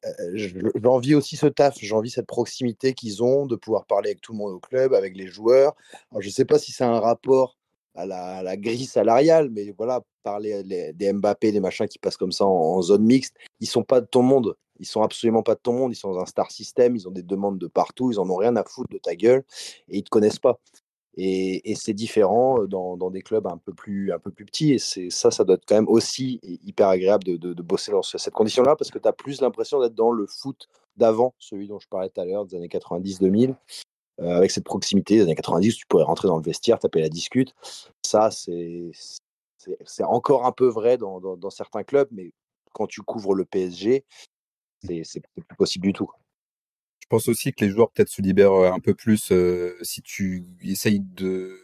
[0.06, 0.38] euh,
[0.76, 4.38] j'envie aussi ce taf, j'envie cette proximité qu'ils ont de pouvoir parler avec tout le
[4.38, 5.76] monde au club, avec les joueurs.
[6.20, 7.58] Je ne sais pas si c'est un rapport
[7.96, 10.64] à la, grille salariale, mais voilà, parler
[10.94, 14.06] des Mbappé, des machins qui passent comme ça en, zone mixte, ils sont pas de
[14.06, 14.56] ton monde.
[14.80, 15.92] Ils sont absolument pas de ton monde.
[15.92, 16.96] Ils sont dans un star system.
[16.96, 18.12] Ils ont des demandes de partout.
[18.12, 19.44] Ils en ont rien à foutre de ta gueule
[19.88, 20.60] et ils te connaissent pas.
[21.16, 24.74] Et, c'est différent euh, dans, des clubs un peu plus, un peu plus petits.
[24.74, 28.02] Et c'est ça, ça doit être quand même aussi hyper agréable de, de bosser dans
[28.02, 30.68] cette condition-là parce que tu as plus l'impression d'être dans le foot
[30.98, 33.56] d'avant, celui dont je parlais tout à l'heure, des années 90-2000,
[34.22, 37.10] euh, avec cette proximité des années 90, tu pourrais rentrer dans le vestiaire, taper la
[37.10, 37.54] discute.
[38.06, 42.32] Ça, c'est encore un peu vrai dans, dans, certains clubs, mais
[42.74, 44.06] quand tu couvres le PSG,
[44.82, 46.12] c'est plus possible du tout.
[47.02, 50.02] Je pense aussi que les joueurs peut-être se libèrent euh, un peu plus euh, si
[50.02, 51.60] tu essayes de,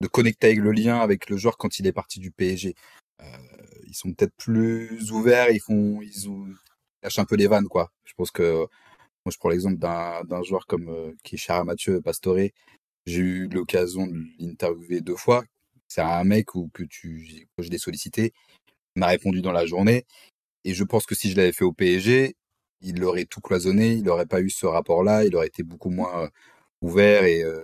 [0.00, 2.74] de connecter avec le lien avec le joueur quand il est parti du PSG.
[3.86, 6.28] ils sont peut-être plus ouverts, ils font, ils,
[7.02, 7.92] lâchent un peu les vannes, quoi.
[8.04, 8.66] Je pense que
[9.24, 12.50] moi, je prends l'exemple d'un joueur comme euh, qui est cher à Mathieu Pastore.
[13.06, 15.44] J'ai eu l'occasion de l'interviewer deux fois.
[15.88, 18.32] C'est un mec où que tu, je l'ai sollicité,
[18.96, 20.04] m'a répondu dans la journée.
[20.64, 22.36] Et je pense que si je l'avais fait au PSG,
[22.82, 26.24] il aurait tout cloisonné, il n'aurait pas eu ce rapport-là, il aurait été beaucoup moins
[26.24, 26.28] euh,
[26.82, 27.62] ouvert et euh,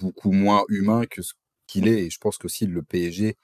[0.00, 1.34] beaucoup moins humain que ce
[1.66, 2.06] qu'il est.
[2.06, 3.36] Et je pense que si le PSG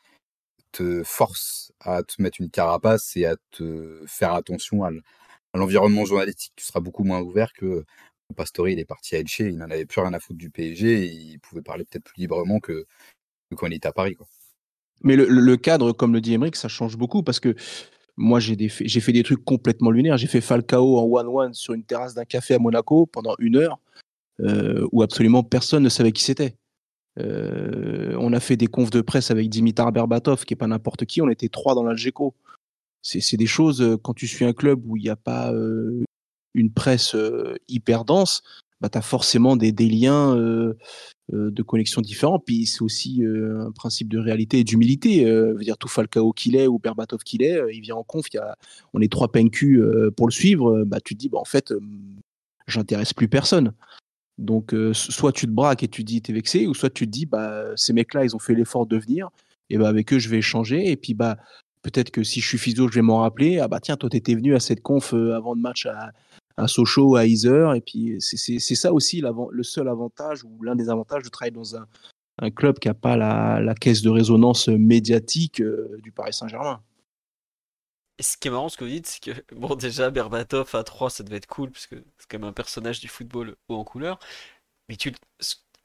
[0.73, 4.91] te force à te mettre une carapace et à te faire attention à,
[5.59, 7.85] l'environnement journalistique tu seras beaucoup moins ouvert que
[8.37, 11.07] Pastore, il est parti à Elche, il n'en avait plus rien à foutre du PSG
[11.07, 12.87] il pouvait parler peut-être plus librement que,
[13.55, 14.17] quand il était à Paris.
[15.03, 17.55] Mais le, cadre, comme le dit Emmerich, ça change beaucoup parce que
[18.17, 20.17] moi, j'ai, j'ai fait des trucs complètement lunaires.
[20.17, 23.79] J'ai fait Falcao en one-one sur une terrasse d'un café à Monaco pendant une heure
[24.41, 26.57] euh, où absolument personne ne savait qui c'était.
[27.19, 31.05] Euh, on a fait des confs de presse avec Dimitar Berbatov, qui est pas n'importe
[31.05, 31.23] qui.
[31.23, 32.35] On était trois dans l'Algeco
[33.05, 36.03] c'est des choses, euh, quand tu suis un club où il n'y a pas euh,
[36.55, 38.43] une presse euh, hyper dense,
[38.81, 40.35] bah, tu as forcément des, liens
[41.31, 42.39] de connexion différents.
[42.39, 45.27] Puis c'est aussi un principe de réalité et d'humilité.
[45.27, 48.39] Euh, dire tout Falcao qu'il est ou Berbatov qu'il est, il vient en conf, y
[48.39, 48.57] a,
[48.93, 49.83] on est trois PNQ
[50.17, 50.85] pour le suivre.
[50.85, 51.73] Bah, tu te dis, bah, en fait,
[52.67, 53.73] j'intéresse plus personne.
[54.37, 57.27] Donc, soit tu te braques et tu dis, t'es vexé, ou soit tu te dis,
[57.27, 59.31] bah, ces mecs-là, ils ont fait l'effort de venir,
[59.71, 60.91] et bah, avec eux, je vais échanger.
[60.91, 61.39] Et puis, bah,
[61.85, 63.61] peut-être que si je suis physio, je vais m'en rappeler.
[63.61, 66.13] Ah bah tiens, toi, tu étais venu à cette conf euh, avant le match à,
[66.57, 67.73] à Sochaux, à Iser.
[67.77, 71.77] Et puis, c'est ça aussi le seul avantage ou l'un des avantages de travailler dans
[71.77, 71.87] un,
[72.51, 76.83] club qui n'a pas la, caisse de résonance médiatique euh, du Paris Saint-Germain.
[78.21, 81.11] Ce qui est marrant, ce que vous dites, c'est que, bon, déjà, Berbatov à 3,
[81.11, 83.85] ça devait être cool, parce que c'est quand même un personnage du football haut en
[83.85, 84.19] couleur.
[84.89, 85.13] Mais tu,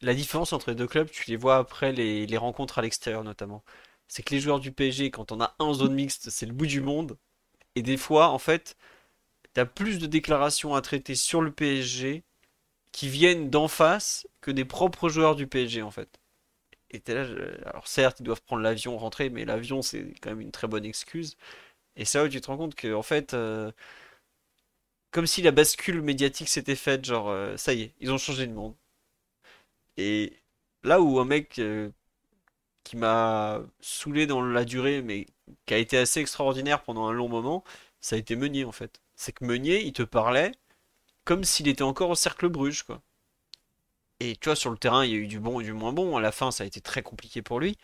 [0.01, 3.63] la différence entre les deux clubs, tu les vois après les rencontres à l'extérieur, notamment
[4.09, 6.67] c'est que les joueurs du PSG, quand on a un zone mixte, c'est le bout
[6.67, 7.17] du monde.
[7.75, 8.75] Et des fois, en fait,
[9.53, 12.23] tu as plus de déclarations à traiter sur le PSG
[12.91, 16.19] qui viennent d'en face que des propres joueurs du PSG en fait.
[16.91, 17.01] Et
[17.65, 20.85] alors certes, ils doivent prendre l'avion, rentrer, mais l'avion c'est quand même une très bonne
[20.85, 21.38] excuse.
[21.97, 23.71] Et c'est là où tu te rends compte que en fait, euh,
[25.11, 28.47] comme si la bascule médiatique s'était faite, genre euh, ça y est, ils ont changé
[28.47, 28.75] de monde.
[29.97, 30.33] Et
[30.83, 31.91] là où un mec euh,
[32.83, 35.27] qui m'a saoulé dans la durée, mais
[35.66, 37.64] qui a été assez extraordinaire pendant un long moment,
[38.01, 39.01] ça a été Meunier en fait.
[39.16, 40.53] C'est que Meunier, il te parlait
[41.30, 43.03] comme s'il était encore au cercle Bruges, quoi.
[44.19, 45.93] Et tu vois, sur le terrain, il y a eu du bon et du moins
[45.93, 46.17] bon.
[46.17, 47.77] À la fin, ça a été très compliqué pour lui.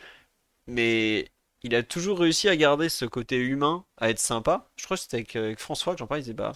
[0.68, 1.32] Mais
[1.64, 4.70] il a toujours réussi à garder ce côté humain, à être sympa.
[4.78, 6.22] Je crois que c'était avec, François que j'en parlais.
[6.22, 6.54] Il disait, bah,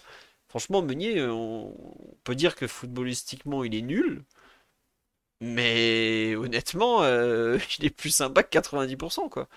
[0.47, 1.75] franchement, Meunier, on,
[2.23, 4.23] peut dire que footballistiquement, il est nul.
[5.41, 9.47] Mais honnêtement, euh, il est plus sympa que 90%, quoi.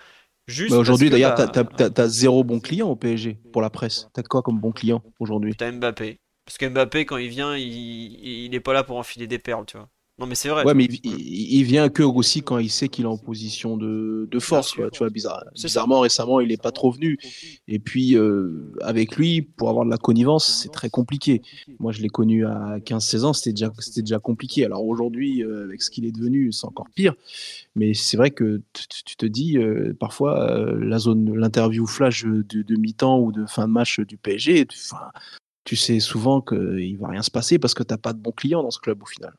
[0.47, 4.09] Juste bah, aujourd'hui, d'ailleurs, bah, t'as, zéro bon client au PSG pour la presse.
[4.13, 5.55] T'as quoi comme bon client aujourd'hui?
[5.55, 6.19] T'as Mbappé.
[6.45, 9.65] Parce que Mbappé, quand il vient, il, il est pas là pour enfiler des perles,
[9.65, 9.89] tu vois.
[10.19, 10.63] Non, mais c'est vrai.
[10.63, 14.39] Ouais, mais il, vient que aussi quand il sait qu'il est en position de, de
[14.39, 14.73] force.
[14.73, 17.17] Tu vois, bizarre, bizarrement, récemment, il n'est pas trop venu.
[17.67, 21.41] Et puis, euh, avec lui, pour avoir de la connivence, c'est très compliqué.
[21.79, 24.65] Moi, je l'ai connu à 15-16 ans, c'était déjà, c'était déjà compliqué.
[24.65, 27.15] Alors aujourd'hui, euh, avec ce qu'il est devenu, c'est encore pire.
[27.75, 32.75] Mais c'est vrai que tu te dis, euh, parfois, la zone, l'interview flash de, de
[32.75, 34.67] mi-temps ou de fin de match du PSG,
[35.65, 38.31] tu sais souvent qu'il va rien se passer parce que tu n'as pas de bons
[38.31, 39.33] clients dans ce club au final.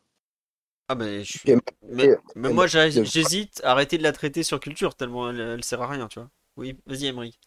[0.89, 1.39] Ah ben, je
[1.83, 6.09] mais, moi j'hésite à arrêter de la traiter sur culture tellement elle, sert à rien,
[6.09, 6.31] tu vois.
[6.57, 7.39] Oui, vas-y Emery.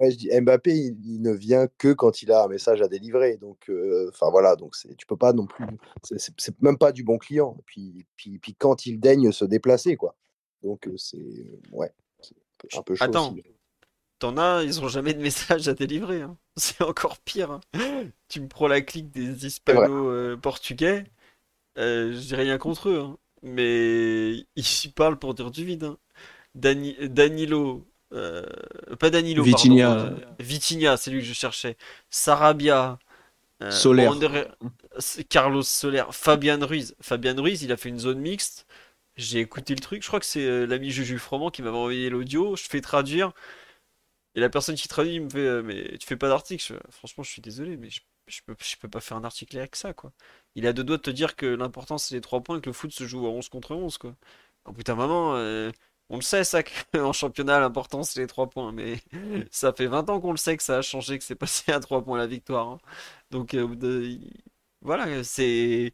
[0.00, 3.36] Ouais, je dis Mbappé, il, ne vient que quand il a un message à délivrer.
[3.36, 5.64] Donc, euh, enfin voilà, donc tu peux pas non plus.
[6.02, 7.56] C'est même pas du bon client.
[7.64, 10.16] Puis, puis, puis quand il daigne se déplacer, quoi.
[10.62, 11.92] Donc euh, c'est ouais,
[12.74, 13.04] un peu chaud.
[13.04, 13.36] Attends,
[14.18, 16.22] t'en as, ils ont jamais de message à délivrer.
[16.22, 16.36] Hein.
[16.56, 17.50] C'est encore pire.
[17.50, 17.60] Hein.
[18.28, 21.04] Tu me prends la clique des hispano-portugais.
[21.78, 23.18] Euh, J'ai rien contre eux, hein.
[23.42, 25.84] mais ils parlent pour dire du vide.
[25.84, 25.98] Hein.
[26.54, 28.44] Danilo, euh,
[29.00, 31.76] pas Danilo, Vitinha, pardon, Vitinha, c'est lui que je cherchais.
[32.10, 32.98] Sarabia,
[33.62, 34.08] euh, Soler,
[35.28, 36.94] Carlos Soler, Fabian Ruiz.
[37.00, 38.66] Fabian Ruiz, il a fait une zone mixte.
[39.16, 40.02] J'ai écouté le truc.
[40.02, 42.56] Je crois que c'est euh, l'ami Juju Froment qui m'avait envoyé l'audio.
[42.56, 43.32] Je fais traduire.
[44.36, 46.80] Et la personne qui traduit me fait Mais tu fais pas d'article.
[46.90, 49.76] Franchement, je suis désolé, mais je je peux, je peux pas faire un article avec
[49.76, 50.12] ça, quoi.
[50.54, 52.68] Il a deux doigts de te dire que l'important c'est les trois points et que
[52.68, 54.14] le foot se joue à 11 contre 11, quoi.
[54.86, 55.70] D'un moment, euh,
[56.10, 58.96] on le sait, ça, qu'en championnat, l'important c'est les trois points, mais
[59.50, 61.80] ça fait 20 ans qu'on le sait que ça a changé, que c'est passé à
[61.80, 62.68] trois points la victoire.
[62.68, 62.78] Hein.
[63.30, 64.18] Donc, euh,
[64.82, 65.92] voilà, c'est.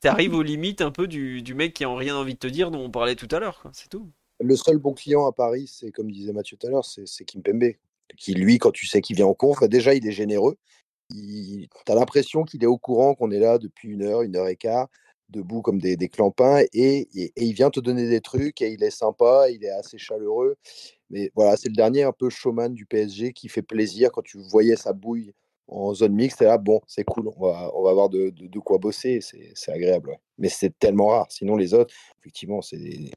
[0.00, 2.84] T'arrives aux limites un peu du, mec qui a rien envie de te dire dont
[2.84, 4.10] on parlait tout à l'heure, c'est tout.
[4.40, 7.42] Le seul bon client à Paris, c'est comme disait Mathieu tout à l'heure, c'est Kim
[7.42, 7.72] Pembe
[8.16, 10.56] qui lui, quand tu sais qu'il vient en conf, déjà il est généreux,
[11.10, 14.48] tu as l'impression qu'il est au courant qu'on est là depuis une heure, une heure
[14.48, 14.88] et quart,
[15.28, 19.50] debout comme des, clampins, et, il vient te donner des trucs, et il est sympa,
[19.50, 20.56] il est assez chaleureux.
[21.10, 24.38] Mais voilà, c'est le dernier un peu showman du PSG qui fait plaisir quand tu
[24.50, 25.32] voyais sa bouille
[25.68, 26.42] en zone mixte.
[26.42, 30.18] Et là, bon, c'est cool, on va, avoir de, de, quoi bosser, c'est agréable.
[30.38, 31.26] Mais c'est tellement rare.
[31.30, 33.10] Sinon, les autres, effectivement, c'est des,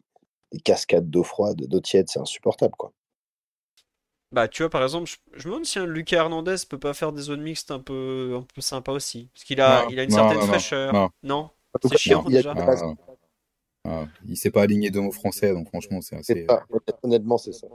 [0.51, 2.73] des, cascades d'eau froide, d'eau tiède, c'est insupportable.
[2.77, 2.93] quoi.
[4.31, 7.11] Bah, tu vois, par exemple, je, me demande si un Lucas Hernandez peut pas faire
[7.11, 9.29] des zones mixtes un peu, un peu sympa aussi.
[9.33, 11.09] Parce qu'il a, il a une certaine fraîcheur.
[11.23, 11.49] Non,
[11.83, 12.53] c'est chiant déjà?
[13.85, 16.45] Ah, il s'est pas aligné de mots français, donc franchement, c'est assez.
[17.01, 17.67] Honnêtement, c'est ça.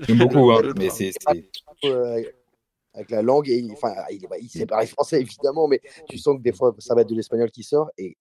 [0.00, 1.12] J'aime beaucoup, hein, mais c'est.
[1.84, 2.22] Euh,
[2.92, 6.42] avec la langue, et, enfin, il, il sait parler français évidemment, mais tu sens que
[6.42, 7.90] des fois, ça va être de l'espagnol qui sort.
[7.98, 8.16] Et,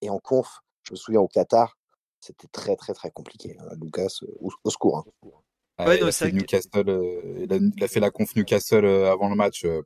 [0.00, 1.76] et, en conf, je me souviens au Qatar,
[2.20, 3.56] c'était très, très, très compliqué.
[3.60, 4.98] Hein, Lucas, au, secours.
[4.98, 5.28] Hein.
[5.76, 9.34] Ah, il, a fait Newcastle, euh, il, a, fait la conf Newcastle euh, avant le
[9.34, 9.64] match.
[9.64, 9.82] Euh,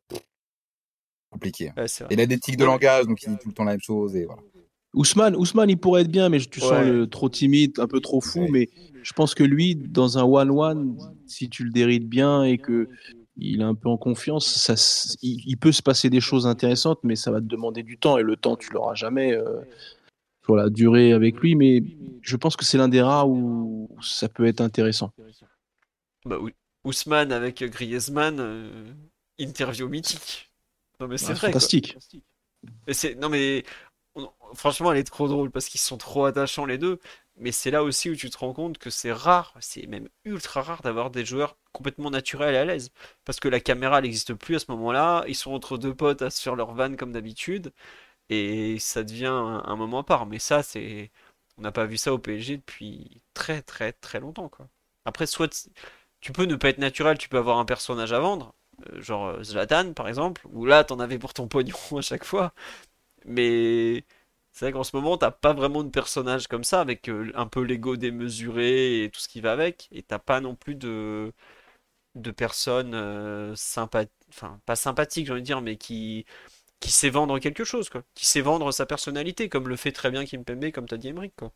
[1.31, 1.73] compliqué.
[1.76, 1.86] Hein.
[2.10, 4.15] il a des tics de langage, donc il dit tout le temps la même chose.
[4.15, 4.42] Et voilà.
[4.94, 8.20] Ousmane, Ousmane, il pourrait être bien, mais tu sens le trop timide, un peu trop
[8.20, 8.47] fou.
[8.50, 8.68] Mais
[9.02, 12.89] je pense que lui, dans un one-one, si tu le dérides bien et que
[13.36, 14.75] il est un peu en confiance, ça,
[15.23, 18.18] il, peut se passer des choses intéressantes, mais ça va te demander du temps.
[18.18, 19.60] Et le temps, tu l'auras jamais euh,
[20.44, 21.55] sur la durée avec lui.
[21.55, 21.83] Mais
[22.23, 25.12] je pense que c'est l'un des rares où ça peut être intéressant.
[26.24, 26.38] Bah,
[26.84, 28.92] Ousmane avec Griezmann, euh,
[29.38, 30.50] interview mythique.
[31.00, 31.48] Non mais c'est vrai.
[31.48, 31.97] Fantastique.
[32.86, 33.64] Mais c'est non mais
[34.55, 36.98] franchement elle est trop drôle parce qu'ils sont trop attachants les deux.
[37.40, 40.60] Mais c'est là aussi où tu te rends compte que c'est rare, c'est même ultra
[40.62, 42.90] rare d'avoir des joueurs complètement naturels et à l'aise.
[43.24, 46.30] Parce que la caméra n'existe plus à ce moment-là, ils sont entre deux potes à
[46.30, 47.72] se faire leur van comme d'habitude,
[48.30, 50.26] et ça devient un, un, moment à part.
[50.26, 51.10] Mais ça, c'est.
[51.58, 54.48] On n'a pas vu ça au PSG depuis très très très longtemps.
[54.48, 54.68] Quoi.
[55.05, 55.70] Après, soit
[56.20, 58.55] tu peux ne pas être naturel, tu peux avoir un personnage à vendre,
[58.92, 62.24] euh, genre euh, Zlatan par exemple, où là t'en avais pour ton pognon à chaque
[62.24, 62.52] fois.
[63.26, 64.05] Mais
[64.52, 67.47] c'est vrai qu'en ce moment, t'as pas vraiment de personnage comme ça, avec euh, un
[67.47, 71.32] peu l'ego démesuré et tout ce qui va avec, et t'as pas non plus de,
[72.14, 72.94] de personnes
[74.30, 76.24] enfin, pas sympathiques, j'ai envie de dire, mais qui,
[76.80, 78.05] qui sait vendre quelque chose, quoi.
[78.14, 81.34] Qui sait vendre sa personnalité, comme le fait très bien Kimpembe, comme t'as dit Emmerich,
[81.36, 81.52] quoi.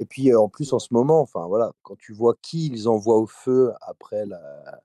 [0.00, 3.18] Et puis en plus en ce moment, enfin voilà, quand tu vois qui ils envoient
[3.18, 4.82] au feu après la,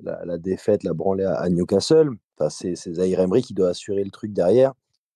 [0.00, 2.10] la, défaite, la branlée à, à Newcastle,
[2.50, 4.74] c'est Zaire Emery qui doit assurer le truc derrière.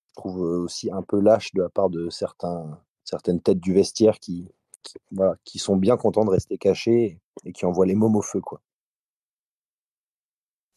[0.09, 4.19] Je trouve aussi un peu lâche de la part de certains, certaines têtes du vestiaire
[4.19, 4.49] qui,
[4.83, 8.23] qui, voilà, qui sont bien contents de rester cachés et qui envoient les mômes au
[8.23, 8.41] feu.
[8.41, 8.61] Quoi.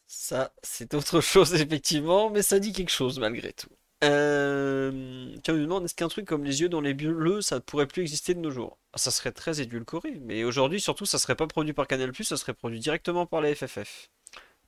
[0.07, 3.69] Ça, c'est autre chose, effectivement, mais ça dit quelque chose malgré tout.
[4.03, 5.35] Euh...
[5.43, 7.59] Tiens, on me demande, est-ce qu'un truc comme les yeux dans les bleus, ça ne
[7.59, 8.77] pourrait plus exister de nos jours?
[8.93, 12.37] Ah, ça serait très édulcoré, mais aujourd'hui, surtout, ça serait pas produit par Canal+, ça
[12.37, 14.09] serait produit directement par la FFF.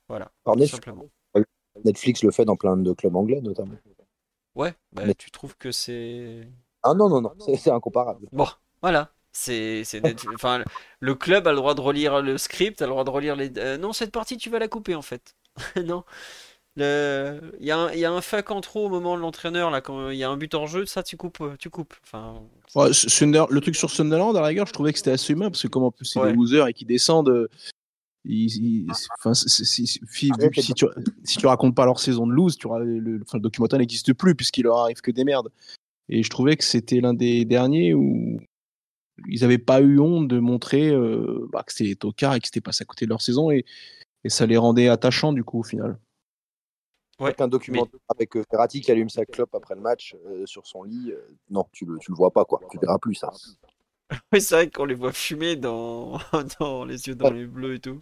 [0.09, 1.09] Voilà, tout Netflix, simplement.
[1.85, 3.75] Netflix le fait dans plein de clubs anglais notamment.
[4.55, 6.47] Ouais, bah, Mais- tu trouves que c'est...
[6.83, 8.27] Ah non, non, non, c'est incomparable.
[8.31, 8.47] Bon,
[8.81, 9.13] voilà.
[9.31, 10.63] C'est, c'est net- Enfin,
[10.99, 13.49] le club a le droit de relire le script, a le droit de relire les...
[13.57, 15.35] euh, non, cette partie, tu vas la couper, en fait.
[15.85, 16.03] Non.
[16.77, 17.39] Le...
[17.59, 19.71] Il y a un, il y a un fuck en trop au moment de l'entraîneur,
[19.71, 21.93] là, quand il y a un but en jeu, ça, tu coupes, euh, tu coupes.
[22.03, 22.41] Enfin,
[22.75, 25.49] Ouais, Sunder- le truc sur Sunderland, à la rigueur, je trouvais que c'était assez humain
[25.49, 26.29] parce que comme en plus c'est Ouais.
[26.31, 27.49] des losers et qui descendent,
[28.23, 28.87] ils,
[29.19, 29.53] enfin, si
[30.75, 30.85] tu
[31.23, 33.79] si tu racontes pas leur saison de lose, tu auras le, le- enfin, le documentaire
[33.79, 35.49] n'existe plus puisqu'il leur arrive que des merdes.
[36.07, 38.39] Et je trouvais que c'était l'un des derniers où
[39.27, 42.47] ils avaient pas eu honte de montrer euh, bah, que c'était des tocards et que
[42.47, 43.65] c'était passé à côté de leur saison et,
[44.23, 45.97] et ça les rendait attachants du coup au final.
[47.21, 47.41] Ouais.
[47.41, 50.83] Un documentaire avec euh, Ferrati qui allume sa clope après le match euh, sur son
[50.83, 52.59] lit, euh, non, tu le, tu le vois pas, quoi.
[52.69, 53.31] Tu verras plus ça.
[54.33, 56.19] Oui, c'est vrai qu'on les voit fumer dans...
[56.59, 58.01] dans les yeux dans les bleus et tout.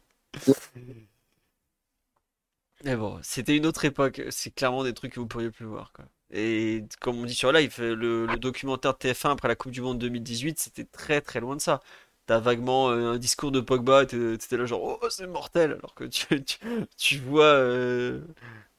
[2.83, 4.21] Mais bon, c'était une autre époque.
[4.29, 6.05] C'est clairement des trucs que vous pourriez plus voir, quoi.
[6.31, 9.81] Et comme on dit sur live, le, le documentaire de TF1 après la Coupe du
[9.81, 11.81] Monde 2018, c'était très très loin de ça.
[12.29, 16.03] T'as vaguement euh, un discours de Pogba, t'étais là genre oh c'est mortel, alors que
[16.03, 18.21] tu, vois euh,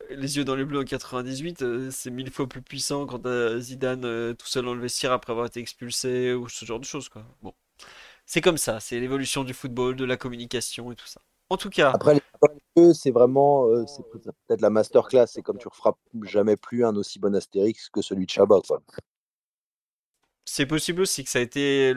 [0.09, 3.59] les yeux dans les bleus en 98, euh, c'est mille fois plus puissant quand t'as
[3.59, 7.09] Zidane tout seul dans le vestiaire après avoir été expulsé ou ce genre de choses
[7.09, 7.25] quoi.
[7.43, 7.53] Bon,
[8.25, 11.21] c'est comme ça, c'est l'évolution du football, de la communication et tout ça.
[11.49, 15.27] En tout cas, Après, les c'est vraiment, c'est peut-être la masterclass.
[15.27, 18.81] C'est comme tu referas jamais plus un aussi bon Astérix que celui de Chabat, quoi.
[20.45, 21.95] C'est possible aussi que ça a été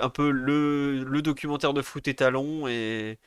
[0.00, 3.18] un peu le, documentaire de foot étalon et,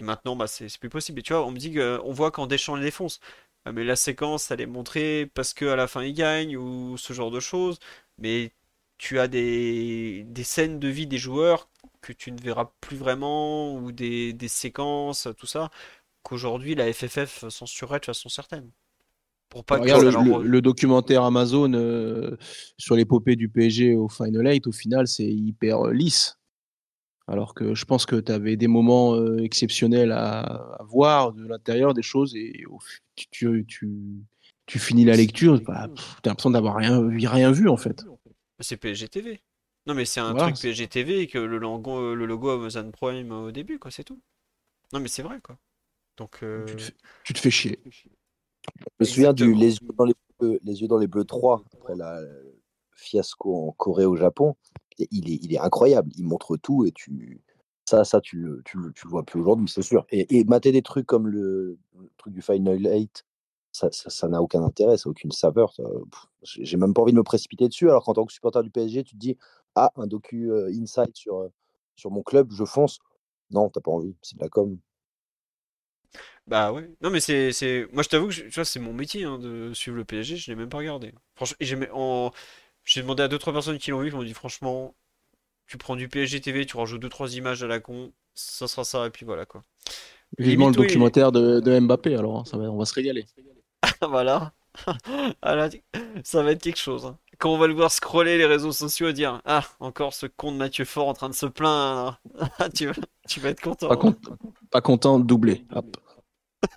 [0.00, 1.22] et maintenant bah c'est plus possible.
[1.22, 3.20] Tu vois, on me dit que on voit quand Deschamps les défonce.
[3.66, 6.96] Ah, mais la séquence, elle est montrée parce que à la fin il gagne ou
[6.98, 7.78] ce genre de choses.
[8.18, 8.54] Mais
[8.98, 11.68] tu as des, des scènes de vie des joueurs
[12.00, 15.70] que tu ne verras plus vraiment ou des, des séquences, tout ça,
[16.22, 18.70] qu'aujourd'hui la FFF censurerait de façon certaine.
[19.50, 20.10] Pour pas que Regarde le,
[20.42, 22.36] le- le documentaire Amazon euh,
[22.78, 26.38] sur l'épopée du PSG au Final 8, au final, c'est hyper euh, lisse.
[27.28, 31.46] Alors que je pense que tu avais des moments euh, exceptionnels à, à voir de
[31.46, 33.88] l'intérieur, des choses, et fi- tu, tu, tu,
[34.66, 38.04] tu finis la lecture, bah, tu as l'impression d'avoir rien, rien vu en fait.
[38.60, 39.42] C'est PSG TV.
[39.86, 42.90] Non, mais c'est un Voilà, truc PSG TV et que le logo, le logo Amazon
[42.90, 44.20] Prime au début, quoi, c'est tout.
[44.92, 45.58] Non, mais c'est vrai, quoi.
[46.16, 47.78] Donc, euh, Tu, te fais, tu te fais chier.
[48.78, 51.62] Je me souviens du les yeux dans les bleus, les yeux dans les bleus 3
[51.74, 52.54] après la le
[52.94, 54.54] fiasco en Corée au Japon.
[54.98, 56.10] Il est, il est incroyable.
[56.16, 57.40] Il montre tout et tu
[57.86, 60.06] ça, ça tu le, tu le, tu le vois plus aujourd'hui, c'est sûr.
[60.10, 63.24] Et, et mater des trucs comme le, le truc du Final 8,
[63.72, 65.72] ça ça ça n'a aucun intérêt, ça n'a aucune saveur.
[65.74, 65.82] ça.
[66.42, 67.88] J'ai même pas envie de me précipiter dessus.
[67.88, 69.36] Alors qu'en tant que supporter du PSG, tu te dis
[69.74, 71.48] ah un docu euh, inside sur euh,
[71.96, 72.98] sur mon club, je fonce.
[73.50, 74.78] Non, t'as pas envie, c'est de la com.
[76.46, 76.88] Bah ouais.
[77.00, 77.86] Non, mais c'est, c'est...
[77.92, 80.36] Moi, je t'avoue que je- tu vois, c'est mon métier hein, de suivre le PSG,
[80.36, 81.12] je l'ai même pas regardé.
[81.36, 82.32] Franchement, j'ai même- en...
[82.84, 84.94] j'ai demandé à deux trois personnes qui l'ont vu, qui m'ont dit franchement,
[85.68, 88.84] tu prends du PSG TV, tu rajoutes deux trois images à la con, ça sera
[88.84, 89.64] ça, et puis voilà, quoi.
[90.38, 91.14] Vivement le Limite, oui.
[91.14, 93.26] documentaire de, de Mbappé, alors hein, ça va, on va se régaler.
[94.02, 94.52] Voilà.
[95.42, 95.68] Ah là,
[96.24, 97.06] ça va être quelque chose.
[97.06, 97.18] hein.
[97.40, 100.52] Quand on va le voir scroller les réseaux sociaux et dire Ah, encore ce con
[100.52, 102.20] de Mathieu Fort en train de se plaindre.
[102.74, 102.92] tu, vas,
[103.28, 103.88] tu vas être content.
[103.88, 104.14] Pas, con-
[104.70, 105.64] pas content, doublé.
[105.74, 105.96] Hop.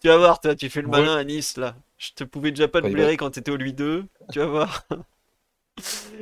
[0.00, 1.00] Tu vas voir, toi, tu fais le Ouais.
[1.00, 1.76] malin à Nice là.
[1.96, 4.04] Je te pouvais déjà pas te blairer quand t'étais au Louis 2.
[4.32, 4.86] Tu vas voir.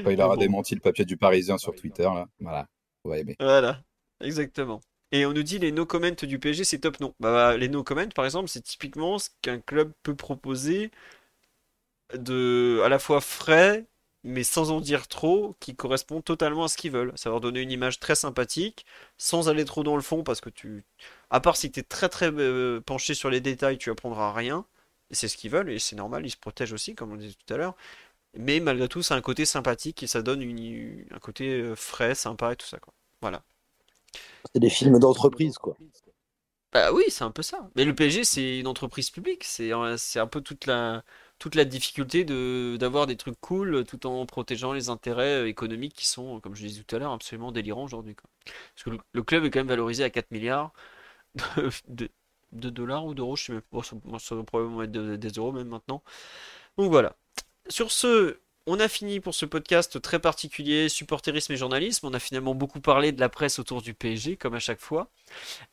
[0.07, 0.41] Il aura Bon.
[0.41, 2.29] démenti le papier du Parisien sur Twitter, là.
[2.39, 2.67] Voilà.
[3.05, 3.35] On va aimer.
[3.41, 3.81] Voilà,
[4.21, 4.81] exactement.
[5.11, 7.13] Et on nous dit les no comment du PSG c'est top non.
[7.19, 10.91] Bah, les no comment par exemple c'est typiquement ce qu'un club peut proposer
[12.15, 13.87] de à la fois frais
[14.25, 17.13] mais sans en dire trop qui correspond totalement à ce qu'ils veulent.
[17.17, 18.87] Ça leur donner une image très sympathique
[19.19, 20.85] sans aller trop dans le fond parce que tu
[21.31, 24.67] à part si tu es très très euh, penché sur les détails tu apprendras rien
[25.13, 27.55] c'est ce qu'ils veulent, et c'est normal, ils se protègent aussi, comme on disait tout
[27.55, 27.77] à l'heure.
[28.35, 32.15] Mais malgré tout, c'est un côté sympathique et ça donne une, un côté euh, frais,
[32.15, 32.79] sympa et tout ça.
[32.79, 32.95] Quoi.
[33.21, 33.43] Voilà.
[34.53, 35.77] C'est des films d'entreprise, quoi.
[36.73, 37.69] Bah oui, c'est un peu ça.
[37.77, 39.45] Mais le PSG, c'est une entreprise publique.
[39.45, 41.05] C'est un, c'est un peu toute la,
[41.43, 45.95] toute la difficulté de, d'avoir des trucs cool tout en protégeant les intérêts euh, économiques
[45.95, 48.15] qui sont, comme je disais tout à l'heure, absolument délirants aujourd'hui.
[48.15, 50.73] Parce que le, club est quand même valorisé à 4 milliards
[51.89, 52.11] de,
[52.53, 53.83] dollars ou d'euros, je sais même pas.
[53.83, 56.05] Ça, doit probablement être de- des euros même maintenant.
[56.79, 57.17] Donc voilà.
[57.69, 62.07] Sur ce, on a fini pour ce podcast très particulier, supporterisme et journalisme.
[62.07, 65.11] On a finalement beaucoup parlé de la presse autour du PSG, comme à chaque fois.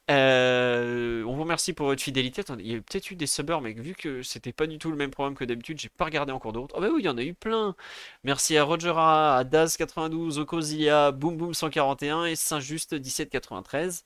[0.09, 2.41] Euh, on vous remercie pour votre fidélité.
[2.59, 4.97] Il y a peut-être eu des subbers, mais vu que c'était pas du tout le
[4.97, 6.71] même programme que d'habitude, j'ai pas regardé en cours de route.
[6.73, 7.75] Oh bah oui, il y en a eu plein.
[8.23, 14.03] Merci à Rogera, à Daz92, Okozia, Boom Boom 141 et Saint-Just 1793.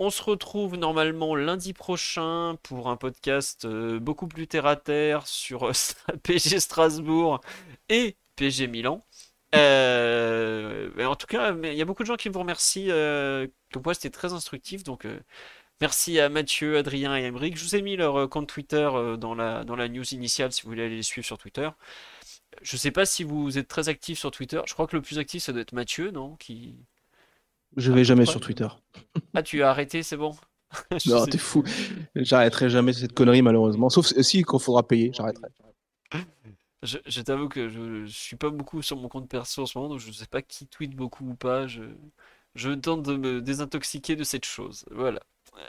[0.00, 5.26] On se retrouve normalement lundi prochain pour un podcast euh, beaucoup plus terre à terre
[5.28, 5.72] sur euh,
[6.24, 7.40] PG Strasbourg
[7.88, 9.04] et PG Milan.
[9.54, 12.90] Euh, en tout cas, il y a beaucoup de gens qui vous remercient.
[13.92, 14.82] C'était très instructif.
[14.82, 15.06] Donc,
[15.80, 17.56] merci à Mathieu, Adrien et Emeric.
[17.56, 20.96] Je vous ai mis leur compte Twitter dans la, news initiale si vous voulez aller
[20.96, 21.70] les suivre sur Twitter.
[22.62, 24.60] Je sais pas si vous êtes très actif sur Twitter.
[24.66, 26.36] Je crois que le plus actif, ça doit être Mathieu, non?
[27.76, 28.68] Je vais jamais sur Twitter.
[29.34, 30.34] Ah, tu as arrêté, c'est bon?
[31.06, 31.62] Non, t'es fou.
[32.16, 33.90] J'arrêterai jamais cette connerie, malheureusement.
[33.90, 35.48] Sauf si si, quand faudra payer, j'arrêterai.
[36.82, 39.78] Je, je t'avoue que je, je suis pas beaucoup sur mon compte perso en ce
[39.78, 41.66] moment, donc je sais pas qui tweet beaucoup ou pas.
[41.66, 41.82] Je,
[42.54, 44.84] je tente de me désintoxiquer de cette chose.
[44.90, 45.20] Voilà.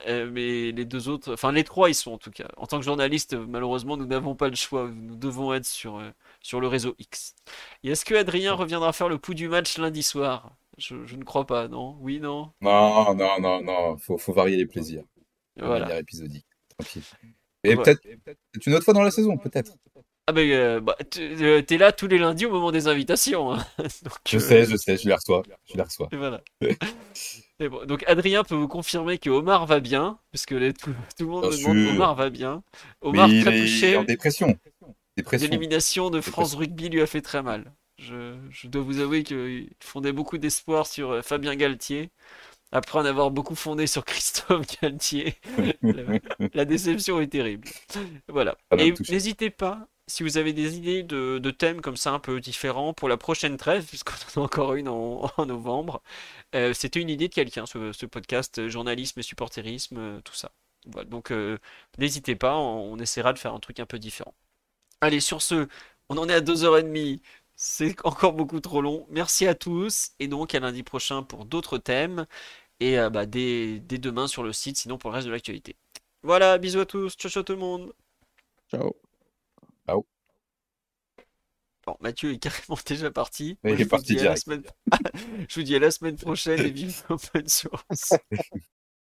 [0.08, 2.48] Euh, mais les deux autres, enfin les trois, ils sont en tout cas.
[2.58, 4.90] En tant que journaliste, malheureusement, nous n'avons pas le choix.
[4.92, 6.12] Nous devons être sur, euh,
[6.42, 7.36] sur le réseau X.
[7.84, 10.52] Et est-ce que Adrien reviendra faire le pouls du match lundi soir?
[10.78, 11.98] Je, je ne crois pas, non?
[12.02, 12.52] Oui, non?
[12.62, 15.04] Non, non, non, non, faut, faut varier les plaisirs.
[15.58, 15.86] Voilà.
[15.86, 16.46] manière épisodique,
[16.78, 17.02] tranquille.
[17.64, 17.84] Et Ouais.
[17.84, 18.02] peut-être
[18.68, 19.72] une autre fois dans la saison, peut-être.
[20.28, 23.54] Ah ben, euh, bah, euh, t'es là tous les lundis au moment des invitations.
[23.54, 23.66] hein.
[24.04, 25.44] Donc, Je euh, sais, je sais, je les reçois.
[25.66, 26.10] Je les reçois.
[26.12, 26.42] Et voilà.
[27.60, 31.24] Et bon, donc Adrien peut vous confirmer que Omar va bien, puisque les- tout, tout
[31.26, 31.92] le monde Bien demande sûr.
[31.96, 32.64] Omar va bien.
[33.02, 34.58] Omar Mais très est touché, en dépression.
[35.16, 35.48] Dépression.
[35.48, 36.60] l'élimination de France Dépression.
[36.60, 37.72] Rugby lui a fait très mal.
[37.98, 42.12] Je, je dois vous avouer qu'il fondait beaucoup d'espoir sur euh, Fabien Galtier,
[42.72, 45.36] après en avoir beaucoup fondé sur Christophe Galtier.
[45.92, 46.04] La,
[46.54, 47.68] la déception est terrible.
[48.28, 48.58] Voilà.
[48.78, 52.40] Et n'hésitez pas, si vous avez des idées de, de thèmes comme ça un peu
[52.42, 56.02] différents pour la prochaine trêve, puisqu'on en a encore une en, en novembre.
[56.56, 60.52] Euh, c'était une idée de quelqu'un, ce, ce podcast, euh, journalisme et supporterisme, tout ça.
[60.88, 61.58] Voilà, donc euh,
[61.98, 64.36] n'hésitez pas, on, on essaiera de faire un truc un peu différent.
[65.02, 65.68] Allez, sur ce,
[66.10, 67.22] on en est à 2h30.
[67.56, 69.06] C'est encore beaucoup trop long.
[69.10, 72.26] Merci à tous et donc à lundi prochain pour d'autres thèmes
[72.80, 75.76] et euh, bah, dès, dès demain sur le site, sinon pour le reste de l'actualité.
[76.24, 77.94] Voilà, bisous à tous, ciao ciao tout le monde.
[78.70, 78.96] Ciao.
[81.86, 83.58] Bon, Mathieu est carrément déjà parti.
[83.64, 84.44] Il Moi, est parti direct.
[84.44, 84.64] semaine-
[85.50, 88.14] je vous dis à la semaine prochaine et vive open source.